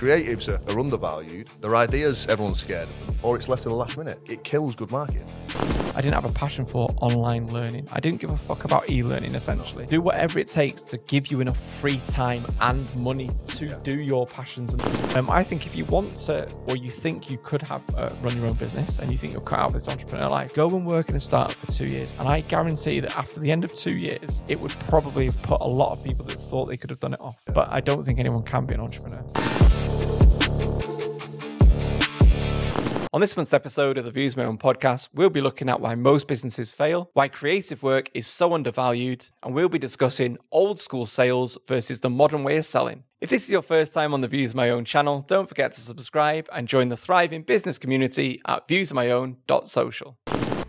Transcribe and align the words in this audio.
Creatives 0.00 0.48
are, 0.48 0.72
are 0.72 0.80
undervalued. 0.80 1.48
Their 1.60 1.76
ideas, 1.76 2.26
everyone's 2.26 2.58
scared 2.58 2.88
of 2.88 3.06
them, 3.06 3.16
or 3.22 3.36
it's 3.36 3.50
left 3.50 3.64
to 3.64 3.68
the 3.68 3.74
last 3.74 3.98
minute. 3.98 4.18
It 4.24 4.44
kills 4.44 4.74
good 4.74 4.90
marketing. 4.90 5.28
I 5.94 6.00
didn't 6.00 6.14
have 6.14 6.24
a 6.24 6.32
passion 6.32 6.64
for 6.64 6.88
online 7.02 7.48
learning. 7.48 7.86
I 7.92 8.00
didn't 8.00 8.18
give 8.18 8.30
a 8.30 8.36
fuck 8.38 8.64
about 8.64 8.88
e 8.88 9.02
learning 9.02 9.34
essentially. 9.34 9.84
Do 9.84 10.00
whatever 10.00 10.38
it 10.38 10.48
takes 10.48 10.84
to 10.84 10.96
give 11.06 11.26
you 11.26 11.42
enough 11.42 11.58
free 11.58 12.00
time 12.06 12.46
and 12.62 12.96
money 12.96 13.28
to 13.56 13.78
do 13.82 13.92
your 13.92 14.24
passions. 14.26 14.72
And 14.72 14.82
um, 15.18 15.28
I 15.28 15.44
think 15.44 15.66
if 15.66 15.76
you 15.76 15.84
want 15.84 16.08
to, 16.24 16.50
or 16.68 16.76
you 16.76 16.88
think 16.88 17.30
you 17.30 17.36
could 17.36 17.60
have 17.60 17.82
uh, 17.98 18.08
run 18.22 18.34
your 18.38 18.46
own 18.46 18.54
business 18.54 19.00
and 19.00 19.12
you 19.12 19.18
think 19.18 19.34
you're 19.34 19.42
cut 19.42 19.58
out 19.58 19.66
of 19.66 19.72
this 19.74 19.86
entrepreneur 19.86 20.28
life, 20.28 20.54
go 20.54 20.66
and 20.68 20.86
work 20.86 21.10
in 21.10 21.16
a 21.16 21.20
startup 21.20 21.54
for 21.54 21.70
two 21.70 21.84
years. 21.84 22.16
And 22.18 22.26
I 22.26 22.40
guarantee 22.40 23.00
that 23.00 23.14
after 23.18 23.38
the 23.38 23.50
end 23.50 23.64
of 23.64 23.74
two 23.74 23.98
years, 23.98 24.46
it 24.48 24.58
would 24.58 24.72
probably 24.88 25.26
have 25.26 25.42
put 25.42 25.60
a 25.60 25.68
lot 25.68 25.92
of 25.92 26.02
people 26.02 26.24
that 26.24 26.36
thought 26.36 26.70
they 26.70 26.78
could 26.78 26.88
have 26.88 27.00
done 27.00 27.12
it 27.12 27.20
off. 27.20 27.38
But 27.54 27.70
I 27.70 27.80
don't 27.80 28.02
think 28.02 28.18
anyone 28.18 28.44
can 28.44 28.64
be 28.64 28.72
an 28.72 28.80
entrepreneur. 28.80 29.89
On 33.12 33.20
this 33.20 33.36
month's 33.36 33.52
episode 33.52 33.98
of 33.98 34.04
the 34.04 34.12
Views 34.12 34.36
My 34.36 34.44
Own 34.44 34.56
podcast, 34.56 35.08
we'll 35.12 35.30
be 35.30 35.40
looking 35.40 35.68
at 35.68 35.80
why 35.80 35.96
most 35.96 36.28
businesses 36.28 36.70
fail, 36.70 37.10
why 37.12 37.26
creative 37.26 37.82
work 37.82 38.08
is 38.14 38.28
so 38.28 38.54
undervalued, 38.54 39.26
and 39.42 39.52
we'll 39.52 39.68
be 39.68 39.80
discussing 39.80 40.38
old 40.52 40.78
school 40.78 41.06
sales 41.06 41.58
versus 41.66 41.98
the 41.98 42.08
modern 42.08 42.44
way 42.44 42.56
of 42.56 42.66
selling. 42.66 43.02
If 43.20 43.28
this 43.28 43.42
is 43.42 43.50
your 43.50 43.62
first 43.62 43.92
time 43.92 44.14
on 44.14 44.20
the 44.20 44.28
Views 44.28 44.54
My 44.54 44.70
Own 44.70 44.84
channel, 44.84 45.24
don't 45.26 45.48
forget 45.48 45.72
to 45.72 45.80
subscribe 45.80 46.48
and 46.52 46.68
join 46.68 46.88
the 46.88 46.96
thriving 46.96 47.42
business 47.42 47.78
community 47.78 48.40
at 48.46 48.68
viewsmyown.social. 48.68 50.16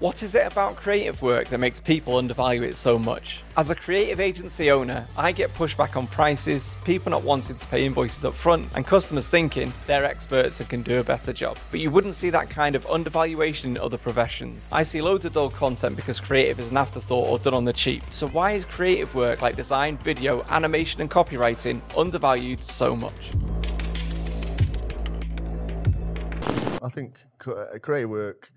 What 0.02 0.24
is 0.24 0.34
it 0.34 0.52
about 0.52 0.78
creative 0.78 1.22
work 1.22 1.50
that 1.50 1.60
makes 1.60 1.80
people 1.80 2.18
undervalue 2.18 2.64
it 2.64 2.76
so 2.76 2.98
much? 2.98 3.44
As 3.56 3.70
a 3.70 3.76
creative 3.76 4.20
agency 4.20 4.72
owner, 4.72 5.06
I 5.16 5.32
get 5.32 5.54
pushback 5.54 5.96
on 5.96 6.08
prices, 6.08 6.76
people 6.84 7.12
not 7.12 7.24
wanting 7.24 7.56
to 7.56 7.68
pay 7.68 7.86
invoices 7.86 8.26
up 8.26 8.34
front, 8.34 8.68
and 8.74 8.84
customers 8.84 9.30
thinking 9.30 9.72
they're 9.86 10.04
experts 10.04 10.60
and 10.60 10.68
can 10.68 10.82
do 10.82 11.02
a 11.02 11.04
better 11.04 11.32
job. 11.32 11.60
But 11.70 11.82
you 11.82 11.92
wouldn't 11.92 12.16
see 12.16 12.32
that 12.32 12.50
kind 12.50 12.76
of 12.76 12.88
undervaluation 12.88 13.76
in 13.76 13.78
other 13.78 14.00
professions. 14.00 14.68
I 14.72 14.82
see 14.82 15.04
loads 15.04 15.26
of 15.26 15.34
dull 15.34 15.52
content 15.52 15.96
because 15.96 16.20
creative 16.20 16.60
is 16.60 16.72
an 16.72 16.78
afterthought 16.78 17.30
or 17.30 17.38
done 17.38 17.54
on 17.54 17.66
the 17.66 17.72
cheap. 17.72 18.02
So 18.10 18.28
why 18.30 18.54
is 18.54 18.66
creative 18.66 19.14
work 19.14 19.44
like 19.44 19.56
design, 19.56 20.00
video, 20.00 20.44
animation, 20.50 21.02
and 21.02 21.12
copywriting 21.12 21.80
undervalued 21.96 22.64
so 22.64 22.96
much? 22.96 23.34
I 26.82 26.90
think 26.90 27.20
creative 27.38 28.10
work, 28.10 28.52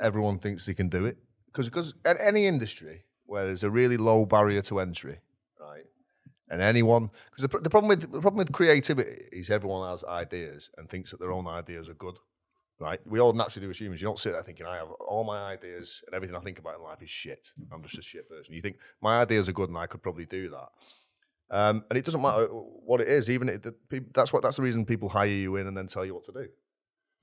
everyone 0.00 0.38
thinks 0.38 0.66
they 0.66 0.74
can 0.74 0.88
do 0.88 1.04
it 1.06 1.16
because 1.46 1.68
because 1.68 1.94
at 2.04 2.16
any 2.20 2.46
industry 2.46 3.04
where 3.26 3.46
there's 3.46 3.62
a 3.62 3.70
really 3.70 3.96
low 3.96 4.26
barrier 4.26 4.62
to 4.62 4.80
entry, 4.80 5.18
right? 5.60 5.84
And 6.50 6.60
anyone 6.60 7.10
because 7.30 7.48
the, 7.48 7.58
the 7.58 7.70
problem 7.70 7.88
with 7.88 8.00
the 8.02 8.20
problem 8.20 8.38
with 8.38 8.52
creativity 8.52 9.24
is 9.32 9.50
everyone 9.50 9.88
has 9.90 10.04
ideas 10.04 10.70
and 10.76 10.88
thinks 10.88 11.10
that 11.10 11.20
their 11.20 11.32
own 11.32 11.46
ideas 11.46 11.88
are 11.88 11.94
good, 11.94 12.16
right? 12.78 13.00
We 13.06 13.20
all 13.20 13.32
naturally 13.32 13.66
do 13.66 13.70
as 13.70 13.78
humans. 13.78 14.00
You 14.00 14.08
don't 14.08 14.18
sit 14.18 14.32
there 14.32 14.42
thinking 14.42 14.66
I 14.66 14.76
have 14.76 14.90
all 14.90 15.24
my 15.24 15.52
ideas 15.52 16.02
and 16.06 16.14
everything 16.14 16.36
I 16.36 16.40
think 16.40 16.58
about 16.58 16.76
in 16.76 16.82
life 16.82 17.02
is 17.02 17.10
shit. 17.10 17.48
I'm 17.72 17.82
just 17.82 17.98
a 17.98 18.02
shit 18.02 18.28
person. 18.28 18.54
You 18.54 18.62
think 18.62 18.78
my 19.00 19.20
ideas 19.20 19.48
are 19.48 19.52
good 19.52 19.68
and 19.68 19.78
I 19.78 19.86
could 19.86 20.02
probably 20.02 20.26
do 20.26 20.50
that. 20.50 20.68
Um, 21.52 21.84
and 21.90 21.98
it 21.98 22.04
doesn't 22.04 22.22
matter 22.22 22.46
what 22.46 23.00
it 23.00 23.08
is. 23.08 23.28
Even 23.28 23.48
it, 23.48 23.62
the, 23.62 24.04
that's 24.14 24.32
what 24.32 24.42
that's 24.42 24.56
the 24.56 24.62
reason 24.62 24.84
people 24.84 25.08
hire 25.08 25.26
you 25.26 25.56
in 25.56 25.66
and 25.66 25.76
then 25.76 25.88
tell 25.88 26.04
you 26.04 26.14
what 26.14 26.24
to 26.24 26.32
do 26.32 26.48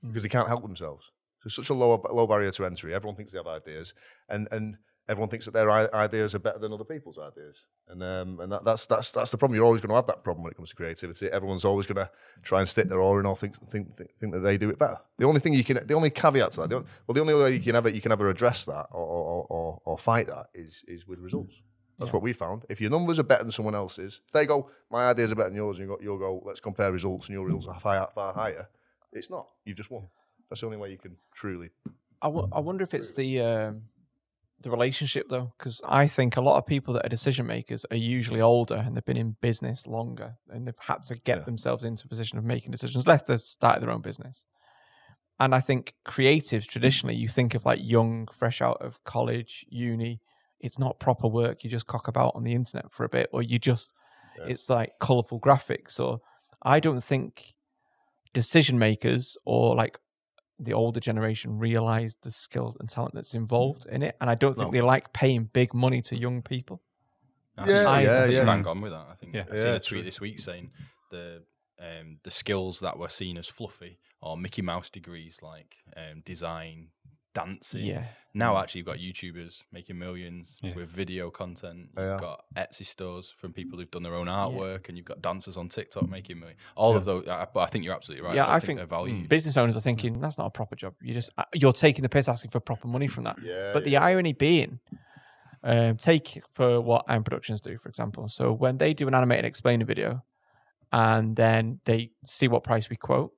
because 0.06 0.22
they 0.22 0.28
can't 0.28 0.48
help 0.48 0.62
themselves. 0.62 1.10
So 1.40 1.46
it's 1.46 1.56
such 1.56 1.70
a 1.70 1.74
low 1.74 2.00
low 2.10 2.26
barrier 2.26 2.50
to 2.52 2.64
entry. 2.64 2.94
Everyone 2.94 3.16
thinks 3.16 3.32
they 3.32 3.38
have 3.38 3.46
ideas, 3.46 3.94
and 4.28 4.48
and 4.50 4.76
everyone 5.08 5.30
thinks 5.30 5.46
that 5.46 5.52
their 5.52 5.70
i- 5.70 5.88
ideas 5.94 6.34
are 6.34 6.38
better 6.38 6.58
than 6.58 6.72
other 6.72 6.84
people's 6.84 7.18
ideas. 7.18 7.56
And 7.88 8.02
um, 8.02 8.40
and 8.40 8.52
that, 8.52 8.64
that's 8.64 8.86
that's 8.86 9.10
that's 9.10 9.30
the 9.30 9.38
problem. 9.38 9.54
You're 9.56 9.64
always 9.64 9.80
going 9.80 9.90
to 9.90 9.94
have 9.96 10.06
that 10.08 10.22
problem 10.24 10.42
when 10.44 10.50
it 10.52 10.56
comes 10.56 10.68
to 10.70 10.76
creativity. 10.76 11.28
Everyone's 11.30 11.64
always 11.64 11.86
going 11.86 11.96
to 12.04 12.10
try 12.42 12.60
and 12.60 12.68
stick 12.68 12.88
their 12.88 13.00
oar 13.00 13.20
in 13.20 13.26
or 13.26 13.36
think 13.36 13.56
think 13.70 13.94
think, 13.96 14.10
think 14.20 14.32
that 14.34 14.40
they 14.40 14.58
do 14.58 14.68
it 14.70 14.78
better. 14.78 14.98
The 15.18 15.24
only 15.26 15.40
thing 15.40 15.54
you 15.54 15.64
can, 15.64 15.86
the 15.86 15.94
only 15.94 16.10
caveat 16.10 16.52
to 16.52 16.60
that, 16.62 16.70
the 16.70 16.76
only, 16.76 16.88
well, 17.06 17.14
the 17.14 17.20
only 17.20 17.34
way 17.34 17.54
you 17.54 17.60
can 17.60 17.76
ever 17.76 17.88
you 17.88 18.00
can 18.00 18.12
ever 18.12 18.28
address 18.28 18.64
that 18.66 18.86
or 18.90 19.06
or, 19.06 19.46
or, 19.48 19.80
or 19.84 19.98
fight 19.98 20.26
that 20.26 20.46
is 20.54 20.82
is 20.86 21.06
with 21.06 21.20
results. 21.20 21.54
That's 22.00 22.12
what 22.12 22.22
we 22.22 22.32
found. 22.32 22.64
If 22.68 22.80
your 22.80 22.90
numbers 22.90 23.18
are 23.18 23.24
better 23.24 23.42
than 23.42 23.50
someone 23.50 23.74
else's, 23.74 24.20
if 24.24 24.32
they 24.32 24.46
go, 24.46 24.70
my 24.88 25.08
ideas 25.08 25.32
are 25.32 25.34
better 25.34 25.48
than 25.48 25.56
yours, 25.56 25.78
and 25.78 25.88
you 25.88 25.96
go, 25.96 26.00
you'll 26.00 26.16
go, 26.18 26.40
let's 26.44 26.60
compare 26.60 26.92
results, 26.92 27.26
and 27.26 27.34
your 27.34 27.44
results 27.44 27.66
are 27.66 27.80
far, 27.80 28.08
far 28.14 28.32
higher. 28.32 28.68
It's 29.12 29.28
not. 29.30 29.48
You've 29.64 29.78
just 29.78 29.90
won. 29.90 30.06
That's 30.48 30.60
the 30.60 30.66
only 30.66 30.78
way 30.78 30.90
you 30.90 30.98
can 30.98 31.16
truly. 31.34 31.70
I, 32.22 32.28
w- 32.28 32.48
I 32.52 32.60
wonder 32.60 32.82
if 32.84 32.94
it's 32.94 33.14
the 33.14 33.40
um, 33.40 33.82
the 34.60 34.70
relationship 34.70 35.26
though, 35.28 35.52
because 35.58 35.80
I 35.86 36.06
think 36.08 36.36
a 36.36 36.40
lot 36.40 36.56
of 36.58 36.66
people 36.66 36.94
that 36.94 37.06
are 37.06 37.08
decision 37.08 37.46
makers 37.46 37.84
are 37.90 37.96
usually 37.96 38.40
older 38.40 38.74
and 38.76 38.96
they've 38.96 39.04
been 39.04 39.16
in 39.16 39.36
business 39.40 39.86
longer 39.86 40.36
and 40.48 40.66
they've 40.66 40.74
had 40.78 41.02
to 41.04 41.14
get 41.16 41.38
Yeah. 41.38 41.44
themselves 41.44 41.84
into 41.84 42.04
a 42.06 42.08
position 42.08 42.38
of 42.38 42.44
making 42.44 42.72
decisions, 42.72 43.04
unless 43.06 43.22
they've 43.22 43.38
started 43.40 43.82
their 43.82 43.90
own 43.90 44.00
business. 44.02 44.46
And 45.38 45.54
I 45.54 45.60
think 45.60 45.94
creatives 46.06 46.66
traditionally, 46.66 47.14
you 47.14 47.28
think 47.28 47.54
of 47.54 47.64
like 47.64 47.78
young, 47.80 48.26
fresh 48.36 48.60
out 48.60 48.78
of 48.82 49.02
college, 49.04 49.64
uni. 49.68 50.20
It's 50.58 50.80
not 50.80 50.98
proper 50.98 51.28
work. 51.28 51.62
You 51.62 51.70
just 51.70 51.86
cock 51.86 52.08
about 52.08 52.32
on 52.34 52.42
the 52.42 52.54
internet 52.54 52.90
for 52.90 53.04
a 53.04 53.08
bit, 53.08 53.28
or 53.32 53.42
you 53.42 53.60
just 53.60 53.94
it's 54.48 54.68
like 54.68 54.90
colorful 54.98 55.38
graphics. 55.38 56.00
Or 56.00 56.18
I 56.62 56.80
don't 56.80 57.00
think 57.04 57.54
decision 58.32 58.76
makers 58.78 59.36
or 59.44 59.76
like 59.76 59.98
the 60.58 60.72
older 60.72 61.00
generation 61.00 61.58
realize 61.58 62.16
the 62.22 62.30
skills 62.30 62.76
and 62.80 62.88
talent 62.88 63.14
that's 63.14 63.34
involved 63.34 63.86
in 63.86 64.02
it. 64.02 64.16
And 64.20 64.28
I 64.28 64.34
don't 64.34 64.54
think 64.56 64.68
No. 64.68 64.72
they 64.72 64.80
like 64.82 65.12
paying 65.12 65.44
big 65.44 65.72
money 65.74 66.02
to 66.02 66.16
young 66.16 66.42
people. 66.42 66.82
I 67.56 67.60
Yeah, 67.60 67.66
think- 67.66 67.76
yeah, 67.84 67.90
I 68.18 68.20
think 68.22 68.32
yeah. 68.34 68.44
Bang 68.44 68.66
on 68.66 68.80
with 68.80 68.92
that. 68.92 69.06
I 69.10 69.14
think 69.14 69.34
Yeah. 69.34 69.44
I 69.50 69.56
seen 69.56 69.66
Yeah, 69.66 69.72
a 69.74 69.80
tweet 69.80 69.82
true. 69.84 70.02
this 70.02 70.20
week 70.20 70.40
saying 70.40 70.70
the 71.10 71.42
um, 71.80 72.18
the 72.24 72.30
skills 72.32 72.80
that 72.80 72.98
were 72.98 73.08
seen 73.08 73.38
as 73.38 73.46
fluffy 73.46 73.98
or 74.20 74.36
Mickey 74.36 74.62
Mouse 74.62 74.90
degrees 74.90 75.42
like 75.42 75.76
um, 75.96 76.22
design, 76.24 76.88
dancing. 77.38 77.84
Yeah. 77.84 78.04
Now 78.34 78.58
actually 78.58 78.80
you've 78.80 78.86
got 78.86 78.98
YouTubers 78.98 79.62
making 79.72 79.98
millions 79.98 80.58
Yeah. 80.62 80.74
with 80.74 80.88
video 80.90 81.30
content. 81.30 81.88
Yeah. 81.96 82.12
You've 82.12 82.20
got 82.20 82.44
Etsy 82.54 82.84
stores 82.86 83.30
from 83.30 83.52
people 83.52 83.78
who've 83.78 83.90
done 83.90 84.02
their 84.02 84.14
own 84.14 84.26
artwork, 84.26 84.88
and 84.88 84.96
you've 84.96 85.06
got 85.06 85.22
dancers 85.22 85.56
on 85.56 85.68
TikTok 85.68 86.08
making 86.08 86.38
millions. 86.38 86.60
All 86.76 86.94
of 86.96 87.04
those. 87.04 87.26
I, 87.26 87.46
but 87.52 87.60
I 87.60 87.66
think 87.66 87.84
you're 87.84 87.94
absolutely 87.94 88.26
right. 88.26 88.36
Yeah, 88.36 88.44
I, 88.46 88.56
I 88.56 88.60
think, 88.60 88.78
think- 88.78 88.88
they're. 88.90 89.26
Business 89.28 89.56
owners 89.56 89.76
are 89.76 89.80
thinking 89.80 90.20
that's 90.20 90.38
not 90.38 90.46
a 90.46 90.50
proper 90.50 90.76
job. 90.76 90.94
You 91.02 91.14
just 91.14 91.30
uh, 91.38 91.44
you're 91.54 91.72
taking 91.72 92.02
the 92.02 92.08
piss 92.08 92.28
asking 92.28 92.50
for 92.50 92.60
proper 92.60 92.86
money 92.86 93.08
from 93.08 93.24
that. 93.24 93.36
Yeah. 93.42 93.70
But 93.72 93.84
the 93.84 93.96
irony 93.96 94.34
being, 94.34 94.78
um, 95.64 95.96
take 95.96 96.40
for 96.52 96.80
what 96.80 97.06
Iron 97.08 97.24
Productions 97.24 97.60
do, 97.60 97.78
for 97.78 97.88
example. 97.88 98.28
So 98.28 98.52
when 98.52 98.76
they 98.78 98.94
do 98.94 99.08
an 99.08 99.14
animated 99.14 99.46
explainer 99.46 99.84
video, 99.86 100.22
and 100.92 101.34
then 101.34 101.80
they 101.86 102.10
see 102.24 102.46
what 102.48 102.62
price 102.62 102.88
we 102.88 102.96
quote, 102.96 103.32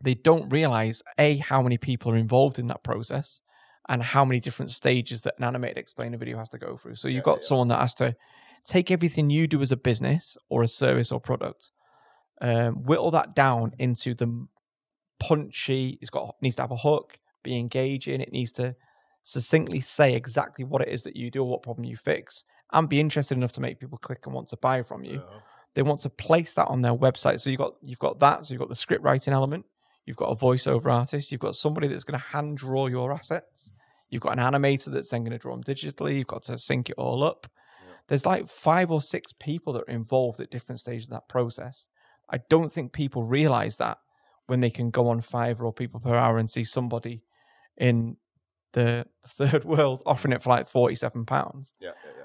they 0.00 0.14
don't 0.14 0.48
realize 0.50 1.02
a 1.18 1.36
how 1.38 1.62
many 1.62 1.78
people 1.78 2.12
are 2.12 2.16
involved 2.16 2.58
in 2.58 2.66
that 2.68 2.82
process, 2.82 3.42
and 3.88 4.02
how 4.02 4.24
many 4.24 4.40
different 4.40 4.70
stages 4.70 5.22
that 5.22 5.34
an 5.38 5.44
animated 5.44 5.78
explainer 5.78 6.16
video 6.16 6.38
has 6.38 6.48
to 6.50 6.58
go 6.58 6.76
through. 6.76 6.94
So 6.94 7.08
you've 7.08 7.24
got 7.24 7.42
someone 7.42 7.68
that 7.68 7.80
has 7.80 7.94
to 7.96 8.14
take 8.64 8.90
everything 8.90 9.28
you 9.28 9.46
do 9.48 9.60
as 9.60 9.72
a 9.72 9.76
business 9.76 10.36
or 10.48 10.62
a 10.62 10.68
service 10.68 11.10
or 11.10 11.20
product, 11.20 11.72
um, 12.40 12.74
whittle 12.84 13.10
that 13.10 13.34
down 13.34 13.72
into 13.78 14.14
the 14.14 14.46
punchy. 15.18 15.98
It's 16.00 16.10
got 16.10 16.36
needs 16.40 16.56
to 16.56 16.62
have 16.62 16.70
a 16.70 16.76
hook, 16.76 17.18
be 17.42 17.56
engaging. 17.58 18.20
It 18.20 18.32
needs 18.32 18.52
to 18.52 18.76
succinctly 19.24 19.80
say 19.80 20.14
exactly 20.14 20.64
what 20.64 20.82
it 20.82 20.88
is 20.88 21.02
that 21.02 21.16
you 21.16 21.30
do 21.30 21.42
or 21.42 21.48
what 21.48 21.62
problem 21.62 21.84
you 21.84 21.96
fix, 21.96 22.44
and 22.72 22.88
be 22.88 23.00
interested 23.00 23.36
enough 23.36 23.52
to 23.52 23.60
make 23.60 23.80
people 23.80 23.98
click 23.98 24.26
and 24.26 24.34
want 24.34 24.48
to 24.48 24.56
buy 24.56 24.82
from 24.82 25.04
you. 25.04 25.22
They 25.74 25.82
want 25.82 26.00
to 26.00 26.10
place 26.10 26.54
that 26.54 26.68
on 26.68 26.82
their 26.82 26.94
website. 26.94 27.40
So 27.40 27.50
you've 27.50 27.58
got 27.58 27.74
you've 27.82 27.98
got 27.98 28.18
that. 28.20 28.46
So 28.46 28.54
you've 28.54 28.60
got 28.60 28.68
the 28.68 28.74
script 28.76 29.02
writing 29.02 29.32
element. 29.32 29.64
You've 30.04 30.16
got 30.16 30.30
a 30.30 30.36
voiceover 30.36 30.92
artist. 30.92 31.30
You've 31.30 31.40
got 31.40 31.54
somebody 31.54 31.88
that's 31.88 32.04
going 32.04 32.18
to 32.18 32.26
hand 32.26 32.58
draw 32.58 32.86
your 32.86 33.12
assets. 33.12 33.72
You've 34.10 34.22
got 34.22 34.38
an 34.38 34.44
animator 34.44 34.92
that's 34.92 35.10
then 35.10 35.22
going 35.22 35.32
to 35.32 35.38
draw 35.38 35.54
them 35.54 35.62
digitally. 35.62 36.18
You've 36.18 36.26
got 36.26 36.42
to 36.44 36.58
sync 36.58 36.90
it 36.90 36.96
all 36.98 37.24
up. 37.24 37.46
There's 38.08 38.26
like 38.26 38.48
five 38.48 38.90
or 38.90 39.00
six 39.00 39.32
people 39.32 39.72
that 39.74 39.84
are 39.88 39.94
involved 39.94 40.40
at 40.40 40.50
different 40.50 40.80
stages 40.80 41.06
of 41.08 41.12
that 41.12 41.28
process. 41.28 41.86
I 42.28 42.40
don't 42.50 42.72
think 42.72 42.92
people 42.92 43.22
realize 43.22 43.76
that 43.76 43.98
when 44.46 44.60
they 44.60 44.70
can 44.70 44.90
go 44.90 45.08
on 45.08 45.22
Fiverr 45.22 45.62
or 45.62 45.72
People 45.72 46.00
Per 46.00 46.14
Hour 46.14 46.38
and 46.38 46.50
see 46.50 46.64
somebody 46.64 47.22
in 47.76 48.16
the 48.72 49.06
third 49.26 49.64
world 49.64 50.02
offering 50.04 50.32
it 50.32 50.42
for 50.42 50.50
like 50.50 50.68
forty-seven 50.68 51.24
pounds. 51.26 51.74
Yeah, 51.80 51.92
yeah, 52.04 52.10
yeah. 52.18 52.24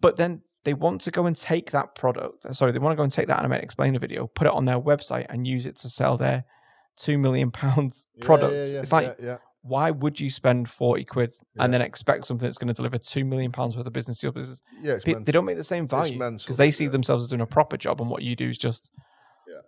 But 0.00 0.16
then 0.16 0.42
they 0.64 0.74
want 0.74 1.00
to 1.02 1.10
go 1.10 1.26
and 1.26 1.34
take 1.34 1.70
that 1.72 1.94
product. 1.94 2.54
Sorry, 2.54 2.72
they 2.72 2.78
want 2.78 2.92
to 2.92 2.96
go 2.96 3.02
and 3.02 3.12
take 3.12 3.28
that 3.28 3.38
animated 3.38 3.64
explainer 3.64 3.98
video, 3.98 4.26
put 4.26 4.46
it 4.46 4.52
on 4.52 4.64
their 4.64 4.80
website, 4.80 5.26
and 5.30 5.46
use 5.46 5.66
it 5.66 5.76
to 5.76 5.88
sell 5.88 6.16
their 6.16 6.44
two 6.96 7.18
million 7.18 7.50
pounds 7.50 8.06
Yeah, 8.16 8.24
products. 8.24 8.70
yeah, 8.70 8.76
yeah, 8.76 8.80
it's 8.82 8.92
like 8.92 9.16
yeah, 9.18 9.24
yeah. 9.26 9.38
why 9.62 9.90
would 9.90 10.18
you 10.20 10.28
spend 10.30 10.68
40 10.68 11.04
quid 11.04 11.32
Yeah. 11.56 11.64
and 11.64 11.72
then 11.72 11.80
expect 11.82 12.26
something 12.26 12.46
that's 12.46 12.58
going 12.58 12.68
to 12.68 12.74
deliver 12.74 12.98
2 12.98 13.24
million 13.24 13.52
pounds 13.52 13.76
worth 13.76 13.86
of 13.86 13.92
business 13.92 14.18
to 14.20 14.26
your 14.26 14.32
business 14.32 14.60
Yeah, 14.80 14.94
it's 14.94 15.04
Pe- 15.04 15.14
they 15.14 15.32
don't 15.32 15.44
make 15.44 15.56
the 15.56 15.64
same 15.64 15.86
value 15.88 16.18
mental, 16.18 16.38
because 16.44 16.56
they 16.56 16.70
see 16.70 16.84
yeah. 16.84 16.90
themselves 16.90 17.24
as 17.24 17.30
doing 17.30 17.40
a 17.40 17.46
proper 17.46 17.76
job 17.76 18.00
and 18.00 18.10
what 18.10 18.22
you 18.22 18.36
do 18.36 18.48
is 18.48 18.58
just 18.58 18.90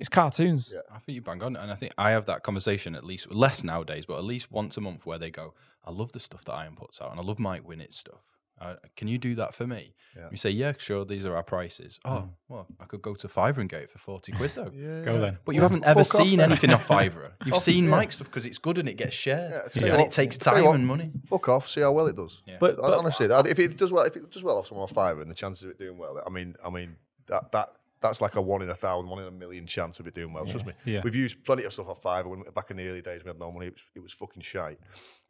it's 0.00 0.08
cartoons 0.08 0.72
Yeah. 0.74 0.80
I 0.92 0.98
think 0.98 1.14
you 1.14 1.22
bang 1.22 1.42
on, 1.42 1.54
and 1.56 1.70
I 1.70 1.74
think 1.76 1.92
I 1.96 2.10
have 2.10 2.26
that 2.26 2.42
conversation 2.42 2.94
at 2.96 3.04
least 3.04 3.32
less 3.32 3.62
nowadays, 3.62 4.06
but 4.06 4.16
at 4.18 4.24
least 4.24 4.50
once 4.50 4.76
a 4.76 4.80
month 4.80 5.06
where 5.06 5.18
they 5.18 5.30
go, 5.30 5.54
"I 5.84 5.92
love 5.92 6.10
the 6.10 6.18
stuff 6.18 6.44
that 6.46 6.52
Iron 6.54 6.74
puts 6.74 7.00
out, 7.00 7.12
and 7.12 7.20
I 7.20 7.22
love 7.22 7.38
Mike 7.38 7.62
Winnett's 7.68 7.96
stuff." 7.96 8.22
Uh, 8.60 8.74
can 8.96 9.08
you 9.08 9.18
do 9.18 9.34
that 9.34 9.52
for 9.54 9.66
me? 9.66 9.88
Yeah. 10.16 10.28
You 10.30 10.36
say, 10.36 10.50
yeah, 10.50 10.72
sure. 10.78 11.04
These 11.04 11.26
are 11.26 11.34
our 11.34 11.42
prices. 11.42 11.98
Oh, 12.04 12.28
well, 12.48 12.66
I 12.78 12.84
could 12.84 13.02
go 13.02 13.14
to 13.16 13.26
Fiverr 13.26 13.58
and 13.58 13.68
get 13.68 13.82
it 13.82 13.90
for 13.90 13.98
forty 13.98 14.30
quid 14.30 14.52
though. 14.54 14.70
Go 15.04 15.18
then. 15.20 15.38
But 15.44 15.54
you 15.56 15.60
Well, 15.60 15.70
haven't 15.70 15.84
ever 15.86 16.04
fuck 16.04 16.20
off 16.20 16.26
seen 16.26 16.38
anything 16.40 16.70
off 16.70 16.86
Fiverr. 16.86 17.32
You've 17.44 17.54
Fuck, 17.54 17.62
seen 17.62 17.84
yeah. 17.84 17.90
Mike's 17.90 18.14
stuff 18.14 18.28
because 18.28 18.46
it's 18.46 18.58
good 18.58 18.78
and 18.78 18.88
it 18.88 18.94
gets 18.96 19.14
shared, 19.14 19.50
Yeah, 19.74 19.86
I 19.86 19.88
and 19.88 19.98
what, 19.98 20.06
it 20.06 20.12
takes 20.12 20.38
I 20.46 20.50
tell 20.50 20.54
you 20.58 20.62
time 20.62 20.66
what, 20.66 20.74
and 20.76 20.86
money. 20.86 21.10
Fuck 21.26 21.48
off. 21.48 21.68
See 21.68 21.80
how 21.80 21.90
well 21.92 22.06
it 22.06 22.14
does. 22.16 22.42
Yeah. 22.46 22.58
But- 22.60 22.76
but- 22.76 22.94
honestly, 22.96 23.26
that- 23.26 23.46
if 23.48 23.58
it 23.58 23.76
does 23.76 23.92
well, 23.92 24.04
if 24.04 24.16
it 24.16 24.30
does 24.30 24.44
well 24.44 24.58
off 24.58 24.68
someone 24.68 24.88
on 24.88 24.94
Fiverr, 24.94 25.22
and 25.22 25.30
the 25.30 25.34
chances 25.34 25.64
of 25.64 25.70
it 25.70 25.78
doing 25.78 25.98
well, 25.98 26.22
I 26.24 26.30
mean, 26.30 26.54
I 26.64 26.70
mean 26.70 26.96
that 27.26 27.50
that 27.52 27.70
that's 28.00 28.20
like 28.20 28.36
a 28.36 28.40
one 28.42 28.60
in 28.62 28.68
a 28.68 28.74
thousand, 28.74 29.08
one 29.08 29.20
in 29.20 29.26
a 29.26 29.30
million 29.32 29.66
chance 29.66 29.98
of 29.98 30.06
it 30.06 30.14
doing 30.14 30.32
well. 30.32 30.44
Trust 30.46 30.66
me. 30.66 30.74
Yeah. 30.84 31.00
We've 31.02 31.14
used 31.14 31.42
plenty 31.42 31.64
of 31.64 31.72
stuff 31.72 31.88
off 31.88 32.02
Fiverr 32.02 32.26
when, 32.26 32.42
back 32.54 32.70
in 32.70 32.76
the 32.76 32.86
early 32.86 33.00
days. 33.02 33.24
We 33.24 33.28
had 33.30 33.38
no 33.40 33.50
money. 33.50 33.66
It 33.68 33.72
was, 33.72 33.82
it 33.96 34.00
was 34.00 34.12
fucking 34.12 34.42
shite. 34.42 34.78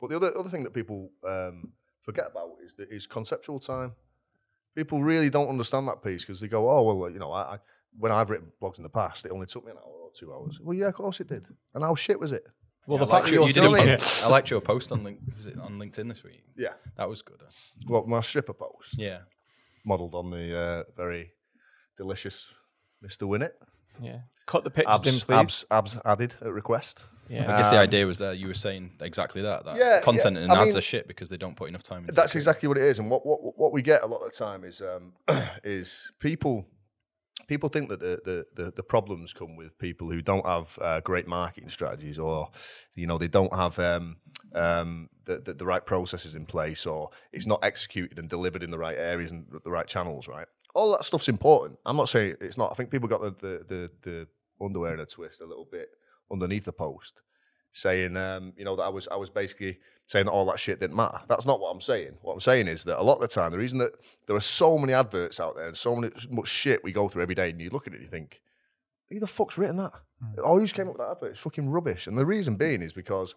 But 0.00 0.10
the 0.10 0.16
other 0.16 0.36
other 0.36 0.50
thing 0.50 0.64
that 0.64 0.74
people 0.74 1.10
um, 1.26 1.72
forget 2.04 2.26
about 2.30 2.50
is 2.64 2.74
the, 2.74 2.88
is 2.88 3.06
conceptual 3.06 3.58
time. 3.58 3.92
People 4.76 5.02
really 5.02 5.30
don't 5.30 5.48
understand 5.48 5.88
that 5.88 6.02
piece 6.02 6.22
because 6.22 6.40
they 6.40 6.48
go, 6.48 6.68
oh 6.70 6.82
well, 6.94 7.10
you 7.10 7.18
know, 7.18 7.32
I, 7.32 7.54
I 7.54 7.58
when 7.98 8.10
I've 8.12 8.28
written 8.30 8.48
blogs 8.60 8.78
in 8.78 8.82
the 8.82 8.88
past, 8.88 9.24
it 9.24 9.30
only 9.32 9.46
took 9.46 9.64
me 9.64 9.70
an 9.72 9.78
hour 9.78 9.92
or 10.02 10.10
two 10.18 10.32
hours. 10.32 10.58
Well, 10.60 10.76
yeah, 10.76 10.88
of 10.88 10.94
course 10.94 11.20
it 11.20 11.28
did. 11.28 11.44
And 11.74 11.82
how 11.84 11.94
shit 11.94 12.18
was 12.18 12.32
it? 12.32 12.44
Well, 12.86 12.98
Yeah, 12.98 13.04
the 13.06 13.10
I 13.10 13.10
fact 13.10 13.12
liked 13.12 13.24
that 13.26 13.32
you're 13.34 13.42
you 13.46 13.50
still 13.50 13.72
did 13.74 14.00
a 14.00 14.26
I 14.26 14.28
liked 14.28 14.50
your 14.50 14.60
post 14.60 14.92
on 14.92 15.04
link 15.04 15.20
was 15.36 15.46
it 15.46 15.58
on 15.58 15.78
LinkedIn 15.78 16.08
this 16.08 16.22
week. 16.24 16.42
Yeah. 16.56 16.74
That 16.96 17.08
was 17.08 17.22
good. 17.22 17.40
Well, 17.88 18.04
my 18.06 18.20
stripper 18.20 18.52
post. 18.52 18.98
Yeah. 18.98 19.20
modelled 19.84 20.14
on 20.14 20.30
the 20.30 20.58
uh, 20.58 20.82
very 20.96 21.30
delicious 21.96 22.46
Mr. 23.04 23.28
Winnett. 23.28 23.52
yeah, 24.00 24.20
cut 24.46 24.64
the 24.64 24.70
pictures 24.70 25.06
in, 25.06 25.12
please. 25.20 25.30
abs, 25.30 25.64
abs 25.70 25.98
added 26.04 26.34
at 26.40 26.48
request. 26.52 27.04
Yeah. 27.28 27.42
I 27.44 27.58
guess 27.58 27.70
the 27.70 27.76
Um, 27.76 27.82
idea 27.82 28.06
was 28.06 28.18
that 28.18 28.38
you 28.38 28.48
were 28.48 28.54
saying 28.54 28.92
exactly 29.00 29.42
that. 29.42 29.64
That 29.64 29.76
Yeah, 29.76 30.00
content 30.00 30.36
yeah, 30.36 30.42
and 30.42 30.52
I 30.52 30.62
ads 30.62 30.68
mean- 30.68 30.78
are 30.78 30.82
shit 30.82 31.08
because 31.08 31.28
they 31.30 31.36
don't 31.36 31.56
put 31.56 31.68
enough 31.68 31.82
time 31.82 32.02
into 32.02 32.12
That's 32.14 32.34
it. 32.34 32.38
exactly 32.38 32.68
what 32.68 32.78
it 32.78 32.84
is. 32.84 32.98
And 32.98 33.10
what, 33.10 33.24
what, 33.26 33.58
what 33.58 33.72
we 33.72 33.82
get 33.82 34.02
a 34.02 34.06
lot 34.06 34.18
of 34.18 34.30
the 34.32 34.36
time 34.36 34.64
is 34.64 34.80
um, 34.82 35.12
is 35.64 36.10
people 36.18 36.66
people 37.46 37.68
think 37.68 37.88
that 37.90 38.00
the, 38.00 38.20
the, 38.24 38.46
the, 38.64 38.70
the 38.70 38.82
problems 38.82 39.32
come 39.34 39.54
with 39.56 39.76
people 39.78 40.10
who 40.10 40.22
don't 40.22 40.46
have 40.46 40.78
uh, 40.80 41.00
great 41.00 41.26
marketing 41.26 41.68
strategies 41.68 42.18
or 42.18 42.48
you 42.94 43.06
know 43.06 43.18
they 43.18 43.28
don't 43.28 43.52
have 43.54 43.78
um, 43.78 44.16
um, 44.54 45.08
the, 45.26 45.38
the, 45.40 45.52
the 45.54 45.66
right 45.66 45.84
processes 45.84 46.34
in 46.34 46.46
place 46.46 46.86
or 46.86 47.10
it's 47.32 47.46
not 47.46 47.58
executed 47.62 48.18
and 48.18 48.28
delivered 48.30 48.62
in 48.62 48.70
the 48.70 48.78
right 48.78 48.96
areas 48.96 49.30
and 49.32 49.44
the 49.64 49.70
right 49.70 49.86
channels 49.86 50.26
right 50.28 50.46
all 50.74 50.90
that 50.92 51.04
stuff's 51.04 51.28
important 51.28 51.78
i'm 51.86 51.96
not 51.96 52.08
saying 52.08 52.34
it's 52.40 52.56
not 52.56 52.70
i 52.70 52.74
think 52.74 52.90
people 52.90 53.08
got 53.08 53.20
the, 53.20 53.30
the, 53.40 53.64
the, 53.68 53.90
the 54.02 54.28
underwear 54.64 54.94
in 54.94 55.00
a 55.00 55.06
twist 55.06 55.40
a 55.40 55.44
little 55.46 55.68
bit 55.70 55.88
underneath 56.34 56.64
the 56.64 56.72
post 56.72 57.22
saying 57.72 58.16
um, 58.16 58.52
you 58.56 58.64
know 58.64 58.76
that 58.76 58.82
i 58.82 58.88
was 58.88 59.08
i 59.08 59.16
was 59.16 59.30
basically 59.30 59.78
saying 60.06 60.26
that 60.26 60.30
all 60.32 60.44
that 60.44 60.60
shit 60.60 60.78
didn't 60.78 60.94
matter 60.94 61.18
that's 61.28 61.46
not 61.46 61.60
what 61.60 61.70
i'm 61.70 61.80
saying 61.80 62.12
what 62.22 62.34
i'm 62.34 62.40
saying 62.40 62.68
is 62.68 62.84
that 62.84 63.00
a 63.00 63.02
lot 63.02 63.14
of 63.14 63.20
the 63.20 63.28
time 63.28 63.50
the 63.50 63.58
reason 63.58 63.78
that 63.78 63.92
there 64.26 64.36
are 64.36 64.40
so 64.40 64.78
many 64.78 64.92
adverts 64.92 65.40
out 65.40 65.56
there 65.56 65.66
and 65.66 65.76
so 65.76 65.96
many, 65.96 66.12
much 66.30 66.48
shit 66.48 66.84
we 66.84 66.92
go 66.92 67.08
through 67.08 67.22
every 67.22 67.34
day 67.34 67.50
and 67.50 67.60
you 67.60 67.70
look 67.70 67.86
at 67.86 67.92
it 67.92 67.96
and 67.96 68.04
you 68.04 68.10
think 68.10 68.40
who 69.14 69.20
the 69.20 69.26
fuck's 69.26 69.58
written 69.58 69.76
that? 69.76 69.92
Oh, 70.38 70.58
who's 70.58 70.72
came 70.72 70.88
up 70.88 70.94
with 70.94 71.02
that 71.02 71.12
advert? 71.12 71.32
It's 71.32 71.40
fucking 71.40 71.68
rubbish. 71.68 72.06
And 72.06 72.16
the 72.16 72.26
reason 72.26 72.56
being 72.56 72.82
is 72.82 72.92
because 72.92 73.34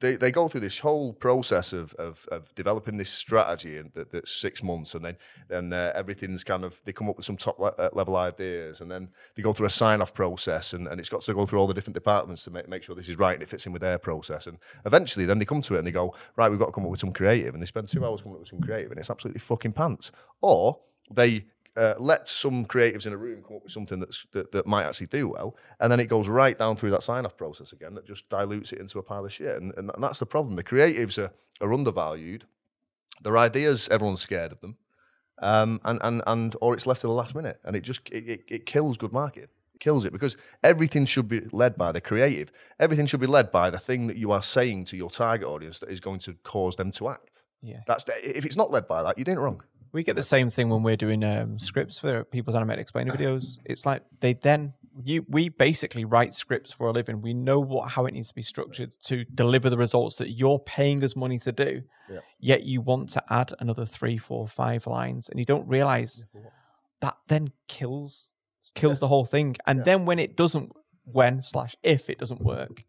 they, 0.00 0.16
they 0.16 0.30
go 0.30 0.48
through 0.48 0.62
this 0.62 0.78
whole 0.78 1.12
process 1.12 1.72
of, 1.72 1.94
of, 1.94 2.26
of 2.32 2.54
developing 2.54 2.96
this 2.96 3.10
strategy 3.10 3.76
and 3.76 3.92
that, 3.92 4.10
that's 4.10 4.32
six 4.32 4.62
months 4.62 4.94
and 4.94 5.04
then 5.04 5.16
then 5.48 5.72
uh, 5.72 5.92
everything's 5.94 6.42
kind 6.42 6.64
of 6.64 6.80
they 6.84 6.92
come 6.92 7.08
up 7.08 7.16
with 7.16 7.26
some 7.26 7.36
top 7.36 7.58
le- 7.58 7.74
uh, 7.78 7.90
level 7.92 8.16
ideas 8.16 8.80
and 8.80 8.90
then 8.90 9.08
they 9.36 9.42
go 9.42 9.52
through 9.52 9.66
a 9.66 9.70
sign 9.70 10.00
off 10.00 10.14
process 10.14 10.72
and, 10.72 10.88
and 10.88 10.98
it's 10.98 11.08
got 11.08 11.22
to 11.22 11.34
go 11.34 11.46
through 11.46 11.58
all 11.58 11.66
the 11.66 11.74
different 11.74 11.94
departments 11.94 12.44
to 12.44 12.50
make, 12.50 12.68
make 12.68 12.82
sure 12.82 12.96
this 12.96 13.08
is 13.08 13.18
right 13.18 13.34
and 13.34 13.42
it 13.42 13.48
fits 13.48 13.66
in 13.66 13.72
with 13.72 13.82
their 13.82 13.98
process 13.98 14.46
and 14.46 14.58
eventually 14.86 15.26
then 15.26 15.38
they 15.38 15.44
come 15.44 15.62
to 15.62 15.74
it 15.74 15.78
and 15.78 15.86
they 15.86 15.92
go 15.92 16.14
right 16.36 16.50
we've 16.50 16.58
got 16.58 16.66
to 16.66 16.72
come 16.72 16.84
up 16.84 16.90
with 16.90 17.00
some 17.00 17.12
creative 17.12 17.54
and 17.54 17.62
they 17.62 17.66
spend 17.66 17.86
two 17.86 18.04
hours 18.04 18.22
coming 18.22 18.34
up 18.34 18.40
with 18.40 18.48
some 18.48 18.60
creative 18.60 18.90
and 18.90 18.98
it's 18.98 19.10
absolutely 19.10 19.40
fucking 19.40 19.72
pants. 19.72 20.10
Or 20.40 20.78
they 21.10 21.46
uh, 21.76 21.94
let 21.98 22.28
some 22.28 22.64
creatives 22.64 23.06
in 23.06 23.12
a 23.12 23.16
room 23.16 23.42
come 23.46 23.56
up 23.56 23.62
with 23.62 23.72
something 23.72 24.00
that's, 24.00 24.26
that, 24.32 24.52
that 24.52 24.66
might 24.66 24.84
actually 24.84 25.06
do 25.06 25.28
well, 25.28 25.56
and 25.78 25.90
then 25.90 26.00
it 26.00 26.06
goes 26.06 26.28
right 26.28 26.58
down 26.58 26.76
through 26.76 26.90
that 26.90 27.02
sign 27.02 27.24
off 27.24 27.36
process 27.36 27.72
again 27.72 27.94
that 27.94 28.06
just 28.06 28.28
dilutes 28.28 28.72
it 28.72 28.80
into 28.80 28.98
a 28.98 29.02
pile 29.02 29.24
of 29.24 29.32
shit. 29.32 29.56
And, 29.56 29.72
and 29.76 29.90
that's 29.98 30.18
the 30.18 30.26
problem. 30.26 30.56
The 30.56 30.64
creatives 30.64 31.18
are, 31.18 31.32
are 31.60 31.72
undervalued. 31.72 32.44
Their 33.22 33.38
ideas, 33.38 33.88
everyone's 33.90 34.22
scared 34.22 34.52
of 34.52 34.60
them. 34.60 34.76
Um, 35.42 35.80
and, 35.84 35.98
and, 36.02 36.22
and 36.26 36.56
or 36.60 36.74
it's 36.74 36.86
left 36.86 37.00
to 37.00 37.06
the 37.06 37.12
last 37.12 37.34
minute, 37.34 37.60
and 37.64 37.74
it 37.74 37.80
just 37.80 38.08
it, 38.10 38.28
it, 38.28 38.44
it 38.48 38.66
kills 38.66 38.98
good 38.98 39.12
marketing. 39.12 39.48
It 39.74 39.80
kills 39.80 40.04
it 40.04 40.12
because 40.12 40.36
everything 40.62 41.06
should 41.06 41.28
be 41.28 41.40
led 41.52 41.76
by 41.76 41.92
the 41.92 42.00
creative. 42.00 42.52
Everything 42.78 43.06
should 43.06 43.20
be 43.20 43.26
led 43.26 43.50
by 43.50 43.70
the 43.70 43.78
thing 43.78 44.06
that 44.08 44.16
you 44.16 44.32
are 44.32 44.42
saying 44.42 44.84
to 44.86 44.96
your 44.96 45.08
target 45.08 45.48
audience 45.48 45.78
that 45.78 45.88
is 45.88 46.00
going 46.00 46.18
to 46.20 46.34
cause 46.42 46.76
them 46.76 46.92
to 46.92 47.08
act. 47.08 47.42
Yeah. 47.62 47.80
That's 47.86 48.04
if 48.22 48.44
it's 48.44 48.56
not 48.56 48.70
led 48.70 48.86
by 48.86 49.02
that, 49.02 49.16
you're 49.16 49.24
doing 49.24 49.38
it 49.38 49.40
wrong. 49.40 49.62
We 49.92 50.02
get 50.04 50.16
the 50.16 50.22
same 50.22 50.50
thing 50.50 50.68
when 50.68 50.82
we're 50.82 50.96
doing 50.96 51.24
um, 51.24 51.58
scripts 51.58 51.98
for 51.98 52.24
people's 52.24 52.54
animated 52.56 52.82
explainer 52.82 53.12
videos. 53.12 53.58
It's 53.64 53.84
like 53.84 54.02
they 54.20 54.34
then 54.34 54.74
you 55.04 55.24
we 55.28 55.48
basically 55.48 56.04
write 56.04 56.34
scripts 56.34 56.72
for 56.72 56.88
a 56.88 56.92
living. 56.92 57.22
We 57.22 57.34
know 57.34 57.58
what 57.60 57.90
how 57.90 58.06
it 58.06 58.12
needs 58.14 58.28
to 58.28 58.34
be 58.34 58.42
structured 58.42 58.92
to 59.06 59.24
deliver 59.24 59.68
the 59.70 59.76
results 59.78 60.16
that 60.16 60.30
you're 60.30 60.58
paying 60.58 61.02
us 61.04 61.16
money 61.16 61.38
to 61.40 61.52
do. 61.52 61.82
Yeah. 62.08 62.18
Yet 62.38 62.62
you 62.64 62.80
want 62.80 63.08
to 63.10 63.22
add 63.30 63.52
another 63.60 63.84
three, 63.86 64.18
four, 64.18 64.46
five 64.48 64.86
lines, 64.86 65.28
and 65.28 65.38
you 65.38 65.44
don't 65.44 65.66
realize 65.68 66.24
that 67.00 67.16
then 67.28 67.50
kills 67.68 68.32
kills 68.74 69.00
the 69.00 69.08
whole 69.08 69.24
thing. 69.24 69.56
And 69.66 69.78
Yeah. 69.78 69.84
then 69.84 70.04
when 70.06 70.18
it 70.20 70.36
doesn't, 70.36 70.72
when 71.04 71.42
slash 71.42 71.74
if 71.82 72.08
it 72.10 72.18
doesn't 72.18 72.40
work, 72.40 72.84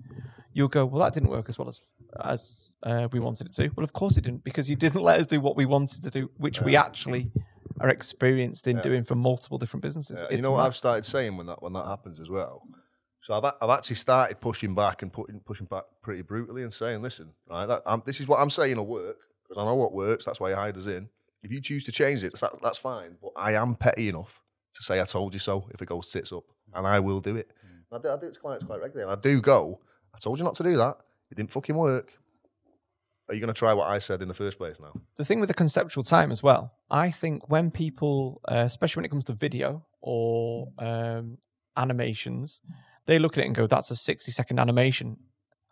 you'll 0.53 0.67
go, 0.67 0.85
well, 0.85 1.03
that 1.03 1.13
didn't 1.13 1.29
work 1.29 1.49
as 1.49 1.57
well 1.57 1.69
as 1.69 1.81
as 2.23 2.69
uh, 2.83 3.07
we 3.11 3.19
wanted 3.19 3.47
it 3.47 3.53
to. 3.53 3.69
Well, 3.75 3.83
of 3.83 3.93
course 3.93 4.17
it 4.17 4.21
didn't 4.21 4.43
because 4.43 4.69
you 4.69 4.75
didn't 4.75 5.01
let 5.09 5.19
us 5.19 5.27
do 5.27 5.39
what 5.39 5.55
we 5.55 5.65
wanted 5.65 6.03
to 6.03 6.09
do, 6.09 6.29
which 6.37 6.61
we 6.61 6.75
actually 6.75 7.31
are 7.79 7.89
experienced 7.89 8.67
in 8.67 8.77
Yeah. 8.77 8.83
doing 8.83 9.03
for 9.03 9.15
multiple 9.15 9.57
different 9.57 9.81
businesses. 9.83 10.19
Yeah, 10.21 10.35
you 10.35 10.41
know 10.41 10.51
what 10.51 10.57
mad. 10.57 10.65
I've 10.67 10.75
started 10.75 11.05
saying 11.05 11.37
when 11.37 11.47
that 11.47 11.61
when 11.61 11.73
that 11.73 11.85
happens 11.85 12.19
as 12.19 12.29
well. 12.29 12.63
So 13.21 13.35
I've 13.35 13.53
I've 13.61 13.69
actually 13.69 13.97
started 13.97 14.41
pushing 14.41 14.73
back 14.75 15.03
and 15.03 15.13
putting 15.13 15.39
pushing 15.41 15.67
back 15.67 15.83
pretty 16.01 16.21
brutally 16.23 16.63
and 16.63 16.73
saying, 16.73 17.01
listen, 17.01 17.31
right, 17.49 17.65
that, 17.67 17.83
I'm, 17.85 18.01
this 18.05 18.19
is 18.19 18.27
what 18.27 18.39
I'm 18.39 18.49
saying 18.49 18.77
will 18.77 18.87
work 18.87 19.17
because 19.47 19.61
I 19.61 19.65
know 19.65 19.75
what 19.75 19.93
works. 19.93 20.25
That's 20.25 20.39
why 20.39 20.49
you 20.49 20.55
hired 20.55 20.77
us 20.77 20.87
in. 20.87 21.07
If 21.43 21.51
you 21.51 21.61
choose 21.61 21.83
to 21.85 21.91
change 21.91 22.23
it, 22.23 22.37
that, 22.39 22.53
that's 22.61 22.77
fine. 22.77 23.17
But 23.21 23.31
I 23.35 23.53
am 23.53 23.75
petty 23.75 24.09
enough 24.09 24.41
to 24.73 24.83
say 24.83 25.01
I 25.01 25.05
told 25.05 25.33
you 25.33 25.39
so 25.39 25.67
if 25.73 25.81
it 25.81 25.87
goes 25.87 26.11
tits 26.11 26.31
up, 26.31 26.43
and 26.73 26.85
I 26.87 26.99
will 26.99 27.19
do 27.19 27.35
it. 27.35 27.51
I, 27.91 27.97
do, 27.97 28.09
I 28.09 28.17
do 28.17 28.27
it 28.27 28.33
to 28.33 28.39
clients 28.39 28.65
quite 28.65 28.79
regularly, 28.81 29.11
and 29.11 29.19
I 29.19 29.21
do 29.21 29.41
go. 29.41 29.79
I 30.13 30.19
told 30.19 30.37
you 30.39 30.43
not 30.43 30.55
to 30.55 30.63
do 30.63 30.77
that. 30.77 30.97
It 31.29 31.35
didn't 31.35 31.51
fucking 31.51 31.75
work. 31.75 32.11
Are 33.29 33.33
you 33.33 33.39
going 33.39 33.53
to 33.53 33.57
try 33.57 33.71
what 33.73 33.87
I 33.87 33.99
said 33.99 34.21
in 34.21 34.27
the 34.27 34.33
first 34.33 34.57
place 34.57 34.79
now? 34.81 34.91
the 35.15 35.23
thing 35.23 35.39
with 35.39 35.47
the 35.47 35.53
conceptual 35.53 36.03
time 36.03 36.31
as 36.31 36.43
well, 36.43 36.73
I 36.89 37.11
think 37.11 37.49
when 37.49 37.71
people, 37.71 38.41
uh, 38.51 38.63
especially 38.65 38.99
when 39.01 39.05
it 39.05 39.09
comes 39.09 39.23
to 39.25 39.33
video 39.33 39.85
or 40.01 40.67
um, 40.79 41.37
animations, 41.77 42.61
they 43.05 43.19
look 43.19 43.37
at 43.37 43.43
it 43.43 43.47
and 43.47 43.55
go, 43.55 43.67
"That's 43.67 43.89
a 43.91 43.95
sixty-second 43.95 44.59
animation." 44.59 45.17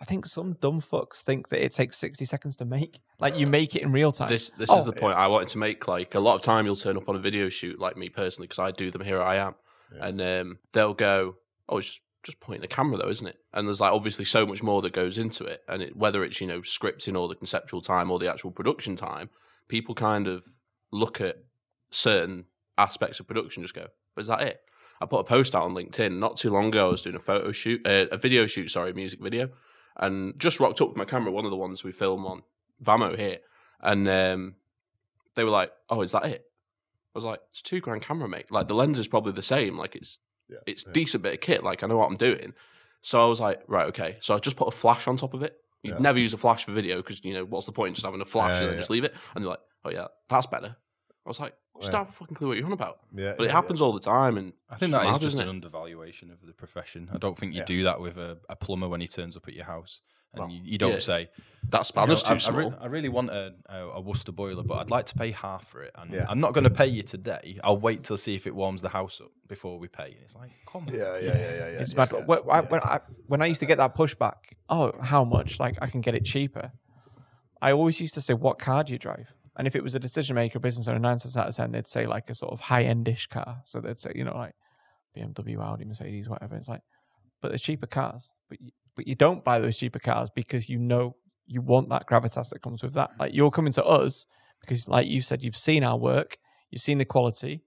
I 0.01 0.05
think 0.05 0.25
some 0.25 0.53
dumb 0.61 0.79
fucks 0.79 1.21
think 1.21 1.49
that 1.49 1.61
it 1.61 1.73
takes 1.73 1.97
sixty 1.97 2.23
seconds 2.23 2.55
to 2.57 2.65
make. 2.65 3.01
Like 3.19 3.37
you 3.37 3.45
make 3.45 3.75
it 3.75 3.81
in 3.81 3.91
real 3.91 4.13
time. 4.13 4.29
This 4.29 4.49
this 4.57 4.69
Oh, 4.69 4.79
is 4.79 4.85
the 4.85 4.93
point 4.93 5.17
I 5.17 5.27
wanted 5.27 5.49
to 5.49 5.57
make. 5.57 5.85
Like 5.87 6.15
a 6.15 6.19
lot 6.21 6.35
of 6.35 6.41
time, 6.41 6.65
you'll 6.65 6.77
turn 6.77 6.95
up 6.95 7.09
on 7.09 7.15
a 7.17 7.19
video 7.19 7.49
shoot, 7.49 7.77
like 7.79 7.97
me 7.97 8.07
personally, 8.07 8.47
because 8.47 8.59
I 8.59 8.71
do 8.71 8.89
them. 8.91 9.01
Here 9.01 9.21
I 9.21 9.35
am, 9.35 9.55
and 9.99 10.21
um, 10.21 10.59
they'll 10.71 10.93
go, 10.93 11.35
"Oh, 11.67 11.79
it's 11.79 11.99
just 12.23 12.39
pointing 12.39 12.61
the 12.61 12.67
camera, 12.67 12.97
though, 12.97 13.09
isn't 13.09 13.27
it?" 13.27 13.37
And 13.53 13.67
there's 13.67 13.81
like 13.81 13.93
obviously 13.93 14.25
so 14.25 14.45
much 14.45 14.63
more 14.63 14.81
that 14.81 14.93
goes 14.93 15.17
into 15.17 15.43
it, 15.45 15.61
and 15.67 15.81
it, 15.81 15.95
whether 15.95 16.23
it's 16.23 16.41
you 16.41 16.47
know 16.47 16.61
scripting 16.61 17.19
or 17.19 17.27
the 17.27 17.35
conceptual 17.35 17.81
time 17.81 18.11
or 18.11 18.19
the 18.19 18.31
actual 18.31 18.51
production 18.51 18.95
time, 18.95 19.29
people 19.67 19.95
kind 19.95 20.27
of 20.27 20.45
look 20.91 21.21
at 21.21 21.37
certain 21.91 22.45
aspects 22.77 23.19
of 23.19 23.27
production, 23.27 23.63
just 23.63 23.73
go, 23.73 23.87
"Is 24.17 24.27
that 24.27 24.41
it?" 24.41 24.61
I 25.01 25.05
put 25.05 25.19
a 25.19 25.23
post 25.23 25.55
out 25.55 25.63
on 25.63 25.73
LinkedIn 25.73 26.17
not 26.17 26.37
too 26.37 26.49
long 26.49 26.67
ago. 26.67 26.87
I 26.87 26.91
was 26.91 27.01
doing 27.01 27.15
a 27.15 27.19
photo 27.19 27.51
shoot, 27.51 27.85
uh, 27.87 28.07
a 28.11 28.17
video 28.17 28.47
shoot, 28.47 28.69
sorry, 28.69 28.91
music 28.93 29.21
video, 29.21 29.49
and 29.95 30.37
just 30.37 30.59
rocked 30.59 30.81
up 30.81 30.89
with 30.89 30.97
my 30.97 31.05
camera, 31.05 31.31
one 31.31 31.45
of 31.45 31.51
the 31.51 31.57
ones 31.57 31.83
we 31.83 31.91
film 31.91 32.25
on 32.25 32.43
Vamo 32.83 33.15
here, 33.15 33.37
and 33.81 34.07
um, 34.09 34.55
they 35.35 35.43
were 35.43 35.49
like, 35.49 35.71
"Oh, 35.89 36.01
is 36.01 36.11
that 36.11 36.25
it?" 36.25 36.45
I 37.15 37.17
was 37.17 37.25
like, 37.25 37.39
"It's 37.51 37.61
two 37.61 37.79
grand 37.79 38.01
camera, 38.01 38.27
mate. 38.27 38.51
Like 38.51 38.67
the 38.67 38.75
lens 38.75 38.99
is 38.99 39.07
probably 39.07 39.31
the 39.31 39.41
same. 39.41 39.77
Like 39.77 39.95
it's 39.95 40.19
Yeah, 40.49 40.57
it's 40.65 40.83
yeah. 40.85 40.91
decent 40.93 41.23
bit 41.23 41.33
of 41.35 41.39
kit. 41.41 41.63
Like 41.63 41.83
I 41.83 41.87
know 41.87 41.97
what 41.97 42.07
I'm 42.09 42.17
doing." 42.17 42.53
So 43.01 43.23
I 43.23 43.27
was 43.27 43.39
like, 43.39 43.61
"Right, 43.67 43.87
okay." 43.87 44.17
So 44.21 44.35
I 44.35 44.39
just 44.39 44.55
put 44.57 44.67
a 44.67 44.71
flash 44.71 45.07
on 45.07 45.15
top 45.17 45.33
of 45.33 45.43
it. 45.43 45.55
You'd 45.83 45.93
Yeah. 45.95 45.99
never 45.99 46.19
use 46.19 46.33
a 46.33 46.37
flash 46.37 46.65
for 46.65 46.71
video 46.73 46.97
because 46.97 47.23
you 47.23 47.33
know 47.33 47.45
what's 47.45 47.65
the 47.65 47.71
point 47.71 47.89
in 47.89 47.93
just 47.95 48.05
having 48.05 48.19
a 48.21 48.25
flash 48.25 48.51
Yeah, 48.55 48.59
and 48.61 48.67
then 48.69 48.73
yeah, 48.75 48.79
just 48.81 48.89
leave 48.89 49.03
it? 49.05 49.13
And 49.35 49.43
they're 49.43 49.49
like, 49.51 49.61
"Oh 49.85 49.91
yeah, 49.91 50.07
that's 50.29 50.45
better." 50.47 50.75
I 51.25 51.29
was 51.29 51.39
like, 51.39 51.53
"Just 51.77 51.85
Yeah. 51.87 51.91
don't 51.99 52.05
have 52.05 52.09
a 52.15 52.17
fucking 52.17 52.35
clue 52.35 52.47
what 52.49 52.57
you're 52.57 52.65
on 52.65 52.73
about." 52.73 52.99
Yeah, 53.13 53.35
But 53.37 53.45
it 53.45 53.51
happens 53.51 53.79
all 53.81 53.93
the 53.93 53.99
time, 53.99 54.37
and 54.37 54.53
I 54.69 54.75
think 54.75 54.91
it's 54.91 54.99
that 54.99 55.05
is 55.07 55.11
mad, 55.13 55.21
just 55.21 55.25
isn't 55.35 55.41
an 55.41 55.47
it? 55.47 55.49
undervaluation 55.51 56.31
of 56.31 56.45
the 56.45 56.53
profession. 56.53 57.09
I 57.13 57.17
don't 57.17 57.37
think 57.37 57.53
you 57.53 57.59
Yeah. 57.59 57.65
do 57.65 57.83
that 57.83 58.01
with 58.01 58.17
a, 58.17 58.39
a 58.49 58.55
plumber 58.55 58.87
when 58.89 58.99
he 59.01 59.07
turns 59.07 59.37
up 59.37 59.47
at 59.47 59.53
your 59.53 59.65
house, 59.65 60.01
and 60.33 60.39
Well, 60.43 60.51
you, 60.51 60.61
you 60.63 60.77
don't 60.77 60.93
yeah. 60.93 60.99
say, 60.99 61.29
that 61.69 61.77
you 61.77 61.79
know, 61.79 61.83
spanner's 61.83 62.23
I, 62.23 62.27
too 62.29 62.33
I 62.35 62.37
small. 62.37 62.69
re- 62.71 62.77
I 62.79 62.85
really 62.87 63.09
want 63.09 63.29
a, 63.31 63.53
a, 63.67 63.77
a 63.95 64.01
Worcester 64.01 64.31
boiler, 64.31 64.63
but 64.63 64.75
I'd 64.75 64.89
like 64.91 65.05
to 65.07 65.15
pay 65.15 65.31
half 65.31 65.67
for 65.67 65.83
it, 65.83 65.91
and 65.95 66.11
Yeah. 66.13 66.25
I'm 66.29 66.39
not 66.39 66.53
going 66.53 66.63
to 66.63 66.69
pay 66.69 66.87
you 66.87 67.03
today. 67.03 67.57
I'll 67.63 67.77
wait 67.77 68.03
till 68.03 68.17
see 68.17 68.35
if 68.35 68.47
it 68.47 68.55
warms 68.55 68.81
the 68.81 68.89
house 68.89 69.19
up 69.21 69.31
before 69.47 69.77
we 69.79 69.87
pay. 69.87 70.05
And 70.05 70.21
it's 70.23 70.35
like, 70.35 70.51
come 70.71 70.87
on, 70.87 70.93
yeah, 70.93 71.17
yeah, 71.17 71.21
yeah, 71.21 71.33
yeah. 71.33 71.49
yeah 71.57 71.63
it's 71.81 71.93
yeah, 71.93 71.97
mad. 71.97 72.09
yeah. 72.13 72.19
When, 72.25 72.39
I, 72.49 72.61
when, 72.61 72.81
I, 72.81 72.99
when 73.27 73.41
I 73.41 73.45
used 73.47 73.59
to 73.59 73.65
get 73.65 73.77
that 73.79 73.95
pushback, 73.95 74.35
oh, 74.69 74.93
how 75.01 75.23
much? 75.25 75.59
Like 75.59 75.77
I 75.81 75.87
can 75.87 76.01
get 76.01 76.15
it 76.15 76.23
cheaper. 76.25 76.71
I 77.61 77.71
always 77.73 77.99
used 77.99 78.13
to 78.13 78.21
say, 78.21 78.33
"What 78.33 78.57
car 78.57 78.83
do 78.85 78.93
you 78.93 78.99
drive?" 78.99 79.27
And 79.57 79.67
if 79.67 79.75
it 79.75 79.83
was 79.83 79.93
a 79.93 79.99
decision 79.99 80.35
maker, 80.35 80.59
business 80.59 80.87
owner, 80.87 80.99
nine 80.99 81.17
times 81.17 81.35
out 81.35 81.49
of 81.49 81.55
ten, 81.55 81.73
they'd 81.73 81.85
say 81.87 82.07
like 82.07 82.29
a 82.29 82.35
sort 82.35 82.53
of 82.53 82.61
high 82.61 82.85
endish 82.85 83.27
car. 83.27 83.61
So 83.65 83.81
they'd 83.81 83.99
say, 83.99 84.13
you 84.15 84.23
know, 84.23 84.33
like 84.37 84.53
BMW, 85.17 85.59
Audi, 85.61 85.83
Mercedes, 85.83 86.29
whatever. 86.29 86.55
It's 86.55 86.69
like, 86.69 86.79
but 87.41 87.49
there's 87.49 87.61
cheaper 87.61 87.87
cars. 87.87 88.31
But 88.47 88.61
you, 88.61 88.71
but 88.99 89.07
you 89.07 89.15
don't 89.15 89.45
buy 89.45 89.59
those 89.59 89.77
cheaper 89.77 89.97
cars 89.97 90.29
because 90.35 90.67
you 90.67 90.77
know 90.77 91.15
you 91.47 91.61
want 91.61 91.87
that 91.87 92.05
gravitas 92.05 92.49
that 92.49 92.61
comes 92.61 92.83
with 92.83 92.95
that. 92.95 93.11
Like 93.17 93.33
you're 93.33 93.49
coming 93.49 93.71
to 93.71 93.85
us 93.85 94.27
because, 94.59 94.89
like 94.89 95.07
you 95.07 95.21
said, 95.21 95.41
you've 95.41 95.55
seen 95.55 95.85
our 95.85 95.97
work, 95.97 96.35
you've 96.69 96.81
seen 96.81 96.97
the 96.97 97.05
quality, 97.05 97.63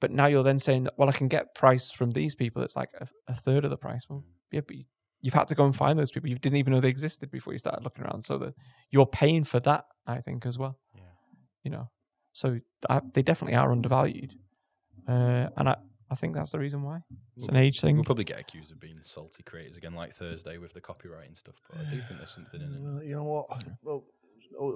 but 0.00 0.10
now 0.10 0.28
you're 0.28 0.42
then 0.42 0.58
saying 0.58 0.84
that, 0.84 0.94
well, 0.96 1.10
I 1.10 1.12
can 1.12 1.28
get 1.28 1.54
price 1.54 1.90
from 1.92 2.12
these 2.12 2.34
people. 2.34 2.62
It's 2.62 2.74
like 2.74 2.88
a, 2.98 3.06
a 3.28 3.34
third 3.34 3.66
of 3.66 3.70
the 3.70 3.76
price. 3.76 4.06
Well, 4.08 4.24
yeah, 4.50 4.62
but 4.66 4.76
you, 4.76 4.84
you've 5.20 5.34
had 5.34 5.46
to 5.48 5.54
go 5.54 5.66
and 5.66 5.76
find 5.76 5.98
those 5.98 6.10
people. 6.10 6.30
You 6.30 6.38
didn't 6.38 6.56
even 6.56 6.72
know 6.72 6.80
they 6.80 6.88
existed 6.88 7.30
before 7.30 7.52
you 7.52 7.58
started 7.58 7.84
looking 7.84 8.04
around. 8.04 8.22
So 8.22 8.38
that 8.38 8.54
you're 8.90 9.04
paying 9.04 9.44
for 9.44 9.60
that, 9.60 9.84
I 10.06 10.20
think, 10.22 10.46
as 10.46 10.58
well. 10.58 10.78
Yeah. 10.94 11.02
You 11.64 11.70
know, 11.70 11.90
so 12.32 12.60
I, 12.88 13.02
they 13.12 13.20
definitely 13.20 13.56
are 13.56 13.70
undervalued, 13.70 14.36
uh, 15.06 15.48
and 15.54 15.68
I, 15.68 15.76
I 16.10 16.16
think 16.16 16.34
that's 16.34 16.52
the 16.52 16.58
reason 16.58 16.82
why. 16.82 17.02
It's 17.36 17.48
an 17.48 17.56
age 17.56 17.80
thing. 17.80 17.94
We'll 17.94 18.04
probably 18.04 18.24
get 18.24 18.40
accused 18.40 18.72
of 18.72 18.80
being 18.80 18.98
salty 19.02 19.44
creators 19.44 19.76
again, 19.76 19.94
like 19.94 20.12
Thursday 20.12 20.58
with 20.58 20.72
the 20.72 20.80
copyright 20.80 21.28
and 21.28 21.36
stuff. 21.36 21.54
But 21.68 21.86
I 21.86 21.90
do 21.90 22.02
think 22.02 22.18
there's 22.18 22.34
something 22.34 22.60
in 22.60 22.74
it. 22.74 22.80
Well, 22.80 23.02
you 23.02 23.14
know 23.14 23.24
what? 23.24 23.64
Well, 23.82 24.04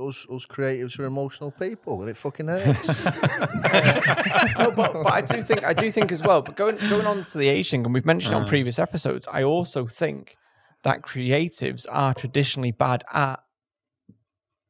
us, 0.06 0.26
us 0.30 0.46
creatives 0.46 0.98
are 1.00 1.04
emotional 1.04 1.50
people, 1.50 2.00
and 2.02 2.10
it 2.10 2.16
fucking 2.16 2.46
hurts. 2.46 2.88
no, 4.58 4.70
but, 4.70 4.92
but 4.92 5.12
I 5.12 5.20
do 5.20 5.42
think 5.42 5.64
I 5.64 5.72
do 5.72 5.90
think 5.90 6.12
as 6.12 6.22
well. 6.22 6.40
But 6.42 6.56
going 6.56 6.76
going 6.76 7.06
on 7.06 7.24
to 7.24 7.38
the 7.38 7.48
age 7.48 7.70
thing, 7.70 7.84
and 7.84 7.92
we've 7.92 8.06
mentioned 8.06 8.32
it 8.32 8.36
on 8.36 8.44
mm. 8.44 8.48
previous 8.48 8.78
episodes, 8.78 9.26
I 9.32 9.42
also 9.42 9.86
think 9.86 10.36
that 10.84 11.02
creatives 11.02 11.86
are 11.90 12.14
traditionally 12.14 12.70
bad 12.70 13.02
at 13.12 13.40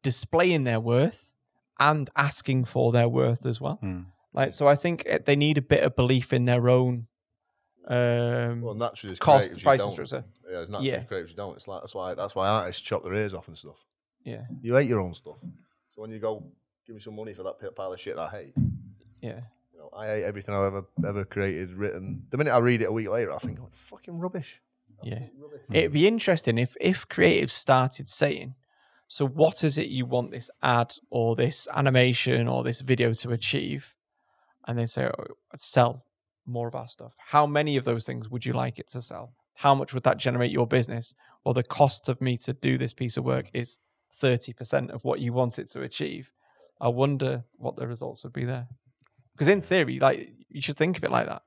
displaying 0.02 0.64
their 0.64 0.80
worth 0.80 1.32
and 1.78 2.08
asking 2.16 2.64
for 2.64 2.92
their 2.92 3.08
worth 3.08 3.44
as 3.44 3.60
well. 3.60 3.80
Mm. 3.82 4.06
Like, 4.34 4.52
so 4.52 4.66
I 4.66 4.74
think 4.74 5.06
they 5.24 5.36
need 5.36 5.56
a 5.58 5.62
bit 5.62 5.82
of 5.84 5.94
belief 5.96 6.32
in 6.32 6.44
their 6.44 6.68
own 6.68 7.06
um, 7.86 8.62
well, 8.62 8.74
naturally, 8.74 9.12
as 9.12 9.18
cost, 9.18 9.56
you 9.56 9.62
price, 9.62 9.82
structure. 9.82 10.24
Yeah, 10.50 10.60
it's 10.60 10.70
naturally 10.70 10.90
Yeah. 10.90 10.96
as 10.96 11.04
creatives, 11.04 11.30
you 11.30 11.36
don't. 11.36 11.54
It's 11.54 11.68
like 11.68 11.82
that's 11.82 11.94
why 11.94 12.14
that's 12.14 12.34
why 12.34 12.48
artists 12.48 12.80
chop 12.82 13.02
their 13.04 13.14
ears 13.14 13.34
off 13.34 13.48
and 13.48 13.56
stuff. 13.58 13.76
Yeah, 14.24 14.42
You 14.62 14.74
hate 14.74 14.88
your 14.88 15.00
own 15.00 15.12
stuff, 15.12 15.36
so 15.90 16.00
when 16.00 16.10
you 16.10 16.18
go, 16.18 16.42
give 16.86 16.94
me 16.96 17.00
some 17.02 17.14
money 17.14 17.34
for 17.34 17.42
that 17.42 17.76
pile 17.76 17.92
of 17.92 18.00
shit 18.00 18.16
that 18.16 18.22
I 18.22 18.30
hate. 18.30 18.54
yeah. 19.20 19.40
You 19.72 19.80
know, 19.80 19.90
I 19.94 20.06
hate 20.06 20.24
everything 20.24 20.54
I've 20.54 20.64
ever 20.72 20.84
ever 21.06 21.24
created, 21.26 21.72
written. 21.74 22.22
The 22.30 22.38
minute 22.38 22.52
I 22.54 22.58
read 22.58 22.80
it 22.80 22.86
a 22.86 22.92
week 22.92 23.08
later, 23.10 23.32
I 23.34 23.38
think, 23.38 23.58
oh, 23.60 23.68
fucking 23.70 24.18
rubbish. 24.18 24.62
Yeah. 25.02 25.26
It'd 25.70 25.92
be 25.92 26.08
interesting 26.08 26.56
if 26.56 26.74
if 26.80 27.06
creatives 27.08 27.50
started 27.50 28.08
saying, 28.08 28.54
so 29.08 29.26
what 29.26 29.62
is 29.62 29.76
it 29.76 29.88
you 29.88 30.06
want 30.06 30.30
this 30.30 30.50
ad 30.62 30.94
or 31.10 31.36
this 31.36 31.68
animation 31.74 32.48
or 32.48 32.64
this 32.64 32.80
video 32.80 33.12
to 33.12 33.30
achieve? 33.32 33.94
And 34.66 34.78
they 34.78 34.86
say, 34.86 35.06
oh, 35.06 35.24
sell 35.56 36.04
more 36.46 36.68
of 36.68 36.74
our 36.74 36.88
stuff. 36.88 37.12
How 37.28 37.46
many 37.46 37.76
of 37.76 37.84
those 37.84 38.04
things 38.04 38.28
would 38.28 38.46
you 38.46 38.52
like 38.52 38.78
it 38.78 38.88
to 38.90 39.02
sell? 39.02 39.34
How 39.56 39.74
much 39.74 39.94
would 39.94 40.02
that 40.04 40.18
generate 40.18 40.50
your 40.50 40.66
business? 40.66 41.14
Well, 41.44 41.54
the 41.54 41.62
cost 41.62 42.08
of 42.08 42.20
me 42.20 42.36
to 42.38 42.52
do 42.52 42.76
this 42.78 42.92
piece 42.92 43.16
of 43.16 43.24
work 43.24 43.50
is 43.52 43.78
30% 44.20 44.90
of 44.90 45.04
what 45.04 45.20
you 45.20 45.32
want 45.32 45.58
it 45.58 45.70
to 45.72 45.82
achieve. 45.82 46.30
I 46.80 46.88
wonder 46.88 47.44
what 47.56 47.76
the 47.76 47.86
results 47.86 48.24
would 48.24 48.32
be 48.32 48.44
there. 48.44 48.68
Because 49.32 49.48
in 49.48 49.60
theory, 49.60 49.98
like 49.98 50.32
you 50.48 50.60
should 50.60 50.76
think 50.76 50.96
of 50.96 51.04
it 51.04 51.10
like 51.10 51.26
that. 51.26 51.42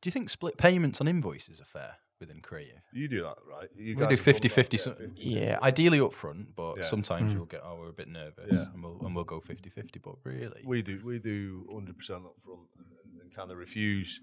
Do 0.00 0.08
you 0.08 0.12
think 0.12 0.28
split 0.28 0.58
payments 0.58 1.00
on 1.00 1.08
invoices 1.08 1.60
are 1.60 1.64
fair 1.64 1.96
within 2.20 2.40
creative? 2.40 2.82
You 2.92 3.08
do 3.08 3.22
that, 3.22 3.36
right? 3.48 3.68
You 3.76 3.94
We 3.94 3.94
do 3.94 4.00
have 4.00 4.10
done 4.10 4.18
50 4.18 4.48
that, 4.48 4.54
50. 4.54 4.76
yeah, 4.76 4.82
So, 4.82 4.94
50. 4.94 5.22
Yeah. 5.22 5.58
Ideally 5.62 6.00
up 6.00 6.12
front, 6.12 6.54
but 6.56 6.78
Yeah. 6.78 6.84
sometimes 6.84 7.32
hmm. 7.32 7.38
you'll 7.38 7.46
get, 7.46 7.62
oh, 7.64 7.76
we're 7.80 7.90
a 7.90 7.92
bit 7.92 8.08
nervous 8.08 8.48
Yeah. 8.50 8.72
and, 8.72 8.82
we'll, 8.82 9.00
and 9.04 9.14
we'll 9.14 9.24
go 9.24 9.40
50 9.40 9.70
50. 9.70 9.98
But 9.98 10.16
really, 10.24 10.62
We 10.64 10.82
do 10.82 11.00
we 11.04 11.18
do 11.18 11.66
hundred 11.72 11.98
percent 11.98 12.24
up 12.24 12.36
front 12.44 12.60
and, 12.78 13.20
and 13.22 13.32
kind 13.34 13.50
of 13.50 13.58
refuse. 13.58 14.20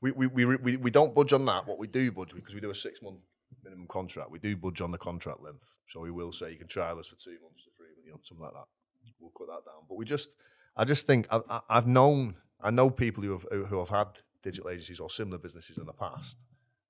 We 0.00 0.10
we, 0.12 0.26
we 0.26 0.44
we 0.44 0.76
we 0.76 0.90
don't 0.90 1.14
budge 1.14 1.32
on 1.32 1.44
that. 1.46 1.66
What 1.66 1.78
we 1.78 1.86
do 1.86 2.12
budge 2.12 2.34
because 2.34 2.54
we 2.54 2.60
do 2.60 2.70
a 2.70 2.74
six 2.74 3.00
month 3.02 3.20
minimum 3.64 3.86
contract. 3.88 4.30
We 4.30 4.38
do 4.38 4.56
budge 4.56 4.80
on 4.80 4.90
the 4.90 4.98
contract 4.98 5.40
length. 5.42 5.68
So 5.88 6.00
we 6.00 6.10
will 6.10 6.32
say 6.32 6.50
you 6.50 6.56
can 6.58 6.68
trial 6.68 6.98
us 6.98 7.06
for 7.08 7.16
two 7.16 7.38
months 7.42 7.64
to 7.64 7.70
three, 7.76 7.86
you 8.04 8.10
know, 8.10 8.18
something 8.22 8.44
like 8.44 8.54
that. 8.54 8.66
We'll 9.20 9.30
cut 9.30 9.46
that 9.48 9.64
down. 9.70 9.84
But 9.88 9.96
we 9.96 10.04
just, 10.04 10.30
I 10.76 10.84
just 10.84 11.06
think 11.06 11.26
I, 11.30 11.40
I, 11.48 11.60
I've 11.70 11.86
known, 11.86 12.36
I 12.60 12.70
know 12.70 12.90
people 12.90 13.22
who 13.22 13.32
have 13.32 13.46
who 13.50 13.78
have 13.78 13.88
had 13.88 14.08
digital 14.42 14.70
agencies 14.70 15.00
or 15.00 15.10
similar 15.10 15.38
businesses 15.38 15.78
in 15.78 15.86
the 15.86 15.92
past. 15.92 16.38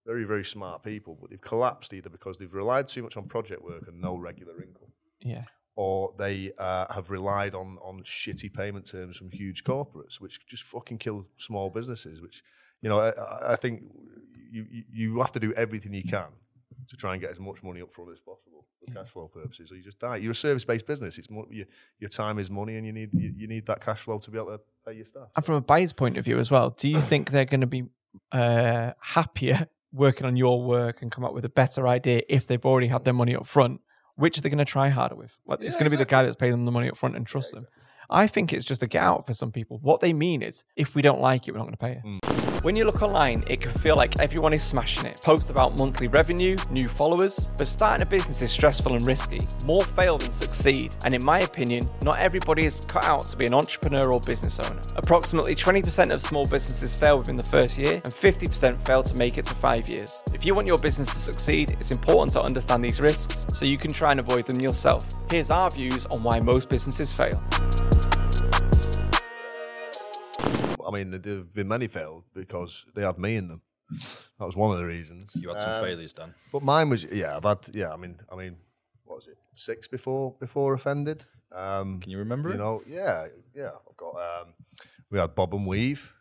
Very 0.06 0.24
very 0.24 0.44
smart 0.44 0.82
people, 0.82 1.18
but 1.20 1.30
they've 1.30 1.40
collapsed 1.52 1.92
either 1.92 2.08
because 2.10 2.38
they've 2.38 2.54
relied 2.62 2.86
too 2.88 3.02
much 3.02 3.16
on 3.16 3.24
project 3.26 3.62
work 3.62 3.84
and 3.88 4.00
no 4.00 4.16
regular 4.16 4.62
income 4.62 4.92
Yeah. 5.20 5.44
or 5.74 6.14
they 6.16 6.52
uh, 6.58 6.86
have 6.94 7.10
relied 7.10 7.54
on 7.54 7.78
on 7.88 8.02
shitty 8.04 8.50
payment 8.54 8.86
terms 8.86 9.16
from 9.16 9.30
huge 9.30 9.64
corporates, 9.64 10.20
which 10.20 10.34
just 10.46 10.62
fucking 10.62 10.98
kill 10.98 11.26
small 11.36 11.68
businesses. 11.70 12.20
Which 12.20 12.42
you 12.82 12.88
know, 12.88 13.00
I- 13.00 13.52
I, 13.54 13.56
think 13.56 13.82
you 14.50 14.64
you- 14.92 15.18
have 15.20 15.32
to 15.32 15.40
do 15.40 15.52
everything 15.54 15.92
you 15.92 16.04
can 16.04 16.28
to 16.88 16.96
try 16.96 17.12
and 17.14 17.20
get 17.20 17.30
as 17.32 17.40
much 17.40 17.62
money 17.62 17.80
up 17.82 17.90
front 17.92 18.10
as 18.12 18.20
possible 18.20 18.64
for 18.78 18.92
cash 18.94 19.10
flow 19.10 19.26
purposes, 19.28 19.72
or 19.72 19.76
you 19.76 19.82
just 19.82 19.98
die. 19.98 20.16
You're 20.18 20.30
a 20.32 20.34
service 20.34 20.64
based 20.64 20.86
business. 20.86 21.18
It's 21.18 21.30
mo- 21.30 21.48
your, 21.50 21.66
your 21.98 22.10
time 22.10 22.38
is 22.38 22.48
money, 22.50 22.76
and 22.76 22.86
you 22.86 22.92
need 22.92 23.10
you, 23.12 23.32
you 23.36 23.48
need 23.48 23.66
that 23.66 23.80
cash 23.80 23.98
flow 24.00 24.18
to 24.20 24.30
be 24.30 24.38
able 24.38 24.52
to 24.56 24.60
pay 24.86 24.92
your 24.94 25.06
staff. 25.06 25.28
And 25.34 25.44
from 25.44 25.56
a 25.56 25.60
buyer's 25.60 25.92
point 25.92 26.16
of 26.16 26.24
view 26.24 26.38
as 26.38 26.50
well, 26.50 26.70
do 26.70 26.88
you 26.88 27.00
think 27.00 27.30
they're 27.30 27.44
going 27.54 27.62
to 27.62 27.66
be 27.66 27.84
uh, 28.32 28.92
happier 29.00 29.66
working 29.92 30.26
on 30.26 30.36
your 30.36 30.62
work 30.62 31.02
and 31.02 31.10
come 31.10 31.24
up 31.24 31.34
with 31.34 31.44
a 31.44 31.50
better 31.50 31.86
idea 31.88 32.22
if 32.28 32.46
they've 32.46 32.64
already 32.64 32.88
had 32.88 33.04
their 33.04 33.14
money 33.14 33.34
up 33.34 33.46
front? 33.46 33.80
Which 34.16 34.36
they're 34.36 34.42
they 34.42 34.48
going 34.48 34.58
to 34.58 34.64
try 34.64 34.88
harder 34.88 35.14
with? 35.14 35.32
Like, 35.46 35.60
it's 35.60 35.76
going 35.76 35.84
to 35.84 35.90
be 35.90 35.96
the 35.96 36.06
guy 36.06 36.22
that's 36.22 36.36
paying 36.36 36.52
them 36.52 36.64
the 36.64 36.72
money 36.72 36.88
up 36.88 36.96
front 36.96 37.16
and 37.16 37.26
trust 37.26 37.52
them. 37.52 37.66
I 38.08 38.26
think 38.26 38.52
it's 38.52 38.64
just 38.64 38.82
a 38.82 38.86
get 38.86 39.02
out 39.02 39.26
for 39.26 39.34
some 39.34 39.52
people. 39.52 39.78
What 39.82 40.00
they 40.00 40.12
mean 40.12 40.40
is, 40.42 40.64
if 40.76 40.94
we 40.94 41.02
don't 41.02 41.20
like 41.20 41.48
it, 41.48 41.52
we're 41.52 41.58
not 41.58 41.64
going 41.64 41.74
to 41.74 41.78
pay 41.78 42.00
you. 42.02 42.55
When 42.62 42.74
you 42.74 42.84
look 42.84 43.02
online, 43.02 43.44
it 43.48 43.60
can 43.60 43.70
feel 43.72 43.96
like 43.96 44.18
everyone 44.18 44.52
is 44.52 44.62
smashing 44.62 45.06
it. 45.06 45.20
Post 45.22 45.50
about 45.50 45.78
monthly 45.78 46.08
revenue, 46.08 46.56
new 46.70 46.88
followers, 46.88 47.48
but 47.58 47.66
starting 47.66 48.02
a 48.02 48.06
business 48.06 48.42
is 48.42 48.50
stressful 48.50 48.94
and 48.94 49.06
risky. 49.06 49.40
More 49.64 49.84
fail 49.84 50.18
than 50.18 50.32
succeed. 50.32 50.92
And 51.04 51.14
in 51.14 51.24
my 51.24 51.40
opinion, 51.40 51.84
not 52.02 52.18
everybody 52.18 52.64
is 52.64 52.80
cut 52.80 53.04
out 53.04 53.22
to 53.28 53.36
be 53.36 53.46
an 53.46 53.54
entrepreneur 53.54 54.12
or 54.12 54.20
business 54.20 54.58
owner. 54.58 54.80
Approximately 54.96 55.54
20% 55.54 56.12
of 56.12 56.20
small 56.20 56.44
businesses 56.44 56.94
fail 56.94 57.18
within 57.18 57.36
the 57.36 57.44
first 57.44 57.78
year, 57.78 58.00
and 58.04 58.12
50% 58.12 58.80
fail 58.82 59.02
to 59.02 59.16
make 59.16 59.38
it 59.38 59.44
to 59.44 59.54
five 59.54 59.88
years. 59.88 60.22
If 60.34 60.44
you 60.44 60.54
want 60.54 60.66
your 60.66 60.78
business 60.78 61.08
to 61.08 61.18
succeed, 61.18 61.76
it's 61.78 61.90
important 61.90 62.32
to 62.32 62.42
understand 62.42 62.84
these 62.84 63.00
risks 63.00 63.46
so 63.52 63.64
you 63.64 63.78
can 63.78 63.92
try 63.92 64.10
and 64.10 64.20
avoid 64.20 64.46
them 64.46 64.60
yourself. 64.60 65.04
Here's 65.30 65.50
our 65.50 65.70
views 65.70 66.06
on 66.06 66.22
why 66.22 66.40
most 66.40 66.68
businesses 66.68 67.12
fail. 67.12 67.40
I 70.86 70.90
mean, 70.90 71.10
there 71.10 71.36
have 71.36 71.52
been 71.54 71.68
many 71.68 71.88
failed 71.88 72.24
because 72.34 72.84
they 72.94 73.02
had 73.02 73.18
me 73.18 73.36
in 73.36 73.48
them. 73.48 73.62
That 74.38 74.44
was 74.44 74.56
one 74.56 74.70
of 74.72 74.78
the 74.78 74.84
reasons. 74.84 75.30
you 75.34 75.48
had 75.48 75.62
some 75.62 75.72
Um, 75.72 75.82
failures, 75.82 76.12
Dan. 76.12 76.34
But 76.52 76.62
mine 76.62 76.90
was 76.90 77.04
yeah. 77.04 77.36
I've 77.36 77.44
had 77.44 77.58
yeah. 77.74 77.92
I 77.92 77.96
mean, 77.96 78.16
I 78.30 78.36
mean, 78.36 78.56
what 79.04 79.16
was 79.16 79.28
it? 79.28 79.38
Six 79.54 79.88
before 79.88 80.34
before 80.38 80.74
Offended. 80.74 81.24
Um, 81.52 82.00
Can 82.00 82.10
you 82.10 82.18
remember 82.18 82.50
you 82.50 82.54
it? 82.56 82.58
know, 82.58 82.82
yeah, 82.86 83.28
yeah. 83.54 83.70
I've 83.88 83.96
got. 83.96 84.14
Um, 84.16 84.52
we 85.10 85.18
had 85.18 85.34
Bob 85.34 85.54
and 85.54 85.66
Weave. 85.66 86.12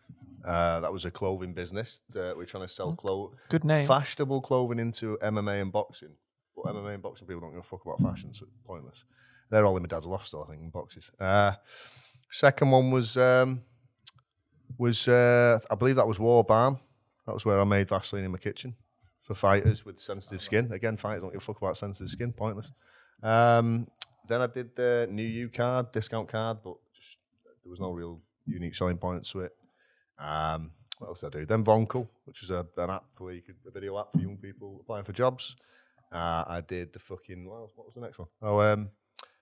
Uh, 0.45 0.79
that 0.79 0.93
was 0.93 1.03
a 1.05 1.11
clothing 1.11 1.53
business. 1.53 2.01
Uh, 2.15 2.31
we're 2.37 2.45
trying 2.45 2.63
to 2.67 2.73
sell 2.73 2.93
clothes, 2.95 3.33
Good 3.49 3.63
name. 3.65 3.87
fashionable 3.87 4.41
clothing 4.41 4.79
into 4.79 5.17
MMA 5.21 5.59
and 5.61 5.71
boxing. 5.71 6.15
But 6.55 6.65
MMA 6.73 6.93
and 6.93 7.03
boxing 7.03 7.27
people 7.27 7.41
don't 7.41 7.51
give 7.51 7.59
a 7.61 7.63
fuck 7.63 7.83
about 7.83 7.99
fashion, 7.99 8.31
so 8.33 8.45
it's 8.45 8.55
pointless. 8.65 9.03
They're 9.49 9.65
all 9.65 9.75
in 9.75 9.83
my 9.83 9.87
dad's 9.87 10.05
loft 10.05 10.27
store, 10.27 10.45
I 10.47 10.51
think, 10.51 10.61
in 10.63 10.69
boxes. 10.69 11.09
Uh, 11.19 11.53
second 12.29 12.69
one 12.71 12.91
was 12.91 13.17
um, 13.17 13.61
was 14.77 15.07
uh, 15.07 15.59
I 15.69 15.75
believe 15.75 15.95
that 15.95 16.07
was 16.07 16.19
War 16.19 16.43
Balm. 16.43 16.79
That 17.25 17.33
was 17.33 17.45
where 17.45 17.59
I 17.59 17.63
made 17.63 17.89
Vaseline 17.89 18.25
in 18.25 18.31
my 18.31 18.37
kitchen 18.37 18.75
for 19.21 19.33
fighters 19.33 19.83
with 19.83 19.99
sensitive 19.99 20.41
skin. 20.41 20.71
Again, 20.71 20.97
fighters 20.97 21.23
don't 21.23 21.31
give 21.31 21.41
a 21.41 21.45
fuck 21.45 21.57
about 21.57 21.77
sensitive 21.77 22.11
skin, 22.11 22.31
pointless. 22.31 22.69
Um, 23.23 23.87
then 24.27 24.41
I 24.41 24.47
did 24.47 24.75
the 24.75 25.07
new 25.09 25.23
U 25.23 25.49
card, 25.49 25.91
discount 25.91 26.27
card, 26.27 26.59
but 26.63 26.75
just, 26.93 27.17
there 27.63 27.71
was 27.71 27.79
no 27.79 27.91
real 27.91 28.19
unique 28.45 28.75
selling 28.75 28.97
points 28.97 29.31
to 29.31 29.41
it. 29.41 29.53
Um, 30.19 30.71
what 30.99 31.07
else 31.07 31.21
did 31.21 31.35
I 31.35 31.39
do? 31.39 31.45
Then 31.45 31.63
Vonkel, 31.63 32.07
which 32.25 32.41
was 32.41 32.51
a, 32.51 32.65
an 32.77 32.89
app 32.91 33.05
where 33.17 33.33
you 33.33 33.41
could 33.41 33.55
a 33.67 33.71
video 33.71 33.99
app 33.99 34.11
for 34.13 34.19
young 34.19 34.37
people 34.37 34.77
applying 34.81 35.03
for 35.03 35.13
jobs. 35.13 35.55
Uh, 36.11 36.43
I 36.47 36.61
did 36.61 36.93
the 36.93 36.99
fucking 36.99 37.49
what, 37.49 37.57
else, 37.57 37.71
what 37.75 37.87
was 37.87 37.95
the 37.95 38.01
next 38.01 38.19
one? 38.19 38.27
Oh, 38.41 38.61
um, 38.61 38.89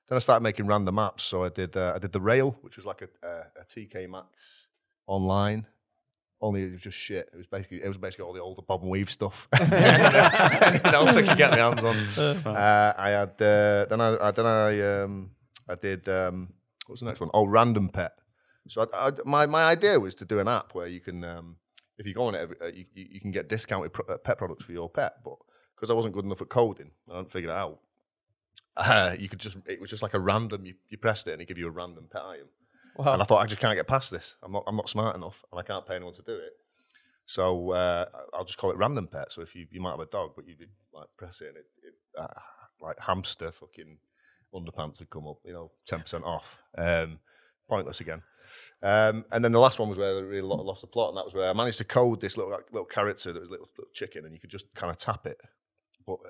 then 0.08 0.16
I 0.16 0.20
started 0.20 0.44
making 0.44 0.68
random 0.68 0.96
apps. 0.96 1.22
So 1.22 1.44
I 1.44 1.50
did 1.50 1.76
uh, 1.76 1.94
I 1.96 2.00
did 2.00 2.12
the 2.12 2.22
Rail, 2.22 2.58
which 2.62 2.78
was 2.78 2.86
like 2.86 3.02
a, 3.02 3.28
a, 3.28 3.62
a 3.62 3.66
TK 3.66 4.10
Maxx 4.10 4.68
online. 5.08 5.68
Only 6.42 6.64
it 6.64 6.72
was 6.74 6.82
just 6.82 6.98
shit. 6.98 7.30
It 7.34 7.38
was 7.38 7.48
basically 7.48 7.82
it 7.82 7.88
was 7.88 7.98
basically 7.98 8.26
all 8.26 8.34
the 8.34 8.42
older 8.42 8.62
Bob 8.62 8.82
and 8.82 8.92
Weave 8.92 9.10
stuff. 9.10 9.48
Anything 9.62 10.94
else 10.94 11.16
I 11.16 11.22
could 11.26 11.38
get 11.38 11.52
my 11.52 11.58
hands 11.58 11.84
on. 11.84 11.96
Uh, 12.56 12.94
I 12.98 13.10
had 13.12 13.30
uh, 13.42 13.86
then 13.86 14.02
I, 14.02 14.18
I 14.22 14.32
then 14.32 14.46
I 14.46 15.02
um, 15.04 15.32
I 15.70 15.76
did 15.76 16.08
um, 16.10 16.50
what 16.86 16.94
was 16.94 17.00
the 17.00 17.06
next 17.06 17.22
one? 17.22 17.30
Oh, 17.34 17.46
Random 17.48 17.88
Pet. 17.90 18.12
So 18.68 18.86
I, 18.94 19.08
I, 19.08 19.12
my 19.26 19.46
my 19.46 19.64
idea 19.64 19.98
was 20.00 20.16
to 20.16 20.26
do 20.26 20.40
an 20.40 20.48
app 20.50 20.76
where 20.76 20.88
you 20.88 21.00
can 21.00 21.24
um, 21.24 21.56
if 21.98 22.06
you 22.06 22.14
go 22.14 22.24
on 22.24 22.36
it, 22.36 22.40
every, 22.42 22.58
uh, 22.62 22.66
you, 22.68 22.86
you 22.94 23.22
can 23.22 23.32
get 23.32 23.48
discounted 23.48 23.94
pro- 23.94 24.14
uh, 24.14 24.18
pet 24.18 24.38
products 24.38 24.66
for 24.66 24.74
your 24.74 24.90
pet. 24.90 25.14
But 25.24 25.36
because 25.76 25.90
I 25.90 25.94
wasn't 25.94 26.14
good 26.14 26.26
enough 26.26 26.42
at 26.42 26.50
coding, 26.50 26.92
I 27.10 27.16
hadn't 27.16 27.32
figured 27.32 27.52
it 27.52 27.56
out. 27.58 27.80
uh, 28.76 29.16
you 29.18 29.30
could 29.30 29.40
just 29.40 29.58
it 29.66 29.80
was 29.80 29.90
just 29.90 30.04
like 30.04 30.14
a 30.14 30.20
random. 30.20 30.66
You, 30.66 30.74
you 30.90 30.98
pressed 30.98 31.28
it 31.28 31.34
and 31.34 31.42
it 31.42 31.48
give 31.48 31.58
you 31.58 31.68
a 31.68 31.72
random 31.72 32.08
pet 32.12 32.22
item. 32.24 32.48
Wow. 32.96 33.14
And 33.14 33.22
I 33.22 33.26
thought 33.26 33.42
I 33.42 33.46
just 33.46 33.62
can't 33.62 33.76
get 33.76 33.88
past 33.88 34.12
this. 34.12 34.36
I'm 34.44 34.52
not 34.52 34.64
I'm 34.68 34.76
not 34.76 34.90
smart 34.90 35.16
enough, 35.16 35.44
and 35.52 35.60
I 35.60 35.64
can't 35.64 35.86
pay 35.86 35.96
anyone 35.96 36.14
to 36.16 36.22
do 36.22 36.34
it. 36.34 36.54
So 37.26 37.72
uh, 37.72 38.06
I'll 38.34 38.46
just 38.46 38.58
call 38.58 38.72
it 38.72 38.78
random 38.78 39.08
pet. 39.08 39.32
So 39.32 39.42
if 39.42 39.56
you 39.56 39.66
you 39.72 39.82
might 39.82 39.92
have 39.92 40.00
a 40.00 40.06
dog, 40.06 40.32
but 40.36 40.48
you 40.48 40.56
like 40.94 41.08
press 41.18 41.42
it 41.42 41.50
and 41.50 41.58
it, 41.58 41.66
it 41.84 41.94
uh, 42.20 42.40
like 42.82 43.00
hamster 43.00 43.52
fucking 43.52 43.98
underpants 44.54 45.00
would 45.00 45.10
come 45.10 45.28
up, 45.28 45.38
you 45.46 45.54
know, 45.54 45.72
ten 45.88 46.02
percent 46.02 46.24
off. 46.24 46.62
Um, 46.78 47.20
pointless 47.68 48.02
again. 48.02 48.22
Um, 48.82 49.26
and 49.32 49.44
then 49.44 49.52
the 49.52 49.60
last 49.60 49.80
one 49.80 49.90
was 49.90 49.98
where 49.98 50.18
I 50.18 50.20
really 50.20 50.42
lost 50.42 50.82
the 50.82 50.88
plot, 50.88 51.10
and 51.10 51.18
that 51.18 51.26
was 51.26 51.34
where 51.34 51.50
I 51.50 51.54
managed 51.54 51.78
to 51.80 51.86
code 51.86 52.20
this 52.22 52.38
little 52.38 52.52
like, 52.52 52.66
little 52.72 52.86
character 52.86 53.32
that 53.32 53.40
was 53.40 53.48
a 53.50 53.52
little, 53.52 53.70
little 53.78 53.92
chicken, 53.94 54.26
and 54.26 54.34
you 54.34 54.40
could 54.40 54.50
just 54.50 54.66
kind 54.76 54.92
of 54.92 54.98
tap 54.98 55.26
it, 55.26 55.40
but 56.06 56.16
uh, 56.16 56.30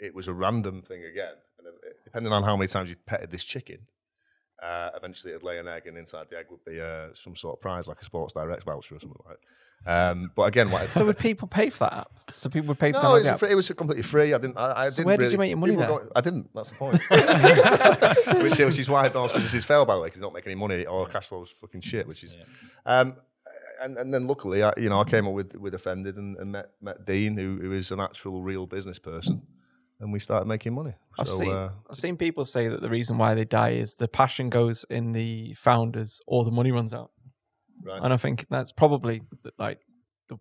it 0.00 0.14
was 0.14 0.28
a 0.28 0.34
random 0.34 0.82
thing 0.82 1.04
again. 1.04 1.34
And 1.58 1.66
uh, 1.66 1.70
depending 2.04 2.32
on 2.32 2.42
how 2.42 2.56
many 2.56 2.68
times 2.68 2.90
you 2.90 2.96
petted 3.06 3.30
this 3.30 3.44
chicken, 3.44 3.86
uh, 4.64 4.90
eventually 4.96 5.32
it'd 5.32 5.42
lay 5.42 5.58
an 5.58 5.68
egg, 5.68 5.86
and 5.86 5.96
inside 5.98 6.26
the 6.30 6.38
egg 6.38 6.46
would 6.50 6.64
be 6.64 6.80
uh, 6.80 7.08
some 7.14 7.36
sort 7.36 7.56
of 7.58 7.60
prize, 7.60 7.86
like 7.88 8.00
a 8.00 8.04
Sports 8.04 8.32
Direct 8.32 8.64
voucher 8.64 8.96
or 8.96 9.00
something 9.00 9.20
like. 9.26 9.36
that. 9.38 9.40
Um, 9.86 10.30
but 10.34 10.44
again, 10.44 10.70
what 10.70 10.90
so 10.92 11.04
would 11.04 11.18
people 11.18 11.46
pay 11.46 11.68
for 11.68 11.80
that 11.80 11.92
app? 11.92 12.10
So 12.36 12.48
people 12.48 12.68
would 12.68 12.78
pay 12.78 12.92
for 12.92 13.02
no, 13.02 13.02
that 13.02 13.08
it 13.16 13.18
was, 13.18 13.26
app? 13.26 13.38
free, 13.40 13.50
it 13.50 13.54
was 13.54 13.68
completely 13.68 14.02
free. 14.02 14.32
I 14.32 14.38
didn't. 14.38 14.56
I, 14.56 14.84
I 14.84 14.88
So 14.88 14.96
didn't 14.96 15.06
where 15.08 15.16
did 15.18 15.22
really- 15.24 15.32
you 15.32 15.38
make 15.38 15.48
your 15.50 15.58
money 15.58 15.72
people 15.76 15.86
there? 15.98 16.06
Go, 16.06 16.12
I 16.16 16.20
didn't. 16.22 16.48
That's 16.54 16.70
the 16.70 16.76
point. 16.76 17.02
which, 18.42 18.58
which 18.58 18.78
is 18.78 18.88
why 18.88 19.08
most 19.10 19.34
businesses 19.34 19.64
fail, 19.66 19.84
by 19.84 19.94
the 19.94 20.00
way, 20.00 20.06
because 20.06 20.20
they 20.20 20.24
don't 20.24 20.32
make 20.32 20.46
any 20.46 20.54
money 20.54 20.86
or 20.86 21.06
cash 21.06 21.26
flow 21.26 21.38
flow's 21.40 21.50
fucking 21.50 21.82
shit. 21.82 22.06
Which 22.08 22.24
is, 22.24 22.38
um, 22.86 23.16
and 23.82 23.98
and 23.98 24.14
then 24.14 24.26
luckily, 24.26 24.62
I, 24.62 24.72
you 24.78 24.88
know, 24.88 25.00
I 25.00 25.04
came 25.04 25.26
up 25.26 25.34
with 25.34 25.54
with 25.56 25.74
Offended 25.74 26.16
and, 26.16 26.36
and 26.38 26.52
met 26.52 26.70
met 26.80 27.04
Dean, 27.04 27.36
who 27.36 27.58
who 27.60 27.72
is 27.72 27.90
an 27.90 28.00
actual 28.00 28.40
real 28.42 28.66
business 28.66 28.98
person, 28.98 29.42
and 30.00 30.12
we 30.12 30.18
started 30.18 30.46
making 30.46 30.74
money. 30.74 30.94
I've 31.18 31.28
So, 31.28 31.38
seen 31.38 31.52
uh, 31.52 31.70
I've 31.90 31.98
seen 31.98 32.16
people 32.16 32.44
say 32.44 32.68
that 32.68 32.80
the 32.80 32.90
reason 32.90 33.16
why 33.18 33.34
they 33.34 33.44
die 33.44 33.70
is 33.70 33.94
the 33.94 34.08
passion 34.08 34.50
goes 34.50 34.84
in 34.90 35.12
the 35.12 35.54
founders 35.54 36.20
or 36.26 36.44
the 36.44 36.50
money 36.50 36.72
runs 36.72 36.92
out, 36.92 37.10
right. 37.84 38.00
and 38.02 38.12
I 38.12 38.16
think 38.16 38.46
that's 38.50 38.72
probably 38.72 39.22
the- 39.42 39.52
like 39.58 39.80
the 40.28 40.38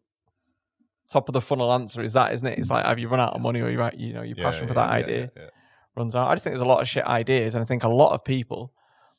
top 1.09 1.29
of 1.29 1.33
the 1.33 1.41
funnel 1.41 1.71
answer 1.71 2.01
is 2.01 2.13
that, 2.13 2.33
isn't 2.33 2.47
it? 2.47 2.57
It's 2.59 2.69
like 2.69 2.85
have 2.85 2.99
you 2.99 3.07
run 3.07 3.19
out 3.19 3.33
of 3.33 3.41
money 3.41 3.61
or 3.61 3.69
you 3.69 3.77
right, 3.77 3.93
you 3.97 4.13
know, 4.13 4.23
your 4.23 4.37
Yeah, 4.37 4.43
passion 4.43 4.67
for 4.67 4.73
that 4.73 4.89
yeah, 4.89 4.95
idea 4.95 5.19
yeah, 5.35 5.43
yeah. 5.43 5.49
runs 5.95 6.15
out. 6.15 6.27
I 6.27 6.33
just 6.35 6.43
think 6.43 6.53
there's 6.53 6.61
a 6.61 6.65
lot 6.65 6.81
of 6.81 6.87
shit 6.87 7.05
ideas, 7.05 7.53
and 7.55 7.61
I 7.61 7.65
think 7.65 7.83
a 7.83 7.89
lot 7.89 8.13
of 8.13 8.23
people 8.23 8.73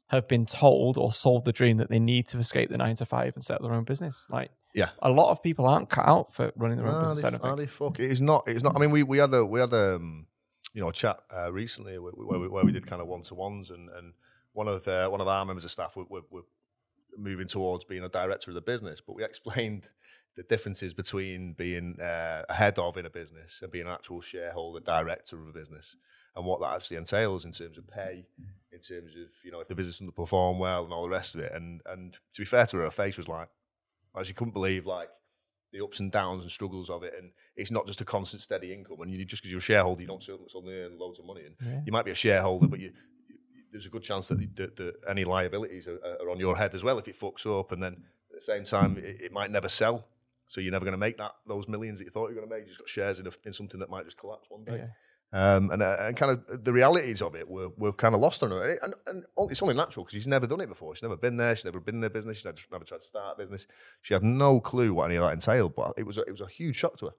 have 0.08 0.28
been 0.28 0.44
told 0.46 0.98
or 0.98 1.12
sold 1.12 1.44
the 1.44 1.52
dream 1.52 1.76
that 1.78 1.88
they 1.88 1.98
need 1.98 2.26
to 2.26 2.38
escape 2.38 2.68
the 2.70 2.76
nine 2.76 2.94
to 2.96 3.06
five 3.06 3.32
and 3.34 3.42
set 3.44 3.56
up 3.56 3.62
their 3.62 3.72
own 3.72 3.84
business. 3.84 4.26
Like 4.30 4.50
Yeah. 4.74 4.90
a 5.00 5.10
lot 5.10 5.30
of 5.30 5.42
people 5.42 5.66
aren't 5.66 5.88
cut 5.88 6.06
out 6.06 6.34
for 6.34 6.52
running 6.56 6.78
their 6.78 6.88
own 6.88 7.14
business. 7.14 7.22
they, 7.22 7.48
I 7.48 7.56
think. 7.56 7.70
fuck. 7.70 8.00
It's 8.00 8.20
not. 8.20 8.44
It's 8.48 8.62
not. 8.62 8.74
I 8.76 8.80
mean, 8.80 8.90
we, 8.90 9.02
we 9.04 9.18
had 9.18 9.32
a 9.32 9.44
we 9.44 9.60
had 9.60 9.72
a 9.72 9.96
um, 9.96 10.26
you 10.74 10.80
know 10.80 10.90
chat 10.90 11.20
uh, 11.34 11.52
recently 11.52 11.98
where, 11.98 12.12
where, 12.12 12.40
we, 12.40 12.48
where 12.48 12.64
we 12.64 12.72
did 12.72 12.86
kind 12.86 13.00
of 13.00 13.08
one 13.08 13.22
to 13.22 13.34
ones, 13.34 13.70
and, 13.70 13.88
and 13.90 14.12
one 14.52 14.68
of 14.68 14.86
uh, 14.88 15.08
one 15.08 15.20
of 15.20 15.28
our 15.28 15.44
members 15.44 15.64
of 15.64 15.70
staff 15.70 15.96
were, 15.96 16.04
were, 16.08 16.22
were 16.30 16.42
moving 17.16 17.46
towards 17.46 17.84
being 17.84 18.02
a 18.02 18.08
director 18.08 18.50
of 18.50 18.56
the 18.56 18.60
business, 18.60 19.00
but 19.00 19.14
we 19.14 19.24
explained 19.24 19.88
the 20.36 20.42
differences 20.42 20.92
between 20.92 21.52
being 21.52 22.00
uh, 22.00 22.42
a 22.48 22.54
head 22.54 22.76
of 22.78 22.96
in 22.96 23.06
a 23.06 23.10
business 23.10 23.60
and 23.62 23.70
being 23.70 23.86
an 23.86 23.92
actual 23.92 24.20
shareholder 24.20 24.80
director 24.80 25.40
of 25.40 25.46
a 25.46 25.52
business, 25.52 25.96
and 26.34 26.44
what 26.44 26.60
that 26.60 26.74
actually 26.74 26.96
entails 26.96 27.44
in 27.44 27.52
terms 27.52 27.78
of 27.78 27.86
pay, 27.86 28.26
in 28.72 28.80
terms 28.80 29.14
of 29.14 29.28
you 29.44 29.52
know 29.52 29.60
if 29.60 29.68
the 29.68 29.74
business 29.74 29.98
doesn't 29.98 30.16
perform 30.16 30.58
well 30.58 30.84
and 30.84 30.92
all 30.92 31.04
the 31.04 31.08
rest 31.08 31.34
of 31.34 31.40
it. 31.40 31.52
And 31.54 31.80
and 31.86 32.14
to 32.32 32.40
be 32.40 32.46
fair 32.46 32.66
to 32.66 32.78
her, 32.78 32.84
her 32.84 32.90
face 32.90 33.16
was 33.16 33.28
like, 33.28 33.48
like 34.14 34.26
she 34.26 34.32
couldn't 34.34 34.52
believe 34.52 34.86
like 34.86 35.08
the 35.72 35.82
ups 35.82 35.98
and 36.00 36.12
downs 36.12 36.42
and 36.44 36.52
struggles 36.52 36.88
of 36.88 37.02
it, 37.02 37.14
and 37.18 37.32
it's 37.56 37.70
not 37.70 37.86
just 37.86 38.00
a 38.00 38.04
constant 38.04 38.42
steady 38.42 38.72
income. 38.72 39.00
And 39.00 39.10
you 39.12 39.24
just 39.24 39.42
because 39.42 39.50
you're 39.52 39.58
a 39.58 39.62
shareholder, 39.62 40.02
you 40.02 40.06
don't 40.08 40.22
suddenly 40.22 40.48
suddenly 40.48 40.74
earn 40.74 40.98
loads 40.98 41.18
of 41.18 41.24
money. 41.24 41.42
And 41.46 41.54
Yeah. 41.60 41.80
you 41.86 41.92
might 41.92 42.04
be 42.04 42.12
a 42.12 42.14
shareholder, 42.14 42.68
but 42.68 42.78
you, 42.80 42.92
you 43.28 43.36
there's 43.72 43.86
a 43.86 43.90
good 43.90 44.02
chance 44.04 44.28
that, 44.28 44.38
that, 44.56 44.76
that 44.76 44.94
any 45.08 45.24
liabilities 45.24 45.88
are, 45.88 45.98
are 46.20 46.30
on 46.30 46.38
your 46.38 46.56
head 46.56 46.74
as 46.74 46.84
well 46.84 46.98
if 46.98 47.08
it 47.08 47.18
fucks 47.18 47.44
up. 47.44 47.72
And 47.72 47.82
then 47.82 47.94
at 48.30 48.36
the 48.36 48.40
same 48.40 48.64
time, 48.64 48.96
it, 48.98 49.20
it 49.20 49.32
might 49.32 49.50
never 49.50 49.68
sell, 49.68 50.06
so 50.46 50.60
you're 50.60 50.70
never 50.70 50.84
going 50.84 50.92
to 50.92 50.98
make 50.98 51.16
that 51.18 51.32
those 51.46 51.66
millions 51.68 51.98
that 51.98 52.04
you 52.04 52.10
thought 52.10 52.28
you 52.28 52.36
were 52.36 52.40
going 52.42 52.48
to 52.48 52.54
make. 52.54 52.62
You 52.64 52.68
just 52.68 52.78
got 52.78 52.88
shares 52.88 53.18
in, 53.18 53.26
a, 53.26 53.32
in 53.44 53.52
something 53.52 53.80
that 53.80 53.90
might 53.90 54.04
just 54.04 54.16
collapse 54.16 54.46
one 54.48 54.62
day. 54.64 54.72
Oh, 54.72 54.76
yeah. 54.76 54.86
Um, 55.32 55.70
and, 55.72 55.82
uh, 55.82 55.96
and 56.00 56.16
kind 56.16 56.30
of 56.30 56.64
the 56.64 56.72
realities 56.72 57.20
of 57.20 57.34
it 57.34 57.48
were, 57.48 57.68
were 57.76 57.92
kind 57.92 58.14
of 58.14 58.20
lost 58.20 58.44
on 58.44 58.52
her. 58.52 58.64
And, 58.82 58.94
and, 59.06 59.24
and 59.36 59.50
it's 59.50 59.60
only 59.62 59.74
natural 59.74 60.04
because 60.04 60.14
she's 60.16 60.28
never 60.28 60.46
done 60.46 60.60
it 60.60 60.68
before. 60.68 60.94
She's 60.94 61.02
never 61.02 61.16
been 61.16 61.36
there. 61.36 61.56
She's 61.56 61.64
never 61.64 61.80
been 61.80 61.96
in 61.96 62.04
a 62.04 62.10
business. 62.10 62.36
She's 62.36 62.44
never, 62.44 62.58
never 62.70 62.84
tried 62.84 63.00
to 63.00 63.06
start 63.06 63.34
a 63.36 63.38
business. 63.38 63.66
She 64.02 64.14
had 64.14 64.22
no 64.22 64.60
clue 64.60 64.94
what 64.94 65.06
any 65.06 65.16
of 65.16 65.24
that 65.24 65.32
entailed. 65.32 65.74
But 65.74 65.94
it 65.96 66.04
was 66.06 66.18
a, 66.18 66.22
it 66.22 66.30
was 66.30 66.40
a 66.40 66.46
huge 66.46 66.76
shock 66.76 66.96
to 66.98 67.06
her. 67.06 67.12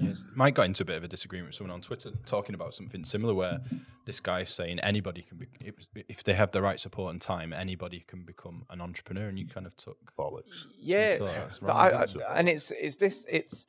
Yes. 0.00 0.24
Mike 0.36 0.54
got 0.54 0.66
into 0.66 0.84
a 0.84 0.86
bit 0.86 0.96
of 0.96 1.02
a 1.02 1.08
disagreement 1.08 1.48
with 1.48 1.56
someone 1.56 1.74
on 1.74 1.80
Twitter 1.80 2.12
talking 2.24 2.54
about 2.54 2.72
something 2.72 3.02
similar 3.02 3.34
where 3.34 3.58
this 4.06 4.20
guy 4.20 4.44
saying 4.44 4.78
anybody 4.78 5.22
can 5.22 5.38
be, 5.38 5.46
if, 5.60 5.74
if 6.08 6.22
they 6.22 6.34
have 6.34 6.52
the 6.52 6.62
right 6.62 6.78
support 6.78 7.10
and 7.10 7.20
time, 7.20 7.52
anybody 7.52 8.04
can 8.06 8.22
become 8.24 8.64
an 8.70 8.80
entrepreneur. 8.80 9.26
And 9.28 9.36
you 9.36 9.48
kind 9.48 9.66
of 9.66 9.74
took. 9.74 9.96
Bollocks. 10.16 10.66
Yeah, 10.80 11.18
So 11.18 11.24
that's 11.24 11.58
th- 11.58 11.62
wrong, 11.62 11.76
I- 11.76 11.90
I- 12.28 12.38
and 12.38 12.48
it's 12.48 12.70
it's 12.70 12.98
this 12.98 13.26
it's 13.28 13.66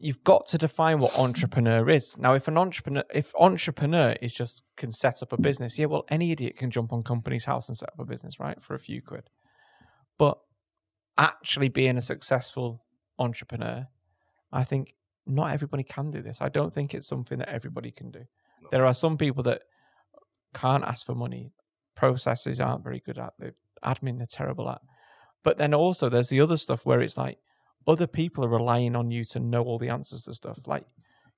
you've 0.00 0.24
got 0.24 0.46
to 0.46 0.58
define 0.58 0.98
what 0.98 1.16
entrepreneur 1.18 1.88
is. 1.90 2.16
Now, 2.18 2.32
if 2.32 2.48
an 2.48 2.56
entrepreneur 2.56 3.04
if 3.14 3.32
entrepreneur 3.38 4.16
is 4.22 4.32
just 4.32 4.62
can 4.76 4.90
set 4.90 5.22
up 5.22 5.32
a 5.32 5.36
business, 5.36 5.78
yeah, 5.78 5.86
well, 5.86 6.04
any 6.08 6.32
idiot 6.32 6.56
can 6.56 6.70
jump 6.70 6.92
on 6.92 7.02
Companies 7.02 7.44
House 7.44 7.68
and 7.68 7.76
set 7.76 7.90
up 7.90 7.98
a 8.00 8.04
business, 8.04 8.40
right, 8.40 8.60
for 8.62 8.74
a 8.74 8.78
few 8.80 9.02
quid. 9.02 9.28
But 10.18 10.38
actually 11.18 11.68
being 11.68 11.98
a 11.98 12.00
successful 12.00 12.82
entrepreneur, 13.18 13.88
I 14.50 14.64
think 14.64 14.94
not 15.26 15.52
everybody 15.52 15.84
can 15.84 16.10
do 16.10 16.22
this. 16.22 16.40
I 16.40 16.48
don't 16.48 16.72
think 16.72 16.94
it's 16.94 17.06
something 17.06 17.38
that 17.38 17.50
everybody 17.50 17.90
can 17.90 18.10
do. 18.10 18.24
There 18.70 18.86
are 18.86 18.94
some 18.94 19.18
people 19.18 19.42
that 19.44 19.62
can't 20.54 20.84
ask 20.84 21.04
for 21.04 21.14
money. 21.14 21.52
Processes 21.94 22.60
aren't 22.60 22.84
very 22.84 23.02
good 23.04 23.18
at. 23.18 23.34
The 23.38 23.54
admin 23.84 24.16
they're 24.16 24.26
terrible 24.26 24.68
at. 24.70 24.80
But 25.44 25.58
then 25.58 25.74
also 25.74 26.08
there's 26.08 26.30
the 26.30 26.40
other 26.40 26.56
stuff 26.56 26.84
where 26.84 27.00
it's 27.00 27.18
like 27.18 27.38
other 27.86 28.06
people 28.06 28.44
are 28.44 28.48
relying 28.48 28.94
on 28.94 29.10
you 29.10 29.24
to 29.24 29.40
know 29.40 29.62
all 29.62 29.78
the 29.78 29.88
answers 29.88 30.24
to 30.24 30.34
stuff. 30.34 30.58
Like 30.66 30.86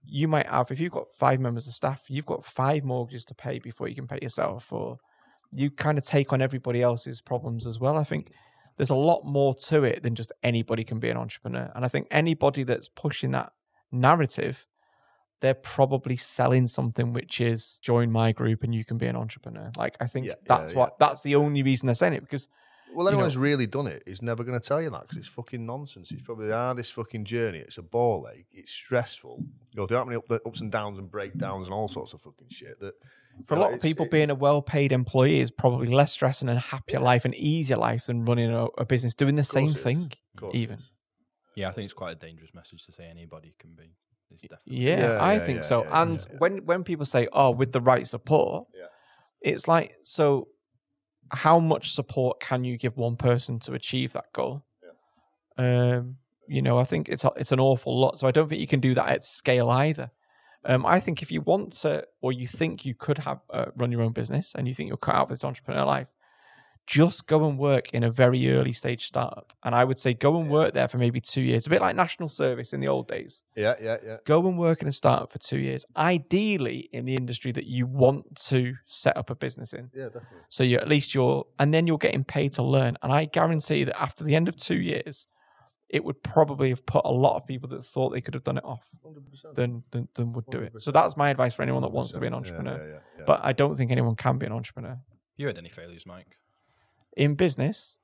you 0.05 0.29
might 0.29 0.47
have, 0.47 0.71
if 0.71 0.81
you've 0.81 0.93
got 0.93 1.13
five 1.19 1.41
members 1.41 1.67
of 1.67 1.75
staff, 1.75 2.05
you've 2.09 2.27
got 2.27 2.45
five 2.45 2.85
mortgages 2.85 3.25
to 3.27 3.35
pay 3.35 3.59
before 3.59 3.89
you 3.89 3.95
can 3.95 4.07
pay 4.07 4.19
yourself, 4.21 4.73
or 4.73 4.99
you 5.53 5.71
kind 5.71 5.99
of 5.99 6.05
take 6.05 6.33
on 6.33 6.43
everybody 6.43 6.83
else's 6.83 7.21
problems 7.21 7.67
as 7.67 7.79
well. 7.79 7.97
I 7.97 8.05
think 8.05 8.33
there's 8.77 8.91
a 8.91 8.95
lot 8.95 9.25
more 9.25 9.55
to 9.55 9.85
it 9.85 10.03
than 10.03 10.15
just 10.15 10.33
anybody 10.43 10.83
can 10.85 10.99
be 10.99 11.11
an 11.11 11.17
entrepreneur. 11.17 11.71
And 11.75 11.85
I 11.85 11.89
think 11.89 12.09
anybody 12.11 12.63
that's 12.65 12.89
pushing 12.89 13.31
that 13.33 13.53
narrative, 13.93 14.67
they're 15.41 15.55
probably 15.55 16.17
selling 16.17 16.67
something 16.67 17.13
which 17.13 17.41
is 17.41 17.79
join 17.83 18.11
my 18.11 18.33
group 18.33 18.63
and 18.63 18.75
you 18.75 18.85
can 18.85 18.97
be 18.97 19.07
an 19.07 19.17
entrepreneur. 19.17 19.71
Like 19.77 19.97
I 20.01 20.07
think 20.07 20.27
Yeah, 20.27 20.35
that's 20.47 20.73
yeah, 20.73 20.79
what 20.79 20.99
that's 20.99 21.23
the 21.23 21.37
only 21.37 21.63
reason 21.63 21.87
they're 21.87 21.95
saying 21.95 22.15
it 22.15 22.23
because 22.23 22.49
Well, 22.95 23.09
anyone 23.09 23.25
who's 23.25 23.37
really 23.37 23.67
done 23.67 23.87
it 23.87 24.03
is 24.07 24.23
never 24.23 24.45
going 24.45 24.59
to 24.61 24.67
tell 24.67 24.81
you 24.81 24.91
that 24.91 25.03
because 25.03 25.17
it's 25.19 25.29
fucking 25.29 25.65
nonsense. 25.65 26.11
It's 26.13 26.23
probably 26.23 26.47
ah, 26.47 26.49
the 26.49 26.57
hardest 26.57 26.93
fucking 26.93 27.25
journey. 27.25 27.59
It's 27.59 27.79
a 27.79 27.83
ball 27.83 28.29
ache. 28.33 28.47
It's 28.53 28.73
stressful. 28.73 29.43
You 29.73 29.77
go 29.77 29.87
through 29.87 29.97
that 29.99 30.07
many 30.07 30.17
up, 30.17 30.47
ups 30.47 30.61
and 30.61 30.71
downs 30.71 30.99
and 30.99 31.11
breakdowns 31.11 31.67
and 31.67 31.75
all 31.75 31.89
sorts 31.89 32.13
of 32.13 32.21
fucking 32.21 32.49
shit. 32.51 32.79
That 32.81 32.95
for 33.47 33.55
a 33.55 33.59
know, 33.59 33.65
lot 33.65 33.75
of 33.75 33.81
people, 33.81 34.07
being 34.07 34.31
a 34.31 34.35
well-paid 34.35 34.93
employee 34.93 35.41
is 35.41 35.51
probably 35.51 35.89
less 35.89 36.13
stressing 36.13 36.49
and 36.49 36.59
a 36.59 36.61
happier 36.61 37.01
life 37.01 37.25
and 37.25 37.35
easier 37.35 37.77
life 37.79 38.07
than 38.07 38.25
running 38.25 38.53
a, 38.53 38.67
a 38.79 38.85
business 38.85 39.15
doing 39.15 39.37
the 39.37 39.45
same 39.45 39.71
thing. 39.71 40.13
of 40.35 40.41
course 40.41 40.55
it 40.55 40.59
Even. 40.59 40.79
Yeah, 41.55 41.69
I 41.69 41.73
think 41.73 41.85
it's 41.87 41.95
quite 41.95 42.13
a 42.13 42.19
dangerous 42.19 42.55
message 42.55 42.85
to 42.87 42.93
say 42.93 43.05
anybody 43.07 43.55
can 43.59 43.75
be. 43.75 43.95
It's 44.31 44.43
definitely. 44.43 44.85
yeah, 44.87 44.99
Yeah, 44.99 45.19
I 45.19 45.35
yeah, 45.35 45.39
think 45.45 45.57
yeah, 45.57 45.63
so. 45.63 45.85
yeah, 45.85 46.03
and 46.03 46.27
yeah. 46.31 46.37
when 46.39 46.65
when 46.65 46.85
people 46.85 47.05
say, 47.05 47.29
"Oh, 47.33 47.51
with 47.51 47.73
the 47.73 47.81
right 47.81 48.07
support," 48.07 48.67
Yeah. 48.75 48.87
it's 49.41 49.69
like 49.69 49.97
so. 50.03 50.49
How 51.33 51.59
much 51.59 51.93
support 51.93 52.41
can 52.41 52.63
you 52.65 52.77
give 52.77 52.97
one 52.97 53.17
person 53.17 53.59
to 53.61 53.73
achieve 53.73 54.13
that 54.13 54.33
goal? 54.33 54.63
Um, 55.59 56.17
you 56.47 56.63
know, 56.63 56.79
I 56.79 56.85
think 56.85 57.09
it's 57.09 57.25
it's 57.37 57.53
an 57.53 57.61
awful 57.61 57.99
lot. 57.99 58.19
So 58.19 58.29
I 58.29 58.31
don't 58.31 58.49
think 58.49 58.61
you 58.61 58.67
can 58.67 58.81
do 58.81 58.95
that 58.95 59.09
at 59.09 59.25
scale 59.25 59.71
either. 59.71 60.11
Um, 60.65 60.87
I 60.87 61.01
think 61.01 61.23
if 61.23 61.33
you 61.33 61.41
want 61.41 61.73
to, 61.81 62.05
or 62.21 62.33
you 62.33 62.47
think 62.47 62.85
you 62.85 62.95
could 62.95 63.19
have 63.19 63.41
uh, 63.51 63.67
run 63.77 63.91
your 63.91 64.03
own 64.03 64.13
business, 64.13 64.53
and 64.55 64.69
you 64.69 64.75
think 64.75 64.89
you're 64.89 64.97
cut 64.97 65.15
out 65.15 65.29
for 65.29 65.35
this 65.35 65.45
entrepreneur 65.45 65.85
life, 65.85 66.09
just 66.87 67.27
go 67.27 67.47
and 67.49 67.59
work 67.59 67.93
in 67.95 68.03
a 68.03 68.11
very 68.11 68.51
early 68.53 68.73
stage 68.73 69.07
startup. 69.07 69.53
And 69.63 69.75
I 69.75 69.85
would 69.85 69.99
say 69.99 70.15
go 70.15 70.39
and 70.41 70.51
work 70.51 70.75
there 70.75 70.89
for 70.89 70.99
maybe 70.99 71.21
two 71.21 71.41
years, 71.41 71.67
a 71.67 71.71
bit 71.71 71.81
like 71.81 71.95
national 71.97 72.29
service 72.29 72.73
in 72.73 72.81
the 72.81 72.89
old 72.89 73.07
days. 73.09 73.43
Yeah, 73.57 73.75
yeah, 73.81 73.97
yeah. 74.05 74.17
Go 74.25 74.47
and 74.49 74.59
work 74.59 74.83
in 74.83 74.89
a 74.89 74.93
startup 74.93 75.31
for 75.33 75.39
two 75.39 75.59
years, 75.59 75.87
ideally 75.97 76.89
in 76.93 77.05
the 77.05 77.15
industry 77.15 77.53
that 77.53 77.67
you 77.67 77.87
want 77.87 78.37
to 78.49 78.75
set 78.87 79.17
up 79.17 79.31
a 79.31 79.35
business 79.35 79.73
in. 79.73 79.91
Yeah, 79.95 80.07
definitely. 80.07 80.39
So 80.49 80.65
you're 80.65 80.81
at 80.81 80.89
least 80.89 81.15
you're, 81.15 81.47
and 81.59 81.73
then 81.73 81.87
you're 81.87 81.99
getting 81.99 82.25
paid 82.25 82.53
to 82.55 82.63
learn. 82.63 82.97
And 83.03 83.13
I 83.13 83.27
guarantee 83.27 83.85
that 83.85 84.01
after 84.01 84.25
the 84.25 84.35
end 84.35 84.49
of 84.49 84.57
two 84.57 84.77
years, 84.81 85.29
it 85.89 86.03
would 86.05 86.23
probably 86.23 86.71
have 86.71 86.85
put 86.87 87.03
a 87.05 87.13
lot 87.13 87.37
of 87.37 87.47
people 87.47 87.69
that 87.69 87.85
thought 87.85 88.11
they 88.11 88.21
could 88.23 88.35
have 88.35 88.45
done 88.45 88.57
it 88.57 88.65
off 88.65 88.83
100%. 89.05 89.55
than 89.55 89.83
than, 89.91 90.09
than 90.15 90.33
would 90.33 90.47
do 90.51 90.59
it. 90.59 90.73
So 90.81 90.91
that's 90.91 91.17
my 91.17 91.29
advice 91.31 91.53
for 91.55 91.63
anyone 91.63 91.83
that 91.83 91.93
wants 91.93 92.13
to 92.13 92.19
be 92.19 92.27
an 92.27 92.33
Yeah, 92.33 92.39
entrepreneur. 92.39 92.79
yeah, 92.79 92.93
yeah, 92.95 92.99
yeah. 93.19 93.25
But 93.27 93.41
I 93.45 93.53
don't 93.53 93.77
think 93.77 93.91
anyone 93.91 94.17
can 94.17 94.39
be 94.39 94.47
an 94.47 94.53
entrepreneur 94.53 94.99
You 95.37 95.47
had 95.49 95.59
any 95.59 95.69
failures, 95.69 96.07
Mike? 96.07 96.39
In 97.17 97.35
business. 97.35 97.99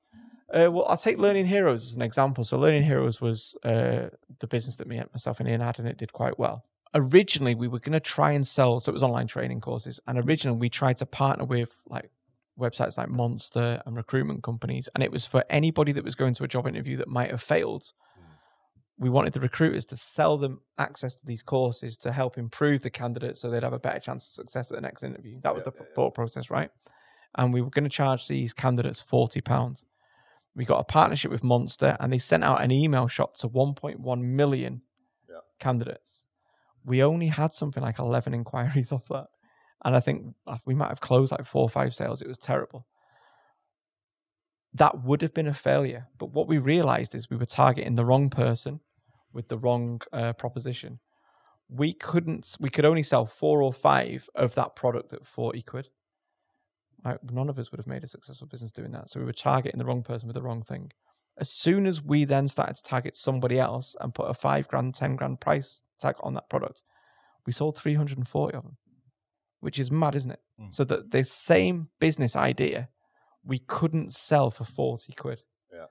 Uh, 0.52 0.70
well, 0.72 0.86
I'll 0.86 0.96
take 0.96 1.18
Learning 1.18 1.46
Heroes 1.46 1.90
as 1.90 1.96
an 1.96 2.02
example. 2.02 2.42
So, 2.44 2.58
Learning 2.58 2.82
Heroes 2.82 3.20
was 3.20 3.54
uh, 3.64 4.08
the 4.40 4.46
business 4.46 4.76
that 4.76 4.86
me, 4.88 4.96
myself, 5.12 5.40
and 5.40 5.48
Ian 5.48 5.60
had, 5.60 5.78
and 5.78 5.86
it 5.86 5.98
did 5.98 6.12
quite 6.12 6.38
well. 6.38 6.64
originally 6.94 7.54
we 7.54 7.68
were 7.68 7.78
going 7.80 7.92
to 7.92 8.00
try 8.00 8.32
and 8.32 8.46
sell 8.46 8.80
so 8.80 8.90
it 8.90 8.94
was 8.94 9.02
online 9.02 9.26
training 9.26 9.60
courses 9.60 10.00
and 10.06 10.18
originally 10.18 10.58
we 10.58 10.70
tried 10.70 10.96
to 10.96 11.04
partner 11.06 11.44
with 11.44 11.70
like 11.86 12.10
websites 12.58 12.96
like 12.96 13.08
Monster 13.10 13.82
and 13.84 13.94
recruitment 13.96 14.42
companies 14.42 14.88
and 14.94 15.04
it 15.04 15.12
was 15.12 15.26
for 15.26 15.44
anybody 15.50 15.92
that 15.92 16.02
was 16.04 16.14
going 16.14 16.34
to 16.34 16.44
a 16.44 16.48
job 16.48 16.66
interview 16.66 16.96
that 16.96 17.08
might 17.08 17.30
have 17.30 17.42
failed 17.42 17.92
we 18.98 19.10
wanted 19.10 19.32
the 19.34 19.40
recruiters 19.40 19.86
to 19.86 19.96
sell 19.96 20.38
them 20.38 20.60
access 20.78 21.20
to 21.20 21.26
these 21.26 21.42
courses 21.42 21.98
to 21.98 22.10
help 22.10 22.36
improve 22.38 22.82
the 22.82 22.90
candidates 22.90 23.40
so 23.40 23.50
they'd 23.50 23.62
have 23.62 23.74
a 23.74 23.78
better 23.78 24.00
chance 24.00 24.26
of 24.26 24.32
success 24.32 24.70
at 24.70 24.74
the 24.76 24.80
next 24.80 25.02
interview 25.02 25.38
that 25.42 25.54
was 25.54 25.64
the 25.64 25.70
thought 25.94 26.14
process 26.14 26.50
right 26.50 26.70
and 27.36 27.52
we 27.52 27.60
were 27.60 27.70
going 27.70 27.84
to 27.84 27.90
charge 27.90 28.26
these 28.26 28.52
candidates 28.52 29.00
40 29.00 29.40
pounds 29.40 29.84
we 30.54 30.64
got 30.64 30.80
a 30.80 30.84
partnership 30.84 31.30
with 31.30 31.44
Monster 31.44 31.96
and 32.00 32.12
they 32.12 32.18
sent 32.18 32.42
out 32.42 32.62
an 32.62 32.72
email 32.72 33.06
shot 33.06 33.34
to 33.36 33.48
1.1 33.48 34.20
million 34.22 34.82
Yeah. 35.28 35.36
candidates 35.60 36.24
we 36.84 37.02
only 37.02 37.28
had 37.28 37.52
something 37.52 37.82
like 37.82 37.98
11 37.98 38.32
inquiries 38.34 38.92
off 38.96 39.06
that. 39.08 39.26
And 39.84 39.94
I 39.94 40.00
think 40.00 40.34
uh, 40.46 40.56
we 40.64 40.74
might 40.74 40.88
have 40.88 41.00
closed 41.00 41.32
like 41.32 41.44
four 41.44 41.62
or 41.62 41.68
five 41.68 41.94
sales. 41.94 42.22
It 42.22 42.28
was 42.28 42.38
terrible. 42.38 42.86
That 44.74 45.02
would 45.04 45.22
have 45.22 45.34
been 45.34 45.46
a 45.46 45.54
failure. 45.54 46.08
But 46.18 46.32
what 46.32 46.48
we 46.48 46.58
realized 46.58 47.14
is 47.14 47.30
we 47.30 47.36
were 47.36 47.46
targeting 47.46 47.94
the 47.94 48.04
wrong 48.04 48.30
person 48.30 48.80
with 49.32 49.48
the 49.48 49.58
wrong 49.58 50.00
uh, 50.12 50.32
proposition. 50.34 50.98
We 51.68 51.92
couldn't, 51.92 52.56
we 52.58 52.70
could 52.70 52.84
only 52.84 53.02
sell 53.02 53.26
four 53.26 53.62
or 53.62 53.72
five 53.72 54.28
of 54.34 54.54
that 54.54 54.74
product 54.74 55.12
at 55.12 55.26
40 55.26 55.62
quid. 55.62 55.88
Like, 57.04 57.18
none 57.30 57.48
of 57.48 57.58
us 57.58 57.70
would 57.70 57.78
have 57.78 57.86
made 57.86 58.04
a 58.04 58.08
successful 58.08 58.46
business 58.46 58.72
doing 58.72 58.92
that. 58.92 59.08
So 59.08 59.20
we 59.20 59.26
were 59.26 59.32
targeting 59.32 59.78
the 59.78 59.84
wrong 59.84 60.02
person 60.02 60.26
with 60.26 60.34
the 60.34 60.42
wrong 60.42 60.62
thing. 60.62 60.92
As 61.38 61.48
soon 61.48 61.86
as 61.86 62.02
we 62.02 62.24
then 62.24 62.48
started 62.48 62.74
to 62.74 62.82
target 62.82 63.16
somebody 63.16 63.58
else 63.58 63.94
and 64.00 64.14
put 64.14 64.28
a 64.28 64.34
five 64.34 64.66
grand, 64.66 64.94
10 64.94 65.14
grand 65.16 65.40
price 65.40 65.82
tag 66.00 66.16
on 66.20 66.34
that 66.34 66.50
product, 66.50 66.82
we 67.46 67.52
sold 67.52 67.76
340 67.76 68.56
of 68.56 68.62
them, 68.64 68.76
which 69.60 69.78
is 69.78 69.90
mad, 69.90 70.16
isn't 70.16 70.32
it? 70.32 70.40
Mm. 70.60 70.74
So 70.74 70.84
that 70.84 71.12
the 71.12 71.22
same 71.22 71.88
business 72.00 72.34
idea 72.34 72.88
we 73.44 73.60
couldn't 73.60 74.12
sell 74.12 74.50
for 74.50 74.64
40 74.64 75.12
quid. 75.14 75.42
Yeah. 75.72 75.86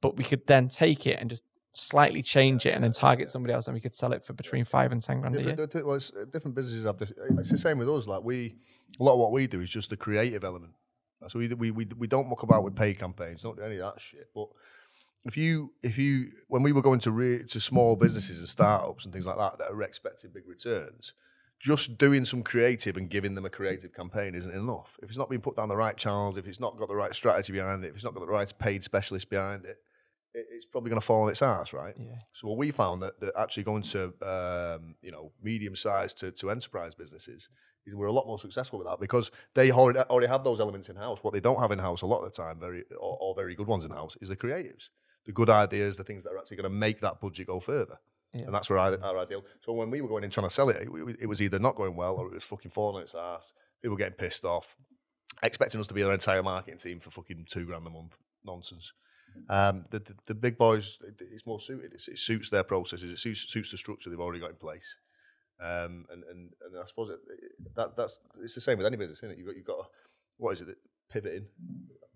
But 0.00 0.16
we 0.16 0.24
could 0.24 0.46
then 0.46 0.68
take 0.68 1.06
it 1.06 1.18
and 1.18 1.30
just 1.30 1.42
slightly 1.74 2.22
change 2.22 2.66
it 2.66 2.74
and 2.74 2.84
then 2.84 2.92
target 2.92 3.28
somebody 3.28 3.54
else 3.54 3.66
and 3.66 3.74
we 3.74 3.80
could 3.80 3.94
sell 3.94 4.12
it 4.12 4.24
for 4.24 4.34
between 4.34 4.64
five 4.64 4.92
and 4.92 5.02
10 5.02 5.20
grand 5.20 5.36
a 5.36 5.42
year. 5.42 5.56
Different, 5.56 5.86
well, 5.86 5.96
it's, 5.96 6.10
uh, 6.10 6.24
different 6.30 6.54
businesses 6.54 6.84
have. 6.84 6.98
This, 6.98 7.12
it's 7.38 7.50
the 7.50 7.58
same 7.58 7.78
with 7.78 7.88
us. 7.88 8.06
Like 8.06 8.22
we, 8.22 8.56
a 9.00 9.02
lot 9.02 9.14
of 9.14 9.20
what 9.20 9.32
we 9.32 9.46
do 9.46 9.60
is 9.60 9.70
just 9.70 9.90
the 9.90 9.96
creative 9.96 10.44
element. 10.44 10.74
So 11.28 11.38
we 11.38 11.48
we 11.48 11.70
we, 11.70 11.86
we 11.96 12.06
don't 12.06 12.28
muck 12.28 12.42
about 12.42 12.64
with 12.64 12.74
paid 12.74 12.98
campaigns. 12.98 13.42
Don't 13.42 13.56
do 13.56 13.62
any 13.62 13.78
of 13.78 13.94
that 13.94 14.00
shit. 14.00 14.28
But 14.34 14.48
if 15.24 15.36
you 15.36 15.72
if 15.82 15.96
you 15.96 16.32
when 16.48 16.62
we 16.62 16.72
were 16.72 16.82
going 16.82 17.00
to 17.00 17.10
re, 17.10 17.44
to 17.44 17.60
small 17.60 17.96
businesses 17.96 18.38
and 18.40 18.48
startups 18.48 19.04
and 19.04 19.12
things 19.12 19.26
like 19.26 19.36
that 19.36 19.58
that 19.58 19.70
are 19.70 19.82
expecting 19.82 20.30
big 20.34 20.48
returns, 20.48 21.12
just 21.60 21.96
doing 21.96 22.24
some 22.24 22.42
creative 22.42 22.96
and 22.96 23.08
giving 23.08 23.34
them 23.34 23.44
a 23.44 23.50
creative 23.50 23.94
campaign 23.94 24.34
isn't 24.34 24.52
enough. 24.52 24.98
If 25.02 25.10
it's 25.10 25.18
not 25.18 25.30
being 25.30 25.42
put 25.42 25.56
down 25.56 25.68
the 25.68 25.76
right 25.76 25.96
channels, 25.96 26.36
if 26.36 26.46
it's 26.48 26.60
not 26.60 26.76
got 26.76 26.88
the 26.88 26.96
right 26.96 27.14
strategy 27.14 27.52
behind 27.52 27.84
it, 27.84 27.88
if 27.88 27.94
it's 27.94 28.04
not 28.04 28.14
got 28.14 28.20
the 28.20 28.32
right 28.32 28.52
paid 28.58 28.82
specialist 28.82 29.30
behind 29.30 29.64
it, 29.64 29.78
it 30.34 30.46
it's 30.50 30.66
probably 30.66 30.90
going 30.90 31.00
to 31.00 31.06
fall 31.06 31.22
on 31.24 31.30
its 31.30 31.42
ass, 31.42 31.72
right? 31.72 31.94
Yeah. 31.98 32.16
So 32.32 32.48
what 32.48 32.58
we 32.58 32.70
found 32.70 33.02
that, 33.02 33.20
that 33.20 33.32
actually 33.38 33.64
going 33.64 33.82
to 33.82 34.04
um, 34.22 34.94
you 35.02 35.10
know 35.10 35.32
medium 35.42 35.76
sized 35.76 36.18
to, 36.18 36.30
to 36.32 36.50
enterprise 36.50 36.94
businesses, 36.94 37.48
is 37.86 37.94
we're 37.94 38.06
a 38.06 38.12
lot 38.12 38.26
more 38.26 38.38
successful 38.38 38.78
with 38.78 38.88
that 38.88 39.00
because 39.00 39.30
they 39.54 39.70
already 39.70 39.98
already 40.00 40.28
have 40.28 40.44
those 40.44 40.60
elements 40.60 40.88
in 40.88 40.96
house. 40.96 41.18
What 41.22 41.32
they 41.32 41.40
don't 41.40 41.60
have 41.60 41.72
in 41.72 41.78
house 41.78 42.02
a 42.02 42.06
lot 42.06 42.24
of 42.24 42.32
the 42.32 42.42
time, 42.42 42.58
very 42.58 42.84
or, 42.98 43.18
or 43.20 43.34
very 43.34 43.54
good 43.54 43.66
ones 43.66 43.84
in 43.84 43.90
house, 43.90 44.16
is 44.20 44.28
the 44.28 44.36
creatives, 44.36 44.88
the 45.26 45.32
good 45.32 45.50
ideas, 45.50 45.96
the 45.96 46.04
things 46.04 46.24
that 46.24 46.30
are 46.30 46.38
actually 46.38 46.58
going 46.58 46.70
to 46.72 46.76
make 46.76 47.00
that 47.00 47.20
budget 47.20 47.46
go 47.46 47.60
further. 47.60 47.98
Yeah. 48.34 48.44
And 48.46 48.54
that's 48.54 48.70
where 48.70 48.78
our, 48.78 48.98
our 49.02 49.18
ideal. 49.18 49.44
So 49.60 49.72
when 49.72 49.90
we 49.90 50.00
were 50.00 50.08
going 50.08 50.24
in 50.24 50.30
trying 50.30 50.48
to 50.48 50.54
sell 50.54 50.70
it, 50.70 50.76
it, 50.76 51.16
it 51.20 51.26
was 51.26 51.42
either 51.42 51.58
not 51.58 51.76
going 51.76 51.96
well 51.96 52.14
or 52.14 52.28
it 52.28 52.34
was 52.34 52.44
fucking 52.44 52.70
falling 52.70 52.96
on 52.96 53.02
its 53.02 53.14
ass. 53.14 53.52
People 53.82 53.96
getting 53.96 54.14
pissed 54.14 54.44
off, 54.44 54.74
expecting 55.42 55.80
us 55.80 55.86
to 55.88 55.94
be 55.94 56.02
their 56.02 56.14
entire 56.14 56.42
marketing 56.42 56.78
team 56.78 56.98
for 56.98 57.10
fucking 57.10 57.44
two 57.48 57.66
grand 57.66 57.86
a 57.86 57.90
month. 57.90 58.16
Nonsense. 58.44 58.92
Um, 59.48 59.84
the, 59.90 59.98
the 60.00 60.14
the 60.26 60.34
big 60.34 60.56
boys, 60.58 60.98
it- 61.06 61.26
it's 61.32 61.46
more 61.46 61.60
suited. 61.60 61.92
It's, 61.94 62.08
it 62.08 62.18
suits 62.18 62.48
their 62.50 62.62
processes. 62.64 63.12
It 63.12 63.18
suits, 63.18 63.50
suits 63.52 63.70
the 63.70 63.76
structure 63.76 64.08
they've 64.10 64.20
already 64.20 64.40
got 64.40 64.50
in 64.50 64.56
place. 64.56 64.96
Um, 65.60 66.06
and, 66.10 66.24
and 66.24 66.50
and 66.64 66.82
I 66.82 66.86
suppose 66.86 67.10
it, 67.10 67.20
it- 67.28 67.74
that 67.76 67.96
that's 67.96 68.18
it's 68.42 68.54
the 68.54 68.60
same 68.60 68.78
with 68.78 68.86
any 68.86 68.96
business, 68.96 69.18
isn't 69.20 69.30
it? 69.32 69.38
You've 69.38 69.46
got 69.46 69.56
you've 69.56 69.66
got 69.66 69.78
a, 69.80 69.84
what 70.38 70.52
is 70.52 70.60
it? 70.62 70.76
Pivoting. 71.10 71.46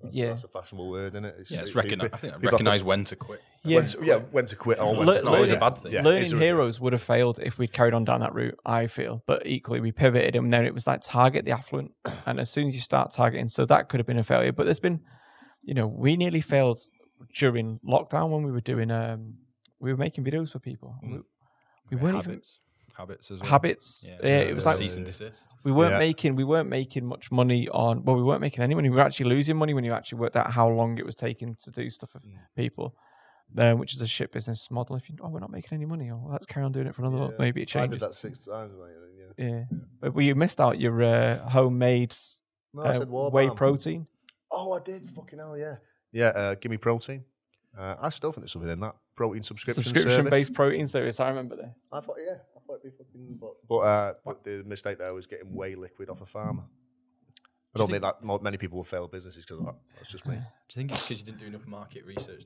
That's, 0.03 0.15
Yeah. 0.17 0.27
that's 0.29 0.45
a 0.45 0.49
fashionable 0.49 0.89
word, 0.91 1.15
isn't 1.15 1.25
it? 1.27 1.37
Yeah, 1.51 1.61
it's 1.61 1.71
it- 1.71 1.77
recognize. 1.77 2.09
pe- 2.11 2.15
I 2.15 2.19
think 2.19 2.33
people 2.35 2.41
to- 2.51 2.53
recognize 2.55 2.85
when 2.85 3.05
to 3.05 3.17
quit. 3.17 3.41
Yeah. 3.65 3.77
when 3.77 3.87
to, 3.87 4.05
yeah, 4.05 4.19
when 4.19 4.47
to 4.47 4.57
quit 4.57 4.79
or 4.81 4.95
when 4.97 5.07
Le- 5.07 5.13
to 5.13 5.19
It's 5.19 5.25
not 5.25 5.35
always 5.35 5.51
a 5.53 5.57
bad 5.57 5.79
thing. 5.79 5.93
Yeah, 5.93 6.03
Learning 6.03 6.23
it's 6.23 6.33
a- 6.33 6.39
Heroes 6.39 6.81
would 6.81 6.93
have 6.95 7.03
failed 7.03 7.39
if 7.43 7.59
we'd 7.59 7.73
carried 7.73 7.95
on 7.95 8.05
down 8.05 8.21
that 8.21 8.35
route, 8.35 8.59
I 8.65 8.87
feel. 8.87 9.23
But 9.27 9.47
equally, 9.47 9.81
we 9.81 9.93
pivoted 9.93 10.35
and 10.37 10.53
then 10.53 10.65
it 10.65 10.73
was 10.75 10.87
like 10.87 11.01
target 11.03 11.45
the 11.45 11.51
affluent. 11.53 11.93
And 12.25 12.41
as 12.41 12.51
soon 12.51 12.69
as 12.69 12.75
you 12.75 12.81
start 12.81 13.11
targeting, 13.13 13.49
so 13.49 13.65
that 13.67 13.89
could 13.89 14.01
have 14.01 14.07
been 14.07 14.19
a 14.19 14.25
failure. 14.25 14.53
But 14.53 14.65
there's 14.65 14.81
been, 14.81 15.01
you 15.63 15.75
know, 15.75 15.87
we 15.87 16.17
nearly 16.17 16.41
failed 16.41 16.81
during 17.35 17.81
lockdown 17.87 18.31
when 18.31 18.43
we 18.43 18.51
were 18.53 18.61
doing, 18.61 18.91
um, 18.91 19.35
we 19.81 19.91
were 19.93 19.97
making 19.99 20.25
videos 20.25 20.51
for 20.51 20.59
people. 20.59 20.97
Mm. 21.05 21.11
We, 21.13 21.19
we 21.91 21.97
weren't 22.03 22.17
even 22.19 22.31
habits, 22.33 22.59
habits 22.97 23.31
as 23.31 23.41
well. 23.41 23.49
habits. 23.51 24.07
Yeah, 24.07 24.39
it 24.39 24.55
was 24.55 24.67
like 24.67 24.77
cease 24.77 24.97
and 24.97 25.05
desist. 25.07 25.51
we 25.65 25.73
weren't 25.73 25.93
Yeah. 25.93 25.99
making 25.99 26.35
we 26.37 26.45
weren't 26.45 26.69
making 26.69 27.05
much 27.07 27.31
money 27.31 27.69
on 27.69 28.05
well 28.05 28.17
we 28.17 28.23
weren't 28.23 28.41
making 28.41 28.63
any 28.65 28.75
money 28.75 28.89
we 28.91 28.97
were 28.97 29.03
actually 29.03 29.29
losing 29.29 29.57
money 29.57 29.75
when 29.75 29.85
you 29.85 29.93
actually 29.93 30.19
worked 30.19 30.37
out 30.37 30.51
how 30.51 30.69
long 30.69 30.99
it 30.99 31.07
was 31.07 31.15
taking 31.17 31.55
to 31.57 31.71
do 31.71 31.89
stuff 31.91 32.11
for 32.11 32.19
Mm. 32.21 32.39
people 32.57 32.95
um, 33.59 33.79
which 33.79 33.95
is 33.95 34.01
a 34.01 34.07
shit 34.09 34.33
business 34.33 34.69
model 34.73 34.97
if 34.97 35.09
you 35.09 35.15
oh 35.23 35.29
we're 35.29 35.39
not 35.39 35.51
making 35.53 35.77
any 35.77 35.87
money 35.87 36.11
oh 36.11 36.17
well, 36.17 36.33
let's 36.33 36.47
carry 36.47 36.65
on 36.67 36.73
doing 36.73 36.87
it 36.89 36.95
for 36.95 37.03
another 37.03 37.19
month 37.19 37.35
Yeah. 37.39 37.45
maybe 37.45 37.63
it 37.63 37.77
I 37.77 37.87
did 37.87 38.01
that 38.01 38.15
six 38.17 38.45
times, 38.45 38.73
mate. 38.75 39.37
Yeah. 39.39 39.47
yeah 39.47 39.65
but 40.01 40.15
well, 40.15 40.25
you 40.25 40.35
missed 40.35 40.61
out 40.61 40.81
your 40.81 41.03
uh, 41.03 41.49
homemade 41.51 42.15
No, 42.75 42.83
I 42.83 42.89
uh, 42.89 42.99
said 42.99 43.11
whey 43.11 43.51
protein 43.51 44.07
Oh, 44.51 44.73
I 44.73 44.81
did. 44.81 45.11
Fucking 45.11 45.39
hell, 45.41 45.59
yeah. 45.59 45.77
Yeah, 46.17 46.29
uh, 46.29 46.55
give 46.55 46.71
me 46.71 46.77
protein. 46.79 47.25
Uh, 47.79 47.95
I 48.01 48.09
still 48.11 48.33
think 48.33 48.43
there's 48.43 48.53
something 48.53 48.71
in 48.71 48.81
that 48.81 48.97
protein 49.17 49.43
subscription, 49.43 49.83
Subscription 49.85 50.31
based 50.31 50.55
protein 50.55 50.89
service 50.89 51.21
I 51.21 51.29
remember 51.29 51.57
this 51.57 51.75
I 51.93 52.01
thought, 52.01 52.17
yeah, 52.27 52.37
I 52.57 52.61
thought 52.67 52.81
it'd 52.83 52.97
be 52.99 53.05
fucking. 53.05 53.39
But, 53.39 53.53
but, 53.69 53.77
uh, 53.79 54.15
but 54.25 54.45
the 54.45 54.63
mistake 54.65 54.97
there 54.99 55.13
was 55.13 55.27
getting 55.27 55.53
whey 55.55 55.75
liquid 55.75 56.09
off 56.09 56.23
a 56.23 56.27
farmer. 56.27 56.65
I 57.75 57.79
don't 57.79 57.91
think, 57.91 58.01
that 58.03 58.23
mo- 58.25 58.39
many 58.43 58.57
people 58.57 58.79
will 58.79 58.85
fail 58.85 59.07
businesses 59.09 59.45
because 59.45 59.59
of 59.61 59.67
that. 59.67 59.75
That's 59.97 60.11
just 60.11 60.27
me. 60.27 60.37
Do 60.37 60.41
you 60.41 60.75
think 60.89 60.93
it's 60.93 61.03
because 61.09 61.21
you 61.21 61.27
didn't 61.27 61.41
do 61.41 61.47
enough 61.47 61.67
market 61.67 62.07
research? 62.07 62.45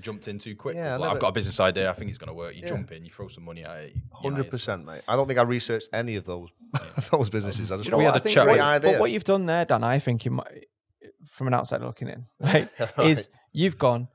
Jumped 0.00 0.26
in 0.26 0.38
too 0.38 0.56
quick. 0.56 0.74
Yeah, 0.74 0.88
I 0.88 0.90
Like, 0.96 1.00
never- 1.02 1.10
I've 1.14 1.20
got 1.20 1.28
a 1.28 1.32
business 1.32 1.60
idea. 1.60 1.88
I 1.88 1.92
think 1.92 2.08
it's 2.10 2.18
going 2.18 2.26
to 2.28 2.34
work. 2.34 2.56
You 2.56 2.62
Yeah. 2.62 2.66
jump 2.68 2.90
in, 2.90 3.04
you 3.04 3.10
throw 3.12 3.28
some 3.28 3.44
money 3.44 3.62
at 3.64 3.76
it. 3.84 3.94
you 3.94 4.02
Hundred 4.12 4.50
percent, 4.50 4.84
mate. 4.84 5.02
I 5.06 5.14
don't 5.14 5.28
think 5.28 5.38
I 5.38 5.42
researched 5.44 5.90
any 5.92 6.16
of 6.16 6.24
those 6.24 6.48
those 7.12 7.28
businesses. 7.30 7.70
I 7.70 7.76
just 7.76 7.86
You 7.86 7.92
know 7.92 7.98
thought 7.98 8.04
what, 8.06 8.14
I 8.14 8.16
I 8.16 8.18
think 8.20 8.34
think 8.34 8.44
great 8.46 8.58
what, 8.58 8.66
idea. 8.66 8.90
but 8.92 9.00
what 9.00 9.10
you've 9.12 9.22
done 9.22 9.46
there 9.46 9.64
Dan 9.64 9.84
I 9.84 10.00
think 10.00 10.24
you 10.24 10.32
might 10.32 10.66
from 11.30 11.46
an 11.46 11.54
outsider 11.54 11.84
looking 11.84 12.08
in 12.08 12.26
right 12.40 12.68
is 12.98 13.28
you've 13.52 13.78
gone 13.78 14.08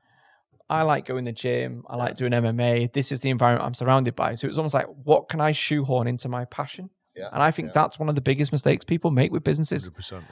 I 0.72 0.84
like 0.84 1.06
going 1.06 1.26
to 1.26 1.32
the 1.32 1.36
gym. 1.36 1.84
I 1.90 1.98
like 1.98 2.16
doing 2.16 2.32
MMA. 2.32 2.94
This 2.94 3.12
is 3.12 3.20
the 3.20 3.30
environment 3.30 3.66
I'm 3.66 3.74
surrounded 3.74 4.16
by. 4.16 4.36
So 4.36 4.48
it's 4.48 4.58
almost 4.58 4.74
like, 4.74 4.88
what 5.04 5.28
can 5.28 5.42
I 5.42 5.52
shoehorn 5.52 6.08
into 6.08 6.30
my 6.30 6.46
passion? 6.46 6.90
Yeah, 7.14 7.28
And 7.34 7.44
I 7.44 7.52
think 7.52 7.68
yeah. 7.68 7.72
that's 7.76 8.00
one 8.00 8.08
of 8.08 8.16
the 8.16 8.22
biggest 8.22 8.54
mistakes 8.54 8.86
people 8.86 9.12
make 9.12 9.34
with 9.34 9.44
businesses. 9.44 9.90
Percent. 9.90 10.24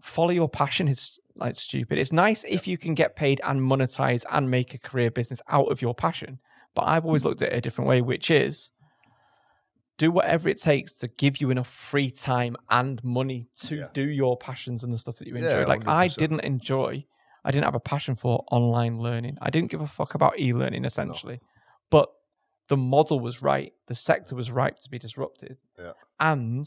Follow 0.00 0.30
your 0.30 0.48
passion 0.48 0.88
is 0.88 1.12
like 1.36 1.56
stupid. 1.56 1.98
It's 1.98 2.10
nice 2.10 2.42
if 2.44 2.66
you 2.66 2.78
can 2.78 2.94
get 2.94 3.16
paid 3.16 3.42
and 3.44 3.60
monetize 3.60 4.24
and 4.32 4.50
make 4.50 4.72
a 4.72 4.78
career 4.78 5.10
business 5.10 5.42
out 5.48 5.70
of 5.70 5.82
your 5.82 5.94
passion. 5.94 6.38
But 6.74 6.82
I've 6.82 7.04
always 7.04 7.22
hmm. 7.22 7.28
looked 7.28 7.42
at 7.42 7.52
it 7.52 7.56
a 7.56 7.60
different 7.60 7.88
way, 7.88 8.00
which 8.00 8.30
is 8.30 8.72
do 10.02 10.10
whatever 10.10 10.48
it 10.48 10.60
takes 10.60 10.98
to 10.98 11.06
give 11.08 11.40
you 11.40 11.50
enough 11.50 11.68
free 11.68 12.10
time 12.10 12.56
and 12.70 13.02
money 13.04 13.46
to 13.66 13.76
Yeah. 13.76 13.88
do 13.92 14.02
your 14.08 14.36
passions 14.36 14.82
and 14.84 14.92
the 14.92 14.98
stuff 14.98 15.16
that 15.16 15.28
you 15.28 15.34
Yeah, 15.36 15.60
enjoy. 15.60 15.66
like 15.68 15.86
I 15.86 16.08
didn't 16.08 16.40
enjoy, 16.40 17.04
I 17.44 17.50
didn't 17.52 17.64
have 17.64 17.74
a 17.74 17.80
passion 17.94 18.14
for 18.16 18.44
online 18.50 18.98
learning. 18.98 19.38
I 19.40 19.50
didn't 19.50 19.70
give 19.70 19.80
a 19.80 19.86
fuck 19.86 20.14
about 20.14 20.38
e-learning 20.40 20.84
essentially. 20.84 21.40
But 21.90 22.08
the 22.68 22.76
model 22.76 23.20
was 23.20 23.42
right. 23.42 23.72
The 23.86 23.94
sector 23.94 24.34
was 24.34 24.50
ripe 24.50 24.78
to 24.80 24.90
be 24.90 24.98
disrupted. 24.98 25.58
Yeah. 25.78 25.92
And 26.18 26.66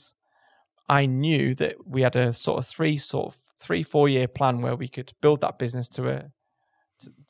I 0.88 1.06
knew 1.06 1.56
that 1.56 1.76
we 1.88 2.04
had 2.04 2.15
a 2.15 2.32
sort 2.32 2.60
of 2.60 2.65
three 2.67 2.98
sort 2.98 3.28
of 3.34 3.41
three, 3.58 3.84
four 3.84 4.08
year 4.08 4.28
plan 4.28 4.62
where 4.62 4.76
we 4.76 4.88
could 4.88 5.13
build 5.21 5.41
that 5.41 5.58
business 5.58 5.89
to 5.89 6.10
a 6.10 6.32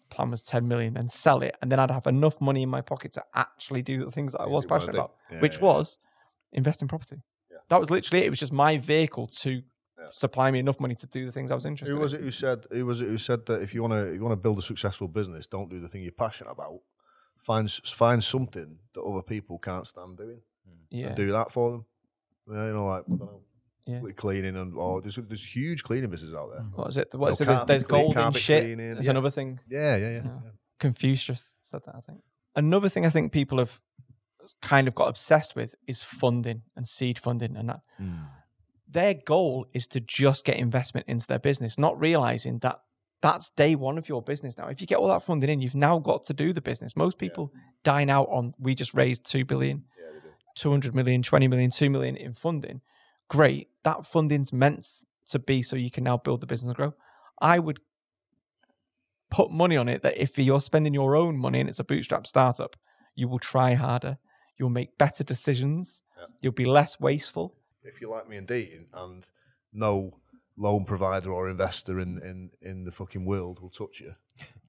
plan 0.10 0.32
was 0.32 0.42
10 0.42 0.68
million 0.68 0.98
and 0.98 1.10
sell 1.12 1.42
it. 1.42 1.56
And 1.62 1.72
then 1.72 1.80
I'd 1.80 1.92
have 1.92 2.08
enough 2.08 2.40
money 2.42 2.62
in 2.64 2.70
my 2.70 2.82
pocket 2.82 3.14
to 3.14 3.24
actually 3.34 3.82
do 3.82 4.06
the 4.06 4.12
things 4.12 4.32
that 4.34 4.42
I 4.42 4.48
was 4.48 4.66
passionate 4.66 4.96
about, 4.96 5.16
Yeah, 5.32 5.40
which 5.42 5.56
yeah, 5.56 5.62
was 5.64 5.98
invest 6.54 6.82
in 6.82 6.88
property. 6.88 7.22
Yeah. 7.52 7.58
That 7.70 7.80
was 7.80 7.90
literally 7.90 8.24
it. 8.24 8.28
It 8.28 8.30
was 8.30 8.40
just 8.40 8.54
my 8.54 8.78
vehicle 8.78 9.28
to 9.28 9.52
Yeah. 9.98 10.08
supply 10.12 10.52
me 10.52 10.60
enough 10.60 10.80
money 10.80 10.96
to 10.96 11.08
do 11.08 11.26
the 11.26 11.32
things 11.32 11.52
I 11.52 11.56
was 11.56 11.66
interested 11.66 11.94
Who 11.94 12.00
was 12.00 12.14
in. 12.14 12.20
it 12.20 12.24
who 12.24 12.32
said? 12.32 12.66
Who 12.72 12.86
was 12.86 13.02
it 13.02 13.08
who 13.08 13.18
said 13.18 13.46
that 13.48 13.62
if 13.62 13.74
you 13.74 13.82
want 13.82 13.94
to, 13.94 14.14
you 14.14 14.22
want 14.22 14.34
to 14.34 14.38
build 14.38 14.60
a 14.60 14.62
successful 14.62 15.08
business, 15.08 15.48
don't 15.48 15.70
do 15.70 15.80
the 15.80 15.88
thing 15.90 16.04
you're 16.04 16.12
passionate 16.12 16.52
about. 16.52 16.80
Find 17.38 17.72
find 17.72 18.24
something 18.24 18.78
that 18.94 19.02
other 19.02 19.22
people 19.24 19.58
can't 19.60 19.86
stand 19.88 20.18
doing. 20.18 20.42
Hmm. 20.68 20.74
Yeah. 20.92 21.08
and 21.08 21.16
do 21.16 21.32
that 21.32 21.52
for 21.52 21.72
them. 21.72 21.86
Yeah, 22.52 22.68
you 22.68 22.74
know, 22.74 22.86
like 22.88 23.04
I 23.06 23.10
don't 23.10 23.20
know, 23.22 23.42
Yeah. 23.88 24.00
with 24.02 24.16
cleaning 24.16 24.56
and 24.56 24.76
or 24.76 25.00
there's 25.00 25.16
there's 25.16 25.46
huge 25.46 25.84
cleaning 25.84 26.10
businesses 26.10 26.34
out 26.36 26.50
there. 26.52 26.62
What 26.74 26.88
is 26.88 26.98
it? 26.98 27.10
What 27.14 27.30
is 27.32 27.40
No, 27.42 27.46
it? 27.46 27.48
There's, 27.56 27.68
there's 27.68 27.84
clean- 27.84 28.02
gold 28.06 28.16
in 28.18 28.22
carpet 28.24 28.42
shit. 28.42 28.64
cleaning, 28.64 28.94
There's 28.96 29.06
yeah. 29.06 29.12
another 29.12 29.30
thing. 29.30 29.60
Yeah, 29.70 29.96
yeah, 29.98 30.04
yeah. 30.08 30.10
Yeah. 30.16 30.22
yeah. 30.24 30.52
Confucius 30.80 31.54
said 31.62 31.82
that, 31.86 31.96
I 31.96 32.02
think. 32.02 32.20
Another 32.56 32.90
thing 32.90 33.06
I 33.06 33.10
think 33.10 33.32
people 33.32 33.60
have 33.60 33.80
kind 34.62 34.88
of 34.88 34.96
got 34.96 35.08
obsessed 35.10 35.56
with 35.56 35.76
is 35.88 36.02
funding 36.02 36.64
and 36.76 36.88
seed 36.88 37.20
funding 37.20 37.56
and 37.56 37.70
that. 37.70 37.82
Mm. 38.02 38.26
Their 38.90 39.14
goal 39.14 39.68
is 39.74 39.88
to 39.88 40.00
just 40.00 40.46
get 40.46 40.58
investment 40.58 41.08
into 41.08 41.28
their 41.28 41.40
business, 41.40 41.78
not 41.78 42.00
realizing 42.00 42.60
that 42.60 42.80
that's 43.22 43.50
day 43.50 43.76
one 43.76 43.98
of 43.98 44.08
your 44.08 44.22
business 44.22 44.58
now. 44.58 44.68
If 44.68 44.82
you 44.82 44.88
get 44.88 44.98
all 45.00 45.08
that 45.10 45.24
funding 45.24 45.50
in, 45.50 45.62
you've 45.62 45.76
now 45.76 46.00
got 46.00 46.24
to 46.26 46.34
do 46.34 46.54
the 46.54 46.62
business. 46.62 46.96
Most 46.96 47.18
people 47.18 47.52
dine 47.84 48.10
out 48.10 48.28
on 48.30 48.54
we 48.60 48.74
just 48.76 48.94
raised 48.94 49.30
2 49.30 49.46
billion, 49.46 49.84
200 50.56 50.94
million, 50.96 51.22
20 51.24 51.48
million, 51.48 51.70
2 51.72 51.90
million 51.90 52.16
in 52.16 52.34
funding. 52.34 52.82
Great. 53.30 53.70
That 53.86 54.06
funding's 54.06 54.52
meant 54.52 54.86
to 55.28 55.40
be 55.40 55.62
so 55.62 55.78
you 55.78 55.90
can 55.90 56.04
now 56.04 56.18
build 56.18 56.42
the 56.42 56.48
business 56.48 56.68
and 56.68 56.76
grow. 56.76 56.94
I 57.40 57.60
would 57.60 57.80
put 59.32 59.52
money 59.52 59.78
on 59.78 59.88
it 59.88 60.02
that 60.04 60.18
if 60.18 60.38
you're 60.38 60.60
spending 60.60 60.94
your 60.94 61.16
own 61.16 61.38
money 61.38 61.60
and 61.60 61.70
it's 61.70 61.80
a 61.80 61.84
bootstrap 61.84 62.28
startup, 62.28 62.76
you 63.16 63.28
will 63.28 63.40
try 63.40 63.74
harder, 63.74 64.18
you'll 64.58 64.70
make 64.70 64.98
better 64.98 65.24
decisions, 65.24 66.02
you'll 66.42 66.52
be 66.52 66.66
less 66.66 67.00
wasteful. 67.00 67.56
if 67.84 68.02
you're 68.02 68.12
like 68.12 68.28
me 68.28 68.38
and 68.38 68.48
Dean, 68.48 68.88
and 68.94 69.26
no 69.72 70.20
loan 70.58 70.86
provider 70.86 71.32
or 71.32 71.50
investor 71.50 72.00
in, 72.00 72.20
in, 72.24 72.50
in 72.62 72.84
the 72.84 72.92
fucking 72.92 73.26
world 73.26 73.62
will 73.62 73.70
touch 73.70 74.02
you, 74.02 74.16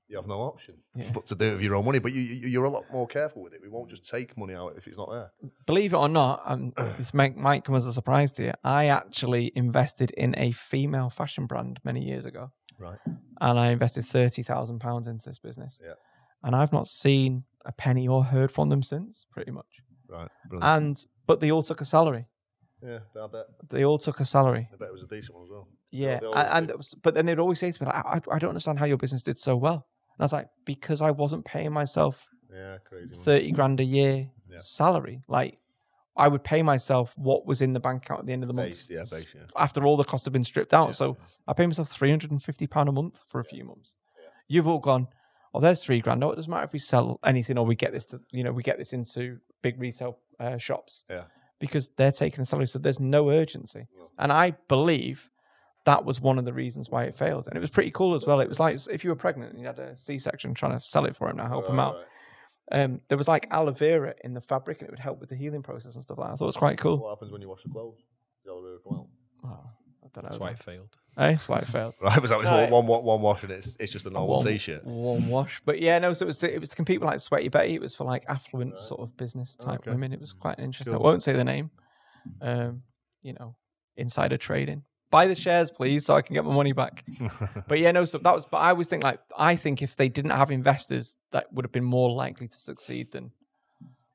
you 0.09 0.17
have 0.17 0.27
no 0.27 0.41
option 0.41 0.77
but 1.13 1.27
to 1.27 1.35
do 1.35 1.49
it 1.49 1.53
with 1.55 1.63
your 1.63 1.75
own 1.75 1.85
money. 1.85 1.99
But 1.99 2.13
you, 2.13 2.21
you, 2.21 2.49
you're 2.49 2.65
a 2.65 2.71
lot 2.71 2.85
more 2.93 3.07
careful 3.07 3.43
with 3.43 3.53
it. 3.53 3.61
We 3.63 3.69
won't 3.69 3.91
just 3.91 4.09
take 4.09 4.37
money 4.37 4.55
out 4.55 4.75
if 4.77 4.87
it's 4.87 4.97
not 4.97 5.11
there. 5.11 5.33
Believe 5.67 5.93
it 5.93 5.97
or 5.97 6.09
not, 6.09 6.43
um, 6.47 6.73
this 6.99 7.13
might, 7.13 7.37
might 7.37 7.65
come 7.65 7.75
as 7.75 7.87
a 7.87 7.93
surprise 7.93 8.31
to 8.33 8.45
you. 8.45 8.53
I 8.63 8.87
actually 8.87 9.53
invested 9.57 10.11
in 10.13 10.35
a 10.39 10.53
female 10.53 11.11
fashion 11.11 11.47
brand 11.47 11.81
many 11.85 12.03
years 12.05 12.25
ago. 12.25 12.53
Right. 12.79 12.99
and 13.41 13.59
I 13.59 13.71
invested 13.71 14.05
thirty 14.05 14.43
thousand 14.43 14.81
pounds 14.81 15.07
into 15.07 15.25
this 15.25 15.39
business. 15.39 15.79
Yeah. 15.83 15.95
And 16.43 16.55
I've 16.55 16.75
not 16.75 16.87
seen 16.87 17.45
a 17.65 17.73
penny 17.73 18.07
or 18.07 18.23
heard 18.23 18.53
from 18.53 18.69
them 18.69 18.83
since, 18.83 19.25
pretty 19.31 19.51
much. 19.51 19.65
Right. 20.09 20.29
Brilliant. 20.49 20.77
And 20.77 21.05
but 21.27 21.41
they 21.41 21.51
all 21.51 21.63
took 21.63 21.81
a 21.81 21.87
salary. 21.87 22.27
yeah, 22.83 22.99
I 23.19 23.27
bet. 23.29 23.47
They 23.71 23.85
all 23.85 23.99
took 23.99 24.21
a 24.21 24.27
salary. 24.27 24.69
I 24.73 24.77
bet 24.77 24.89
it 24.89 24.93
was 24.93 25.03
a 25.03 25.07
decent 25.07 25.35
one 25.35 25.45
as 25.45 25.51
well. 25.51 25.69
Yeah. 25.91 26.21
And, 26.35 26.71
and 26.71 26.77
was, 26.77 26.95
but 27.03 27.15
then 27.15 27.25
they'd 27.27 27.39
always 27.39 27.59
say 27.59 27.73
to 27.73 27.83
me, 27.83 27.87
like, 27.87 28.05
I, 28.05 28.21
I 28.31 28.39
don't 28.39 28.51
understand 28.51 28.79
how 28.79 28.85
your 28.85 28.99
business 28.99 29.23
did 29.23 29.39
so 29.39 29.57
well. 29.57 29.87
And 30.19 30.23
I 30.23 30.25
was 30.25 30.33
like, 30.33 30.49
because 30.65 31.01
I 31.03 31.11
wasn't 31.11 31.45
paying 31.45 31.73
myself 31.73 32.27
Yeah, 32.53 32.79
crazy. 32.85 33.15
thirty 33.15 33.51
grand 33.53 33.81
a 33.81 33.85
year 33.85 34.31
Yeah. 34.51 34.59
salary. 34.59 35.23
Like 35.29 35.59
I 36.17 36.29
would 36.29 36.43
pay 36.43 36.63
myself 36.63 37.13
what 37.19 37.45
was 37.47 37.61
in 37.61 37.75
the 37.75 37.81
bank 37.81 38.05
account 38.05 38.21
at 38.21 38.27
the 38.27 38.33
end 38.33 38.43
of 38.43 38.49
the 38.49 38.55
month. 38.55 38.69
Base, 38.71 38.91
yeah, 38.91 39.01
base, 39.01 39.27
yeah. 39.35 39.43
After 39.57 39.85
all 39.85 39.99
the 39.99 40.05
costs 40.05 40.25
have 40.25 40.33
been 40.33 40.45
stripped 40.45 40.73
out. 40.73 40.95
So 40.95 41.19
I 41.47 41.53
pay 41.53 41.67
myself 41.67 41.89
three 41.91 42.09
hundred 42.11 42.31
and 42.31 42.43
fifty 42.43 42.67
pound 42.67 42.89
a 42.89 42.93
month 42.93 43.23
for 43.29 43.39
a 43.41 43.45
few 43.45 43.65
months. 43.65 43.95
You've 44.49 44.67
all 44.69 44.79
gone, 44.79 45.09
oh, 45.53 45.61
there's 45.61 45.83
three 45.85 46.01
grand. 46.01 46.21
No, 46.21 46.31
it 46.33 46.37
doesn't 46.37 46.51
matter 46.51 46.65
if 46.65 46.73
we 46.73 46.79
sell 46.79 47.19
anything 47.25 47.59
or 47.59 47.67
we 47.67 47.75
get 47.75 47.93
this 47.93 48.07
to, 48.07 48.21
you 48.31 48.45
know, 48.45 48.53
we 48.53 48.63
get 48.63 48.79
this 48.79 48.93
into 48.95 49.39
big 49.61 49.79
retail 49.81 50.19
uh, 50.41 50.57
shops 50.57 51.05
Yeah. 51.11 51.25
because 51.59 51.91
they're 51.97 52.13
taking 52.13 52.39
the 52.43 52.47
salary. 52.47 52.67
So 52.67 52.79
there's 52.79 53.01
no 53.01 53.29
urgency. 53.31 53.87
And 54.19 54.33
I 54.33 54.53
believe 54.69 55.29
that 55.87 56.05
was 56.05 56.21
one 56.21 56.39
of 56.39 56.45
the 56.45 56.53
reasons 56.53 56.91
why 56.91 57.05
it 57.05 57.17
failed. 57.17 57.47
And 57.49 57.57
it 57.57 57.61
was 57.61 57.71
pretty 57.71 57.91
cool 57.91 58.15
as 58.15 58.27
well. 58.27 58.41
It 58.41 58.49
was 58.49 58.61
like 58.61 58.77
if 58.91 59.03
you 59.05 59.11
were 59.11 59.17
pregnant 59.17 59.53
and 59.53 59.61
you 59.61 59.67
had 59.67 59.79
a 59.79 59.97
C 59.97 60.19
section 60.19 60.53
trying 60.55 60.79
to 60.79 60.85
sell 60.85 61.05
it 61.07 61.17
for 61.17 61.31
him 61.31 61.37
now, 61.39 61.49
help 61.49 61.69
him 61.69 61.81
out. 61.81 61.97
Um, 62.73 63.01
there 63.09 63.17
was 63.17 63.29
like 63.29 63.47
aloe 63.53 63.71
vera 63.73 64.15
in 64.25 64.35
the 64.35 64.41
fabric 64.41 64.81
and 64.81 64.89
it 64.89 64.91
would 64.91 64.99
help 64.99 65.21
with 65.21 65.29
the 65.31 65.37
healing 65.37 65.63
process 65.63 65.95
and 65.95 66.03
stuff 66.03 66.19
like 66.19 66.29
that. 66.29 66.35
I 66.35 66.37
thought 66.37 66.45
it 66.45 66.49
was 66.49 66.57
quite 66.57 66.79
cool. 66.79 66.99
What 66.99 67.11
happens 67.11 67.31
when 67.33 67.41
you 67.41 67.49
wash 67.49 67.63
the 67.63 67.69
clothes? 67.69 67.99
The 68.45 68.51
aloe 68.51 68.63
vera 68.63 68.79
come 68.83 68.93
out. 68.95 69.07
Oh, 69.45 69.71
I 70.05 70.09
don't 70.13 70.25
know. 70.25 70.29
That's 70.31 70.41
why 70.41 70.51
it 70.51 70.59
failed. 70.59 70.89
Eh, 71.19 71.31
That's 71.31 71.49
why 71.49 71.59
it 71.61 71.69
failed. 71.69 71.95
Right, 72.03 72.21
was 72.21 72.31
that 72.31 72.43
Right. 72.43 72.69
one, 72.71 72.87
one, 72.89 73.05
one 73.05 73.23
wash 73.23 73.45
and 73.45 73.53
it's, 73.53 73.77
it's 73.79 73.93
just 73.93 74.05
a 74.07 74.11
normal 74.11 74.43
t-shirt? 74.43 74.85
One 74.85 75.29
wash. 75.29 75.63
But 75.65 75.81
yeah, 75.81 75.99
no, 76.01 76.13
so 76.13 76.25
it 76.25 76.27
was 76.27 76.43
it 76.43 76.61
was 76.61 76.71
to 76.71 76.77
compete 76.77 77.01
with 77.01 77.07
like 77.09 77.21
Sweaty 77.21 77.49
Betty. 77.49 77.75
It 77.75 77.81
was 77.81 77.95
for 77.95 78.03
like 78.05 78.25
affluent 78.29 78.77
sort 78.79 79.01
of 79.01 79.17
business 79.17 79.55
type 79.55 79.81
Okay. 79.83 79.93
women. 79.93 80.13
It 80.13 80.21
was 80.21 80.33
quite 80.33 80.59
interesting. 80.59 80.93
Cool. 80.95 81.03
I 81.03 81.09
won't 81.09 81.23
say 81.23 81.33
the 81.33 81.45
name. 81.45 81.71
Um, 82.41 82.83
you 83.23 83.33
know, 83.35 83.55
insider 83.97 84.37
trading. 84.37 84.83
Buy 85.11 85.27
the 85.29 85.35
shares, 85.37 85.71
please, 85.71 86.05
so 86.05 86.15
I 86.17 86.23
can 86.23 86.35
get 86.35 86.45
my 86.45 86.53
money 86.53 86.73
back. 86.73 87.05
but 87.69 87.79
yeah, 87.79 87.93
no, 87.93 88.05
so 88.05 88.19
that 88.19 88.35
was 88.35 88.45
but 88.45 88.59
I 88.59 88.71
always 88.71 88.89
think 88.89 89.05
like 89.05 89.21
I 89.37 89.55
think 89.57 89.81
if 89.83 89.95
they 89.97 90.09
didn't 90.09 90.33
have 90.33 90.51
investors, 90.51 91.17
that 91.31 91.53
would 91.53 91.65
have 91.65 91.73
been 91.73 91.85
more 91.85 92.11
likely 92.11 92.49
to 92.49 92.59
succeed 92.59 93.13
than, 93.13 93.31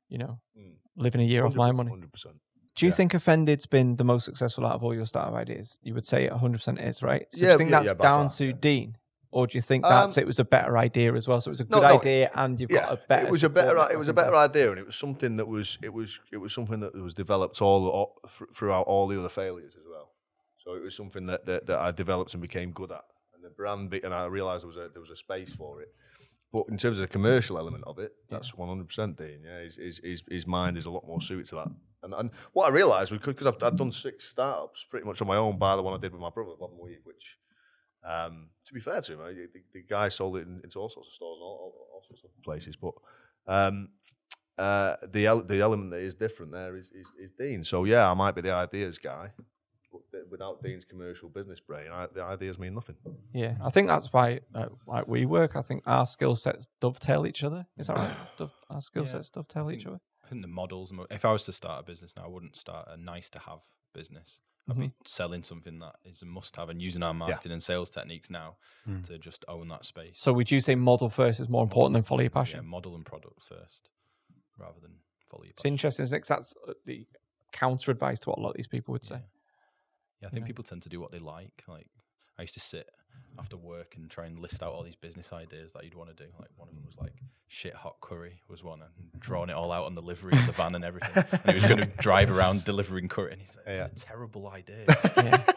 you 0.08 0.18
know, 0.18 0.38
Mm. 0.58 0.74
living 0.96 1.20
a 1.22 1.24
year 1.24 1.46
off 1.46 1.54
my 1.54 1.72
money. 1.72 1.90
100%. 1.90 2.34
Do 2.76 2.86
you 2.86 2.90
Yeah. 2.90 2.96
think 2.96 3.14
Offended's 3.14 3.66
been 3.66 3.96
the 3.96 4.04
most 4.04 4.24
successful 4.24 4.66
out 4.66 4.74
of 4.74 4.82
all 4.84 4.94
your 4.94 5.06
startup 5.06 5.34
ideas? 5.34 5.78
You 5.82 5.94
would 5.94 6.04
say 6.04 6.24
it 6.24 6.32
100% 6.32 6.78
is, 6.78 7.02
right? 7.02 7.26
So 7.30 7.40
do 7.40 7.46
you 7.52 7.56
think 7.58 7.70
yeah, 7.70 7.76
that's 7.78 7.88
yeah, 7.88 7.94
down 7.94 8.28
far, 8.28 8.36
to 8.38 8.46
yeah. 8.46 8.52
Dean? 8.60 8.96
Or 9.30 9.46
do 9.46 9.56
you 9.56 9.62
think 9.62 9.86
Um, 9.86 10.10
it 10.14 10.26
was 10.26 10.38
a 10.38 10.44
better 10.44 10.76
idea 10.76 11.14
as 11.14 11.26
well? 11.26 11.40
So 11.40 11.48
it 11.48 11.52
was 11.52 11.60
a 11.60 11.64
good 11.64 11.80
no, 11.80 11.88
idea 12.00 12.30
and 12.34 12.60
you've 12.60 12.68
got 12.68 12.92
a 12.92 12.98
better 13.08 13.26
it 13.28 13.30
was 13.30 13.42
a 13.42 13.48
better 13.48 13.76
it 13.90 13.96
was 13.98 14.08
a 14.08 14.12
better 14.12 14.36
idea 14.36 14.70
and 14.70 14.78
it 14.78 14.84
was 14.84 14.94
something 14.94 15.36
that 15.36 15.48
was 15.48 15.78
it 15.82 15.92
was 15.92 16.20
it 16.30 16.36
was 16.36 16.52
something 16.52 16.80
that 16.80 16.94
was 16.94 17.14
developed 17.14 17.62
all, 17.62 17.88
all 17.88 18.20
throughout 18.54 18.82
all 18.86 19.06
the 19.08 19.18
other 19.18 19.30
failures 19.30 19.74
as 19.74 19.86
well 19.88 19.91
so 20.62 20.74
it 20.74 20.82
was 20.82 20.96
something 20.96 21.26
that, 21.26 21.46
that, 21.46 21.66
that 21.66 21.78
I 21.78 21.90
developed 21.90 22.34
and 22.34 22.42
became 22.42 22.72
good 22.72 22.92
at 22.92 23.04
and 23.34 23.44
the 23.44 23.50
brand 23.50 23.90
be, 23.90 24.02
and 24.02 24.14
I 24.14 24.26
realized 24.26 24.62
there 24.64 24.68
was 24.68 24.76
a 24.76 24.88
there 24.92 25.00
was 25.00 25.10
a 25.10 25.16
space 25.16 25.52
for 25.52 25.82
it 25.82 25.88
but 26.52 26.64
in 26.68 26.76
terms 26.76 26.98
of 26.98 27.02
the 27.02 27.12
commercial 27.12 27.58
element 27.58 27.84
of 27.86 27.98
it 27.98 28.12
that's 28.30 28.52
100% 28.52 29.16
Dean 29.16 29.40
yeah 29.44 29.60
his, 29.62 29.76
his, 29.76 30.00
his, 30.02 30.22
his 30.30 30.46
mind 30.46 30.76
is 30.76 30.86
a 30.86 30.90
lot 30.90 31.06
more 31.06 31.20
suited 31.20 31.46
to 31.46 31.56
that 31.56 31.68
and, 32.02 32.14
and 32.14 32.30
what 32.52 32.66
I 32.66 32.70
realized 32.70 33.10
was 33.12 33.20
because 33.20 33.46
I've, 33.46 33.62
I've 33.62 33.76
done 33.76 33.92
six 33.92 34.28
startups 34.28 34.84
pretty 34.90 35.06
much 35.06 35.20
on 35.22 35.28
my 35.28 35.36
own 35.36 35.58
by 35.58 35.76
the 35.76 35.82
one 35.82 35.94
I 35.94 35.98
did 35.98 36.12
with 36.12 36.20
my 36.20 36.30
brother 36.30 36.52
Bob 36.58 36.70
Weave 36.78 37.00
which 37.04 37.38
um, 38.04 38.48
to 38.66 38.74
be 38.74 38.80
fair 38.80 39.00
to 39.00 39.12
him, 39.12 39.20
uh, 39.20 39.28
the, 39.28 39.62
the 39.72 39.82
guy 39.88 40.08
sold 40.08 40.36
it 40.36 40.46
in, 40.46 40.60
into 40.64 40.78
all 40.78 40.88
sorts 40.88 41.08
of 41.08 41.14
stores 41.14 41.38
and 41.38 41.44
all, 41.44 41.72
all, 41.76 41.86
all 41.94 42.02
sorts 42.06 42.24
of 42.24 42.30
places. 42.42 42.76
But 42.76 42.94
um, 43.46 43.90
uh, 44.58 44.96
the 45.12 45.26
el- 45.26 45.42
the 45.42 45.60
element 45.60 45.90
that 45.90 46.00
is 46.00 46.14
different 46.14 46.52
there 46.52 46.76
is, 46.76 46.90
is, 46.92 47.12
is 47.18 47.32
Dean. 47.32 47.64
So 47.64 47.84
yeah, 47.84 48.10
I 48.10 48.14
might 48.14 48.34
be 48.34 48.40
the 48.40 48.52
ideas 48.52 48.98
guy, 48.98 49.30
without 50.32 50.62
Dean's 50.62 50.84
commercial 50.84 51.28
business 51.28 51.60
brain, 51.60 51.92
I, 51.92 52.06
the 52.12 52.22
ideas 52.24 52.58
mean 52.58 52.74
nothing. 52.74 52.96
Yeah, 53.32 53.54
I 53.62 53.70
think 53.70 53.86
that's 53.86 54.12
why 54.12 54.40
uh, 54.54 54.66
like 54.86 55.06
we 55.06 55.24
work. 55.26 55.54
I 55.54 55.62
think 55.62 55.84
our 55.86 56.06
skill 56.06 56.34
sets 56.34 56.66
dovetail 56.80 57.24
each 57.26 57.44
other. 57.44 57.66
Is 57.78 57.86
that 57.86 57.96
right? 57.98 58.16
Dove, 58.38 58.50
our 58.68 58.80
skill 58.80 59.04
Yeah, 59.04 59.10
sets 59.10 59.30
dovetail 59.30 59.68
I 59.68 59.74
each 59.74 59.86
other. 59.86 60.00
I 60.24 60.28
think 60.28 60.42
the 60.42 60.48
models. 60.48 60.92
mo- 60.92 61.06
If 61.10 61.24
I 61.24 61.30
was 61.32 61.44
to 61.44 61.52
start 61.52 61.80
a 61.80 61.82
business 61.84 62.14
now, 62.16 62.24
I 62.24 62.28
wouldn't 62.28 62.56
start 62.56 62.88
a 62.90 62.96
nice 62.96 63.30
to 63.30 63.38
have 63.38 63.60
business. 63.94 64.40
I'd 64.70 64.78
be 64.78 64.92
selling 65.04 65.42
something 65.42 65.80
that 65.80 65.96
is 66.04 66.22
a 66.22 66.24
must 66.26 66.54
have 66.56 66.68
and 66.70 66.80
using 66.80 67.02
our 67.02 67.12
marketing 67.12 67.50
and 67.52 67.62
sales 67.62 67.90
techniques 67.90 68.30
now 68.30 68.56
to 69.02 69.18
just 69.18 69.44
own 69.48 69.66
that 69.68 69.84
space. 69.84 70.18
So 70.20 70.32
would 70.32 70.50
you 70.52 70.60
say 70.60 70.76
model 70.76 71.08
first 71.08 71.40
is 71.40 71.48
more 71.48 71.64
important 71.64 71.94
than 71.94 72.04
follow 72.04 72.20
your 72.22 72.30
Yeah, 72.30 72.40
passion? 72.42 72.66
model 72.66 72.94
and 72.94 73.04
product 73.04 73.42
first 73.42 73.90
rather 74.56 74.78
than 74.80 74.92
follow 75.28 75.42
your 75.44 75.52
passion. 75.52 75.54
It's 75.54 75.62
passion. 75.62 75.72
interesting, 75.74 76.02
isn't 76.04 76.16
it? 76.16 76.20
'Cause 76.20 76.28
that's 76.28 76.54
uh, 76.68 76.72
the 76.86 77.06
counter 77.50 77.90
advice 77.90 78.20
to 78.20 78.30
what 78.30 78.38
a 78.38 78.40
lot 78.40 78.50
of 78.50 78.56
these 78.56 78.68
people 78.68 78.92
would 78.92 79.04
say. 79.04 79.16
Yeah, 79.16 79.22
I 80.28 80.30
think 80.30 80.44
know? 80.44 80.46
people 80.48 80.64
tend 80.64 80.82
to 80.82 80.88
do 80.88 81.00
what 81.00 81.12
they 81.12 81.18
like. 81.18 81.62
Like 81.68 81.86
I 82.38 82.42
used 82.42 82.54
to 82.54 82.60
sit 82.60 82.88
after 83.38 83.56
work 83.58 83.94
and 83.96 84.10
try 84.10 84.24
and 84.26 84.38
list 84.38 84.62
out 84.62 84.72
all 84.72 84.82
these 84.82 84.96
business 84.96 85.32
ideas 85.34 85.72
that 85.72 85.84
you'd 85.84 85.94
want 85.94 86.14
to 86.14 86.24
do. 86.24 86.30
Like 86.40 86.48
one 86.56 86.68
of 86.68 86.74
them 86.74 86.84
was 86.86 86.98
like 86.98 87.12
shit 87.48 87.74
hot 87.74 87.96
curry 88.00 88.40
was 88.48 88.62
one, 88.64 88.80
and 88.82 89.20
drawing 89.20 89.50
it 89.50 89.54
all 89.54 89.70
out 89.72 89.84
on 89.84 89.94
the 89.94 90.00
livery 90.02 90.32
of 90.32 90.46
the 90.46 90.52
van 90.52 90.74
and 90.74 90.84
everything. 90.84 91.22
and 91.32 91.48
he 91.48 91.54
was 91.54 91.64
going 91.64 91.78
to 91.78 91.86
drive 91.98 92.30
around 92.30 92.64
delivering 92.64 93.08
curry, 93.08 93.32
and 93.32 93.40
he's 93.40 93.56
like, 93.58 93.66
"It's 93.68 94.02
a 94.02 94.06
terrible 94.06 94.48
idea." 94.48 94.84
um, 94.88 94.90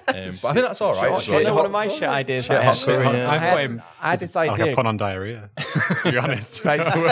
but 0.07 0.09
I 0.09 0.53
think 0.53 0.65
that's 0.65 0.81
all 0.81 0.93
right. 0.95 1.11
What- 1.11 1.19
as 1.21 1.27
you 1.27 1.33
well. 1.35 1.43
know, 1.43 1.55
one 1.55 1.65
of 1.65 1.71
my 1.71 1.87
shit 1.87 2.03
ideas. 2.03 2.45
Shit 2.45 2.57
I 2.57 2.63
hot 2.63 2.77
had- 2.77 2.85
curry, 2.85 3.05
yeah. 3.05 3.29
I 3.29 3.35
I've 3.35 3.41
had, 3.41 3.51
got 3.53 3.59
him- 3.63 3.81
I 4.01 4.09
had 4.11 4.19
this 4.19 4.35
Like 4.35 4.49
a 4.59 4.63
idea. 4.63 4.75
pun 4.75 4.87
on 4.87 4.97
diarrhea, 4.97 5.49
to 6.03 6.11
be 6.11 6.17
honest. 6.17 6.63
Right, 6.65 6.85
so 6.85 7.05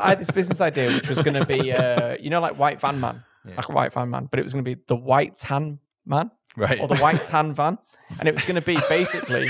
I 0.00 0.08
had 0.10 0.18
this 0.18 0.30
business 0.30 0.60
idea, 0.60 0.92
which 0.94 1.08
was 1.08 1.20
going 1.22 1.34
to 1.34 1.46
be, 1.46 1.72
uh, 1.72 2.16
you 2.20 2.30
know, 2.30 2.40
like 2.40 2.58
white 2.58 2.80
van 2.80 3.00
man, 3.00 3.22
like 3.56 3.68
a 3.68 3.72
white 3.72 3.92
van 3.92 4.08
man, 4.10 4.28
but 4.30 4.38
it 4.40 4.42
was 4.42 4.52
going 4.52 4.64
to 4.64 4.74
be 4.76 4.80
the 4.86 4.96
white 4.96 5.36
tan 5.36 5.78
man, 6.06 6.30
Right. 6.58 6.80
or 6.80 6.88
the 6.88 6.96
white 6.96 7.22
tan 7.24 7.54
van, 7.54 7.78
and 8.18 8.28
it 8.28 8.34
was 8.34 8.42
going 8.44 8.56
to 8.56 8.62
be 8.62 8.76
basically, 8.88 9.48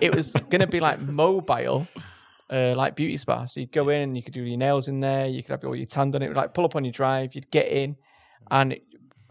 it 0.00 0.14
was 0.14 0.32
going 0.32 0.60
to 0.60 0.68
be 0.68 0.78
like 0.78 1.00
mobile, 1.00 1.88
uh, 2.50 2.74
like 2.76 2.94
beauty 2.94 3.16
spa. 3.16 3.46
So 3.46 3.58
you'd 3.60 3.72
go 3.72 3.88
in 3.88 4.02
and 4.02 4.16
you 4.16 4.22
could 4.22 4.32
do 4.32 4.42
your 4.42 4.56
nails 4.56 4.86
in 4.86 5.00
there, 5.00 5.26
you 5.26 5.42
could 5.42 5.50
have 5.50 5.64
all 5.64 5.74
your 5.74 5.86
tan 5.86 6.12
done. 6.12 6.22
It 6.22 6.28
would 6.28 6.36
like 6.36 6.54
pull 6.54 6.64
up 6.64 6.76
on 6.76 6.84
your 6.84 6.92
drive, 6.92 7.34
you'd 7.34 7.50
get 7.50 7.66
in, 7.66 7.96
and 8.50 8.74
it, 8.74 8.84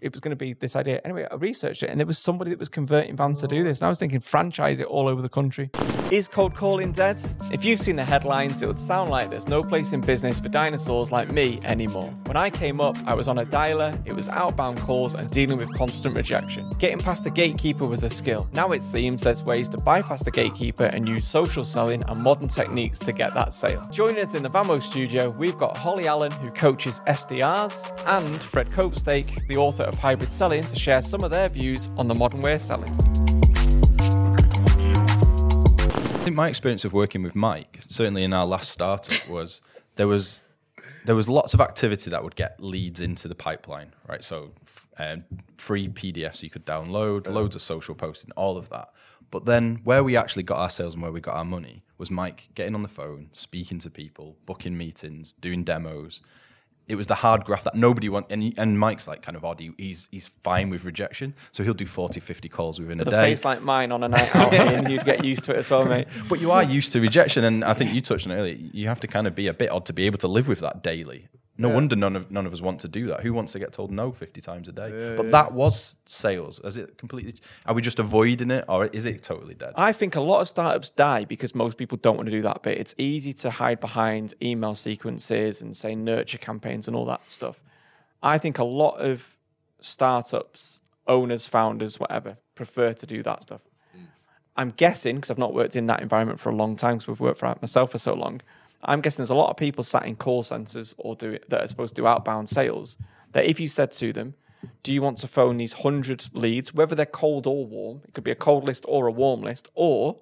it 0.04 0.12
was 0.12 0.20
going 0.20 0.32
to 0.32 0.36
be 0.36 0.54
this 0.54 0.76
idea. 0.76 1.00
Anyway, 1.06 1.26
I 1.32 1.36
researched 1.36 1.82
it, 1.82 1.89
and 1.89 2.00
there 2.00 2.06
was 2.06 2.20
somebody 2.20 2.52
that 2.52 2.60
was 2.60 2.70
converting 2.70 3.16
vans 3.16 3.39
to 3.42 3.48
do 3.48 3.63
this. 3.63 3.80
And 3.80 3.86
I 3.86 3.89
was 3.89 4.00
thinking, 4.00 4.20
franchise 4.20 4.80
it 4.80 4.88
all 4.88 5.08
over 5.08 5.22
the 5.22 5.30
country. 5.30 5.72
Is 6.12 6.28
cold 6.28 6.54
calling 6.54 6.92
dead? 6.92 7.20
If 7.52 7.66
you've 7.66 7.80
seen 7.80 7.96
the 7.96 8.04
headlines, 8.04 8.62
it 8.62 8.68
would 8.68 8.78
sound 8.78 9.10
like 9.10 9.32
there's 9.32 9.48
no 9.48 9.63
place 9.63 9.94
in 9.94 10.02
business 10.02 10.39
for 10.39 10.50
dinosaurs 10.50 11.12
like 11.12 11.32
me 11.32 11.58
anymore. 11.63 12.13
When 12.26 12.38
I 12.38 12.50
came 12.50 12.82
up, 12.82 12.98
I 13.08 13.13
was 13.13 13.28
on 13.28 13.39
a 13.39 13.46
dialer, 13.46 14.00
it 14.06 14.13
was 14.13 14.30
outbound 14.30 14.80
calls 14.80 15.16
and 15.16 15.28
dealing 15.32 15.58
with 15.58 15.74
constant 15.74 16.16
rejection. 16.16 16.70
Getting 16.78 17.00
past 17.00 17.24
the 17.24 17.32
gatekeeper 17.32 17.88
was 17.88 18.04
a 18.04 18.10
skill. 18.10 18.48
Now 18.54 18.74
it 18.74 18.84
seems 18.84 19.24
there's 19.24 19.44
ways 19.44 19.70
to 19.70 19.78
bypass 19.78 20.24
the 20.24 20.32
gatekeeper 20.32 20.84
and 20.86 21.08
use 21.08 21.28
social 21.28 21.63
selling 21.63 22.04
and 22.08 22.22
modern 22.22 22.48
techniques 22.48 23.00
to 23.00 23.12
get 23.12 23.34
that 23.34 23.54
sale. 23.54 23.82
Joining 23.89 24.24
us 24.24 24.36
in 24.36 24.44
the 24.44 24.50
Vamo 24.50 24.80
studio, 24.80 25.30
we've 25.30 25.58
got 25.58 25.76
Holly 25.76 26.08
Allen, 26.08 26.32
who 26.34 26.52
coaches 26.52 27.02
SDRs, 27.08 27.89
and 28.06 28.44
Fred 28.44 28.68
Copestake, 28.68 29.48
the 29.48 29.58
author 29.58 29.84
of 29.84 29.92
Hybrid 29.97 30.32
Selling, 30.32 30.63
to 30.65 30.75
share 30.75 31.01
some 31.01 31.23
of 31.23 31.32
their 31.32 31.49
views 31.49 31.89
on 31.97 32.08
the 32.08 32.15
modern 32.15 32.41
way 32.41 32.53
of 32.53 32.62
selling. 32.62 32.89
I 36.23 36.25
think 36.25 36.36
my 36.36 36.47
experience 36.47 36.86
of 36.86 36.93
working 36.93 37.23
with 37.23 37.36
Mike, 37.36 37.79
certainly 37.88 38.23
in 38.23 38.34
our 38.34 38.45
last 38.45 38.71
startup, 38.71 39.27
was 39.29 39.62
there 39.95 40.08
was 40.08 40.39
there 41.06 41.15
was 41.15 41.27
lots 41.27 41.53
of 41.53 41.62
activity 41.62 42.10
that 42.10 42.23
would 42.23 42.36
get 42.36 42.62
leads 42.62 43.01
into 43.01 43.27
the 43.27 43.36
pipeline, 43.36 43.93
right? 44.08 44.23
So 44.23 44.51
um, 44.97 45.25
free 45.58 45.89
PDFs 45.89 46.41
you 46.41 46.49
could 46.49 46.65
download, 46.65 47.27
loads 47.27 47.56
of 47.56 47.62
social 47.62 47.95
posting, 47.95 48.32
all 48.32 48.58
of 48.58 48.69
that. 48.69 48.89
But 49.32 49.45
then 49.45 49.82
where 49.84 50.03
we 50.03 50.15
actually 50.15 50.43
got 50.43 50.60
our 50.60 50.69
sales 50.69 50.93
and 50.93 51.01
where 51.01 51.12
we 51.12 51.19
got 51.19 51.36
our 51.36 51.43
money 51.43 51.82
was 51.97 52.12
Mike 52.12 52.49
getting 52.53 52.75
on 52.75 52.84
the 52.84 52.88
phone, 52.88 53.29
speaking 53.32 53.79
to 53.79 53.89
people, 53.89 54.38
booking 54.45 54.77
meetings, 54.77 55.32
doing 55.32 55.63
demos. 55.63 56.21
It 56.88 56.96
was 56.96 57.08
the 57.08 57.15
hard 57.15 57.46
graft 57.46 57.63
that 57.63 57.76
nobody 57.76 58.10
want, 58.10 58.28
and, 58.30 58.43
he, 58.43 58.54
and 58.58 58.78
Mike's 58.78 59.08
like 59.08 59.22
kind 59.22 59.38
of 59.38 59.46
odd. 59.46 59.60
He, 59.60 59.72
he's 59.78 60.10
he's 60.12 60.28
fine 60.28 60.69
with 60.69 60.84
rejection, 60.84 61.34
so 61.52 61.63
he'll 61.63 61.74
do 61.74 61.86
40, 61.86 62.19
50 62.19 62.50
calls 62.50 62.80
within 62.80 63.00
a 63.00 63.06
The 63.06 63.12
day. 63.12 63.22
face 63.22 63.46
like 63.46 63.62
mine 63.62 63.91
on 63.93 64.04
a 64.04 64.10
night 64.10 64.36
out, 64.36 64.54
and 64.54 64.89
you'd 64.89 65.06
get 65.06 65.24
used 65.24 65.46
to 65.46 65.54
it 65.54 65.60
as 65.60 65.69
well, 65.69 65.86
mate. 65.86 66.08
But 66.30 66.41
you 66.41 66.52
are 66.52 66.63
used 66.63 66.91
to 66.93 67.00
rejection, 67.00 67.43
and 67.46 67.63
I 67.63 67.74
think 67.74 67.93
you 67.93 68.02
touched 68.02 68.28
on 68.28 68.34
it 68.34 68.38
earlier. 68.39 68.56
You 68.56 68.88
have 68.89 69.00
to 69.02 69.08
kind 69.08 69.28
of 69.28 69.34
be 69.36 69.48
a 69.48 69.54
bit 69.54 69.72
odd 69.72 69.86
to 69.86 69.93
be 69.93 70.06
able 70.06 70.17
to 70.19 70.28
live 70.28 70.48
with 70.48 70.60
that 70.60 70.84
daily. 70.84 71.28
No 71.63 71.69
wonder 71.69 71.95
none 71.95 72.15
of 72.15 72.30
none 72.30 72.45
of 72.45 72.52
us 72.52 72.62
want 72.62 72.82
to 72.82 72.88
do 72.88 73.08
that. 73.08 73.21
Who 73.21 73.34
wants 73.34 73.54
to 73.54 73.60
get 73.60 73.71
told 73.71 73.89
no 73.89 74.12
fifty 74.12 74.41
times 74.41 74.67
a 74.67 74.73
day? 74.73 75.15
but 75.15 75.32
that 75.32 75.54
was 75.54 75.97
sales. 76.06 76.60
Is 76.63 76.78
it 76.78 76.97
completely? 76.97 77.36
Are 77.65 77.73
we 77.73 77.82
just 77.82 77.99
avoiding 77.99 78.52
it, 78.52 78.65
or 78.67 78.88
is 78.88 79.06
it 79.06 79.23
totally 79.23 79.54
dead? 79.54 79.73
I 79.76 79.93
think 79.93 80.15
a 80.15 80.21
lot 80.21 80.41
of 80.41 80.49
startups 80.49 80.89
die 80.89 81.23
because 81.23 81.56
most 81.56 81.78
people 81.78 81.97
don't 81.97 82.17
want 82.17 82.28
to 82.28 82.32
do 82.32 82.41
that 82.41 82.63
bit. 82.63 82.78
It's 82.78 82.93
easy 82.97 83.32
to 83.34 83.49
hide 83.49 83.80
behind 83.80 84.34
email 84.41 84.76
sequences 84.76 85.62
and 85.62 85.76
say 85.76 85.95
nurture 85.95 86.38
campaigns 86.38 86.88
and 86.88 86.97
all 86.97 87.06
that 87.06 87.32
stuff. 87.32 87.62
I 88.21 88.38
think 88.38 88.60
a 88.60 88.63
lot 88.63 88.95
of 88.95 89.38
startups, 89.80 90.82
owners, 91.08 91.47
founders, 91.47 91.99
whatever, 91.99 92.38
prefer 92.56 92.93
to 92.93 93.06
do 93.06 93.23
that 93.23 93.43
stuff. 93.43 93.62
Hmm. 93.93 94.04
I'm 94.58 94.69
guessing 94.71 95.15
because 95.15 95.32
I've 95.32 95.38
not 95.38 95.54
worked 95.54 95.76
in 95.76 95.86
that 95.86 96.02
environment 96.02 96.39
for 96.39 96.49
a 96.49 96.56
long 96.56 96.76
time 96.76 96.97
because 96.97 97.08
we've 97.08 97.19
worked 97.19 97.39
for 97.39 97.56
myself 97.62 97.91
for 97.91 97.97
so 97.97 98.13
long. 98.13 98.41
I'm 98.84 99.02
guessing 99.02 99.22
there's 99.22 99.30
a 99.30 99.36
lot 99.36 99.50
of 99.50 99.58
people 99.58 99.84
sat 99.84 100.06
in 100.06 100.15
call 100.15 100.43
centers 100.43 100.96
or 100.98 101.15
do 101.15 101.39
that 101.50 101.62
are 101.62 101.67
supposed 101.67 101.96
to 101.96 102.02
do 102.02 102.08
outbound 102.08 102.50
sales. 102.50 102.98
That 103.32 103.46
if 103.46 103.60
you 103.60 103.67
said 103.67 103.91
to 103.93 104.13
them, 104.13 104.36
"Do 104.84 104.93
you 104.93 105.02
want 105.02 105.17
to 105.19 105.28
phone 105.28 105.58
these 105.58 105.74
hundred 105.74 106.26
leads, 106.34 106.74
whether 106.74 106.96
they're 106.96 107.06
cold 107.06 107.48
or 107.48 107.65
warm? 107.65 108.02
It 108.08 108.13
could 108.13 108.24
be 108.24 108.32
a 108.32 108.36
cold 108.36 108.65
list 108.65 108.86
or 108.88 109.08
a 109.08 109.12
warm 109.12 109.41
list, 109.41 109.69
or 109.74 110.17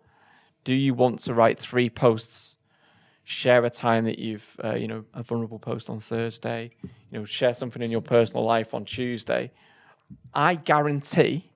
do 0.63 0.73
you 0.73 0.93
want 0.93 1.19
to 1.19 1.33
write 1.33 1.59
three 1.59 1.89
posts 1.89 2.55
share 3.23 3.63
a 3.63 3.69
time 3.69 4.05
that 4.05 4.19
you've 4.19 4.57
uh, 4.63 4.75
you 4.75 4.87
know 4.87 5.05
a 5.13 5.23
vulnerable 5.23 5.59
post 5.59 5.89
on 5.89 5.99
thursday 5.99 6.71
you 6.81 7.19
know 7.19 7.23
share 7.23 7.53
something 7.53 7.81
in 7.81 7.91
your 7.91 8.01
personal 8.01 8.43
life 8.43 8.73
on 8.73 8.83
tuesday 8.83 9.51
i 10.33 10.55
guarantee 10.55 11.50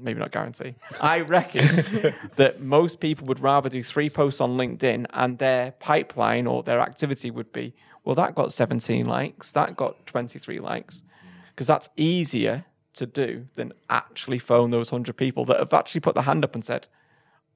maybe 0.00 0.18
not 0.18 0.30
guarantee 0.30 0.74
i 1.00 1.20
reckon 1.20 2.14
that 2.36 2.60
most 2.60 3.00
people 3.00 3.26
would 3.26 3.40
rather 3.40 3.68
do 3.68 3.82
three 3.82 4.10
posts 4.10 4.40
on 4.40 4.56
linkedin 4.56 5.06
and 5.12 5.38
their 5.38 5.72
pipeline 5.72 6.46
or 6.46 6.62
their 6.62 6.80
activity 6.80 7.30
would 7.30 7.52
be 7.52 7.74
well 8.04 8.14
that 8.14 8.34
got 8.34 8.52
17 8.52 9.06
likes 9.06 9.52
that 9.52 9.76
got 9.76 10.06
23 10.06 10.60
likes 10.60 11.02
because 11.50 11.66
that's 11.66 11.88
easier 11.96 12.64
to 12.92 13.06
do 13.06 13.46
than 13.54 13.72
actually 13.88 14.38
phone 14.38 14.70
those 14.70 14.90
100 14.90 15.16
people 15.16 15.44
that 15.44 15.58
have 15.58 15.72
actually 15.72 16.00
put 16.00 16.14
their 16.14 16.24
hand 16.24 16.44
up 16.44 16.54
and 16.54 16.64
said 16.64 16.88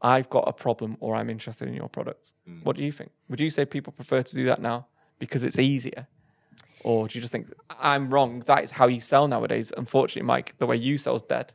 I've 0.05 0.29
got 0.29 0.45
a 0.47 0.53
problem 0.53 0.99
or 1.01 1.17
I'm 1.17 1.31
interested 1.31 1.67
in 1.67 1.73
your 1.73 1.89
product. 1.89 2.33
Hmm. 2.47 2.61
What 2.63 2.77
do 2.77 2.85
you 2.85 2.93
think? 2.93 3.11
Would 3.31 3.41
you 3.41 3.49
say 3.49 3.65
people 3.65 3.93
prefer 3.93 4.23
to 4.23 4.37
do 4.37 4.45
that 4.45 4.61
now 4.61 4.87
because 5.19 5.45
it's 5.45 5.59
easier? 5.59 6.07
Or 6.83 7.09
do 7.09 7.17
you 7.17 7.23
just 7.23 7.33
think 7.33 7.51
I'm 7.71 8.13
wrong? 8.13 8.41
That 8.41 8.65
is 8.65 8.73
how 8.73 8.87
you 8.87 9.01
sell 9.01 9.27
nowadays. 9.27 9.73
Unfortunately, 9.75 10.27
Mike, 10.27 10.59
the 10.59 10.67
way 10.67 10.77
you 10.77 10.99
sell 10.99 11.17
is 11.17 11.23
dead. 11.23 11.55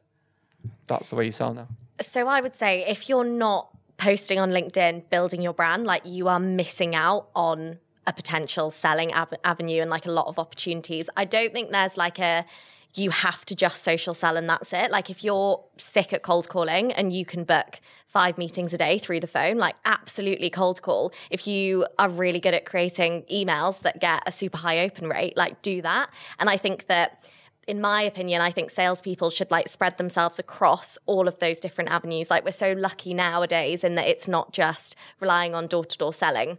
That's 0.88 1.10
the 1.10 1.16
way 1.16 1.26
you 1.26 1.32
sell 1.32 1.54
now. 1.54 1.68
So 2.02 2.28
I 2.28 2.42
would 2.42 2.56
say 2.56 2.86
if 2.88 3.10
you're 3.10 3.26
not 3.26 3.70
posting 3.98 4.40
on 4.40 4.52
LinkedIn, 4.52 5.10
building 5.10 5.42
your 5.42 5.54
brand, 5.54 5.86
like 5.86 6.02
you 6.06 6.28
are 6.28 6.40
missing 6.40 6.96
out 6.96 7.30
on 7.36 7.80
a 8.08 8.14
potential 8.14 8.72
selling 8.72 9.14
av- 9.14 9.34
avenue 9.44 9.82
and 9.82 9.90
like 9.90 10.06
a 10.06 10.12
lot 10.12 10.28
of 10.28 10.40
opportunities. 10.40 11.10
I 11.16 11.26
don't 11.26 11.54
think 11.54 11.72
there's 11.72 11.98
like 11.98 12.20
a 12.20 12.46
you 12.96 13.12
have 13.12 13.46
to 13.46 13.56
just 13.56 13.84
social 13.84 14.16
sell 14.16 14.36
and 14.36 14.50
that's 14.50 14.74
it. 14.74 14.90
Like 14.90 15.12
if 15.12 15.24
you're 15.24 15.64
sick 15.78 16.12
at 16.12 16.24
cold 16.24 16.50
calling 16.50 16.92
and 16.92 17.14
you 17.14 17.24
can 17.24 17.44
book 17.44 17.80
five 18.08 18.38
meetings 18.38 18.74
a 18.74 18.80
day 18.80 18.98
through 18.98 19.20
the 19.20 19.28
phone, 19.28 19.58
like 19.58 19.76
absolutely 19.86 20.50
cold 20.50 20.82
call. 20.82 21.14
If 21.30 21.46
you 21.46 21.86
are 22.00 22.10
really 22.10 22.40
good 22.40 22.56
at 22.56 22.66
creating 22.66 23.26
emails 23.32 23.82
that 23.82 24.00
get 24.00 24.24
a 24.26 24.32
super 24.32 24.58
high 24.58 24.80
open 24.80 25.08
rate, 25.08 25.38
like 25.38 25.62
do 25.62 25.84
that. 25.84 26.10
And 26.40 26.50
I 26.50 26.58
think 26.58 26.88
that 26.88 27.24
in 27.70 27.80
my 27.80 28.02
opinion, 28.02 28.42
I 28.42 28.50
think 28.50 28.72
salespeople 28.72 29.30
should 29.30 29.52
like 29.52 29.68
spread 29.68 29.98
themselves 29.98 30.40
across 30.40 30.98
all 31.06 31.28
of 31.28 31.38
those 31.38 31.60
different 31.60 31.92
avenues. 31.92 32.32
Like 32.32 32.44
we're 32.44 32.52
so 32.52 32.72
lucky 32.72 33.14
nowadays 33.14 33.84
in 33.84 33.94
that 33.94 34.08
it's 34.08 34.28
not 34.28 34.52
just 34.52 34.96
relying 35.20 35.54
on 35.54 35.68
door 35.68 35.86
to 35.86 35.98
door 35.98 36.12
selling. 36.12 36.58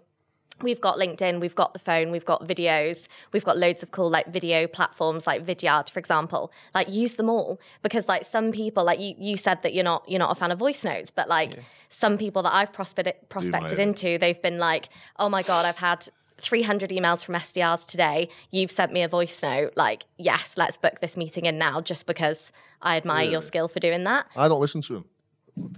We've 0.62 0.81
got 0.81 0.99
LinkedIn, 0.99 1.40
we've 1.40 1.57
got 1.57 1.73
the 1.73 1.81
phone, 1.81 2.12
we've 2.12 2.25
got 2.25 2.46
videos, 2.46 3.09
we've 3.33 3.44
got 3.44 3.59
loads 3.59 3.83
of 3.83 3.90
cool 3.90 4.09
like 4.09 4.33
video 4.33 4.68
platforms 4.68 5.27
like 5.27 5.44
Vidyard, 5.44 5.90
for 5.90 5.99
example. 5.99 6.53
Like 6.77 6.88
use 6.92 7.14
them 7.14 7.29
all 7.29 7.59
because 7.83 8.07
like 8.07 8.25
some 8.25 8.53
people, 8.53 8.85
like 8.85 9.01
you, 9.01 9.16
you 9.18 9.37
said 9.37 9.62
that 9.62 9.75
you're 9.75 9.83
not 9.83 10.09
you're 10.09 10.20
not 10.20 10.31
a 10.31 10.38
fan 10.38 10.53
of 10.53 10.61
voice 10.61 10.85
notes, 10.85 11.11
but 11.11 11.29
like 11.29 11.59
some 11.88 12.18
people 12.18 12.44
that 12.44 12.55
I've 12.55 12.73
prospected 12.73 13.16
prospected 13.29 13.81
into, 13.81 14.16
they've 14.16 14.40
been 14.40 14.59
like, 14.59 14.90
oh 15.18 15.29
my 15.29 15.42
god, 15.42 15.66
I've 15.66 15.79
had 15.79 16.07
300 16.40 16.90
emails 16.90 17.24
from 17.24 17.35
SDRs 17.35 17.87
today. 17.87 18.29
You've 18.50 18.70
sent 18.70 18.92
me 18.92 19.03
a 19.03 19.09
voice 19.09 19.42
note. 19.42 19.72
Like, 19.76 20.05
yes, 20.18 20.57
let's 20.57 20.76
book 20.76 21.00
this 21.00 21.16
meeting 21.16 21.46
in 21.46 21.59
now 21.59 21.81
just 21.81 22.07
because 22.07 22.53
I 22.83 22.96
admire 22.96 23.29
your 23.29 23.42
skill 23.42 23.68
for 23.68 23.81
doing 23.81 24.05
that. 24.05 24.26
I 24.37 24.48
don't 24.48 24.61
listen 24.61 24.83
to 24.83 24.96
him. 24.96 25.05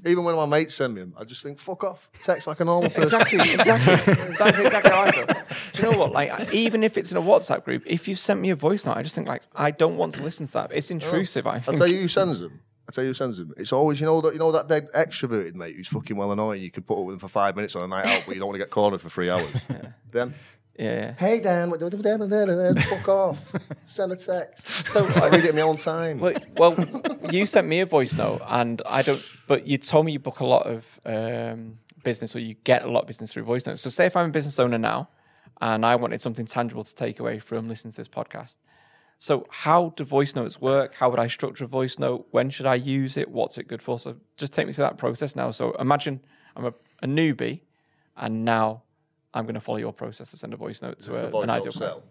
Even 0.07 0.23
when 0.23 0.37
my 0.37 0.47
mates 0.47 0.75
send 0.75 0.95
me 0.95 1.01
them, 1.01 1.15
I 1.19 1.25
just 1.25 1.43
think, 1.43 1.59
fuck 1.59 1.83
off. 1.83 2.09
Text 2.23 2.47
like 2.47 2.61
a 2.61 2.65
normal 2.65 2.91
person. 2.91 3.03
Exactly, 3.21 3.41
exactly. 3.55 4.15
That's 4.39 4.59
exactly 4.59 4.91
how 4.93 5.01
I 5.01 5.11
feel. 5.11 5.27
Do 5.27 5.83
you 5.83 5.91
know 5.91 5.99
what? 5.99 6.13
Like, 6.13 6.53
even 6.55 6.85
if 6.85 6.97
it's 6.97 7.11
in 7.11 7.17
a 7.17 7.23
WhatsApp 7.23 7.65
group, 7.65 7.83
if 7.87 8.07
you've 8.07 8.19
sent 8.19 8.41
me 8.41 8.51
a 8.51 8.57
voice 8.57 8.87
note, 8.87 8.97
I 8.97 9.03
just 9.03 9.15
think 9.17 9.27
like 9.27 9.43
I 9.55 9.71
don't 9.73 9.97
want 9.97 10.13
to 10.15 10.23
listen 10.23 10.47
to 10.47 10.53
that. 10.53 10.71
It's 10.73 10.91
intrusive. 10.91 11.47
I 11.47 11.55
I'll 11.55 11.61
think. 11.61 11.79
tell 11.79 11.87
you 11.89 12.01
who 12.03 12.09
sends 12.09 12.39
them. 12.39 12.61
I'll 12.89 12.93
tell 12.93 13.05
you 13.05 13.11
who 13.11 13.15
sends 13.15 13.39
them. 13.39 13.53
It's 13.57 13.73
always, 13.73 14.01
you 14.01 14.07
know, 14.07 14.21
that 14.21 14.33
you 14.33 14.39
know 14.39 14.53
that 14.53 14.69
dead 14.69 14.89
extroverted 14.93 15.55
mate 15.55 15.77
who's 15.77 15.89
fucking 15.89 16.17
well 16.17 16.33
annoying. 16.33 16.63
You 16.63 16.71
could 16.71 16.87
put 16.87 16.99
up 16.99 17.07
with 17.07 17.15
him 17.15 17.21
for 17.21 17.29
five 17.29 17.55
minutes 17.55 17.77
on 17.77 17.85
a 17.85 17.87
night 17.87 18.07
out, 18.07 18.25
but 18.27 18.35
you 18.35 18.41
don't 18.41 18.49
want 18.49 18.57
to 18.57 18.65
get 18.65 18.71
cornered 18.71 19.01
for 19.01 19.09
three 19.09 19.31
hours. 19.31 19.53
Yeah, 20.79 20.95
yeah. 20.95 21.15
Hey 21.19 21.41
Dan, 21.41 21.71
what 21.71 21.81
do 21.81 21.87
you 21.87 21.91
do? 21.91 22.03
Fuck 22.83 23.09
off. 23.09 23.53
Send 23.85 24.13
a 24.13 24.17
text. 24.17 24.87
So 24.87 25.07
I 25.07 25.29
read 25.29 25.45
it 25.45 25.51
in 25.51 25.57
my 25.57 25.63
own 25.63 25.77
time. 25.77 26.19
Well, 26.19 26.35
well, 26.57 26.77
you 27.31 27.47
sent 27.47 27.67
me 27.67 27.81
a 27.81 27.87
voice 27.87 28.15
note, 28.15 28.41
and 28.49 28.81
I 28.87 29.03
don't. 29.03 29.23
But 29.47 29.67
you 29.67 29.79
told 29.79 30.07
me 30.07 30.13
you 30.13 30.19
book 30.19 30.41
a 30.41 30.47
lot 30.47 30.67
of 30.67 31.01
um, 31.05 31.79
business, 32.03 32.35
or 32.35 32.41
you 32.41 32.55
get 32.65 32.85
a 32.85 32.91
lot 32.91 33.01
of 33.01 33.07
business 33.07 33.33
through 33.33 33.45
voice 33.45 33.67
notes. 33.67 33.83
So, 33.83 33.91
say 33.91 34.07
if 34.07 34.17
I'm 34.17 34.31
a 34.31 34.33
business 34.33 34.59
owner 34.59 34.79
now, 34.79 35.09
and 35.61 35.87
I 35.87 35.95
wanted 35.97 36.21
something 36.21 36.47
tangible 36.47 36.85
to 36.85 36.95
take 36.95 37.21
away 37.21 37.39
from 37.39 37.69
listening 37.69 37.93
to 37.93 37.97
this 37.99 38.09
podcast. 38.09 38.57
So, 39.19 39.47
how 39.51 39.91
do 39.97 40.05
voice 40.05 40.35
notes 40.35 40.61
work? 40.61 40.95
How 40.95 41.09
would 41.11 41.21
I 41.21 41.29
structure 41.29 41.65
a 41.65 41.69
voice 41.69 41.99
note? 41.99 42.27
When 42.33 42.51
should 42.51 42.67
I 42.67 42.75
use 42.75 43.17
it? 43.17 43.31
What's 43.31 43.57
it 43.59 43.69
good 43.69 43.81
for? 43.83 43.99
So, 43.99 44.17
just 44.37 44.53
take 44.53 44.67
me 44.67 44.73
through 44.73 44.85
that 44.85 44.99
process 44.99 45.37
now. 45.37 45.51
So, 45.53 45.73
imagine 45.73 46.21
I'm 46.57 46.65
a, 46.67 46.75
a 47.03 47.07
newbie, 47.07 47.61
and 48.17 48.45
now 48.45 48.83
I'm 49.33 49.45
going 49.45 49.55
to 49.55 49.61
follow 49.61 49.79
your 49.79 49.93
process 49.93 50.31
to 50.33 50.37
send 50.37 50.53
a 50.53 50.57
voice 50.57 50.83
note 50.83 50.99
to 51.01 51.11
a, 51.27 51.31
voice 51.31 51.45
an 51.45 51.51
ideal 51.51 51.73
sell. 51.73 51.89
client. 51.89 52.05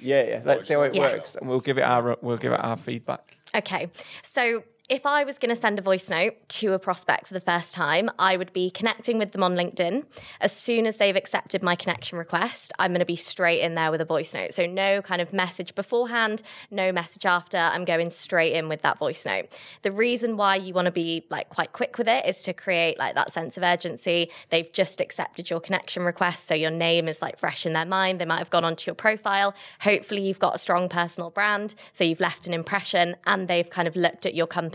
Yeah, 0.00 0.22
yeah. 0.22 0.40
Let's 0.44 0.66
see 0.66 0.74
how 0.74 0.82
it 0.82 0.94
Yeah. 0.94 1.00
works, 1.02 1.34
and 1.36 1.48
we'll 1.48 1.60
give 1.60 1.76
it 1.78 1.82
our 1.84 2.16
we'll 2.22 2.38
give 2.38 2.52
it 2.52 2.60
our 2.64 2.76
feedback. 2.76 3.36
Okay. 3.54 3.90
So 4.22 4.64
if 4.90 5.06
I 5.06 5.24
was 5.24 5.38
going 5.38 5.48
to 5.48 5.58
send 5.58 5.78
a 5.78 5.82
voice 5.82 6.10
note 6.10 6.34
to 6.46 6.74
a 6.74 6.78
prospect 6.78 7.26
for 7.26 7.32
the 7.32 7.40
first 7.40 7.74
time, 7.74 8.10
I 8.18 8.36
would 8.36 8.52
be 8.52 8.70
connecting 8.70 9.18
with 9.18 9.32
them 9.32 9.42
on 9.42 9.54
LinkedIn. 9.54 10.04
As 10.42 10.52
soon 10.52 10.86
as 10.86 10.98
they've 10.98 11.16
accepted 11.16 11.62
my 11.62 11.74
connection 11.74 12.18
request, 12.18 12.70
I'm 12.78 12.90
going 12.90 12.98
to 12.98 13.06
be 13.06 13.16
straight 13.16 13.62
in 13.62 13.76
there 13.76 13.90
with 13.90 14.02
a 14.02 14.04
voice 14.04 14.34
note. 14.34 14.52
So 14.52 14.66
no 14.66 15.00
kind 15.00 15.22
of 15.22 15.32
message 15.32 15.74
beforehand, 15.74 16.42
no 16.70 16.92
message 16.92 17.24
after. 17.24 17.56
I'm 17.56 17.86
going 17.86 18.10
straight 18.10 18.52
in 18.52 18.68
with 18.68 18.82
that 18.82 18.98
voice 18.98 19.24
note. 19.24 19.58
The 19.80 19.90
reason 19.90 20.36
why 20.36 20.56
you 20.56 20.74
want 20.74 20.84
to 20.84 20.92
be 20.92 21.24
like 21.30 21.48
quite 21.48 21.72
quick 21.72 21.96
with 21.96 22.08
it 22.08 22.26
is 22.26 22.42
to 22.42 22.52
create 22.52 22.98
like 22.98 23.14
that 23.14 23.32
sense 23.32 23.56
of 23.56 23.62
urgency. 23.62 24.30
They've 24.50 24.70
just 24.70 25.00
accepted 25.00 25.48
your 25.48 25.60
connection 25.60 26.02
request, 26.02 26.46
so 26.46 26.54
your 26.54 26.70
name 26.70 27.08
is 27.08 27.22
like 27.22 27.38
fresh 27.38 27.64
in 27.64 27.72
their 27.72 27.86
mind. 27.86 28.20
They 28.20 28.26
might 28.26 28.38
have 28.38 28.50
gone 28.50 28.64
onto 28.64 28.86
your 28.90 28.94
profile. 28.94 29.54
Hopefully, 29.80 30.20
you've 30.20 30.38
got 30.38 30.54
a 30.54 30.58
strong 30.58 30.90
personal 30.90 31.30
brand, 31.30 31.74
so 31.94 32.04
you've 32.04 32.20
left 32.20 32.46
an 32.46 32.52
impression, 32.52 33.16
and 33.24 33.48
they've 33.48 33.70
kind 33.70 33.88
of 33.88 33.96
looked 33.96 34.26
at 34.26 34.34
your 34.34 34.46
company 34.46 34.73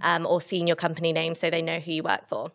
um, 0.00 0.26
or 0.26 0.40
seen 0.40 0.66
your 0.66 0.76
company 0.76 1.12
name, 1.12 1.34
so 1.34 1.50
they 1.50 1.62
know 1.62 1.78
who 1.78 1.92
you 1.92 2.02
work 2.02 2.28
for. 2.28 2.52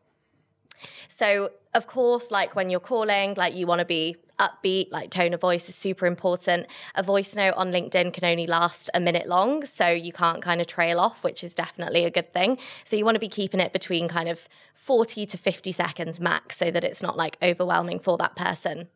So, 1.08 1.52
of 1.74 1.88
course, 1.88 2.32
like 2.32 2.56
when 2.56 2.70
you're 2.70 2.80
calling, 2.80 3.34
like 3.36 3.54
you 3.54 3.68
want 3.68 3.80
to 3.80 3.86
be 3.86 4.16
upbeat, 4.40 4.92
like 4.92 5.10
tone 5.12 5.34
of 5.34 5.42
voice 5.42 5.68
is 5.68 5.76
super 5.76 6.06
important. 6.06 6.66
A 6.96 7.04
voice 7.04 7.36
note 7.36 7.56
on 7.56 7.72
LinkedIn 7.72 8.14
can 8.14 8.24
only 8.24 8.48
last 8.48 8.90
a 8.94 9.00
minute 9.00 9.28
long, 9.28 9.66
so 9.66 9.90
you 9.90 10.14
can't 10.14 10.42
kind 10.42 10.62
of 10.62 10.68
trail 10.68 11.00
off, 11.00 11.24
which 11.24 11.44
is 11.44 11.54
definitely 11.54 12.06
a 12.06 12.12
good 12.12 12.34
thing. 12.34 12.58
So, 12.86 12.96
you 12.96 13.06
want 13.06 13.16
to 13.16 13.20
be 13.20 13.30
keeping 13.30 13.60
it 13.60 13.74
between 13.74 14.08
kind 14.08 14.30
of 14.30 14.48
40 14.74 15.26
to 15.26 15.38
50 15.38 15.72
seconds 15.72 16.20
max 16.20 16.58
so 16.58 16.72
that 16.72 16.84
it's 16.84 17.02
not 17.02 17.18
like 17.18 17.38
overwhelming 17.44 18.00
for 18.00 18.18
that 18.18 18.36
person 18.36 18.88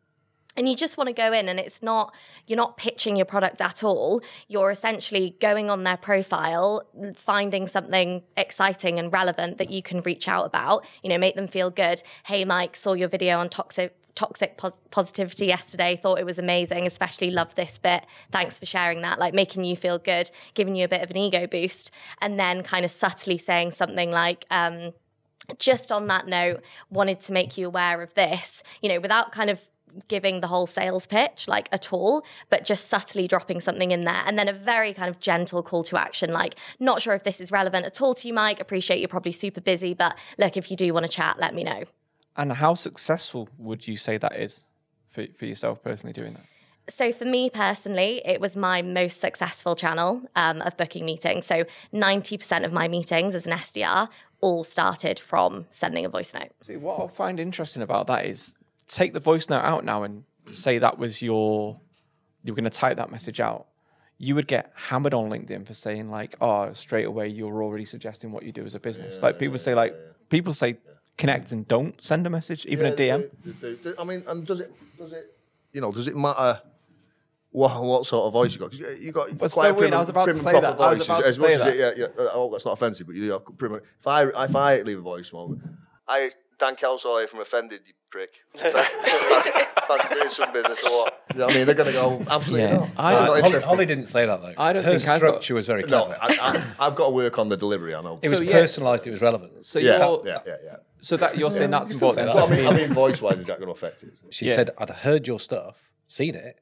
and 0.56 0.68
you 0.68 0.76
just 0.76 0.96
want 0.96 1.08
to 1.08 1.14
go 1.14 1.32
in 1.32 1.48
and 1.48 1.58
it's 1.58 1.82
not 1.82 2.14
you're 2.46 2.56
not 2.56 2.76
pitching 2.76 3.16
your 3.16 3.26
product 3.26 3.60
at 3.60 3.82
all 3.82 4.22
you're 4.48 4.70
essentially 4.70 5.36
going 5.40 5.70
on 5.70 5.84
their 5.84 5.96
profile 5.96 6.86
finding 7.14 7.66
something 7.66 8.22
exciting 8.36 8.98
and 8.98 9.12
relevant 9.12 9.58
that 9.58 9.70
you 9.70 9.82
can 9.82 10.00
reach 10.02 10.28
out 10.28 10.44
about 10.44 10.84
you 11.02 11.08
know 11.08 11.18
make 11.18 11.34
them 11.34 11.48
feel 11.48 11.70
good 11.70 12.02
hey 12.26 12.44
mike 12.44 12.76
saw 12.76 12.92
your 12.92 13.08
video 13.08 13.38
on 13.38 13.48
toxic 13.48 13.96
toxic 14.14 14.56
pos- 14.56 14.78
positivity 14.90 15.46
yesterday. 15.46 15.96
Thought 15.96 16.20
it 16.20 16.26
was 16.26 16.38
amazing. 16.38 16.86
Especially 16.86 17.30
love 17.30 17.54
this 17.54 17.78
bit. 17.78 18.04
Thanks 18.30 18.58
for 18.58 18.66
sharing 18.66 19.02
that. 19.02 19.18
Like 19.18 19.34
making 19.34 19.64
you 19.64 19.76
feel 19.76 19.98
good, 19.98 20.30
giving 20.54 20.76
you 20.76 20.84
a 20.84 20.88
bit 20.88 21.02
of 21.02 21.10
an 21.10 21.16
ego 21.16 21.46
boost, 21.46 21.90
and 22.20 22.38
then 22.38 22.62
kind 22.62 22.84
of 22.84 22.90
subtly 22.90 23.38
saying 23.38 23.72
something 23.72 24.10
like. 24.10 24.44
Um, 24.50 24.92
just 25.58 25.92
on 25.92 26.06
that 26.06 26.26
note, 26.26 26.62
wanted 26.88 27.20
to 27.20 27.30
make 27.30 27.58
you 27.58 27.66
aware 27.66 28.00
of 28.00 28.14
this, 28.14 28.62
you 28.80 28.88
know, 28.88 28.98
without 28.98 29.30
kind 29.30 29.50
of 29.50 29.68
giving 30.08 30.40
the 30.40 30.46
whole 30.46 30.66
sales 30.66 31.06
pitch 31.06 31.48
like 31.48 31.68
at 31.72 31.92
all, 31.92 32.24
but 32.50 32.64
just 32.64 32.86
subtly 32.88 33.26
dropping 33.28 33.60
something 33.60 33.90
in 33.90 34.04
there. 34.04 34.22
And 34.26 34.38
then 34.38 34.48
a 34.48 34.52
very 34.52 34.92
kind 34.92 35.08
of 35.08 35.20
gentle 35.20 35.62
call 35.62 35.82
to 35.84 35.98
action, 35.98 36.32
like, 36.32 36.56
not 36.80 37.02
sure 37.02 37.14
if 37.14 37.24
this 37.24 37.40
is 37.40 37.50
relevant 37.50 37.86
at 37.86 38.00
all 38.00 38.14
to 38.14 38.28
you, 38.28 38.34
Mike. 38.34 38.60
Appreciate 38.60 38.98
you're 38.98 39.08
probably 39.08 39.32
super 39.32 39.60
busy, 39.60 39.94
but 39.94 40.16
look, 40.38 40.56
if 40.56 40.70
you 40.70 40.76
do 40.76 40.92
want 40.92 41.04
to 41.04 41.12
chat, 41.12 41.38
let 41.38 41.54
me 41.54 41.64
know. 41.64 41.84
And 42.36 42.52
how 42.52 42.74
successful 42.74 43.48
would 43.58 43.86
you 43.86 43.96
say 43.96 44.18
that 44.18 44.36
is 44.36 44.64
for, 45.08 45.26
for 45.36 45.46
yourself 45.46 45.82
personally 45.82 46.12
doing 46.12 46.34
that? 46.34 46.42
So 46.88 47.12
for 47.12 47.24
me 47.24 47.48
personally, 47.48 48.20
it 48.26 48.40
was 48.40 48.56
my 48.56 48.82
most 48.82 49.18
successful 49.18 49.74
channel 49.74 50.22
um, 50.36 50.60
of 50.60 50.76
booking 50.76 51.06
meetings. 51.06 51.46
So 51.46 51.64
90% 51.94 52.64
of 52.64 52.72
my 52.72 52.88
meetings 52.88 53.34
as 53.34 53.46
an 53.46 53.54
SDR 53.54 54.08
all 54.42 54.64
started 54.64 55.18
from 55.18 55.64
sending 55.70 56.04
a 56.04 56.08
voice 56.10 56.34
note. 56.34 56.50
See, 56.60 56.76
what 56.76 57.00
I 57.00 57.06
find 57.06 57.40
interesting 57.40 57.80
about 57.80 58.06
that 58.08 58.26
is 58.26 58.58
take 58.86 59.12
the 59.12 59.20
voice 59.20 59.48
note 59.48 59.62
out 59.62 59.84
now 59.84 60.02
and 60.02 60.24
say 60.50 60.78
that 60.78 60.98
was 60.98 61.22
your, 61.22 61.80
you 62.42 62.52
were 62.52 62.56
going 62.56 62.64
to 62.70 62.70
type 62.70 62.96
that 62.96 63.10
message 63.10 63.40
out. 63.40 63.66
You 64.18 64.34
would 64.36 64.46
get 64.46 64.72
hammered 64.76 65.12
on 65.14 65.28
LinkedIn 65.28 65.66
for 65.66 65.74
saying 65.74 66.10
like, 66.10 66.36
oh, 66.40 66.72
straight 66.72 67.06
away 67.06 67.28
you're 67.28 67.62
already 67.62 67.84
suggesting 67.84 68.30
what 68.32 68.44
you 68.44 68.52
do 68.52 68.64
as 68.64 68.74
a 68.74 68.80
business. 68.80 69.20
like 69.22 69.38
people 69.38 69.58
say 69.58 69.74
like, 69.74 69.94
people 70.28 70.52
say 70.52 70.76
connect 71.16 71.52
and 71.52 71.66
don't 71.68 72.00
send 72.02 72.26
a 72.26 72.30
message, 72.30 72.66
even 72.66 72.86
a 72.86 72.92
DM. 72.92 73.30
they 73.44 73.52
do, 73.52 73.52
they 73.60 73.82
do. 73.82 73.94
I 73.98 74.04
mean, 74.04 74.22
and 74.26 74.46
does 74.46 74.60
it 74.60 74.72
does 74.98 75.12
it 75.12 75.36
you 75.72 75.80
know 75.80 75.92
does 75.92 76.06
it 76.06 76.16
matter 76.16 76.60
what 77.50 77.82
what 77.82 78.06
sort 78.06 78.26
of 78.26 78.32
voice 78.32 78.52
you 78.54 78.58
got? 78.60 78.70
'Cause 78.72 78.80
you 79.00 79.12
got 79.12 79.28
quite 79.38 79.50
so 79.50 79.62
a 79.68 79.74
prim, 79.74 79.94
I 79.94 79.98
was 80.00 80.08
about 80.08 80.24
to 80.26 80.32
prim 80.32 80.36
and 80.38 80.44
say 80.44 80.60
that. 80.60 80.80
I 80.80 80.90
was 80.94 80.98
voice. 80.98 81.06
about 81.06 81.24
as, 81.24 81.24
to 81.24 81.28
as 81.28 81.38
much 81.38 81.50
say 81.52 81.60
as 81.60 81.74
it, 81.74 81.98
yeah, 81.98 82.04
yeah, 82.18 82.28
oh, 82.32 82.50
that's 82.50 82.64
not 82.64 82.72
offensive, 82.72 83.06
but 83.06 83.14
you 83.16 83.30
have 83.32 83.42
prim. 83.58 83.74
If 84.00 84.06
I 84.06 84.22
if 84.44 84.56
I 84.56 84.80
leave 84.82 84.98
a 84.98 85.02
voicemail, 85.02 85.60
I 86.08 86.30
Dan 86.58 86.74
Kelsall 86.76 87.18
here 87.18 87.28
from 87.28 87.40
offended 87.40 87.80
you 87.86 87.92
prick. 88.14 88.30
that's, 88.54 89.50
that's 89.88 90.08
doing 90.08 90.30
some 90.30 90.52
business 90.52 90.80
or 90.84 90.90
what? 90.90 91.24
You 91.32 91.40
know 91.40 91.46
what 91.46 91.54
I 91.54 91.56
mean, 91.58 91.66
they're 91.66 91.74
going 91.74 91.92
to 91.92 91.98
go 92.00 92.24
absolutely 92.30 92.68
Yeah. 92.68 92.76
not. 92.78 92.88
I 92.96 93.16
I'm 93.18 93.26
don't- 93.26 93.42
Holly. 93.42 93.60
Holly 93.62 93.86
didn't 93.86 94.06
say 94.06 94.24
that 94.26 94.40
though. 94.40 94.54
I 94.56 94.72
don't 94.72 94.84
Her 94.84 94.90
think 94.98 95.08
I've 95.08 95.20
got- 95.20 95.28
structure 95.28 95.54
was 95.54 95.66
very 95.66 95.82
clever. 95.82 96.10
no, 96.10 96.16
I, 96.20 96.36
I, 96.78 96.86
I've 96.86 96.94
got 96.94 97.08
to 97.08 97.14
work 97.14 97.38
on 97.40 97.48
the 97.48 97.56
delivery. 97.56 97.92
I 97.94 98.02
know. 98.02 98.20
it 98.22 98.28
was 98.28 98.38
So, 98.38 98.44
yeah. 98.44 98.52
personalised. 98.56 99.06
It 99.06 99.10
was 99.10 99.20
relevant. 99.22 99.64
So 99.66 99.80
yeah, 99.80 99.98
you're, 99.98 100.22
yeah, 100.26 100.38
yeah, 100.46 100.56
yeah. 100.64 100.76
so 101.00 101.16
that 101.16 101.36
you're 101.36 101.50
saying 101.50 101.70
that's 101.70 101.88
you 101.88 101.94
still 101.94 102.10
say 102.10 102.22
important. 102.22 102.48
that. 102.50 102.56
So 102.56 102.64
Well, 102.64 102.70
I 102.70 102.72
mean, 102.76 102.82
I 102.82 102.86
mean, 102.86 102.94
voice 102.94 103.20
wise, 103.20 103.40
is 103.40 103.46
that 103.46 103.58
going 103.58 103.66
to 103.68 103.72
affect 103.72 104.04
it? 104.04 104.12
She 104.30 104.46
Yeah. 104.46 104.54
said, 104.54 104.70
"I'd 104.78 104.90
heard 104.90 105.26
your 105.26 105.40
stuff, 105.40 105.90
seen 106.06 106.36
it, 106.36 106.60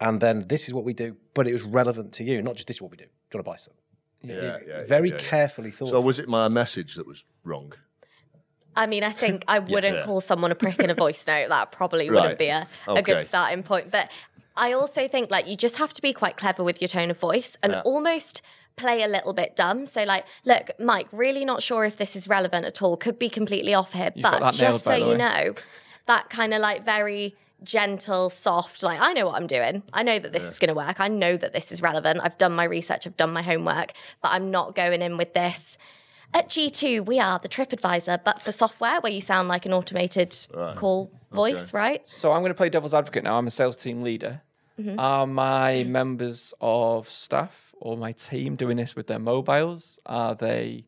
and 0.00 0.20
then 0.22 0.46
this 0.48 0.68
is 0.68 0.72
what 0.74 0.84
we 0.84 0.94
do, 0.94 1.16
but 1.34 1.46
it 1.46 1.52
was 1.52 1.62
relevant 1.64 2.12
to 2.14 2.24
you, 2.24 2.40
not 2.40 2.54
just 2.56 2.66
this 2.66 2.78
is 2.78 2.82
what 2.82 2.90
we 2.90 2.96
do. 2.96 3.04
Do 3.04 3.10
you 3.38 3.38
want 3.38 3.44
to 3.44 3.50
buy 3.50 3.56
some?" 3.56 3.74
Yeah, 4.22 4.58
yeah, 4.66 4.84
very 4.86 5.10
yeah, 5.10 5.14
yeah. 5.16 5.28
carefully 5.28 5.70
thought. 5.70 5.90
So 5.90 6.00
was 6.00 6.18
it 6.18 6.28
my 6.28 6.48
message 6.48 6.94
that 6.96 7.06
was 7.06 7.24
wrong? 7.44 7.72
I 8.78 8.86
mean, 8.86 9.02
I 9.04 9.10
think 9.10 9.44
I 9.48 9.58
wouldn't 9.58 9.98
Yeah. 9.98 10.04
call 10.04 10.20
someone 10.20 10.52
a 10.52 10.54
prick 10.54 10.78
in 10.78 10.88
a 10.88 10.94
voice 10.94 11.26
note. 11.26 11.48
That 11.48 11.72
probably 11.72 12.08
Right. 12.08 12.14
wouldn't 12.22 12.38
be 12.38 12.48
a, 12.48 12.66
a 12.86 12.92
Okay. 12.92 13.02
good 13.02 13.26
starting 13.26 13.62
point. 13.64 13.90
But 13.90 14.08
I 14.56 14.72
also 14.72 15.08
think 15.08 15.30
like 15.30 15.46
you 15.48 15.56
just 15.56 15.78
have 15.78 15.92
to 15.94 16.00
be 16.02 16.12
quite 16.12 16.36
clever 16.36 16.62
with 16.64 16.80
your 16.80 16.88
tone 16.88 17.10
of 17.10 17.18
voice 17.18 17.56
and 17.62 17.72
Yeah. 17.72 17.80
almost 17.84 18.40
play 18.76 19.02
a 19.02 19.08
little 19.08 19.32
bit 19.32 19.56
dumb. 19.56 19.86
So 19.86 20.04
like, 20.04 20.24
look, 20.44 20.70
Mike, 20.78 21.08
really 21.10 21.44
not 21.44 21.62
sure 21.62 21.84
if 21.84 21.96
this 21.96 22.14
is 22.14 22.28
relevant 22.28 22.64
at 22.64 22.80
all. 22.80 22.96
Could 22.96 23.18
be 23.18 23.28
completely 23.28 23.74
off 23.74 23.92
here. 23.92 24.12
got 24.20 24.22
but 24.32 24.40
nailed, 24.40 24.54
just 24.54 24.84
so 24.84 24.94
you 24.94 25.06
way. 25.08 25.16
know, 25.16 25.54
that 26.06 26.30
kind 26.30 26.54
of 26.54 26.60
like 26.60 26.84
very 26.84 27.34
gentle, 27.64 28.30
soft, 28.30 28.84
like 28.84 29.00
I 29.00 29.12
know 29.12 29.26
what 29.26 29.34
I'm 29.34 29.48
doing. 29.48 29.82
I 29.92 30.04
know 30.04 30.20
that 30.20 30.32
this 30.32 30.44
is 30.44 30.60
going 30.60 30.68
to 30.68 30.74
work. 30.74 31.00
I 31.00 31.08
know 31.08 31.36
that 31.36 31.52
this 31.52 31.72
is 31.72 31.82
relevant. 31.82 32.20
I've 32.22 32.38
done 32.38 32.52
my 32.52 32.62
research, 32.62 33.04
I've 33.04 33.16
done 33.16 33.32
my 33.32 33.42
homework, 33.42 33.92
but 34.22 34.28
I'm 34.30 34.52
not 34.52 34.76
going 34.76 35.02
in 35.02 35.16
with 35.16 35.34
this. 35.34 35.76
At 36.34 36.48
G2, 36.48 37.06
we 37.06 37.18
are 37.18 37.38
the 37.38 37.48
TripAdvisor, 37.48 38.22
but 38.22 38.42
for 38.42 38.52
software 38.52 39.00
where 39.00 39.12
you 39.12 39.20
sound 39.20 39.48
like 39.48 39.64
an 39.66 39.72
automated 39.72 40.36
call 40.76 41.10
voice, 41.32 41.72
right? 41.72 42.06
So 42.06 42.32
I'm 42.32 42.42
going 42.42 42.50
to 42.50 42.54
play 42.54 42.68
devil's 42.68 42.94
advocate 42.94 43.24
now. 43.24 43.38
I'm 43.38 43.46
a 43.46 43.50
sales 43.50 43.76
team 43.76 44.02
leader. 44.02 44.42
Mm-hmm. 44.78 45.00
Are 45.00 45.26
my 45.26 45.84
members 45.84 46.54
of 46.60 47.08
staff 47.08 47.72
or 47.80 47.96
my 47.96 48.12
team 48.12 48.56
doing 48.56 48.76
this 48.76 48.94
with 48.94 49.06
their 49.06 49.18
mobiles? 49.18 49.98
Are 50.06 50.34
they, 50.34 50.84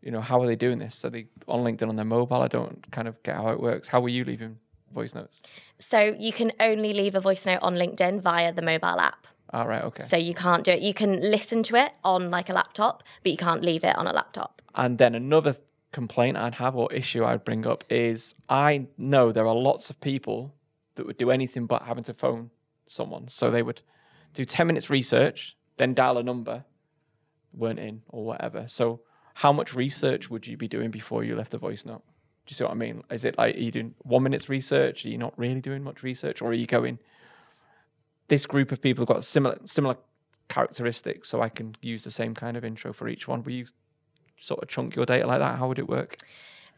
you 0.00 0.10
know, 0.10 0.20
how 0.20 0.40
are 0.40 0.46
they 0.46 0.56
doing 0.56 0.78
this? 0.78 1.04
Are 1.04 1.10
they 1.10 1.26
on 1.46 1.62
LinkedIn 1.64 1.88
on 1.88 1.96
their 1.96 2.04
mobile? 2.04 2.40
I 2.40 2.48
don't 2.48 2.90
kind 2.90 3.08
of 3.08 3.22
get 3.22 3.36
how 3.36 3.50
it 3.50 3.60
works. 3.60 3.88
How 3.88 4.02
are 4.02 4.08
you 4.08 4.24
leaving 4.24 4.58
voice 4.94 5.14
notes? 5.14 5.42
So 5.78 6.16
you 6.18 6.32
can 6.32 6.52
only 6.60 6.92
leave 6.92 7.14
a 7.14 7.20
voice 7.20 7.44
note 7.44 7.58
on 7.60 7.74
LinkedIn 7.74 8.22
via 8.22 8.52
the 8.52 8.62
mobile 8.62 9.00
app. 9.00 9.26
All 9.52 9.66
right, 9.66 9.82
okay. 9.82 10.04
So 10.04 10.16
you 10.16 10.32
can't 10.32 10.62
do 10.62 10.70
it. 10.70 10.80
You 10.80 10.94
can 10.94 11.20
listen 11.20 11.64
to 11.64 11.76
it 11.76 11.92
on 12.04 12.30
like 12.30 12.48
a 12.48 12.52
laptop, 12.52 13.02
but 13.22 13.32
you 13.32 13.38
can't 13.38 13.62
leave 13.62 13.82
it 13.82 13.98
on 13.98 14.06
a 14.06 14.12
laptop. 14.12 14.59
And 14.74 14.98
then 14.98 15.14
another 15.14 15.56
complaint 15.92 16.36
I'd 16.36 16.54
have 16.56 16.76
or 16.76 16.92
issue 16.92 17.24
I'd 17.24 17.44
bring 17.44 17.66
up 17.66 17.84
is 17.90 18.34
I 18.48 18.86
know 18.96 19.32
there 19.32 19.46
are 19.46 19.54
lots 19.54 19.90
of 19.90 20.00
people 20.00 20.54
that 20.94 21.06
would 21.06 21.18
do 21.18 21.30
anything 21.30 21.66
but 21.66 21.82
having 21.82 22.04
to 22.04 22.14
phone 22.14 22.50
someone. 22.86 23.28
So 23.28 23.50
they 23.50 23.62
would 23.62 23.82
do 24.34 24.44
10 24.44 24.66
minutes 24.66 24.90
research, 24.90 25.56
then 25.76 25.94
dial 25.94 26.18
a 26.18 26.22
number, 26.22 26.64
weren't 27.52 27.78
in 27.78 28.02
or 28.08 28.24
whatever. 28.24 28.66
So 28.68 29.00
how 29.34 29.52
much 29.52 29.74
research 29.74 30.30
would 30.30 30.46
you 30.46 30.56
be 30.56 30.68
doing 30.68 30.90
before 30.90 31.24
you 31.24 31.34
left 31.34 31.54
a 31.54 31.58
voice 31.58 31.84
note? 31.84 32.02
Do 32.46 32.52
you 32.52 32.54
see 32.54 32.64
what 32.64 32.72
I 32.72 32.76
mean? 32.76 33.02
Is 33.10 33.24
it 33.24 33.38
like, 33.38 33.56
are 33.56 33.58
you 33.58 33.70
doing 33.70 33.94
one 34.02 34.22
minute's 34.22 34.48
research? 34.48 35.04
Are 35.04 35.08
you 35.08 35.18
not 35.18 35.38
really 35.38 35.60
doing 35.60 35.82
much 35.82 36.02
research? 36.02 36.42
Or 36.42 36.50
are 36.50 36.54
you 36.54 36.66
going, 36.66 36.98
this 38.28 38.46
group 38.46 38.72
of 38.72 38.80
people 38.80 39.02
have 39.02 39.08
got 39.08 39.24
similar, 39.24 39.58
similar 39.64 39.96
characteristics, 40.48 41.28
so 41.28 41.40
I 41.40 41.48
can 41.48 41.76
use 41.80 42.04
the 42.04 42.10
same 42.10 42.34
kind 42.34 42.56
of 42.56 42.64
intro 42.64 42.92
for 42.92 43.08
each 43.08 43.28
one? 43.28 43.42
Will 43.42 43.52
you 43.52 43.66
sort 44.40 44.62
of 44.62 44.68
chunk 44.68 44.96
your 44.96 45.06
data 45.06 45.26
like 45.26 45.38
that? 45.38 45.58
How 45.58 45.68
would 45.68 45.78
it 45.78 45.88
work? 45.88 46.16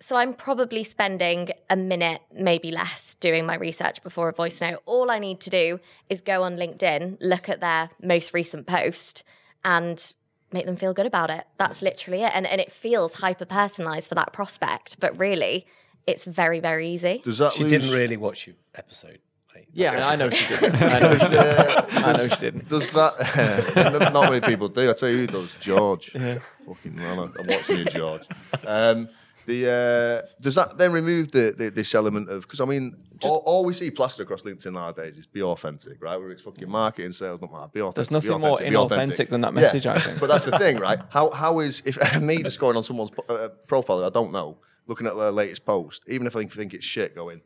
So 0.00 0.16
I'm 0.16 0.34
probably 0.34 0.82
spending 0.82 1.50
a 1.70 1.76
minute, 1.76 2.22
maybe 2.34 2.72
less, 2.72 3.14
doing 3.14 3.46
my 3.46 3.54
research 3.54 4.02
before 4.02 4.28
a 4.28 4.32
voice 4.32 4.60
note. 4.60 4.82
All 4.84 5.12
I 5.12 5.20
need 5.20 5.40
to 5.42 5.50
do 5.50 5.78
is 6.10 6.20
go 6.20 6.42
on 6.42 6.56
LinkedIn, 6.56 7.18
look 7.20 7.48
at 7.48 7.60
their 7.60 7.88
most 8.02 8.34
recent 8.34 8.66
post, 8.66 9.22
and 9.64 10.12
make 10.52 10.66
them 10.66 10.74
feel 10.74 10.92
good 10.92 11.06
about 11.06 11.30
it. 11.30 11.44
That's 11.56 11.82
literally 11.82 12.22
it. 12.22 12.32
And, 12.34 12.48
and 12.48 12.60
it 12.60 12.72
feels 12.72 13.14
hyper 13.14 13.44
personalized 13.44 14.08
for 14.08 14.16
that 14.16 14.32
prospect, 14.32 14.98
but 14.98 15.16
really, 15.18 15.66
it's 16.04 16.24
very, 16.24 16.58
very 16.58 16.88
easy. 16.88 17.22
Does 17.24 17.38
that 17.38 17.52
she 17.52 17.62
lose, 17.62 17.70
didn't 17.70 17.90
really 17.92 18.16
watch 18.16 18.48
your 18.48 18.56
episode. 18.74 19.20
Mate. 19.54 19.68
Yeah, 19.72 20.08
I 20.08 20.16
know 20.16 20.30
she 20.38 20.54
didn't. 20.54 20.82
I 20.82 20.98
know, 21.00 21.16
she 21.18 21.28
didn't. 21.28 21.96
I 22.04 22.12
know 22.12 22.28
she 22.28 22.36
didn't. 22.40 22.68
Does 22.68 22.90
that? 22.92 24.10
not 24.12 24.30
many 24.30 24.40
people 24.40 24.68
do. 24.68 24.90
I 24.90 24.92
tell 24.92 25.08
you 25.08 25.16
who 25.18 25.26
does. 25.26 25.54
George. 25.60 26.10
Fucking 26.10 26.96
runner. 26.96 27.32
I'm 27.38 27.46
watching 27.46 27.78
you, 27.78 27.84
George. 27.86 28.22
Um, 28.66 29.08
the 29.46 30.22
uh, 30.24 30.28
does 30.40 30.54
that 30.54 30.78
then 30.78 30.92
remove 30.92 31.32
the, 31.32 31.52
the 31.56 31.70
this 31.70 31.94
element 31.96 32.30
of 32.30 32.42
because 32.42 32.60
I 32.60 32.64
mean 32.64 32.96
all, 33.22 33.42
all 33.44 33.64
we 33.64 33.72
see 33.72 33.90
plastered 33.90 34.24
across 34.24 34.42
LinkedIn 34.42 34.72
nowadays 34.72 35.18
is 35.18 35.26
be 35.26 35.42
authentic, 35.42 36.00
right? 36.00 36.16
Where 36.16 36.30
it's 36.30 36.42
fucking 36.42 36.70
marketing, 36.70 37.10
sales, 37.10 37.40
not 37.40 37.52
matter. 37.52 37.68
Be 37.72 37.80
authentic. 37.80 37.94
There's 37.96 38.10
nothing 38.12 38.40
more 38.40 38.50
authentic, 38.52 38.70
be 38.70 38.76
authentic. 38.76 39.28
inauthentic 39.28 39.30
than 39.30 39.40
that 39.40 39.54
Yeah, 39.54 39.60
message, 39.60 39.86
I 39.88 39.98
think. 39.98 40.20
But 40.20 40.28
that's 40.28 40.44
the 40.44 40.56
thing, 40.58 40.78
right? 40.78 41.00
How 41.10 41.30
how 41.30 41.58
is 41.58 41.82
if 41.84 42.20
me 42.20 42.42
just 42.44 42.60
going 42.60 42.76
on 42.76 42.84
someone's 42.84 43.10
uh, 43.28 43.48
profile 43.66 43.98
that 43.98 44.06
I 44.06 44.10
don't 44.10 44.30
know, 44.30 44.58
looking 44.86 45.08
at 45.08 45.16
their 45.16 45.32
latest 45.32 45.64
post, 45.64 46.02
even 46.06 46.28
if 46.28 46.36
I 46.36 46.44
think 46.44 46.72
it's 46.72 46.84
shit, 46.84 47.14
going, 47.16 47.40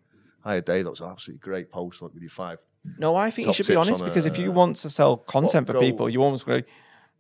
"Hi, 0.47 0.61
Dave, 0.61 0.85
that 0.85 0.91
was 0.91 1.01
an 1.01 1.11
absolutely 1.11 1.41
great 1.41 1.71
post. 1.71 2.01
Look 2.03 2.15
with 2.15 2.23
you 2.23 2.29
five. 2.29 2.59
No, 2.99 3.17
I 3.17 3.31
think 3.31 3.47
you 3.49 3.53
should 3.53 3.67
be 3.67 3.75
honest 3.77 4.01
on, 4.01 4.09
because 4.09 4.27
if 4.27 4.39
uh, 4.39 4.43
you 4.43 4.53
want 4.53 4.77
to 4.77 4.91
sell 4.91 5.17
content 5.17 5.67
for 5.67 5.75
people, 5.81 6.09
you 6.09 6.23
almost 6.23 6.47
go, 6.47 6.63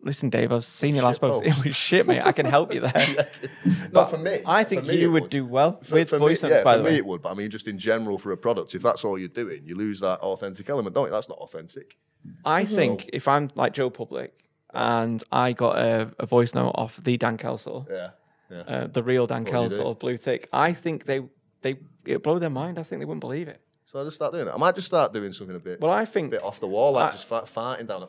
listen, 0.01 0.31
Dave, 0.31 0.53
I've 0.53 0.63
seen 0.65 0.95
your 0.95 1.03
last 1.05 1.21
post. 1.21 1.43
It 1.51 1.65
was 1.65 1.75
shit, 1.89 2.07
mate. 2.07 2.23
I 2.25 2.31
can 2.33 2.47
help 2.47 2.73
you 2.73 2.81
there. 2.81 3.29
Not 3.93 4.11
for 4.11 4.19
me. 4.19 4.39
I 4.47 4.63
think 4.63 4.87
me 4.87 4.97
you 5.01 5.11
would 5.11 5.29
do 5.29 5.45
well 5.45 5.81
For- 5.83 5.97
with 5.97 6.11
for 6.11 6.19
voice 6.19 6.43
me, 6.45 6.51
notes, 6.51 6.59
yeah, 6.61 6.65
by 6.65 6.75
for 6.75 6.79
the 6.79 6.85
me 6.85 6.91
way. 6.91 6.97
it 6.99 7.07
would, 7.07 7.21
but 7.23 7.31
I 7.33 7.35
mean, 7.35 7.51
just 7.51 7.67
in 7.67 7.79
general 7.79 8.17
for 8.19 8.31
a 8.31 8.37
product, 8.37 8.75
if 8.77 8.83
that's 8.83 9.05
all 9.05 9.19
you're 9.19 9.29
doing, 9.29 9.65
you 9.65 9.75
lose 9.75 9.99
that 10.01 10.21
authentic 10.21 10.71
element, 10.71 10.95
don't 10.95 11.07
you? 11.07 11.11
That's 11.13 11.29
not 11.29 11.39
authentic. 11.39 11.97
I 12.45 12.65
think 12.65 13.11
if 13.13 13.27
I'm 13.27 13.51
like 13.57 13.73
Joe 13.73 13.91
Public 13.91 14.33
and 14.73 15.23
I 15.33 15.53
got 15.53 15.79
a, 15.79 16.13
a 16.21 16.27
voice 16.27 16.55
note 16.55 16.73
off 16.77 16.97
the 17.03 17.17
Dan 17.17 17.39
Kelsall, 17.39 17.87
Yeah, 17.91 18.11
yeah. 18.51 18.57
uh, 18.73 18.87
the 18.87 19.03
real 19.03 19.27
Dan 19.27 19.43
What? 19.45 19.53
Kelsall, 19.53 19.99
blue 19.99 20.17
tick, 20.17 20.49
I 20.53 20.73
think 20.73 21.05
they 21.07 21.23
they 21.63 21.77
it 22.05 22.23
blow 22.23 22.39
their 22.39 22.51
mind. 22.51 22.79
I 22.79 22.83
think 22.83 23.01
they 23.01 23.05
wouldn't 23.07 23.21
believe 23.21 23.49
it. 23.49 23.61
so 23.87 24.01
I 24.01 24.05
just 24.05 24.17
start 24.17 24.33
doing 24.33 24.47
it. 24.49 24.53
I 24.55 24.57
might 24.59 24.75
just 24.75 24.87
start 24.87 25.13
doing 25.13 25.33
something 25.33 25.57
a 25.57 25.59
bit, 25.59 25.81
Well, 25.81 25.91
I 25.93 26.05
think 26.05 26.31
bit 26.31 26.43
off 26.43 26.61
the 26.61 26.67
wall, 26.69 26.93
like 26.93 27.11
I- 27.13 27.17
just 27.17 27.27
fa- 27.27 27.45
farting 27.47 27.87
down. 27.89 28.05
A, 28.05 28.09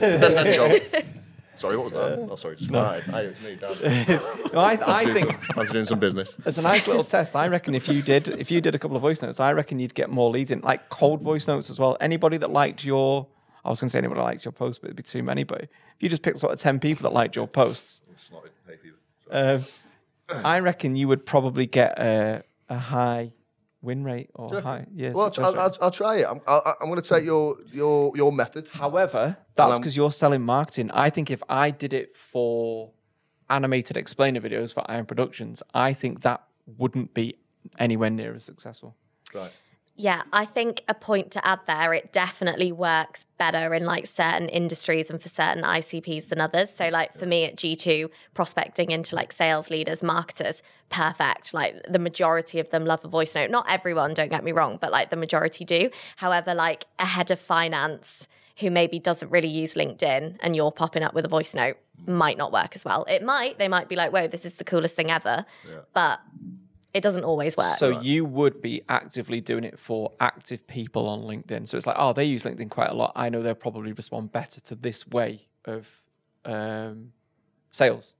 then, 0.00 0.20
then 0.20 0.46
you 0.46 0.80
go, 0.92 1.00
sorry, 1.56 1.76
what 1.76 1.84
was 1.84 1.92
that? 1.94 2.28
Oh, 2.30 2.36
sorry, 2.36 2.56
just 2.56 2.70
farted. 2.70 3.02
Hey, 3.04 3.26
it's 3.26 3.42
me, 3.42 3.56
Dan. 3.56 4.20
no, 4.52 4.60
I, 4.60 4.78
I 4.86 5.04
think 5.04 5.20
some, 5.20 5.36
I 5.56 5.60
was 5.60 5.70
doing 5.70 5.84
some 5.86 5.98
business. 5.98 6.34
It's 6.46 6.58
a 6.58 6.62
nice 6.62 6.86
little 6.86 7.04
test. 7.04 7.34
I 7.36 7.48
reckon 7.48 7.74
if 7.74 7.88
you 7.88 8.02
did 8.02 8.28
if 8.28 8.50
you 8.50 8.60
did 8.60 8.74
a 8.74 8.78
couple 8.78 8.96
of 8.96 9.02
voice 9.02 9.22
notes, 9.22 9.40
I 9.40 9.52
reckon 9.52 9.78
you'd 9.78 9.94
get 9.94 10.10
more 10.10 10.30
leads 10.30 10.50
in, 10.50 10.60
like 10.60 10.88
cold 10.90 11.22
voice 11.22 11.46
notes 11.48 11.70
as 11.70 11.78
well. 11.78 11.96
Anybody 12.00 12.36
that 12.38 12.50
liked 12.50 12.84
your, 12.84 13.26
I 13.64 13.70
was 13.70 13.80
going 13.80 13.88
to 13.88 13.92
say 13.92 13.98
anybody 13.98 14.18
that 14.20 14.24
liked 14.24 14.44
your 14.44 14.52
post, 14.52 14.80
but 14.80 14.88
it'd 14.88 14.96
be 14.96 15.02
too 15.02 15.22
many. 15.22 15.42
But 15.44 15.62
if 15.62 15.68
you 16.00 16.08
just 16.08 16.22
picked 16.22 16.38
sort 16.38 16.52
of 16.52 16.60
ten 16.60 16.78
people 16.80 17.02
that 17.08 17.14
liked 17.14 17.34
your 17.36 17.46
posts, 17.48 18.02
It's 18.12 18.30
not 18.30 18.42
hay 18.68 18.76
fever. 18.76 18.96
uh, 19.30 19.60
I 20.44 20.58
reckon 20.60 20.96
you 20.96 21.08
would 21.08 21.24
probably 21.26 21.66
get 21.66 21.98
a, 21.98 22.42
a 22.68 22.78
high 22.78 23.32
win 23.82 24.02
rate 24.04 24.30
or 24.34 24.48
Sure. 24.48 24.60
high. 24.62 24.86
Yeah, 24.94 25.12
Well, 25.12 25.26
success 25.26 25.54
I'll. 25.54 25.60
I'll, 25.60 25.76
I'll 25.82 25.90
try 25.90 26.16
it. 26.16 26.26
I'm, 26.28 26.40
I'll, 26.46 26.76
I'm 26.80 26.88
going 26.88 27.00
to 27.00 27.08
take 27.08 27.24
your 27.24 27.56
your 27.72 28.16
your 28.16 28.32
method. 28.32 28.68
However, 28.68 29.36
that's 29.56 29.74
um, 29.76 29.80
because 29.80 29.96
you're 29.96 30.10
selling 30.12 30.42
marketing. 30.42 30.90
I 30.92 31.10
think 31.10 31.30
if 31.30 31.42
I 31.48 31.70
did 31.70 31.92
it 31.92 32.16
for 32.16 32.92
animated 33.50 33.96
explainer 33.96 34.40
videos 34.40 34.72
for 34.72 34.82
Iron 34.90 35.04
Productions, 35.06 35.62
I 35.74 35.92
think 35.92 36.22
that 36.22 36.42
wouldn't 36.66 37.12
be 37.12 37.36
anywhere 37.78 38.10
near 38.10 38.34
as 38.34 38.44
successful. 38.44 38.96
Right. 39.34 39.50
Yeah, 39.96 40.22
I 40.32 40.44
think 40.44 40.82
a 40.88 40.94
point 40.94 41.30
to 41.32 41.46
add 41.46 41.60
there, 41.68 41.94
it 41.94 42.12
definitely 42.12 42.72
works 42.72 43.26
better 43.38 43.72
in 43.74 43.84
like 43.84 44.08
certain 44.08 44.48
industries 44.48 45.08
and 45.08 45.22
for 45.22 45.28
certain 45.28 45.62
ICPs 45.62 46.28
than 46.30 46.40
others. 46.40 46.70
So, 46.70 46.88
like 46.88 47.14
for 47.14 47.26
me 47.26 47.44
at 47.44 47.54
G2, 47.54 48.10
prospecting 48.34 48.90
into 48.90 49.14
like 49.14 49.32
sales 49.32 49.70
leaders, 49.70 50.02
marketers, 50.02 50.64
perfect. 50.88 51.54
Like 51.54 51.80
the 51.88 52.00
majority 52.00 52.58
of 52.58 52.70
them 52.70 52.84
love 52.84 53.04
a 53.04 53.08
voice 53.08 53.36
note. 53.36 53.50
Not 53.50 53.70
everyone, 53.70 54.14
don't 54.14 54.30
get 54.30 54.42
me 54.42 54.50
wrong, 54.50 54.78
but 54.80 54.90
like 54.90 55.10
the 55.10 55.16
majority 55.16 55.64
do. 55.64 55.90
However, 56.16 56.54
like 56.54 56.86
a 56.98 57.06
head 57.06 57.30
of 57.30 57.38
finance 57.38 58.26
who 58.58 58.72
maybe 58.72 58.98
doesn't 58.98 59.30
really 59.30 59.48
use 59.48 59.74
LinkedIn 59.74 60.38
and 60.40 60.56
you're 60.56 60.72
popping 60.72 61.04
up 61.04 61.14
with 61.14 61.24
a 61.24 61.28
voice 61.28 61.54
note 61.54 61.76
might 62.06 62.36
not 62.36 62.52
work 62.52 62.74
as 62.74 62.84
well. 62.84 63.04
It 63.08 63.22
might, 63.22 63.58
they 63.58 63.68
might 63.68 63.88
be 63.88 63.96
like, 63.96 64.12
whoa, 64.12 64.26
this 64.26 64.44
is 64.44 64.56
the 64.56 64.64
coolest 64.64 64.96
thing 64.96 65.10
ever. 65.10 65.44
But 65.92 66.20
it 66.94 67.02
doesn't 67.02 67.24
always 67.24 67.56
work. 67.56 67.76
So 67.76 68.00
you 68.00 68.24
would 68.24 68.62
be 68.62 68.82
actively 68.88 69.40
doing 69.40 69.64
it 69.64 69.78
for 69.78 70.12
active 70.20 70.64
people 70.66 71.08
on 71.08 71.22
LinkedIn. 71.22 71.66
So 71.66 71.76
it's 71.76 71.88
like, 71.88 71.96
oh, 71.98 72.12
they 72.12 72.24
use 72.24 72.44
LinkedIn 72.44 72.70
quite 72.70 72.90
a 72.90 72.94
lot. 72.94 73.12
I 73.16 73.28
know 73.28 73.42
they'll 73.42 73.54
probably 73.56 73.92
respond 73.92 74.30
better 74.30 74.60
to 74.60 74.76
this 74.76 75.06
way 75.08 75.48
of 75.64 75.88
um, 76.44 77.12
sales. 77.72 78.14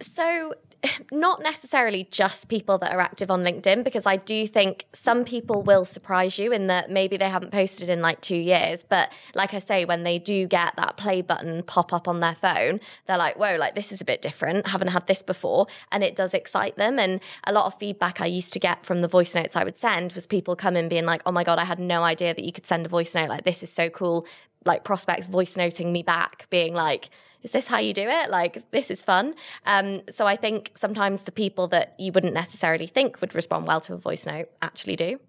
So, 0.00 0.54
not 1.12 1.42
necessarily 1.42 2.06
just 2.10 2.48
people 2.48 2.78
that 2.78 2.92
are 2.92 3.00
active 3.00 3.30
on 3.30 3.44
LinkedIn, 3.44 3.84
because 3.84 4.06
I 4.06 4.16
do 4.16 4.46
think 4.46 4.86
some 4.92 5.24
people 5.24 5.62
will 5.62 5.84
surprise 5.84 6.38
you 6.38 6.52
in 6.52 6.66
that 6.68 6.90
maybe 6.90 7.16
they 7.16 7.28
haven't 7.28 7.52
posted 7.52 7.88
in 7.88 8.00
like 8.00 8.20
two 8.20 8.36
years. 8.36 8.84
But 8.88 9.12
like 9.34 9.54
I 9.54 9.58
say, 9.58 9.84
when 9.84 10.04
they 10.04 10.18
do 10.18 10.46
get 10.46 10.76
that 10.76 10.96
play 10.96 11.22
button 11.22 11.62
pop 11.62 11.92
up 11.92 12.08
on 12.08 12.20
their 12.20 12.34
phone, 12.34 12.80
they're 13.06 13.18
like, 13.18 13.36
whoa, 13.36 13.56
like 13.56 13.74
this 13.74 13.92
is 13.92 14.00
a 14.00 14.04
bit 14.04 14.22
different. 14.22 14.68
Haven't 14.68 14.88
had 14.88 15.06
this 15.06 15.22
before. 15.22 15.66
And 15.92 16.02
it 16.02 16.16
does 16.16 16.34
excite 16.34 16.76
them. 16.76 16.98
And 16.98 17.20
a 17.44 17.52
lot 17.52 17.66
of 17.66 17.78
feedback 17.78 18.20
I 18.20 18.26
used 18.26 18.52
to 18.54 18.58
get 18.58 18.84
from 18.84 19.00
the 19.00 19.08
voice 19.08 19.34
notes 19.34 19.56
I 19.56 19.64
would 19.64 19.78
send 19.78 20.12
was 20.12 20.26
people 20.26 20.56
coming 20.56 20.88
being 20.88 21.06
like, 21.06 21.22
oh 21.26 21.32
my 21.32 21.44
God, 21.44 21.58
I 21.58 21.64
had 21.64 21.78
no 21.78 22.02
idea 22.02 22.34
that 22.34 22.44
you 22.44 22.52
could 22.52 22.66
send 22.66 22.86
a 22.86 22.88
voice 22.88 23.14
note. 23.14 23.28
Like, 23.28 23.44
this 23.44 23.62
is 23.62 23.70
so 23.70 23.88
cool. 23.88 24.26
Like, 24.64 24.84
prospects 24.84 25.26
voice 25.26 25.56
noting 25.56 25.92
me 25.92 26.02
back, 26.02 26.46
being 26.50 26.74
like, 26.74 27.10
is 27.44 27.52
this 27.52 27.66
how 27.68 27.78
you 27.78 27.92
do 27.92 28.06
it? 28.08 28.30
Like, 28.30 28.68
this 28.70 28.90
is 28.90 29.02
fun. 29.02 29.34
Um, 29.66 30.00
so 30.10 30.26
I 30.26 30.34
think 30.34 30.72
sometimes 30.74 31.22
the 31.22 31.32
people 31.32 31.68
that 31.68 31.94
you 31.98 32.10
wouldn't 32.10 32.32
necessarily 32.34 32.86
think 32.86 33.20
would 33.20 33.34
respond 33.34 33.66
well 33.66 33.80
to 33.82 33.94
a 33.94 33.98
voice 33.98 34.26
note 34.26 34.48
actually 34.62 34.96
do. 34.96 35.20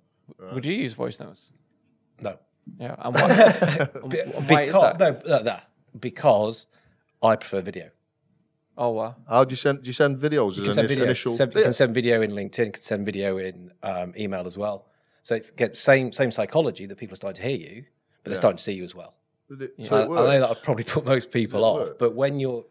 Would 0.53 0.65
you 0.65 0.73
use 0.73 0.93
voice 0.93 1.19
notes? 1.19 1.51
No. 2.21 2.39
Yeah. 2.79 2.95
And 2.97 3.13
what, 3.13 3.29
and 4.03 4.49
why 4.49 4.61
is 4.63 4.67
Because, 4.67 4.97
that? 4.97 4.99
no, 4.99 5.37
no, 5.37 5.43
no, 5.43 5.57
because 5.99 6.65
I 7.21 7.35
prefer 7.35 7.61
video. 7.61 7.89
Oh, 8.77 8.89
wow. 8.91 9.15
How 9.29 9.43
do 9.43 9.51
you 9.53 9.57
send? 9.57 9.83
Do 9.83 9.87
you 9.87 9.93
send 9.93 10.17
videos 10.17 10.57
You 10.57 10.63
can 10.63 10.73
send 10.73 10.87
video. 10.87 11.05
initial? 11.05 11.31
Send, 11.33 11.53
you 11.53 11.63
can 11.63 11.73
send 11.73 11.93
video 11.93 12.21
in 12.21 12.31
LinkedIn. 12.31 12.73
Can 12.73 12.81
send 12.81 13.05
video 13.05 13.37
in 13.37 13.71
um, 13.83 14.13
email 14.17 14.45
as 14.47 14.57
well. 14.57 14.87
So 15.23 15.35
it's 15.35 15.49
get 15.51 15.77
same 15.77 16.11
same 16.11 16.31
psychology 16.31 16.85
that 16.87 16.97
people 16.97 17.13
are 17.13 17.17
starting 17.17 17.41
to 17.41 17.47
hear 17.47 17.57
you, 17.57 17.85
but 18.23 18.29
they're 18.31 18.35
starting 18.35 18.57
to 18.57 18.63
see 18.63 18.73
you 18.73 18.83
as 18.83 18.93
well. 18.95 19.13
So 19.81 19.95
I, 19.97 20.01
I 20.03 20.05
know 20.07 20.39
that 20.39 20.41
works. 20.41 20.49
would 20.49 20.63
probably 20.63 20.83
put 20.83 21.05
most 21.05 21.31
people 21.31 21.59
it 21.59 21.63
off, 21.67 21.87
work? 21.89 21.99
but 21.99 22.15
when 22.15 22.39
you're 22.39 22.65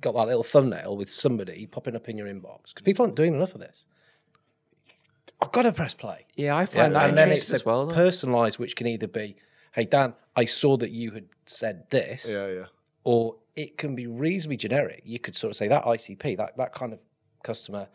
got 0.00 0.12
that 0.14 0.26
little 0.26 0.42
thumbnail 0.42 0.96
with 0.96 1.10
somebody 1.10 1.66
popping 1.66 1.96
up 1.96 2.08
in 2.08 2.16
your 2.18 2.26
inbox, 2.26 2.68
because 2.68 2.82
people 2.84 3.04
aren't 3.04 3.16
doing 3.16 3.34
enough 3.34 3.54
of 3.54 3.60
this. 3.60 3.86
I've 5.40 5.52
got 5.52 5.62
to 5.62 5.72
press 5.72 5.94
play. 5.94 6.26
Yeah, 6.34 6.56
I 6.56 6.66
find 6.66 6.94
that 6.94 7.08
and 7.10 7.18
then 7.18 7.28
interesting 7.28 7.54
it's 7.56 7.62
as 7.62 7.66
well. 7.66 7.86
personalised, 7.90 8.58
which 8.58 8.74
can 8.74 8.86
either 8.86 9.06
be, 9.06 9.36
"Hey 9.72 9.84
Dan, 9.84 10.14
I 10.34 10.46
saw 10.46 10.76
that 10.78 10.90
you 10.90 11.10
had 11.12 11.26
said 11.44 11.88
this," 11.90 12.28
Yeah, 12.30 12.48
yeah. 12.48 12.64
or 13.04 13.36
it 13.54 13.76
can 13.78 13.94
be 13.94 14.06
reasonably 14.06 14.56
generic. 14.56 15.02
You 15.04 15.18
could 15.18 15.36
sort 15.36 15.50
of 15.50 15.56
say 15.56 15.68
that 15.68 15.84
ICP, 15.84 16.36
that 16.38 16.56
that 16.56 16.72
kind 16.72 16.92
of 16.92 17.00
customer. 17.42 17.88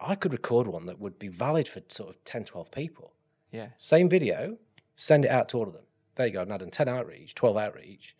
I 0.00 0.14
could 0.14 0.32
record 0.32 0.66
one 0.66 0.86
that 0.86 0.98
would 0.98 1.18
be 1.18 1.28
valid 1.28 1.68
for 1.68 1.82
sort 1.88 2.08
of 2.08 2.24
10, 2.24 2.44
12 2.44 2.70
people. 2.70 3.12
Yeah. 3.52 3.68
Same 3.76 4.08
video, 4.08 4.56
send 4.94 5.26
it 5.26 5.30
out 5.30 5.50
to 5.50 5.58
all 5.58 5.66
of 5.66 5.74
them. 5.74 5.82
There 6.20 6.26
you 6.26 6.34
go. 6.34 6.42
I've 6.42 6.48
now 6.48 6.58
done 6.58 6.70
10 6.70 6.86
outreach, 6.86 7.34
12 7.34 7.56
outreach 7.56 8.14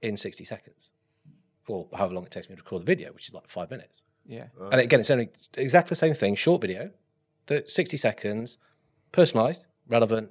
in 0.00 0.16
60 0.16 0.42
seconds. 0.42 0.88
Or 1.68 1.86
however 1.94 2.14
long 2.14 2.24
it 2.24 2.30
takes 2.30 2.48
me 2.48 2.56
to 2.56 2.62
record 2.62 2.80
the 2.80 2.86
video, 2.86 3.12
which 3.12 3.28
is 3.28 3.34
like 3.34 3.46
five 3.46 3.70
minutes. 3.70 4.00
Yeah. 4.24 4.44
And 4.70 4.80
again, 4.80 5.00
it's 5.00 5.10
only 5.10 5.28
exactly 5.58 5.90
the 5.90 5.96
same 5.96 6.14
thing, 6.14 6.34
short 6.34 6.62
video, 6.62 6.92
the 7.48 7.62
60 7.66 7.98
seconds, 7.98 8.56
personalized, 9.12 9.66
relevant, 9.86 10.30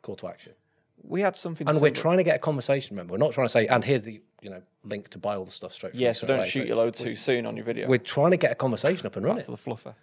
call 0.00 0.16
to 0.16 0.26
action. 0.26 0.54
We 1.02 1.20
had 1.20 1.36
something. 1.36 1.68
And 1.68 1.82
we're 1.82 1.90
trying 1.90 2.16
to 2.16 2.24
get 2.24 2.36
a 2.36 2.38
conversation, 2.38 2.96
remember? 2.96 3.12
We're 3.12 3.18
not 3.18 3.32
trying 3.32 3.44
to 3.44 3.52
say, 3.52 3.66
and 3.66 3.84
here's 3.84 4.04
the 4.04 4.22
you 4.40 4.48
know 4.48 4.62
link 4.84 5.10
to 5.10 5.18
buy 5.18 5.36
all 5.36 5.44
the 5.44 5.50
stuff 5.50 5.74
straight 5.74 5.92
from 5.92 6.00
Yeah, 6.00 6.12
so 6.12 6.26
don't 6.26 6.38
away." 6.38 6.48
shoot 6.48 6.66
your 6.66 6.76
load 6.76 6.94
too 6.94 7.14
soon 7.14 7.44
on 7.44 7.56
your 7.56 7.66
video. 7.66 7.88
We're 7.88 7.98
trying 7.98 8.30
to 8.30 8.38
get 8.38 8.52
a 8.52 8.54
conversation 8.54 9.06
up 9.06 9.16
and 9.16 9.26
running. 9.26 9.44
That's 9.46 9.64
the 9.64 9.70
fluffer. 9.70 9.94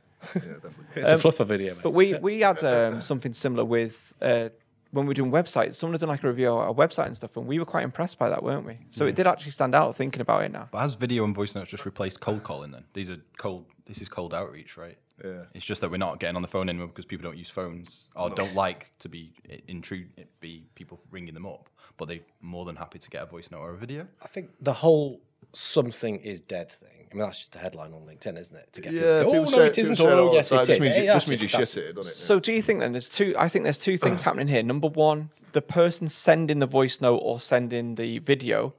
It's 0.95 1.09
a 1.09 1.15
fluffer 1.15 1.45
video, 1.45 1.73
mate. 1.73 1.81
But 1.81 1.91
we 1.91 2.13
we 2.15 2.41
had 2.41 2.63
um, 2.63 3.01
something 3.01 3.33
similar 3.33 3.65
with 3.65 4.13
uh, 4.21 4.49
when 4.91 5.05
we 5.05 5.09
were 5.09 5.15
doing 5.15 5.31
websites. 5.31 5.75
Someone 5.75 5.93
had 5.93 6.01
done 6.01 6.09
like 6.09 6.23
a 6.23 6.27
review 6.27 6.51
of 6.51 6.59
our 6.59 6.73
website 6.73 7.07
and 7.07 7.15
stuff, 7.15 7.35
and 7.37 7.47
we 7.47 7.59
were 7.59 7.65
quite 7.65 7.83
impressed 7.83 8.19
by 8.19 8.29
that, 8.29 8.43
weren't 8.43 8.65
we? 8.65 8.77
So 8.89 9.05
it 9.05 9.15
did 9.15 9.27
actually 9.27 9.51
stand 9.51 9.73
out 9.73 9.95
thinking 9.95 10.21
about 10.21 10.43
it 10.43 10.51
now. 10.51 10.69
But 10.71 10.79
has 10.79 10.93
video 10.93 11.23
and 11.23 11.33
voice 11.33 11.55
notes 11.55 11.69
just 11.69 11.85
replaced 11.85 12.19
cold 12.19 12.43
calling 12.43 12.71
then? 12.71 12.83
These 12.93 13.11
are 13.11 13.17
cold. 13.37 13.65
This 13.85 13.99
is 13.99 14.09
cold 14.09 14.33
outreach, 14.33 14.77
right? 14.77 14.97
Yeah. 15.23 15.43
It's 15.53 15.65
just 15.65 15.81
that 15.81 15.91
we're 15.91 15.97
not 15.97 16.19
getting 16.19 16.35
on 16.35 16.41
the 16.41 16.47
phone 16.47 16.67
anymore 16.67 16.87
because 16.87 17.05
people 17.05 17.23
don't 17.23 17.37
use 17.37 17.49
phones 17.49 18.07
or 18.15 18.29
don't 18.29 18.55
like 18.55 18.91
to 18.99 19.09
be 19.09 19.33
intrude 19.67 20.09
be 20.39 20.65
people 20.75 20.99
ringing 21.11 21.33
them 21.33 21.45
up, 21.45 21.69
but 21.97 22.07
they're 22.07 22.21
more 22.41 22.65
than 22.65 22.75
happy 22.75 22.99
to 22.99 23.09
get 23.09 23.21
a 23.21 23.25
voice 23.25 23.51
note 23.51 23.59
or 23.59 23.71
a 23.71 23.77
video. 23.77 24.07
I 24.21 24.27
think 24.27 24.51
the 24.59 24.73
whole 24.73 25.21
something 25.53 26.17
is 26.17 26.41
dead 26.41 26.71
thing. 26.71 27.00
I 27.11 27.15
mean, 27.15 27.23
that's 27.25 27.39
just 27.39 27.55
a 27.55 27.59
headline 27.59 27.93
on 27.93 28.01
LinkedIn, 28.01 28.39
isn't 28.39 28.55
it? 28.55 28.71
To 28.73 28.81
get 28.81 28.93
Yeah, 28.93 29.23
people, 29.23 29.31
oh, 29.35 29.43
no, 29.43 29.59
it 29.63 29.77
isn't. 29.77 29.95
people 29.95 30.05
say 30.07 30.11
it 30.13 30.19
all 30.19 30.29
Oh, 30.29 30.33
yes, 30.33 30.51
it 30.51 30.61
is. 30.61 30.67
Just 30.67 30.79
means 30.81 30.95
you- 30.95 31.01
Hey, 31.01 31.07
just 31.07 31.29
means 31.29 31.41
you 31.43 31.49
shit 31.49 31.77
it, 31.77 31.95
doesn't 31.95 32.09
it? 32.11 32.15
So 32.15 32.39
do 32.39 32.53
you 32.53 32.61
think 32.61 32.79
then 32.79 32.93
there's 32.93 33.09
two? 33.09 33.35
I 33.37 33.49
think 33.49 33.63
there's 33.63 33.79
two 33.79 33.97
things 33.97 34.21
happening 34.23 34.47
here. 34.47 34.63
Number 34.63 34.87
one, 34.87 35.29
the 35.51 35.61
person 35.61 36.07
sending 36.07 36.59
the 36.59 36.65
voice 36.65 37.01
note 37.01 37.17
or 37.17 37.39
sending 37.39 37.95
the 37.95 38.19
video, 38.19 38.73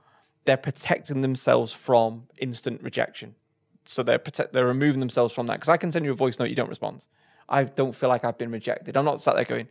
they're 0.46 0.56
protecting 0.56 1.20
themselves 1.20 1.72
from 1.72 2.28
instant 2.38 2.82
rejection. 2.82 3.34
So 3.84 4.02
they're 4.02 4.18
protect, 4.18 4.52
they're 4.54 4.66
removing 4.66 5.00
themselves 5.00 5.34
from 5.34 5.46
that. 5.48 5.54
Because 5.54 5.68
I 5.68 5.76
can 5.76 5.92
send 5.92 6.04
you 6.04 6.12
a 6.12 6.14
voice 6.14 6.38
note, 6.38 6.48
you 6.48 6.54
don't 6.56 6.68
respond. 6.70 7.04
I 7.48 7.64
don't 7.64 7.94
feel 7.94 8.08
like 8.08 8.24
I've 8.24 8.38
been 8.38 8.50
rejected. 8.50 8.96
I'm 8.96 9.04
not 9.04 9.20
sat 9.20 9.34
there 9.36 9.44
going, 9.44 9.68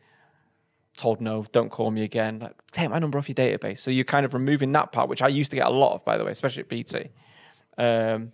told 0.98 1.20
no, 1.22 1.46
don't 1.52 1.70
call 1.72 1.90
me 1.90 2.04
again. 2.04 2.40
Like, 2.40 2.54
take 2.72 2.90
my 2.92 3.00
number 3.00 3.18
off 3.18 3.28
your 3.30 3.34
database. 3.36 3.80
So 3.80 3.90
you're 3.90 4.04
kind 4.06 4.26
of 4.26 4.34
removing 4.36 4.72
that 4.74 4.92
part, 4.92 5.10
which 5.10 5.22
I 5.22 5.30
used 5.30 5.50
to 5.52 5.58
get 5.58 5.66
a 5.66 5.72
lot 5.72 5.94
of, 5.94 6.06
by 6.06 6.18
the 6.18 6.26
way, 6.26 6.32
especially 6.32 6.62
at 6.64 6.70
BT. 6.70 7.10
Um, 7.78 8.34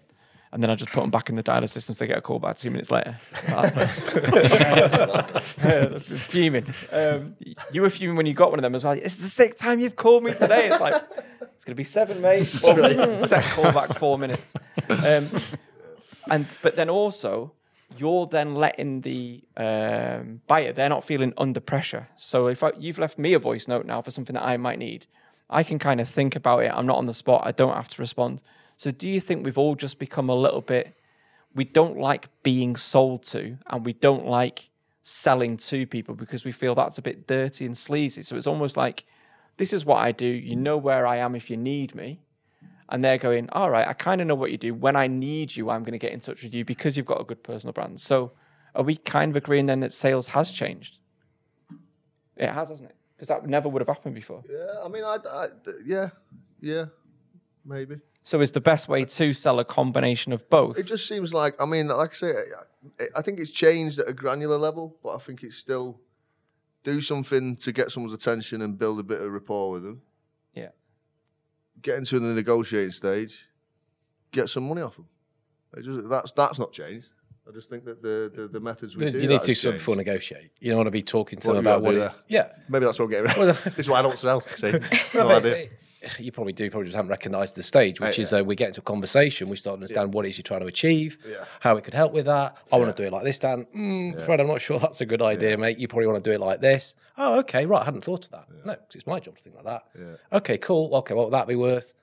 and 0.51 0.61
then 0.63 0.69
I 0.69 0.75
just 0.75 0.91
put 0.91 1.01
them 1.01 1.11
back 1.11 1.29
in 1.29 1.35
the 1.35 1.43
dialer 1.43 1.69
system 1.69 1.95
so 1.95 2.03
they 2.03 2.07
get 2.07 2.17
a 2.17 2.21
call 2.21 2.39
back 2.39 2.57
two 2.57 2.71
minutes 2.71 2.91
later. 2.91 3.17
Fuming. 5.99 6.65
Um, 6.91 7.35
you 7.71 7.81
were 7.81 7.89
fuming 7.89 8.15
when 8.15 8.25
you 8.25 8.33
got 8.33 8.49
one 8.49 8.59
of 8.59 8.63
them 8.63 8.75
as 8.75 8.83
well. 8.83 8.93
It's 8.93 9.17
the 9.17 9.27
sixth 9.27 9.59
time 9.59 9.79
you've 9.79 9.95
called 9.95 10.23
me 10.23 10.31
today. 10.31 10.69
It's 10.69 10.79
like, 10.79 11.01
it's 11.41 11.65
going 11.65 11.73
to 11.73 11.75
be 11.75 11.83
seven, 11.83 12.21
mate. 12.21 12.43
Set 12.45 13.43
call 13.43 13.71
back 13.71 13.97
four 13.97 14.17
minutes. 14.17 14.53
Um, 14.89 15.29
and 16.29 16.45
But 16.61 16.75
then 16.75 16.89
also, 16.89 17.53
you're 17.97 18.25
then 18.25 18.55
letting 18.55 19.01
the 19.01 19.43
um, 19.57 20.41
buyer, 20.47 20.73
they're 20.73 20.89
not 20.89 21.03
feeling 21.03 21.33
under 21.37 21.59
pressure. 21.59 22.07
So 22.15 22.47
if 22.47 22.63
I, 22.63 22.71
you've 22.77 22.99
left 22.99 23.17
me 23.17 23.33
a 23.33 23.39
voice 23.39 23.67
note 23.67 23.85
now 23.85 24.01
for 24.01 24.11
something 24.11 24.33
that 24.33 24.43
I 24.43 24.57
might 24.57 24.79
need, 24.79 25.05
I 25.49 25.63
can 25.63 25.79
kind 25.79 26.01
of 26.01 26.09
think 26.09 26.35
about 26.35 26.59
it. 26.59 26.71
I'm 26.73 26.85
not 26.85 26.97
on 26.97 27.05
the 27.05 27.13
spot. 27.13 27.43
I 27.45 27.51
don't 27.51 27.73
have 27.73 27.87
to 27.89 28.01
respond. 28.01 28.41
So 28.77 28.91
do 28.91 29.09
you 29.09 29.19
think 29.19 29.43
we've 29.43 29.57
all 29.57 29.75
just 29.75 29.99
become 29.99 30.29
a 30.29 30.35
little 30.35 30.61
bit, 30.61 30.95
we 31.53 31.65
don't 31.65 31.97
like 31.97 32.29
being 32.43 32.75
sold 32.75 33.23
to 33.23 33.57
and 33.67 33.85
we 33.85 33.93
don't 33.93 34.25
like 34.27 34.69
selling 35.01 35.57
to 35.57 35.85
people 35.87 36.13
because 36.15 36.45
we 36.45 36.51
feel 36.51 36.75
that's 36.75 36.97
a 36.97 37.01
bit 37.01 37.27
dirty 37.27 37.65
and 37.65 37.75
sleazy. 37.77 38.21
So 38.21 38.35
it's 38.35 38.47
almost 38.47 38.77
like, 38.77 39.03
this 39.57 39.73
is 39.73 39.83
what 39.83 39.97
I 39.97 40.11
do. 40.11 40.27
You 40.27 40.55
know 40.55 40.77
where 40.77 41.07
I 41.07 41.17
am 41.17 41.33
if 41.35 41.49
you 41.49 41.57
need 41.57 41.95
me. 41.95 42.19
And 42.89 43.03
they're 43.03 43.17
going, 43.17 43.49
all 43.51 43.69
right, 43.69 43.85
I 43.87 43.93
kind 43.93 44.21
of 44.21 44.27
know 44.27 44.35
what 44.35 44.51
you 44.51 44.57
do. 44.57 44.73
When 44.73 44.95
I 44.95 45.07
need 45.07 45.55
you, 45.55 45.69
I'm 45.69 45.81
going 45.83 45.91
to 45.93 45.97
get 45.97 46.13
in 46.13 46.19
touch 46.21 46.43
with 46.43 46.53
you 46.53 46.63
because 46.63 46.95
you've 46.95 47.05
got 47.05 47.19
a 47.19 47.25
good 47.25 47.43
personal 47.43 47.73
brand. 47.73 47.99
So 47.99 48.31
are 48.75 48.83
we 48.83 48.95
kind 48.95 49.31
of 49.31 49.35
agreeing 49.35 49.65
then 49.65 49.79
that 49.81 49.91
sales 49.91 50.27
has 50.29 50.51
changed? 50.51 50.99
It 52.37 52.47
has, 52.49 52.69
hasn't 52.69 52.89
it? 52.91 52.95
Because 53.15 53.27
that 53.29 53.45
never 53.47 53.67
would 53.67 53.81
have 53.81 53.87
happened 53.89 54.13
before. 54.15 54.43
Yeah, 54.49 54.83
I 54.85 54.87
mean, 54.87 55.03
I, 55.03 55.17
I- 55.29 55.47
yeah, 55.85 56.09
yeah, 56.61 56.85
maybe. 57.65 57.95
So 58.27 58.41
is 58.41 58.51
the 58.51 58.59
best 58.59 58.89
way 58.89 59.05
to 59.05 59.31
sell 59.31 59.57
a 59.57 59.63
combination 59.63 60.33
of 60.33 60.49
both? 60.49 60.77
It 60.77 60.85
just 60.85 61.07
seems 61.07 61.33
like, 61.33 61.55
I 61.61 61.65
mean, 61.65 61.87
like 61.87 62.09
I 62.09 62.13
say, 62.13 62.33
I, 62.99 63.03
I 63.15 63.21
think 63.21 63.39
it's 63.39 63.51
changed 63.51 63.99
at 63.99 64.09
a 64.09 64.11
granular 64.11 64.57
level, 64.57 64.97
but 65.01 65.15
I 65.15 65.19
think 65.19 65.43
it's 65.43 65.55
still 65.55 66.01
do 66.83 66.99
something 66.99 67.55
to 67.55 67.71
get 67.71 67.89
someone's 67.89 68.13
attention 68.13 68.61
and 68.63 68.77
build 68.77 68.99
a 68.99 69.03
bit 69.03 69.21
of 69.21 69.31
rapport 69.31 69.71
with 69.71 69.83
them. 69.83 70.01
yeah. 70.53 70.71
Get 71.81 71.99
into 71.99 72.19
the 72.19 72.33
negotiating 72.33 72.91
stage, 72.91 73.47
get 74.33 74.49
some 74.49 74.67
money 74.67 74.81
off 74.81 74.97
them. 74.97 75.07
It 75.77 75.85
just, 75.85 76.09
that's 76.09 76.31
that's 76.33 76.59
not 76.59 76.73
changed. 76.73 77.11
I 77.47 77.53
just 77.53 77.69
think 77.69 77.85
that 77.85 78.01
the 78.01 78.29
the, 78.35 78.47
the 78.49 78.59
methods 78.59 78.97
we 78.97 79.05
You 79.05 79.11
do 79.11 79.19
You 79.19 79.27
need 79.29 79.39
to 79.39 79.45
do 79.45 79.51
has 79.51 79.61
something 79.61 79.77
before 79.77 79.95
negotiate. 79.95 80.51
You 80.59 80.71
don't 80.71 80.79
want 80.79 80.87
to 80.87 80.91
be 80.91 81.01
talking 81.01 81.39
to 81.39 81.47
What 81.47 81.53
them 81.53 81.65
about 81.65 81.81
what 81.81 81.95
it's. 81.95 82.13
Yeah. 82.27 82.49
Maybe 82.67 82.83
that's 82.83 82.99
what 82.99 83.05
I'm 83.05 83.11
getting. 83.11 83.39
Well, 83.39 83.53
this 83.53 83.77
is 83.77 83.89
why 83.89 83.99
I 83.99 84.01
don't 84.01 84.17
sell. 84.17 84.41
See, 84.55 84.73
Well, 85.13 85.29
no 85.29 85.35
idea. 85.37 85.69
It's- 86.01 86.19
You 86.19 86.31
probably 86.31 86.53
do, 86.53 86.69
probably 86.69 86.85
just 86.85 86.95
haven't 86.95 87.09
recognised 87.09 87.55
the 87.55 87.63
stage, 87.63 87.99
which 87.99 88.19
Uh, 88.19 88.21
is 88.21 88.33
uh, 88.33 88.43
we 88.43 88.55
get 88.55 88.69
into 88.69 88.81
a 88.81 88.83
conversation, 88.83 89.49
we 89.49 89.55
start 89.55 89.73
to 89.73 89.77
understand 89.77 90.13
what 90.13 90.25
it 90.25 90.29
is 90.29 90.37
you're 90.37 90.43
trying 90.43 90.59
to 90.61 90.67
achieve, 90.67 91.17
Yeah. 91.27 91.45
how 91.59 91.75
we 91.75 91.81
could 91.81 91.93
help 91.93 92.13
with 92.13 92.25
that. 92.27 92.57
I 92.71 92.77
want 92.77 92.95
to 92.95 93.01
do 93.03 93.07
it 93.07 93.11
like 93.13 93.23
this, 93.23 93.39
Dan. 93.39 93.65
Mm, 93.75 94.25
Fred, 94.25 94.39
I'm 94.39 94.47
not 94.47 94.61
sure 94.61 94.79
that's 94.79 95.01
a 95.01 95.05
good 95.05 95.21
idea, 95.21 95.57
mate. 95.57 95.77
You 95.79 95.87
probably 95.87 96.07
want 96.07 96.23
to 96.23 96.29
do 96.29 96.33
it 96.33 96.39
like 96.39 96.61
this. 96.61 96.95
Oh, 97.17 97.39
okay, 97.39 97.65
right. 97.65 97.81
I 97.81 97.85
hadn't 97.85 98.03
thought 98.03 98.25
of 98.25 98.31
that. 98.31 98.47
No, 98.65 98.75
'cause 98.75 98.95
it's 98.95 99.07
my 99.07 99.19
job 99.19 99.37
to 99.37 99.43
think 99.43 99.55
like 99.55 99.65
that. 99.65 99.83
Okay, 100.33 100.57
cool. 100.57 100.93
Okay, 100.97 101.13
what 101.13 101.25
would 101.27 101.33
that 101.33 101.47
be 101.47 101.55
worth? 101.55 101.93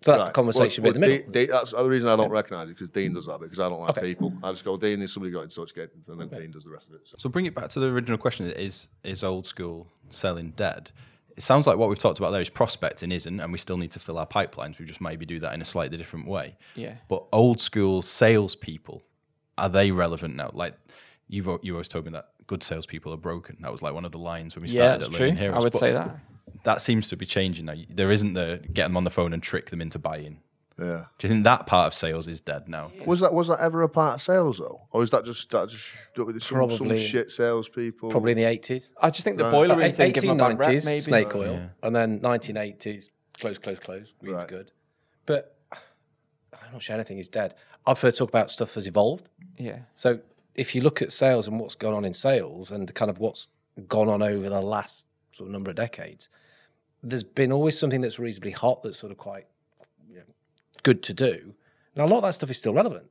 So 0.00 0.12
that's 0.12 0.26
the 0.26 0.30
conversation 0.30 0.84
Well, 0.84 0.90
with 0.90 0.94
the 0.94 1.00
middle. 1.00 1.18
Dean- 1.24 1.32
Dean- 1.32 1.50
that's 1.50 1.72
the 1.72 1.82
reason 1.88 2.08
I 2.08 2.14
don't 2.14 2.30
recognise 2.30 2.68
it 2.70 2.74
because 2.74 2.88
Dean 2.88 3.14
does 3.14 3.26
that 3.26 3.40
because 3.40 3.58
I 3.58 3.68
don't 3.68 3.80
like 3.80 3.90
Okay. 3.98 4.02
people. 4.02 4.32
I 4.44 4.52
just 4.52 4.64
go, 4.64 4.76
Dean, 4.76 5.02
if 5.02 5.10
somebody 5.10 5.32
got 5.32 5.42
in 5.42 5.48
touch, 5.48 5.74
get, 5.74 5.90
and 6.06 6.20
then 6.20 6.28
Dean 6.28 6.52
does 6.52 6.62
the 6.62 6.70
rest 6.70 6.88
of 6.88 6.94
it. 6.94 7.00
So. 7.04 7.16
So 7.18 7.28
bring 7.28 7.46
it 7.46 7.54
back 7.56 7.68
to 7.70 7.80
the 7.80 7.88
original 7.88 8.16
question: 8.16 8.46
Is 8.48 8.90
is 9.02 9.24
old 9.24 9.44
school 9.44 9.90
selling 10.08 10.52
dead? 10.52 10.92
It 11.38 11.42
sounds 11.42 11.68
like 11.68 11.76
what 11.78 11.88
we've 11.88 11.96
talked 11.98 12.18
about 12.18 12.32
there 12.32 12.40
is 12.40 12.50
prospecting 12.50 13.12
isn't, 13.12 13.38
and 13.38 13.52
we 13.52 13.58
still 13.58 13.76
need 13.76 13.92
to 13.92 14.00
fill 14.00 14.18
our 14.18 14.26
pipelines. 14.26 14.80
We 14.80 14.86
just 14.86 15.00
maybe 15.00 15.24
do 15.24 15.38
that 15.38 15.54
in 15.54 15.62
a 15.62 15.64
slightly 15.64 15.96
different 15.96 16.26
way. 16.26 16.56
Yeah. 16.74 16.94
But 17.08 17.26
old 17.32 17.60
school 17.60 18.02
salespeople, 18.02 19.04
are 19.56 19.68
they 19.68 19.92
relevant 19.92 20.34
now? 20.34 20.50
Like 20.52 20.74
you've 21.28 21.46
you 21.62 21.74
always 21.74 21.86
told 21.86 22.06
me 22.06 22.10
that 22.10 22.30
good 22.48 22.64
salespeople 22.64 23.12
are 23.12 23.16
broken. 23.18 23.58
That 23.60 23.70
was 23.70 23.82
like 23.82 23.94
one 23.94 24.04
of 24.04 24.10
the 24.10 24.18
lines 24.18 24.56
when 24.56 24.64
we 24.64 24.68
Yeah, 24.70 24.96
started 24.96 25.00
that's 25.02 25.08
at 25.10 25.16
true. 25.16 25.26
Learning 25.26 25.40
Heroes. 25.40 25.54
I 25.54 25.58
would 25.62 25.72
But 25.72 25.78
say 25.78 25.92
that. 25.92 26.18
that 26.64 26.82
seems 26.82 27.08
to 27.10 27.16
be 27.16 27.24
changing 27.24 27.66
now. 27.66 27.74
There 27.88 28.10
isn't 28.10 28.32
the 28.34 28.60
get 28.72 28.82
them 28.84 28.96
on 28.96 29.04
the 29.04 29.10
phone 29.10 29.32
and 29.32 29.40
trick 29.40 29.70
them 29.70 29.80
into 29.80 30.00
buying. 30.00 30.40
Yeah. 30.78 31.06
Do 31.18 31.26
you 31.26 31.32
think 31.34 31.44
that 31.44 31.66
part 31.66 31.88
of 31.88 31.94
sales 31.94 32.28
is 32.28 32.40
dead 32.40 32.68
now? 32.68 32.92
Was 33.04 33.18
that 33.20 33.34
was 33.34 33.48
that 33.48 33.58
ever 33.60 33.82
a 33.82 33.88
part 33.88 34.14
of 34.16 34.22
sales 34.22 34.58
though, 34.58 34.82
or 34.92 35.02
is 35.02 35.10
that 35.10 35.24
just 35.24 35.50
that 35.50 35.68
just 35.68 35.84
some, 36.14 36.32
some 36.40 36.68
Probably- 36.68 37.04
shit 37.04 37.30
salespeople? 37.32 38.10
Probably 38.10 38.32
in 38.32 38.38
the 38.38 38.44
80s. 38.44 38.92
I 39.02 39.10
just 39.10 39.24
think 39.24 39.38
the 39.38 39.44
Right. 39.44 39.50
boiler 39.50 39.74
But 39.74 39.82
room 39.84 39.92
thing 39.92 40.12
gave 40.12 40.22
them 40.22 40.30
a 40.40 40.48
bad 40.54 40.58
rep, 40.60 40.68
1890s, 40.70 41.04
snake 41.04 41.34
oil, 41.34 41.70
and 41.82 41.96
then 41.96 42.20
1980s, 42.20 43.10
close, 43.40 43.58
close, 43.58 43.78
close. 43.80 44.14
Really 44.22 44.36
Right. 44.36 44.46
good. 44.48 44.70
But 45.26 45.56
I'm 46.52 46.72
not 46.72 46.82
sure 46.82 46.94
anything 46.94 47.18
is 47.18 47.28
dead. 47.28 47.54
I've 47.86 48.00
heard 48.00 48.14
talk 48.14 48.28
about 48.28 48.48
stuff 48.50 48.74
has 48.74 48.86
evolved. 48.86 49.28
Yeah. 49.56 49.80
So 49.94 50.20
if 50.54 50.74
you 50.74 50.80
look 50.80 51.02
at 51.02 51.12
sales 51.12 51.48
and 51.48 51.58
what's 51.58 51.74
gone 51.74 51.94
on 51.94 52.04
in 52.04 52.14
sales 52.14 52.70
and 52.70 52.94
kind 52.94 53.10
of 53.10 53.18
what's 53.18 53.48
gone 53.88 54.08
on 54.08 54.22
over 54.22 54.48
the 54.48 54.60
last 54.60 55.06
sort 55.32 55.48
of 55.48 55.52
number 55.52 55.70
of 55.70 55.76
decades, 55.76 56.28
there's 57.02 57.22
been 57.24 57.50
always 57.50 57.76
something 57.78 58.00
that's 58.00 58.18
reasonably 58.18 58.50
hot 58.52 58.82
that's 58.82 58.98
sort 58.98 59.10
of 59.10 59.18
quite 59.18 59.38
you 59.40 59.42
know, 59.42 59.48
good 60.82 61.02
to 61.04 61.14
do. 61.14 61.54
Now 61.96 62.06
a 62.06 62.08
lot 62.08 62.18
of 62.18 62.22
that 62.24 62.34
stuff 62.34 62.50
is 62.50 62.58
still 62.58 62.74
relevant. 62.74 63.06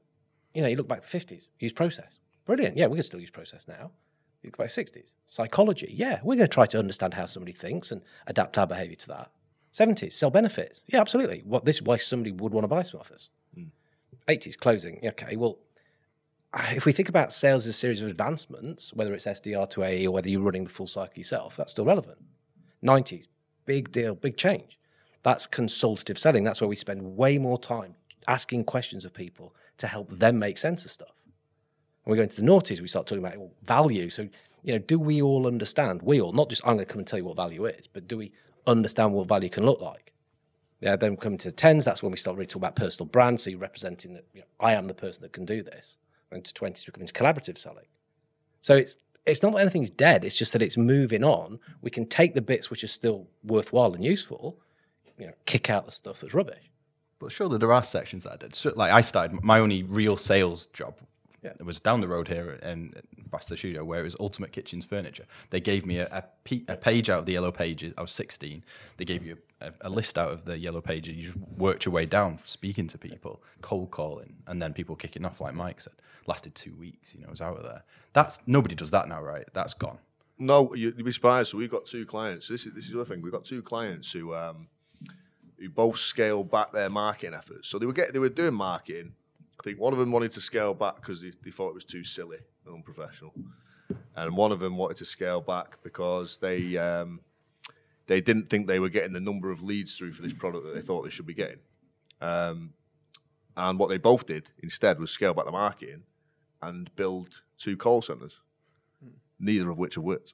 You 0.54 0.62
know, 0.62 0.68
you 0.68 0.76
look 0.76 0.88
back 0.88 1.04
to 1.04 1.12
the 1.12 1.18
50s, 1.18 1.48
use 1.60 1.74
process. 1.74 2.20
Brilliant. 2.46 2.78
Yeah, 2.78 2.88
we 2.88 2.98
can 2.98 3.04
still 3.04 3.20
use 3.20 3.32
process 3.32 3.68
now. 3.68 3.92
You 4.42 4.48
look 4.48 4.58
back 4.58 4.70
to 4.70 4.76
the 4.76 4.84
60s, 4.84 5.14
psychology. 5.26 5.92
Yeah, 5.94 6.20
we're 6.24 6.36
going 6.36 6.48
to 6.48 6.54
try 6.54 6.66
to 6.68 6.80
understand 6.80 7.14
how 7.14 7.26
somebody 7.26 7.52
thinks 7.52 7.92
and 7.92 8.02
adapt 8.28 8.58
our 8.58 8.68
behavior 8.68 8.96
to 8.96 9.08
that. 9.10 9.32
70s, 9.74 10.14
sell 10.14 10.30
benefits. 10.32 10.84
Yeah, 10.88 11.02
absolutely. 11.02 11.44
What 11.46 11.66
this 11.66 11.78
is 11.78 11.82
why 11.84 11.98
somebody 11.98 12.32
would 12.32 12.54
want 12.54 12.64
to 12.64 12.70
buy 12.70 12.84
some 12.84 13.00
offers. 13.00 13.30
Hmm. 13.54 13.66
80s, 14.28 14.58
closing. 14.58 15.00
Okay, 15.04 15.36
well, 15.36 15.60
if 16.72 16.86
we 16.86 16.92
think 16.92 17.10
about 17.10 17.34
sales 17.34 17.66
as 17.66 17.70
a 17.70 17.74
series 17.74 18.02
of 18.02 18.10
advancements, 18.10 18.94
whether 18.94 19.14
it's 19.14 19.26
SDR 19.26 19.70
to 19.72 19.84
AE 19.84 20.08
or 20.08 20.12
whether 20.12 20.30
you're 20.30 20.42
running 20.42 20.64
the 20.64 20.70
full 20.70 20.88
cycle 20.88 21.18
yourself, 21.18 21.58
that's 21.58 21.72
still 21.72 21.86
relevant. 21.86 22.18
90s, 22.84 23.28
big 23.66 23.92
deal, 23.92 24.16
big 24.16 24.38
change. 24.38 24.80
That's 25.28 25.46
consultative 25.46 26.18
selling. 26.18 26.46
That's 26.46 26.62
where 26.62 26.70
we 26.70 26.78
spend 26.78 27.18
way 27.18 27.38
more 27.38 27.58
time 27.60 27.96
asking 28.30 28.64
questions 28.64 29.04
of 29.04 29.14
people 29.14 29.54
to 29.76 29.86
help 29.86 30.08
them 30.10 30.40
make 30.40 30.58
sense 30.58 30.86
of 30.86 30.92
stuff. 30.92 31.16
When 32.06 32.14
we 32.14 32.16
go 32.16 32.24
into 32.24 32.40
the 32.40 32.48
noughties, 32.48 32.80
we 32.80 32.88
start 32.88 33.08
talking 33.08 33.26
about 33.26 33.38
value. 33.62 34.10
So, 34.10 34.30
you 34.64 34.72
know, 34.72 34.80
do 34.80 34.98
we 34.98 35.22
all 35.22 35.46
understand? 35.46 36.02
We 36.02 36.22
all, 36.22 36.32
not 36.32 36.48
just 36.48 36.66
I'm 36.66 36.76
going 36.76 36.86
to 36.86 36.94
come 36.94 37.00
and 37.00 37.08
tell 37.08 37.20
you 37.20 37.26
what 37.26 37.36
value 37.36 37.66
is, 37.66 37.88
but 37.88 38.08
do 38.08 38.16
we 38.16 38.32
understand 38.66 39.12
what 39.12 39.28
value 39.28 39.50
can 39.50 39.66
look 39.66 39.82
like? 39.82 40.14
Yeah, 40.80 40.96
then 40.96 41.12
we 41.12 41.18
come 41.18 41.34
into 41.34 41.50
the 41.50 41.56
tens. 41.58 41.84
That's 41.84 42.02
when 42.02 42.14
we 42.14 42.18
start 42.18 42.38
really 42.38 42.48
talking 42.48 42.62
about 42.62 42.78
personal 42.78 43.10
brand. 43.10 43.42
So 43.42 43.50
you're 43.50 43.60
representing 43.60 44.14
that 44.14 44.24
you 44.34 44.40
know, 44.40 44.48
I 44.62 44.76
am 44.76 44.88
the 44.88 44.94
person 44.94 45.24
that 45.24 45.34
can 45.34 45.44
do 45.44 45.62
this. 45.62 45.98
And 46.32 46.46
to 46.46 46.54
twenties, 46.54 46.88
we 46.88 46.94
come 46.94 47.02
into 47.02 47.12
collaborative 47.12 47.58
selling. 47.58 47.88
So 48.62 48.78
it's 48.78 48.96
it's 49.26 49.44
not 49.44 49.52
that 49.52 49.60
anything's 49.60 49.90
dead. 49.90 50.24
It's 50.24 50.38
just 50.38 50.54
that 50.54 50.62
it's 50.62 50.78
moving 50.78 51.26
on. 51.26 51.60
We 51.82 51.92
can 51.92 52.06
take 52.06 52.34
the 52.34 52.42
bits 52.42 52.70
which 52.70 52.82
are 52.86 52.88
still 52.88 53.28
worthwhile 53.44 53.94
and 53.94 54.06
useful, 54.06 54.58
you 55.18 55.28
know, 55.28 55.34
kick 55.46 55.70
out 55.70 55.86
the 55.86 55.92
stuff 55.92 56.22
that's 56.22 56.34
rubbish. 56.34 56.72
But 57.20 57.32
surely 57.32 57.58
there 57.58 57.74
are 57.74 57.84
sections 57.84 58.24
that 58.24 58.34
I 58.34 58.38
did. 58.38 58.56
So, 58.56 58.72
like 58.76 58.92
I 58.92 59.02
started 59.02 59.44
my 59.44 59.60
only 59.60 59.84
real 59.84 60.18
sales 60.18 60.68
job. 60.68 60.96
Yeah. 61.44 61.54
It 61.60 61.66
was 61.66 61.80
down 61.80 62.02
the 62.02 62.08
road 62.08 62.28
here 62.28 62.54
in 62.64 62.94
Basta 63.30 63.56
Studio, 63.56 63.84
where 63.86 64.02
it 64.02 64.04
was 64.04 64.16
Ultimate 64.20 64.52
Kitchens 64.52 64.86
Furniture. 64.86 65.26
They 65.52 65.60
gave 65.60 65.86
me 65.86 66.00
a, 66.00 66.08
a, 66.12 66.24
pe- 66.44 66.64
a 66.68 66.76
page 66.76 67.10
out 67.10 67.20
of 67.20 67.26
the 67.26 67.32
yellow 67.34 67.52
pages. 67.52 67.94
I 67.98 68.02
was 68.02 68.12
16. 68.12 68.64
They 68.98 69.06
gave 69.06 69.24
you 69.26 69.38
a, 69.62 69.72
a 69.82 69.90
list 69.90 70.18
out 70.18 70.32
of 70.32 70.46
the 70.46 70.58
yellow 70.58 70.82
pages. 70.82 71.16
You 71.16 71.24
just 71.24 71.38
worked 71.58 71.86
your 71.86 71.94
way 71.94 72.06
down, 72.08 72.40
speaking 72.44 72.88
to 72.88 72.98
people, 72.98 73.42
cold 73.62 73.92
calling, 73.92 74.36
and 74.48 74.62
then 74.62 74.74
people 74.74 74.96
kicking 74.96 75.26
off, 75.26 75.40
like 75.40 75.54
Mike 75.54 75.80
said. 75.80 75.94
Lasted 76.26 76.56
two 76.56 76.76
weeks. 76.76 77.14
You 77.16 77.22
know, 77.22 77.28
I 77.28 77.32
was 77.32 77.42
out 77.42 77.58
of 77.58 77.64
there. 77.64 77.84
That's 78.14 78.40
nobody 78.48 78.76
does 78.76 78.92
that 78.92 79.08
now, 79.08 79.22
right? 79.22 79.46
That's 79.54 79.74
gone. 79.76 80.00
No, 80.40 80.74
you- 80.74 80.94
you'd 80.98 81.06
be 81.06 81.12
surprised. 81.12 81.52
So 81.52 81.58
we've 81.60 81.72
got 81.72 81.86
two 81.86 82.06
clients. 82.06 82.48
This 82.48 82.66
is 82.66 82.74
this 82.74 82.86
is 82.86 82.92
the 82.92 83.00
other 83.02 83.14
thing. 83.14 83.22
We've 83.24 83.32
got 83.32 83.46
two 83.46 83.62
clients 83.62 84.12
who 84.12 84.34
um, 84.36 84.68
who 85.60 85.70
both 85.70 85.98
scaled 85.98 86.52
back 86.52 86.72
their 86.72 86.90
marketing 86.90 87.34
efforts. 87.34 87.70
So 87.70 87.80
they 87.80 87.86
were 87.86 87.94
get 87.94 88.14
they 88.14 88.20
were 88.20 88.30
doing 88.30 88.54
marketing. 88.54 89.14
I 89.60 89.64
think 89.64 89.80
one 89.80 89.94
of 89.94 90.00
them 90.00 90.12
wanted 90.12 90.32
to 90.34 90.42
scale 90.42 90.74
back 90.74 90.96
because 90.98 91.22
they, 91.22 91.32
they 91.44 91.52
thought 91.52 91.70
it 91.70 91.76
was 91.76 91.86
too 91.86 92.04
silly 92.04 92.38
and 92.66 92.76
unprofessional, 92.76 93.34
and 94.16 94.38
one 94.38 94.52
of 94.52 94.60
them 94.60 94.78
wanted 94.78 94.98
to 94.98 95.06
scale 95.06 95.42
back 95.42 95.82
because 95.84 96.38
they 96.38 96.78
um, 96.78 97.22
they 98.06 98.22
didn't 98.22 98.50
think 98.50 98.68
they 98.68 98.80
were 98.80 98.90
getting 98.90 99.14
the 99.14 99.20
number 99.20 99.52
of 99.52 99.64
leads 99.64 99.96
through 99.96 100.14
for 100.14 100.22
this 100.22 100.34
product 100.34 100.66
that 100.66 100.76
they 100.76 100.82
thought 100.82 101.04
they 101.04 101.10
should 101.10 101.28
be 101.28 101.34
getting. 101.34 101.60
Um, 102.22 102.74
and 103.56 103.80
what 103.80 103.90
they 103.90 103.98
both 103.98 104.28
did 104.28 104.50
instead 104.62 105.00
was 105.00 105.12
scale 105.12 105.34
back 105.34 105.46
the 105.46 105.52
marketing 105.52 106.04
and 106.62 106.96
build 106.96 107.42
two 107.58 107.76
call 107.76 108.02
centers, 108.02 108.40
neither 109.40 109.70
of 109.70 109.78
which 109.78 109.96
have 109.96 110.04
worked. 110.04 110.34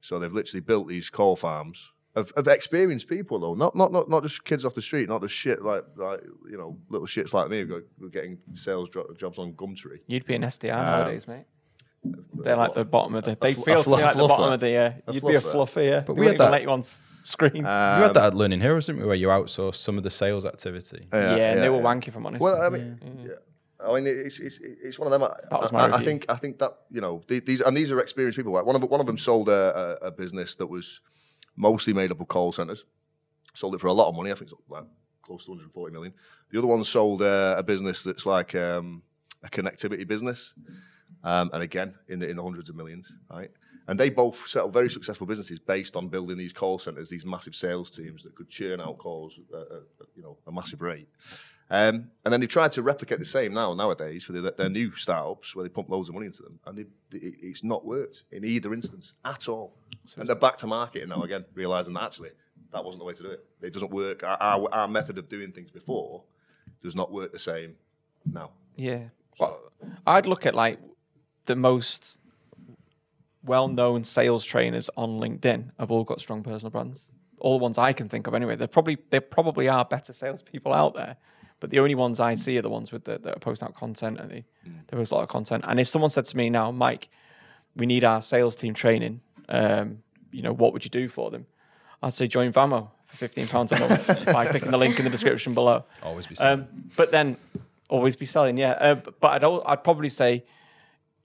So 0.00 0.18
they've 0.18 0.32
literally 0.32 0.60
built 0.60 0.88
these 0.88 1.10
call 1.10 1.36
farms 1.36 1.90
of, 2.16 2.32
of 2.32 2.48
experienced 2.48 3.06
people, 3.08 3.38
though, 3.38 3.54
not, 3.54 3.76
not 3.76 3.92
not 3.92 4.08
not 4.08 4.22
just 4.24 4.44
kids 4.44 4.64
off 4.64 4.74
the 4.74 4.82
street, 4.82 5.08
not 5.08 5.22
just 5.22 5.34
shit 5.34 5.62
like 5.62 5.84
like 5.96 6.20
you 6.50 6.58
know 6.58 6.76
little 6.88 7.06
shits 7.06 7.32
like 7.32 7.48
me 7.50 7.60
who 7.60 7.66
go, 7.66 7.82
who 7.98 8.06
are 8.06 8.10
getting 8.10 8.38
sales 8.54 8.88
jo- 8.88 9.14
jobs 9.18 9.38
on 9.38 9.52
Gumtree. 9.52 10.00
You'd 10.08 10.26
be 10.26 10.34
an 10.34 10.42
SDR 10.42 10.74
nowadays, 10.74 11.28
mate. 11.28 11.44
They're 12.32 12.56
like 12.56 12.74
the 12.74 12.84
bottom 12.84 13.14
of 13.14 13.24
the. 13.24 13.36
They 13.40 13.54
fl- 13.54 13.60
a 13.60 13.64
feel 13.64 13.82
to 13.84 13.90
me 13.90 13.96
fluff- 13.96 14.00
like 14.02 14.16
the 14.16 14.26
bottom 14.28 14.52
of 14.54 14.60
the. 14.60 14.74
Uh, 14.76 14.92
you'd 15.12 15.24
be 15.24 15.34
a 15.34 15.40
fluffer. 15.40 15.52
fluffer, 15.52 15.84
yeah. 15.84 16.00
But 16.00 16.14
we 16.14 16.20
we 16.20 16.26
had 16.26 16.34
even 16.34 16.44
that- 16.46 16.50
let 16.52 16.62
you 16.62 16.70
on 16.70 16.78
s- 16.80 17.02
screen. 17.22 17.56
you 17.56 17.62
had 17.64 18.14
that 18.14 18.24
at 18.28 18.34
Learning 18.34 18.60
Heroes, 18.60 18.86
didn't 18.86 19.02
we, 19.02 19.06
where 19.06 19.14
you 19.16 19.28
outsourced 19.28 19.76
some 19.76 19.98
of 19.98 20.02
the 20.02 20.10
sales 20.10 20.44
activity? 20.46 21.06
yeah, 21.12 21.52
and 21.52 21.62
they 21.62 21.68
were 21.68 21.76
yeah. 21.76 21.82
wanky, 21.82 22.08
if 22.08 22.16
I'm 22.16 22.24
honest. 22.26 22.40
Well, 22.42 22.60
I 22.60 22.70
mean, 22.70 22.98
yeah. 23.24 23.32
I 23.86 23.94
mean, 23.94 24.06
it's, 24.06 24.40
it's 24.40 24.58
it's 24.62 24.98
one 24.98 25.06
of 25.06 25.12
them. 25.12 25.22
I, 25.22 25.34
That 25.50 25.60
was 25.60 25.70
I- 25.72 25.88
my 25.88 25.94
I, 25.94 25.98
I 26.00 26.04
think 26.04 26.24
I 26.28 26.36
think 26.36 26.58
that 26.58 26.72
you 26.90 27.00
know 27.02 27.22
these 27.28 27.60
and 27.60 27.76
these 27.76 27.92
are 27.92 28.00
experienced 28.00 28.36
people. 28.36 28.52
Like 28.52 28.64
one 28.66 28.76
of 28.76 28.82
one 28.82 29.00
of 29.00 29.06
them 29.06 29.18
sold 29.18 29.48
a, 29.50 29.98
a, 30.02 30.06
a 30.06 30.10
business 30.10 30.54
that 30.56 30.66
was 30.68 31.00
mostly 31.60 31.92
made 31.92 32.10
up 32.10 32.20
of 32.20 32.28
call 32.28 32.52
centers. 32.52 32.84
Sold 33.54 33.74
it 33.74 33.80
for 33.80 33.88
a 33.88 33.92
lot 33.92 34.08
of 34.08 34.16
money. 34.16 34.30
I 34.30 34.34
think 34.34 34.50
it's 34.50 34.54
like 34.68 34.84
close 35.22 35.44
to 35.44 35.50
140 35.50 35.92
million. 35.92 36.14
The 36.50 36.58
other 36.58 36.66
one 36.66 36.82
sold 36.82 37.22
uh, 37.22 37.54
a 37.56 37.62
business 37.62 38.02
that's 38.02 38.26
like 38.26 38.54
um, 38.54 39.02
a 39.42 39.48
connectivity 39.48 40.06
business, 40.06 40.54
um, 41.22 41.50
and 41.52 41.62
again 41.62 41.94
in 42.08 42.18
the 42.18 42.28
in 42.28 42.36
the 42.36 42.42
hundreds 42.42 42.68
of 42.68 42.76
millions, 42.76 43.12
right? 43.30 43.50
And 43.88 43.98
they 43.98 44.08
both 44.08 44.46
set 44.46 44.62
up 44.62 44.72
very 44.72 44.88
successful 44.88 45.26
businesses 45.26 45.58
based 45.58 45.96
on 45.96 46.08
building 46.08 46.38
these 46.38 46.52
call 46.52 46.78
centers, 46.78 47.10
these 47.10 47.24
massive 47.24 47.56
sales 47.56 47.90
teams 47.90 48.22
that 48.22 48.36
could 48.36 48.48
churn 48.48 48.80
out 48.80 48.98
calls 48.98 49.38
at, 49.52 49.60
at, 49.60 49.66
at, 49.72 50.06
you 50.14 50.22
know 50.22 50.38
a 50.46 50.52
massive 50.52 50.80
rate. 50.80 51.08
Um, 51.72 52.10
and 52.24 52.32
then 52.32 52.40
they've 52.40 52.48
tried 52.48 52.72
to 52.72 52.82
replicate 52.82 53.20
the 53.20 53.24
same 53.24 53.54
now 53.54 53.74
nowadays 53.74 54.24
for 54.24 54.32
their, 54.32 54.50
their 54.50 54.68
new 54.68 54.94
startups 54.96 55.54
where 55.54 55.62
they 55.64 55.68
pump 55.68 55.88
loads 55.88 56.08
of 56.08 56.14
money 56.14 56.26
into 56.26 56.42
them, 56.42 56.58
and 56.66 56.78
they, 56.78 57.16
it, 57.18 57.34
it's 57.42 57.64
not 57.64 57.84
worked 57.84 58.24
in 58.32 58.44
either 58.44 58.72
instance 58.72 59.14
at 59.24 59.48
all. 59.48 59.76
And 60.16 60.28
they're 60.28 60.36
back 60.36 60.56
to 60.58 60.66
market 60.66 61.08
now 61.08 61.22
again, 61.22 61.44
realizing 61.54 61.94
that 61.94 62.04
actually 62.04 62.30
that 62.72 62.84
wasn't 62.84 63.00
the 63.00 63.04
way 63.04 63.14
to 63.14 63.22
do 63.22 63.30
it. 63.30 63.44
It 63.62 63.72
doesn't 63.72 63.90
work. 63.90 64.22
Our, 64.22 64.36
our, 64.40 64.68
our 64.72 64.88
method 64.88 65.18
of 65.18 65.28
doing 65.28 65.52
things 65.52 65.70
before 65.70 66.22
does 66.82 66.94
not 66.94 67.12
work 67.12 67.32
the 67.32 67.38
same 67.38 67.76
now. 68.24 68.50
Yeah. 68.76 69.08
Well, 69.38 69.60
I'd 70.06 70.26
look 70.26 70.46
at 70.46 70.54
like 70.54 70.78
the 71.46 71.56
most 71.56 72.20
well-known 73.42 74.04
sales 74.04 74.44
trainers 74.44 74.90
on 74.96 75.18
LinkedIn 75.18 75.70
have 75.78 75.90
all 75.90 76.04
got 76.04 76.20
strong 76.20 76.42
personal 76.42 76.70
brands. 76.70 77.10
All 77.38 77.58
the 77.58 77.62
ones 77.62 77.78
I 77.78 77.92
can 77.92 78.08
think 78.08 78.26
of, 78.26 78.34
anyway. 78.34 78.54
There 78.56 78.68
probably 78.68 78.98
there 79.08 79.22
probably 79.22 79.68
are 79.68 79.84
better 79.84 80.12
salespeople 80.12 80.74
out 80.74 80.94
there, 80.94 81.16
but 81.58 81.70
the 81.70 81.78
only 81.78 81.94
ones 81.94 82.20
I 82.20 82.34
see 82.34 82.58
are 82.58 82.62
the 82.62 82.68
ones 82.68 82.92
with 82.92 83.04
the, 83.04 83.18
that 83.18 83.36
are 83.36 83.40
posting 83.40 83.66
out 83.66 83.74
content 83.74 84.20
and 84.20 84.30
they, 84.30 84.44
mm. 84.68 84.74
they 84.86 84.96
post 84.96 85.10
a 85.10 85.14
lot 85.14 85.22
of 85.22 85.28
content. 85.30 85.64
And 85.66 85.80
if 85.80 85.88
someone 85.88 86.10
said 86.10 86.26
to 86.26 86.36
me 86.36 86.50
now, 86.50 86.70
Mike, 86.70 87.08
we 87.74 87.86
need 87.86 88.04
our 88.04 88.20
sales 88.20 88.56
team 88.56 88.74
training, 88.74 89.22
um, 89.50 90.02
you 90.30 90.42
know, 90.42 90.52
what 90.52 90.72
would 90.72 90.84
you 90.84 90.90
do 90.90 91.08
for 91.08 91.30
them? 91.30 91.46
I'd 92.02 92.14
say 92.14 92.26
join 92.26 92.52
Vamo 92.52 92.90
for 93.06 93.16
fifteen 93.16 93.46
pounds 93.46 93.72
a 93.72 93.78
month 93.78 94.26
by 94.32 94.46
clicking 94.46 94.70
the 94.70 94.78
link 94.78 94.98
in 94.98 95.04
the 95.04 95.10
description 95.10 95.54
below. 95.54 95.84
Always 96.02 96.26
be 96.26 96.34
saying. 96.34 96.60
Um, 96.60 96.90
but 96.96 97.10
then 97.10 97.36
always 97.88 98.16
be 98.16 98.26
selling. 98.26 98.56
Yeah, 98.56 98.72
uh, 98.72 98.94
but 98.94 99.32
I'd 99.32 99.44
al- 99.44 99.62
I'd 99.66 99.84
probably 99.84 100.08
say 100.08 100.44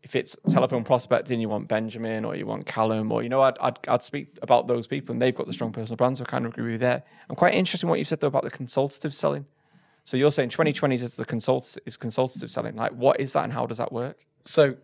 if 0.05 0.15
it's 0.15 0.36
telephone 0.47 0.84
prospecting, 0.84 1.39
you 1.39 1.49
want 1.49 1.67
Benjamin 1.67 2.26
or 2.26 2.36
you 2.36 2.45
want 2.45 2.67
Callum 2.67 3.11
or 3.11 3.23
you 3.23 3.30
know 3.30 3.41
I'd 3.41 3.57
I'd, 3.59 3.80
I'd 3.88 4.03
speak 4.03 4.38
about 4.41 4.67
those 4.67 4.86
people 4.86 5.13
and 5.13 5.21
they've 5.21 5.36
got 5.36 5.47
the 5.47 5.53
strong 5.53 5.71
personal 5.71 5.97
brands. 5.97 6.19
So 6.19 6.26
I 6.26 6.30
kind 6.30 6.45
of 6.45 6.51
agree 6.51 6.65
with 6.65 6.73
you 6.73 6.78
there. 6.78 7.03
I'm 7.30 7.36
quite 7.36 7.55
interested 7.55 7.86
in 7.86 7.89
what 7.89 7.99
you 7.99 8.05
said 8.05 8.19
though 8.19 8.28
about 8.28 8.43
the 8.43 8.51
consultative 8.51 9.13
selling. 9.13 9.45
So 10.03 10.17
you're 10.17 10.30
saying 10.30 10.49
2020s 10.49 11.01
is 11.01 11.15
the 11.15 11.26
consult 11.26 11.78
is 11.88 11.97
consultative 11.97 12.51
selling. 12.51 12.76
Like 12.76 12.91
what 12.91 13.19
is 13.19 13.34
that 13.34 13.45
and 13.45 13.53
how 13.53 13.65
does 13.65 13.80
that 13.80 13.91
work? 13.91 14.23
So 14.43 14.76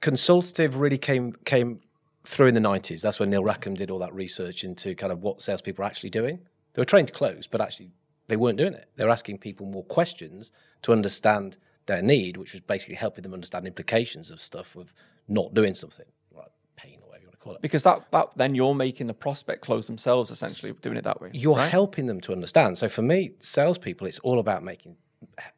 consultative 0.00 0.80
really 0.80 0.98
came 0.98 1.34
came 1.44 1.80
through 2.26 2.48
in 2.48 2.54
the 2.54 2.60
nineties. 2.60 3.02
That's 3.02 3.20
when 3.20 3.30
Neil 3.30 3.44
Rackham 3.44 3.74
did 3.74 3.90
all 3.90 3.98
that 4.00 4.14
research 4.14 4.64
into 4.64 4.94
kind 4.94 5.12
of 5.12 5.22
what 5.22 5.40
salespeople 5.40 5.84
are 5.84 5.86
actually 5.86 6.10
doing. 6.10 6.40
They 6.74 6.80
were 6.80 6.86
trained 6.86 7.08
to 7.08 7.14
close, 7.14 7.46
but 7.46 7.60
actually 7.60 7.90
they 8.28 8.36
weren't 8.36 8.58
doing 8.58 8.74
it. 8.74 8.90
They 8.96 9.04
were 9.04 9.10
asking 9.10 9.38
people 9.38 9.66
more 9.66 9.84
questions 9.84 10.50
to 10.82 10.92
understand 10.92 11.56
their 11.86 12.02
need, 12.02 12.36
which 12.36 12.52
was 12.52 12.60
basically 12.60 12.96
helping 12.96 13.22
them 13.22 13.32
understand 13.32 13.66
implications 13.66 14.30
of 14.30 14.40
stuff 14.40 14.76
of 14.76 14.92
not 15.28 15.54
doing 15.54 15.74
something, 15.74 16.06
like 16.34 16.50
pain 16.74 16.98
or 17.02 17.08
whatever 17.08 17.22
you 17.22 17.28
want 17.28 17.38
to 17.38 17.44
call 17.44 17.54
it. 17.54 17.62
Because 17.62 17.84
that 17.84 18.10
that 18.10 18.30
then 18.36 18.54
you're 18.54 18.74
making 18.74 19.06
the 19.06 19.14
prospect 19.14 19.62
close 19.62 19.86
themselves 19.86 20.30
essentially 20.30 20.72
doing 20.80 20.96
it 20.96 21.04
that 21.04 21.20
way. 21.20 21.30
You're 21.32 21.56
right? 21.56 21.70
helping 21.70 22.06
them 22.06 22.20
to 22.22 22.32
understand. 22.32 22.78
So 22.78 22.88
for 22.88 23.02
me, 23.02 23.32
salespeople, 23.38 24.06
it's 24.06 24.18
all 24.20 24.38
about 24.38 24.62
making 24.62 24.96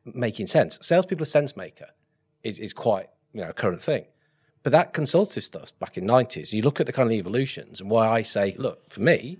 making 0.04 0.46
sense. 0.46 0.78
Salespeople, 0.82 1.22
a 1.22 1.26
sense 1.26 1.56
maker, 1.56 1.88
is 2.42 2.58
is 2.58 2.72
quite 2.72 3.08
you 3.32 3.40
know 3.40 3.50
a 3.50 3.54
current 3.54 3.82
thing. 3.82 4.04
But 4.62 4.72
that 4.72 4.92
consultative 4.92 5.44
stuff 5.44 5.78
back 5.78 5.96
in 5.96 6.06
nineties, 6.06 6.52
you 6.52 6.62
look 6.62 6.80
at 6.80 6.86
the 6.86 6.92
kind 6.92 7.08
of 7.08 7.12
evolutions 7.12 7.80
and 7.80 7.90
why 7.90 8.08
I 8.08 8.22
say, 8.22 8.54
look, 8.58 8.90
for 8.90 9.00
me, 9.00 9.38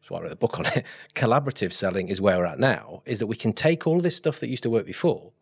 that's 0.00 0.10
why 0.10 0.18
I 0.18 0.22
wrote 0.22 0.30
the 0.30 0.36
book 0.36 0.58
on 0.58 0.66
it. 0.66 0.84
Collaborative 1.14 1.72
selling 1.72 2.08
is 2.08 2.20
where 2.20 2.38
we're 2.38 2.46
at 2.46 2.58
now. 2.58 3.02
Is 3.06 3.18
that 3.18 3.26
we 3.26 3.36
can 3.36 3.52
take 3.52 3.86
all 3.86 4.00
this 4.00 4.16
stuff 4.16 4.40
that 4.40 4.48
used 4.48 4.62
to 4.62 4.70
work 4.70 4.86
before, 4.86 5.32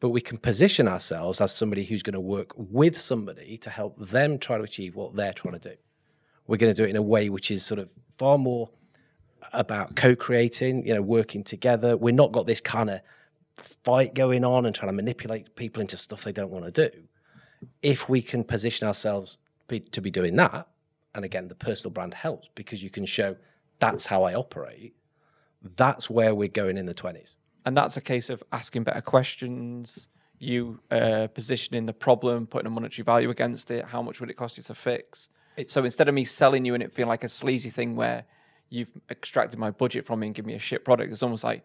but 0.00 0.10
we 0.10 0.20
can 0.20 0.38
position 0.38 0.86
ourselves 0.86 1.40
as 1.40 1.54
somebody 1.54 1.84
who's 1.84 2.02
going 2.02 2.14
to 2.14 2.20
work 2.20 2.52
with 2.56 2.98
somebody 2.98 3.56
to 3.58 3.70
help 3.70 3.98
them 3.98 4.38
try 4.38 4.58
to 4.58 4.64
achieve 4.64 4.96
what 4.96 5.16
they're 5.16 5.32
trying 5.32 5.58
to 5.58 5.70
do. 5.70 5.76
We're 6.46 6.56
going 6.58 6.74
to 6.74 6.76
do 6.76 6.84
it 6.84 6.90
in 6.90 6.96
a 6.96 7.02
way 7.02 7.30
which 7.30 7.50
is 7.50 7.64
sort 7.64 7.80
of 7.80 7.88
far 8.18 8.36
more 8.36 8.68
about 9.52 9.96
co-creating, 9.96 10.86
you 10.86 10.94
know, 10.94 11.02
working 11.02 11.42
together. 11.42 11.96
We're 11.96 12.12
not 12.14 12.32
got 12.32 12.46
this 12.46 12.60
kind 12.60 12.90
of 12.90 13.00
fight 13.84 14.14
going 14.14 14.44
on 14.44 14.66
and 14.66 14.74
trying 14.74 14.90
to 14.90 14.96
manipulate 14.96 15.56
people 15.56 15.80
into 15.80 15.96
stuff 15.96 16.24
they 16.24 16.32
don't 16.32 16.50
want 16.50 16.66
to 16.66 16.90
do. 16.90 17.02
If 17.82 18.08
we 18.08 18.22
can 18.22 18.44
position 18.44 18.86
ourselves 18.86 19.38
be, 19.68 19.80
to 19.80 20.00
be 20.00 20.10
doing 20.10 20.36
that, 20.36 20.68
and 21.14 21.24
again, 21.24 21.48
the 21.48 21.54
personal 21.54 21.90
brand 21.90 22.14
helps 22.14 22.48
because 22.54 22.82
you 22.82 22.90
can 22.90 23.06
show 23.06 23.36
that's 23.78 24.06
how 24.06 24.22
I 24.24 24.34
operate. 24.34 24.94
That's 25.62 26.08
where 26.10 26.34
we're 26.34 26.48
going 26.48 26.76
in 26.78 26.86
the 26.86 26.94
twenties. 26.94 27.38
and 27.64 27.76
that's 27.76 27.96
a 27.96 28.00
case 28.00 28.28
of 28.30 28.42
asking 28.52 28.82
better 28.84 29.00
questions 29.00 30.08
you 30.40 30.80
uh, 30.90 31.28
positioning 31.28 31.86
the 31.86 31.92
problem 31.92 32.46
putting 32.48 32.66
a 32.66 32.70
monetary 32.70 33.04
value 33.04 33.30
against 33.30 33.70
it 33.70 33.84
how 33.86 34.02
much 34.02 34.18
would 34.20 34.28
it 34.30 34.36
cost 34.36 34.56
you 34.56 34.62
to 34.64 34.74
fix 34.74 35.30
so 35.66 35.84
instead 35.84 36.08
of 36.08 36.14
me 36.14 36.24
selling 36.24 36.64
you 36.64 36.74
and 36.74 36.82
it 36.82 36.92
feeling 36.92 37.08
like 37.08 37.22
a 37.22 37.28
sleazy 37.28 37.70
thing 37.70 37.94
where 37.94 38.24
you've 38.68 38.90
extracted 39.10 39.58
my 39.60 39.70
budget 39.70 40.04
from 40.04 40.18
me 40.20 40.26
and 40.26 40.34
give 40.34 40.44
me 40.44 40.54
a 40.54 40.58
shit 40.58 40.84
product 40.84 41.12
it's 41.12 41.22
almost 41.22 41.44
like 41.44 41.62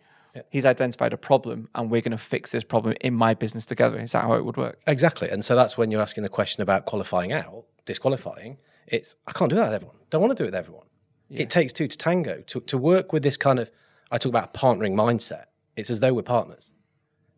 he's 0.49 0.65
identified 0.65 1.13
a 1.13 1.17
problem 1.17 1.69
and 1.75 1.89
we're 1.89 2.01
going 2.01 2.11
to 2.11 2.17
fix 2.17 2.51
this 2.51 2.63
problem 2.63 2.95
in 3.01 3.13
my 3.13 3.33
business 3.33 3.65
together 3.65 3.99
is 3.99 4.11
that 4.11 4.23
how 4.23 4.33
it 4.33 4.45
would 4.45 4.57
work 4.57 4.79
Exactly. 4.87 5.29
And 5.29 5.43
so 5.43 5.55
that's 5.55 5.77
when 5.77 5.91
you're 5.91 6.01
asking 6.01 6.23
the 6.23 6.29
question 6.29 6.61
about 6.61 6.85
qualifying 6.85 7.31
out, 7.31 7.65
disqualifying. 7.85 8.57
It's, 8.87 9.15
I 9.27 9.31
can't 9.33 9.49
do 9.49 9.55
that 9.57 9.65
with 9.65 9.73
everyone. 9.75 9.97
Don't 10.09 10.21
want 10.21 10.35
to 10.35 10.41
do 10.41 10.45
it 10.45 10.47
with 10.47 10.55
everyone. 10.55 10.85
It 11.29 11.49
takes 11.49 11.73
two 11.73 11.87
to 11.87 11.97
tango. 11.97 12.41
To, 12.47 12.61
to 12.61 12.77
work 12.77 13.11
with 13.11 13.21
this 13.21 13.35
kind 13.35 13.59
of, 13.59 13.69
I 14.11 14.17
talk 14.17 14.29
about 14.29 14.53
partnering 14.53 14.93
mindset, 14.93 15.45
it's 15.75 15.89
as 15.89 15.99
though 15.99 16.13
we're 16.13 16.21
partners. 16.21 16.71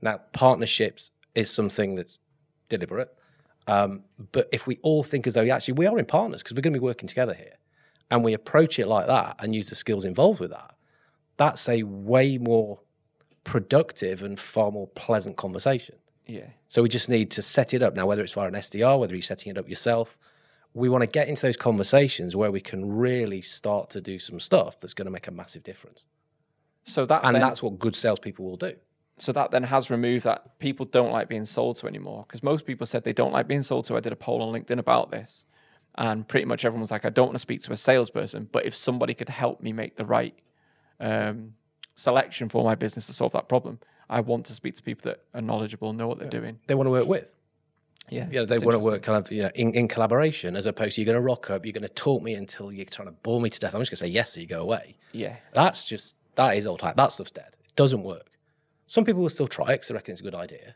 Now, 0.02 0.20
partnerships 0.32 1.12
is 1.34 1.52
something 1.52 1.96
that's 1.96 2.20
deliberate. 2.70 3.14
Um, 3.68 4.04
but 4.32 4.48
if 4.52 4.68
we 4.68 4.80
all 4.82 5.04
think 5.04 5.28
as 5.28 5.34
though 5.34 5.42
yeah, 5.42 5.56
actually 5.56 5.76
we 5.76 5.86
are 5.86 5.98
in 6.00 6.06
partners 6.06 6.42
because 6.42 6.56
we're 6.56 6.62
going 6.62 6.74
to 6.74 6.80
be 6.80 6.84
working 6.84 7.08
together 7.08 7.34
here 7.34 7.58
and 8.10 8.24
we 8.24 8.34
approach 8.34 8.80
it 8.80 8.88
like 8.88 9.08
that 9.08 9.36
and 9.40 9.54
use 9.54 9.70
the 9.70 9.76
skills 9.76 10.06
involved 10.06 10.40
with 10.40 10.52
that, 10.52 10.76
that's 11.38 11.70
a 11.70 11.84
way 11.84 12.38
more 12.38 12.80
productive 13.50 14.22
and 14.24 14.40
far 14.40 14.72
more 14.72 14.88
pleasant 14.88 15.36
conversation. 15.36 15.96
yeah 16.28 16.50
So 16.68 16.84
we 16.84 16.90
just 16.90 17.10
need 17.10 17.32
to 17.32 17.42
set 17.42 17.74
it 17.74 17.82
up 17.82 17.94
now, 17.96 18.06
whether 18.06 18.24
it's 18.24 18.34
via 18.34 18.48
an 18.48 18.54
SDR, 18.54 19.00
whether 19.00 19.16
you're 19.16 19.22
setting 19.34 19.50
it 19.52 19.58
up 19.58 19.68
yourself. 19.68 20.18
We 20.74 20.88
want 20.88 21.02
to 21.02 21.08
get 21.08 21.28
into 21.28 21.42
those 21.42 21.58
conversations 21.58 22.36
where 22.36 22.52
we 22.52 22.62
can 22.62 22.80
really 23.06 23.42
start 23.42 23.90
to 23.96 24.00
do 24.02 24.20
some 24.20 24.40
stuff 24.40 24.80
that's 24.80 24.94
going 24.94 25.08
to 25.08 25.12
make 25.12 25.28
a 25.28 25.32
massive 25.32 25.64
difference. 25.64 26.06
so 26.84 27.06
that 27.08 27.22
And 27.24 27.36
then, 27.36 27.42
that's 27.42 27.62
what 27.64 27.80
good 27.80 27.96
salespeople 27.96 28.46
will 28.46 28.58
do. 28.70 28.74
so 29.18 29.32
that 29.32 29.50
then 29.52 29.64
has 29.64 29.90
removed 29.90 30.24
that 30.26 30.60
people 30.60 30.86
don't 30.98 31.12
like 31.18 31.28
being 31.28 31.46
sold 31.46 31.76
to 31.78 31.88
anymore 31.88 32.24
because 32.28 32.42
most 32.44 32.66
people 32.70 32.86
said 32.92 33.04
they 33.04 33.14
don't 33.22 33.34
like 33.38 33.48
being 33.54 33.64
sold 33.64 33.84
to 33.86 33.96
i 33.98 34.00
did 34.00 34.14
a 34.14 34.22
poll 34.26 34.40
on 34.44 34.50
linkedin 34.56 34.80
about 34.80 35.10
this 35.12 35.44
and 35.96 36.18
pretty 36.32 36.46
much 36.52 36.64
everyone 36.66 36.82
was 36.88 36.92
like 36.96 37.06
i 37.10 37.10
don't 37.10 37.28
want 37.30 37.36
to 37.36 37.46
speak 37.48 37.62
to 37.62 37.72
a 37.74 37.78
salesperson 37.90 38.48
but 38.56 38.62
if 38.70 38.74
somebody 38.88 39.14
could 39.20 39.28
help 39.44 39.60
me 39.66 39.72
make 39.74 39.94
the 39.98 40.06
right 40.06 40.36
um, 41.02 41.54
selection 42.00 42.50
for 42.50 42.64
my 42.64 42.76
business 42.76 43.06
to 43.08 43.14
solve 43.14 43.32
that 43.34 43.48
problem 43.50 43.80
i 44.10 44.20
want 44.20 44.46
to 44.46 44.54
speak 44.54 44.74
to 44.76 44.84
people 44.84 45.04
that 45.10 45.20
are 45.34 45.42
knowledgeable 45.42 45.94
know 45.94 46.08
what 46.08 46.18
they're 46.20 46.30
doing 46.30 46.58
They 46.68 46.76
want 46.76 46.88
to 46.88 46.92
work 46.92 47.08
with. 47.08 47.36
yeah 48.10 48.28
You 48.32 48.40
know, 48.40 48.46
they 48.46 48.58
want 48.60 48.72
to 48.74 48.80
work 48.80 49.02
kind 49.04 49.18
of 49.24 49.32
you 49.32 49.44
know 49.44 49.52
in, 49.56 49.74
in 49.74 49.88
collaboration 49.88 50.56
as 50.56 50.66
opposed 50.66 50.96
to 50.96 51.02
you're 51.02 51.06
going 51.14 51.22
to 51.24 51.28
rock 51.34 51.50
up, 51.52 51.66
you're 51.66 51.74
going 51.80 51.84
to 51.84 51.90
talk 52.08 52.22
me 52.24 52.34
until 52.34 52.72
you're 52.72 52.86
trying 52.86 53.08
to 53.08 53.16
bore 53.26 53.40
me 53.42 53.50
to 53.50 53.60
death. 53.60 53.74
I'm 53.76 53.82
just 53.82 53.92
going 53.92 53.98
to 53.98 54.06
say 54.06 54.14
yes, 54.20 54.34
so 54.34 54.40
you 54.40 54.48
go 54.48 54.62
away. 54.62 54.96
yeah 55.12 55.36
That's 55.54 55.86
just 55.86 56.16
that 56.36 56.58
is 56.58 56.66
old 56.66 56.82
hat. 56.82 56.96
That 56.96 57.12
stuff's 57.12 57.32
dead. 57.32 57.52
It 57.66 57.76
doesn't 57.76 58.04
work. 58.04 58.28
Some 58.88 59.04
people 59.06 59.22
will 59.22 59.30
still 59.30 59.48
try 59.48 59.68
it 59.68 59.76
because 59.76 59.90
they 59.90 59.94
reckon 59.94 60.14
it's 60.14 60.22
a 60.22 60.24
good 60.24 60.36
idea, 60.36 60.76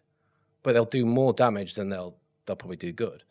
but 0.62 0.74
they'll 0.74 0.94
do 1.00 1.06
more 1.06 1.34
damage 1.34 1.74
than 1.76 1.90
they'll 1.90 2.16
they'll 2.46 2.56
probably 2.64 2.78
do 2.78 2.92
good. 2.92 3.24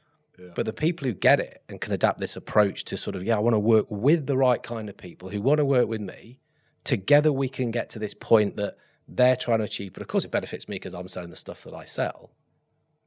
But 0.57 0.64
the 0.66 0.72
people 0.72 1.07
who 1.07 1.12
get 1.14 1.38
it 1.38 1.62
and 1.68 1.80
can 1.80 1.93
adapt 1.93 2.18
this 2.18 2.34
approach 2.34 2.82
to 2.86 2.97
sort 2.97 3.14
of 3.14 3.22
yeah, 3.22 3.36
I 3.36 3.38
want 3.38 3.55
to 3.55 3.61
work 3.61 3.86
with 3.90 4.26
the 4.26 4.36
right 4.36 4.61
kind 4.61 4.88
of 4.88 4.97
people 4.97 5.28
who 5.28 5.40
want 5.40 5.59
to 5.59 5.64
work 5.64 5.86
with 5.86 6.01
me. 6.01 6.38
Together, 6.85 7.33
we 7.33 7.49
can 7.49 7.70
get 7.70 7.89
to 7.91 7.99
this 7.99 8.14
point 8.14 8.57
that 8.57 8.76
they're 9.09 9.37
trying 9.37 9.59
to 9.59 9.64
achieve. 9.64 9.93
But 9.93 10.03
of 10.03 10.09
course, 10.09 10.24
it 10.24 10.30
benefits 10.30 10.68
me 10.68 10.76
because 10.76 10.95
I'm 10.95 11.09
selling 11.09 11.30
the 11.30 11.37
stuff 11.37 11.62
that 11.64 11.74
I 11.74 11.85
sell. 11.85 12.30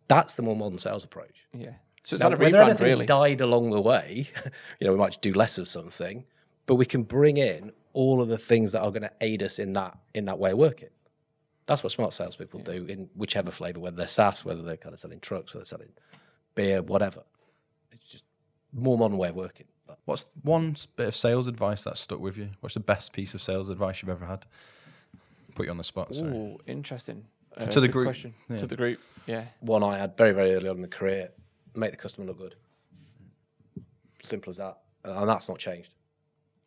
That's 0.08 0.34
the 0.34 0.44
more 0.44 0.56
modern 0.56 0.78
sales 0.78 1.04
approach. 1.04 1.48
yeah 1.54 1.74
so 2.06 2.14
it's 2.14 2.22
Now, 2.22 2.30
not 2.30 2.40
a 2.40 2.44
whether 2.44 2.58
rebrand 2.58 2.70
anything's 2.70 2.82
really 2.82 3.06
died 3.08 3.42
along 3.42 3.72
the 3.72 3.82
way, 3.82 4.30
you 4.80 4.86
know, 4.86 4.94
we 4.94 5.00
might 5.00 5.20
do 5.22 5.34
less 5.34 5.58
of 5.58 5.68
something, 5.68 6.24
but 6.68 6.76
we 6.76 6.86
can 6.86 7.02
bring 7.02 7.38
in 7.38 7.72
all 7.94 8.22
of 8.22 8.28
the 8.28 8.38
things 8.38 8.74
that 8.74 8.82
are 8.82 8.92
going 8.92 9.02
to 9.02 9.12
aid 9.22 9.42
us 9.42 9.58
in 9.58 9.74
that 9.74 9.98
in 10.14 10.26
that 10.26 10.38
way 10.38 10.52
of 10.52 10.58
working. 10.60 10.90
That's 11.66 11.82
what 11.82 11.92
smart 11.92 12.14
salespeople 12.14 12.60
do 12.60 12.86
in 12.86 13.10
whichever 13.16 13.50
flavor, 13.50 13.80
whether 13.80 13.98
they're 13.98 14.08
SaaS, 14.08 14.46
whether 14.46 14.62
they're 14.62 14.78
kind 14.78 14.94
of 14.94 15.00
selling 15.00 15.20
trucks, 15.20 15.56
whether 15.56 15.62
they're 15.62 15.66
selling 15.66 15.94
beer, 16.54 16.84
whatever. 16.84 17.24
It's 17.92 18.06
just 18.06 18.26
more 18.72 19.00
modern 19.00 19.18
way 19.18 19.30
of 19.30 19.36
working. 19.36 19.66
But 19.88 20.00
What's 20.06 20.28
one 20.44 20.76
bit 20.96 21.08
of 21.08 21.16
sales 21.16 21.48
advice 21.48 21.84
that 21.84 21.98
stuck 21.98 22.20
with 22.20 22.38
you? 22.38 22.50
What's 22.60 22.74
the 22.76 22.80
best 22.80 23.14
piece 23.14 23.34
of 23.34 23.42
sales 23.42 23.70
advice 23.70 24.02
you've 24.02 24.10
ever 24.10 24.26
had? 24.26 24.46
Put 25.54 25.66
you 25.66 25.72
on 25.72 25.78
the 25.78 25.84
spot. 25.84 26.14
Sorry. 26.16 26.32
Ooh, 26.32 26.58
interesting 26.68 27.26
Uh, 27.56 27.66
To 27.68 27.80
the 27.80 27.88
group, 27.88 28.08
question. 28.08 28.34
yeah. 28.50 28.58
to 28.58 28.68
the 28.68 28.76
group 28.76 29.00
yeah 29.28 29.46
one 29.62 29.82
I 29.84 29.98
had 29.98 30.18
very, 30.18 30.34
very 30.34 30.54
early 30.54 30.68
on 30.70 30.76
in 30.78 30.82
the 30.82 30.88
career, 30.88 31.30
make 31.76 31.92
the 31.92 31.98
customer 31.98 32.28
look 32.28 32.38
good. 32.38 32.56
Simple 34.22 34.50
as 34.50 34.58
that. 34.58 34.78
And 35.04 35.30
that's 35.30 35.48
not 35.50 35.60
changed. 35.60 35.94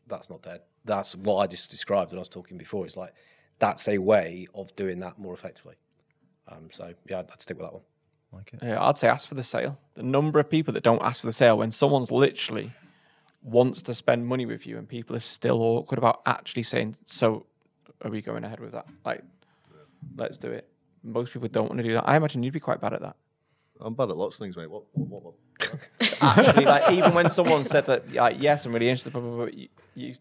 That's 0.06 0.30
not 0.30 0.42
dead. 0.42 0.60
That's 0.84 1.14
what 1.16 1.36
I 1.36 1.46
just 1.46 1.70
described 1.70 2.10
when 2.12 2.18
I 2.18 2.20
was 2.20 2.28
talking 2.28 2.56
before. 2.56 2.86
It's 2.86 2.96
like 2.96 3.12
that's 3.58 3.88
a 3.88 3.98
way 3.98 4.46
of 4.54 4.74
doing 4.76 5.00
that 5.00 5.18
more 5.18 5.34
effectively. 5.34 5.74
Um, 6.48 6.68
so 6.70 6.94
yeah, 7.08 7.18
I'd, 7.20 7.30
I'd 7.30 7.42
stick 7.42 7.58
with 7.58 7.66
that 7.66 7.72
one. 7.74 7.82
Like 8.32 8.52
it. 8.54 8.60
Yeah, 8.62 8.82
I'd 8.82 8.96
say 8.96 9.08
ask 9.08 9.28
for 9.28 9.34
the 9.34 9.42
sale. 9.42 9.78
The 9.94 10.02
number 10.02 10.38
of 10.38 10.48
people 10.48 10.72
that 10.74 10.82
don't 10.82 11.02
ask 11.02 11.20
for 11.20 11.26
the 11.26 11.32
sale 11.32 11.58
when 11.58 11.70
someone's 11.70 12.10
literally 12.10 12.70
wants 13.42 13.82
to 13.82 13.94
spend 13.94 14.26
money 14.26 14.46
with 14.46 14.66
you 14.66 14.78
and 14.78 14.88
people 14.88 15.14
are 15.16 15.20
still 15.20 15.62
awkward 15.62 15.98
about 15.98 16.22
actually 16.26 16.62
saying, 16.62 16.96
So 17.04 17.46
are 18.02 18.10
we 18.10 18.22
going 18.22 18.44
ahead 18.44 18.60
with 18.60 18.72
that? 18.72 18.86
Like, 19.04 19.22
let's 20.16 20.38
do 20.38 20.50
it. 20.50 20.68
Most 21.02 21.32
people 21.32 21.48
don't 21.48 21.68
want 21.68 21.78
to 21.78 21.84
do 21.84 21.92
that. 21.94 22.08
I 22.08 22.16
imagine 22.16 22.42
you'd 22.42 22.52
be 22.52 22.60
quite 22.60 22.80
bad 22.80 22.92
at 22.92 23.00
that. 23.02 23.16
I'm 23.80 23.94
bad 23.94 24.10
at 24.10 24.16
lots 24.16 24.34
of 24.34 24.40
things, 24.40 24.56
mate. 24.56 24.68
What? 24.70 24.84
what, 24.92 25.22
what, 25.22 25.34
what? 25.34 26.14
Actually, 26.20 26.64
like 26.64 26.92
even 26.92 27.14
when 27.14 27.30
someone 27.30 27.64
said 27.64 27.86
that, 27.86 28.12
like, 28.12 28.36
yes, 28.40 28.66
I'm 28.66 28.72
really 28.72 28.88
interested, 28.88 29.12
blah, 29.12 29.44
you, 29.46 29.68
you 29.94 30.14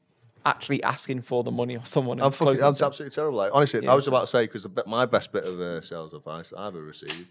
actually 0.45 0.81
asking 0.83 1.21
for 1.21 1.43
the 1.43 1.51
money 1.51 1.75
of 1.75 1.87
someone. 1.87 2.21
I'm 2.21 2.31
fucking. 2.31 2.61
I'm 2.61 2.69
absolutely 2.69 3.09
terrible. 3.09 3.37
Like, 3.37 3.51
honestly, 3.53 3.83
Yeah. 3.83 3.91
I 3.91 3.95
was 3.95 4.07
about 4.07 4.21
to 4.21 4.27
say 4.27 4.45
because 4.45 4.67
my 4.85 5.05
best 5.05 5.31
bit 5.31 5.43
of 5.43 5.59
uh, 5.59 5.81
sales 5.81 6.13
advice 6.13 6.53
I've 6.57 6.75
ever 6.75 6.83
received 6.83 7.27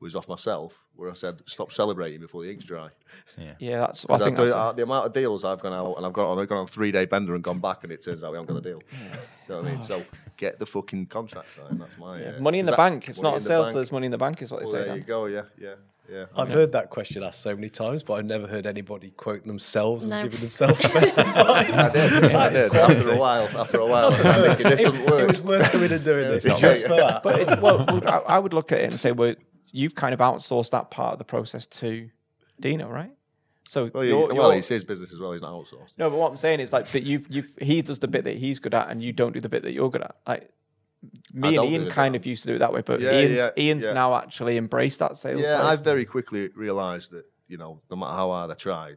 was 0.00 0.16
off 0.16 0.28
myself, 0.28 0.74
where 0.96 1.10
I 1.10 1.14
said, 1.14 1.42
"Stop 1.46 1.72
celebrating 1.72 2.20
before 2.20 2.42
the 2.42 2.50
ink's 2.50 2.64
dry." 2.64 2.88
Yeah, 3.36 3.52
yeah. 3.58 3.78
that's. 3.80 4.06
I 4.08 4.16
think 4.18 4.30
I've 4.38 4.46
that's. 4.46 4.52
got- 4.52 4.68
uh, 4.68 4.72
the 4.72 4.82
amount 4.82 5.06
of 5.06 5.12
deals 5.12 5.44
I've 5.44 5.60
gone 5.60 5.72
out 5.74 5.94
and 5.96 6.06
I've 6.06 6.12
gone 6.12 6.26
on, 6.26 6.38
I've 6.42 6.48
gone 6.48 6.58
on 6.58 6.64
a 6.64 6.68
three 6.68 6.90
day 6.92 7.04
bender 7.04 7.34
and 7.34 7.44
gone 7.44 7.60
back, 7.60 7.84
and 7.84 7.92
it 7.92 8.02
turns 8.02 8.24
out 8.24 8.32
we 8.32 8.38
haven't 8.38 8.54
got 8.54 8.58
a 8.66 8.68
deal. 8.68 8.82
So 9.46 9.58
I 9.60 9.62
mean, 9.62 9.82
so 9.82 10.02
get 10.36 10.58
the 10.58 10.66
fucking 10.66 11.06
contract 11.06 11.48
signed. 11.56 11.80
That's 11.80 11.98
my 11.98 12.20
yeah, 12.20 12.28
uh, 12.36 12.40
money 12.40 12.58
in 12.60 12.66
the 12.66 12.72
bank. 12.72 13.08
It's 13.08 13.20
not 13.22 13.30
a 13.34 13.36
in 13.36 13.42
the 13.42 13.46
sale, 13.48 13.62
bank? 13.64 13.74
there's 13.74 13.92
money 13.92 14.06
in 14.06 14.10
the 14.12 14.18
bank, 14.18 14.40
is 14.42 14.50
what 14.50 14.60
they 14.60 14.64
Well, 14.64 14.72
say. 14.72 14.78
there 14.78 14.86
Dan. 14.88 14.96
you 14.98 15.02
go. 15.02 15.26
Yeah, 15.26 15.42
yeah, 15.58 15.74
Yeah. 16.10 16.24
I've 16.36 16.48
heard 16.50 16.72
that 16.72 16.88
question 16.90 17.22
asked 17.22 17.40
so 17.42 17.54
many 17.54 17.68
times, 17.68 18.02
but 18.02 18.14
I've 18.14 18.24
never 18.24 18.46
heard 18.46 18.66
anybody 18.66 19.10
quote 19.10 19.44
themselves 19.44 20.06
No. 20.08 20.16
as 20.18 20.24
giving 20.24 20.40
themselves 20.40 20.80
the 20.80 20.88
best 20.88 21.18
advice. 21.18 21.70
I 21.72 21.92
did. 21.92 22.32
I 22.34 22.48
did. 22.48 22.74
After 22.74 23.10
a 23.12 23.16
while, 23.16 23.48
after 23.58 23.78
a 23.80 23.86
while, 23.86 24.10
thinking, 24.12 24.70
this 24.70 24.80
doesn't 24.80 25.00
It 25.02 25.26
was 25.28 25.42
work. 25.42 25.60
worth 25.60 25.72
coming 25.72 25.92
and 25.92 26.04
doing 26.04 26.28
this 26.30 26.44
Yeah. 26.46 26.56
just 26.56 26.82
for 26.86 26.96
that. 26.96 27.22
But 27.22 27.38
it's 27.40 27.60
well, 27.60 27.84
well, 27.86 28.08
I, 28.08 28.36
I 28.36 28.38
would 28.38 28.52
look 28.54 28.72
at 28.72 28.78
it 28.80 28.84
and 28.90 28.98
say, 29.00 29.12
well, 29.12 29.34
you've 29.72 29.94
kind 29.94 30.12
of 30.14 30.20
outsourced 30.20 30.70
that 30.70 30.90
part 30.90 31.12
of 31.14 31.18
the 31.18 31.24
process 31.24 31.66
to 31.66 32.08
Dino, 32.60 32.88
right? 32.88 33.12
So 33.66 33.90
Well, 33.94 34.04
you're, 34.04 34.26
well, 34.26 34.34
you're- 34.48 34.58
it's 34.58 34.68
his 34.68 34.84
business 34.84 35.12
as 35.12 35.18
well. 35.20 35.32
He's 35.32 35.42
not 35.42 35.52
outsourced. 35.52 35.96
no, 35.98 36.10
but 36.10 36.18
what 36.18 36.30
I'm 36.30 36.36
saying 36.36 36.60
is 36.60 36.72
like 36.72 36.88
that 36.88 37.04
you 37.04 37.24
you 37.28 37.44
he 37.60 37.82
does 37.82 37.98
the 38.00 38.08
bit 38.08 38.24
that 38.24 38.36
he's 38.36 38.58
good 38.58 38.74
at, 38.74 38.88
and 38.88 39.02
you 39.02 39.12
don't 39.12 39.32
do 39.32 39.40
the 39.40 39.48
bit 39.48 39.62
that 39.62 39.72
you're 39.72 39.90
good 39.90 40.02
at. 40.02 40.16
Like 40.26 40.50
me 41.32 41.56
I 41.56 41.62
and 41.62 41.72
Ian 41.72 41.90
kind 41.90 42.14
of 42.16 42.26
used 42.26 42.42
to 42.42 42.48
do 42.48 42.54
it 42.56 42.58
that 42.58 42.72
way, 42.72 42.82
but 42.82 43.00
Yeah, 43.00 43.12
Ian's, 43.12 43.36
yeah, 43.38 43.50
Ian's 43.56 43.84
yeah. 43.84 43.92
now 43.92 44.14
actually 44.14 44.56
embraced 44.56 44.98
that 44.98 45.16
sales. 45.16 45.40
Yeah, 45.40 45.58
side. 45.58 45.78
I 45.78 45.82
very 45.82 46.04
quickly 46.04 46.48
realised 46.56 47.12
that 47.12 47.24
you 47.48 47.56
know, 47.58 47.80
no 47.90 47.96
matter 47.96 48.12
how 48.12 48.28
hard 48.30 48.50
I 48.50 48.54
tried, 48.54 48.96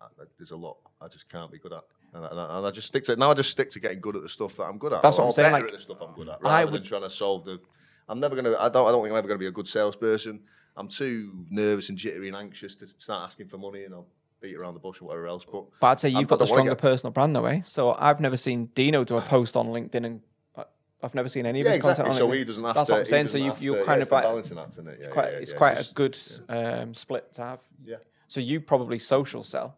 uh, 0.00 0.06
there's 0.38 0.50
a 0.50 0.56
lot 0.56 0.76
I 1.00 1.08
just 1.08 1.28
can't 1.28 1.50
be 1.52 1.58
good 1.58 1.72
at, 1.72 1.82
and 2.14 2.24
I, 2.24 2.28
and 2.28 2.40
I, 2.40 2.58
and 2.58 2.66
I 2.66 2.70
just 2.70 2.88
stick 2.88 3.04
to 3.04 3.16
now. 3.16 3.30
I 3.30 3.34
just 3.34 3.50
stick 3.50 3.70
to 3.70 3.80
getting 3.80 4.00
good 4.00 4.16
at 4.16 4.22
the 4.22 4.28
stuff 4.28 4.56
that 4.56 4.64
I'm 4.64 4.78
good 4.78 4.92
at. 4.92 5.02
That's 5.02 5.18
what 5.18 5.26
I'm 5.26 5.32
saying, 5.32 5.52
like, 5.52 5.64
at 5.64 5.72
the 5.72 5.80
stuff 5.80 5.98
I'm 6.00 6.14
good 6.14 6.28
at, 6.28 6.38
I 6.44 6.64
would- 6.64 6.74
than 6.74 6.82
trying 6.82 7.02
to 7.02 7.10
solve 7.10 7.44
the. 7.44 7.60
I'm 8.08 8.20
never 8.20 8.36
gonna. 8.36 8.56
I 8.58 8.68
don't. 8.68 8.86
I 8.86 8.90
don't 8.92 9.02
think 9.02 9.12
I'm 9.12 9.18
ever 9.18 9.28
gonna 9.28 9.38
be 9.38 9.46
a 9.46 9.50
good 9.52 9.68
salesperson. 9.68 10.40
I'm 10.76 10.88
too 10.88 11.44
nervous 11.50 11.88
and 11.88 11.96
jittery 11.98 12.28
and 12.28 12.36
anxious 12.36 12.74
to 12.76 12.86
start 12.86 13.24
asking 13.26 13.48
for 13.48 13.58
money, 13.58 13.84
and 13.84 13.94
I'll 13.94 14.06
beat 14.40 14.54
around 14.54 14.74
the 14.74 14.80
bush 14.80 15.00
or 15.00 15.06
whatever 15.06 15.26
else. 15.26 15.44
But 15.50 15.64
But 15.80 15.86
I'd 15.88 15.98
say 16.00 16.08
you've 16.10 16.20
I 16.20 16.22
got 16.24 16.38
the 16.38 16.46
stronger 16.46 16.72
get- 16.72 16.78
personal 16.78 17.12
brand, 17.12 17.34
though, 17.34 17.46
eh? 17.46 17.62
So 17.62 17.94
I've 17.98 18.20
never 18.20 18.36
seen 18.36 18.66
Dino 18.74 19.02
do 19.02 19.16
a 19.16 19.20
post 19.34 19.56
on 19.56 19.68
LinkedIn, 19.68 20.04
and 20.04 20.20
I- 20.56 20.66
I've 21.02 21.14
never 21.14 21.28
seen 21.30 21.46
any 21.46 21.60
of 21.60 21.64
Yeah, 21.64 21.70
his 21.72 21.76
exactly. 21.78 22.04
content 22.04 22.18
So 22.18 22.28
on 22.28 22.34
it. 22.34 22.38
he 22.38 22.44
doesn't 22.44 22.64
have 22.64 22.74
That's 22.74 22.88
to. 22.88 22.92
what 22.94 22.98
I'm 23.00 23.06
saying. 23.06 23.28
So 23.28 23.38
you, 23.38 23.54
you're 23.58 23.78
to- 23.78 23.84
kind 23.84 23.98
yeah, 24.00 24.02
of 24.02 24.10
like 24.12 24.22
balancing 24.24 24.58
act, 24.58 24.70
isn't 24.72 24.88
it? 24.88 24.98
Yeah, 25.02 25.08
quite, 25.08 25.32
yeah, 25.32 25.38
it's 25.38 25.52
quite 25.54 25.76
just- 25.78 25.92
a 25.92 25.94
good 25.94 26.18
um, 26.50 26.94
split 26.94 27.32
to 27.34 27.42
have. 27.42 27.60
Yeah. 27.84 27.96
So 28.28 28.40
you 28.40 28.60
probably 28.60 28.98
social 28.98 29.42
sell, 29.42 29.76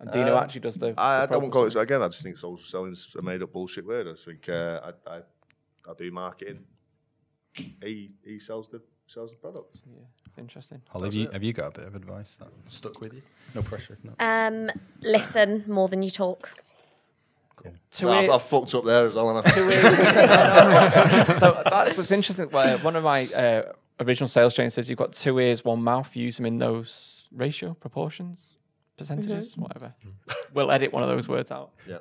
and 0.00 0.10
Dino 0.10 0.36
Um, 0.36 0.42
actually 0.42 0.62
does 0.62 0.76
the. 0.76 0.94
I, 0.98 1.22
I 1.22 1.26
the 1.26 1.38
don't 1.38 1.50
call 1.50 1.66
it 1.66 1.76
again. 1.76 2.02
I 2.02 2.08
just 2.08 2.22
think 2.22 2.36
social 2.36 2.64
selling's 2.66 3.14
a 3.16 3.22
made 3.22 3.42
up 3.42 3.52
bullshit 3.52 3.86
word. 3.86 4.08
I 4.08 4.14
think 4.14 4.48
uh, 4.48 4.92
I, 5.06 5.16
I 5.16 5.16
I 5.88 5.94
do 5.96 6.10
marketing. 6.10 6.64
He 7.82 8.10
he 8.24 8.38
sells 8.40 8.68
the 8.68 8.80
sells 9.06 9.32
the 9.32 9.38
product. 9.38 9.76
stuff. 9.76 9.88
Interesting. 10.38 10.80
Holly, 10.88 11.06
have 11.06 11.14
you, 11.14 11.28
have 11.32 11.42
you 11.42 11.52
got 11.52 11.68
a 11.76 11.80
bit 11.80 11.86
of 11.88 11.94
advice 11.96 12.36
that 12.36 12.48
stuck 12.66 13.00
with 13.00 13.12
you? 13.12 13.22
No 13.54 13.62
pressure. 13.62 13.94
if 13.94 14.04
not. 14.04 14.14
Um, 14.20 14.70
listen 15.00 15.64
more 15.66 15.88
than 15.88 16.02
you 16.02 16.10
talk. 16.10 16.50
Two 17.90 18.06
No, 18.06 18.12
I've, 18.12 18.22
ears- 18.24 18.30
I've 18.30 18.42
fucked 18.42 18.74
up 18.76 18.84
there 18.84 19.06
as 19.08 19.14
well. 19.16 19.34
haven't 19.34 19.50
I? 19.50 19.54
two 19.54 19.68
ears. 19.68 19.82
so 21.40 21.60
that 21.64 21.96
was 21.96 22.12
interesting. 22.12 22.50
Well, 22.50 22.78
One 22.78 22.94
of 22.94 23.02
my 23.02 23.26
uh, 23.26 23.72
original 23.98 24.28
sales 24.28 24.54
trainers 24.54 24.74
says 24.74 24.88
you've 24.88 24.98
got 24.98 25.12
two 25.12 25.40
ears, 25.40 25.64
one 25.64 25.82
mouth. 25.82 26.14
Use 26.14 26.36
them 26.36 26.46
in 26.46 26.58
those 26.58 27.26
ratio 27.32 27.74
proportions, 27.74 28.54
percentages, 28.96 29.56
whatever. 29.56 29.92
We'll 30.54 30.70
edit 30.70 30.92
one 30.92 31.02
of 31.02 31.08
those 31.08 31.26
words 31.28 31.50
out. 31.50 31.70
yeah. 31.88 31.98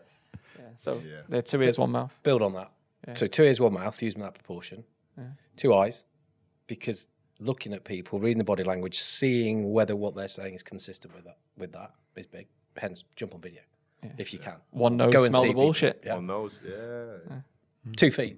Yeah. 0.59 0.65
So 0.77 1.01
Yeah. 1.03 1.21
they're 1.27 1.41
two 1.41 1.61
ears, 1.63 1.79
one 1.79 1.91
mouth. 1.91 2.13
Build 2.21 2.43
on 2.43 2.53
that. 2.53 2.71
So 3.17 3.25
two 3.25 3.43
ears, 3.43 3.59
one 3.59 3.73
mouth, 3.73 3.99
using 4.03 4.21
that 4.21 4.35
proportion. 4.35 4.83
Two 5.55 5.73
eyes, 5.73 6.05
because 6.67 7.07
looking 7.39 7.73
at 7.73 7.83
people, 7.83 8.19
reading 8.19 8.37
the 8.37 8.43
body 8.43 8.63
language, 8.63 8.99
seeing 8.99 9.71
whether 9.71 9.95
what 9.95 10.15
they're 10.15 10.27
saying 10.27 10.53
is 10.53 10.63
consistent 10.63 11.13
with 11.15 11.23
that, 11.25 11.37
with 11.57 11.71
that 11.73 11.91
is 12.15 12.27
big. 12.27 12.47
Hence, 12.75 13.03
jump 13.15 13.33
on 13.33 13.41
video 13.41 13.61
if 14.17 14.33
you 14.33 14.39
can. 14.39 14.55
One 14.71 14.97
nose, 14.97 15.13
Go 15.13 15.23
and 15.23 15.31
smell 15.33 15.41
the 15.41 15.47
people. 15.49 15.63
bullshit. 15.63 16.03
Yeah. 16.05 16.15
On 16.15 16.27
those, 16.27 16.59
yeah. 16.65 17.37
Two 17.95 18.11
feet. 18.11 18.37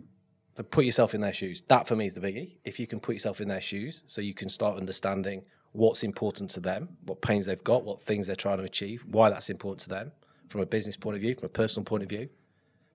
So 0.56 0.64
put 0.64 0.86
yourself 0.86 1.14
in 1.14 1.22
their 1.22 1.34
shoes. 1.34 1.62
That 1.64 1.88
for 1.88 1.96
me 1.96 2.06
is 2.06 2.14
the 2.14 2.22
biggie. 2.22 2.58
If 2.66 2.80
you 2.80 2.88
can 2.88 3.00
put 3.00 3.16
yourself 3.16 3.40
in 3.40 3.48
their 3.48 3.62
shoes, 3.62 4.04
so 4.06 4.22
you 4.22 4.34
can 4.34 4.50
start 4.50 4.78
understanding 4.78 5.44
what's 5.72 6.04
important 6.04 6.50
to 6.52 6.60
them, 6.60 6.90
what 7.06 7.22
pains 7.22 7.46
they've 7.46 7.64
got, 7.64 7.84
what 7.84 8.02
things 8.02 8.28
they're 8.28 8.36
trying 8.36 8.58
to 8.58 8.64
achieve, 8.64 9.06
why 9.08 9.30
that's 9.30 9.50
important 9.50 9.82
to 9.82 9.90
them 9.90 10.12
from 10.50 10.62
a 10.62 10.66
business 10.66 10.98
point 10.98 11.16
of 11.16 11.22
view, 11.22 11.36
from 11.36 11.46
a 11.46 11.50
personal 11.50 11.86
point 11.86 12.04
of 12.04 12.10
view. 12.10 12.28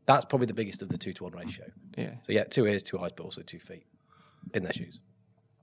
That's 0.07 0.25
probably 0.25 0.47
the 0.47 0.55
biggest 0.55 0.83
of 0.83 0.89
the 0.89 0.99
two 0.99 1.13
to 1.15 1.25
one 1.25 1.33
ratio. 1.33 1.67
Yeah. 1.97 2.15
So 2.23 2.33
yeah, 2.33 2.45
two 2.45 2.67
ears, 2.67 2.83
two 2.83 2.99
eyes, 2.99 3.13
but 3.17 3.25
also 3.25 3.43
two 3.43 3.59
feet 3.59 3.85
in 4.53 4.63
their 4.63 4.73
shoes. 4.73 5.01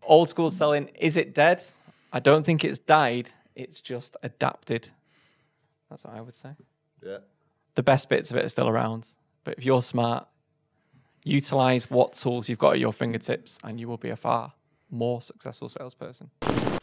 Old 0.04 0.30
school 0.30 0.50
selling, 0.50 0.90
is 1.00 1.18
it 1.18 1.36
dead? 1.36 1.64
I 2.12 2.20
don't 2.20 2.44
think 2.44 2.64
it's 2.64 2.80
died. 2.80 3.30
It's 3.56 3.80
just 3.82 4.18
adapted. 4.24 4.88
That's 5.90 6.04
what 6.04 6.16
I 6.16 6.22
would 6.22 6.34
say. 6.34 6.50
Yeah. 7.04 7.18
The 7.76 7.84
best 7.84 8.10
bits 8.10 8.32
of 8.32 8.38
it 8.38 8.46
are 8.46 8.50
still 8.50 8.68
around. 8.68 9.08
But 9.44 9.58
if 9.58 9.66
you're 9.66 9.82
smart, 9.82 10.28
utilize 11.24 11.90
what 11.90 12.14
tools 12.14 12.50
you've 12.50 12.60
got 12.60 12.74
at 12.74 12.80
your 12.80 12.94
fingertips 12.94 13.60
and 13.64 13.80
you 13.80 13.88
will 13.88 13.98
be 13.98 14.10
a 14.10 14.16
far 14.16 14.54
more 14.90 15.22
successful 15.22 15.70
salesperson. 15.70 16.32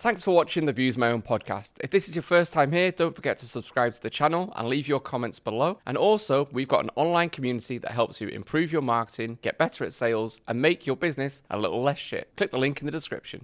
Thanks 0.00 0.22
for 0.22 0.32
watching 0.32 0.64
the 0.64 0.72
Views 0.72 0.96
My 0.96 1.10
Own 1.10 1.22
podcast. 1.22 1.72
If 1.80 1.90
this 1.90 2.08
is 2.08 2.14
your 2.14 2.22
first 2.22 2.52
time 2.52 2.70
here, 2.70 2.92
don't 2.92 3.16
forget 3.16 3.36
to 3.38 3.48
subscribe 3.48 3.94
to 3.94 4.00
the 4.00 4.08
channel 4.08 4.52
and 4.54 4.68
leave 4.68 4.86
your 4.86 5.00
comments 5.00 5.40
below. 5.40 5.80
And 5.84 5.96
also, 5.96 6.46
we've 6.52 6.68
got 6.68 6.84
an 6.84 6.90
online 6.94 7.30
community 7.30 7.78
that 7.78 7.90
helps 7.90 8.20
you 8.20 8.28
improve 8.28 8.72
your 8.72 8.80
marketing, 8.80 9.40
get 9.42 9.58
better 9.58 9.82
at 9.82 9.92
sales, 9.92 10.40
and 10.46 10.62
make 10.62 10.86
your 10.86 10.94
business 10.94 11.42
a 11.50 11.58
little 11.58 11.82
less 11.82 11.98
shit. 11.98 12.30
Click 12.36 12.52
the 12.52 12.58
link 12.58 12.80
in 12.80 12.86
the 12.86 12.92
description. 12.92 13.42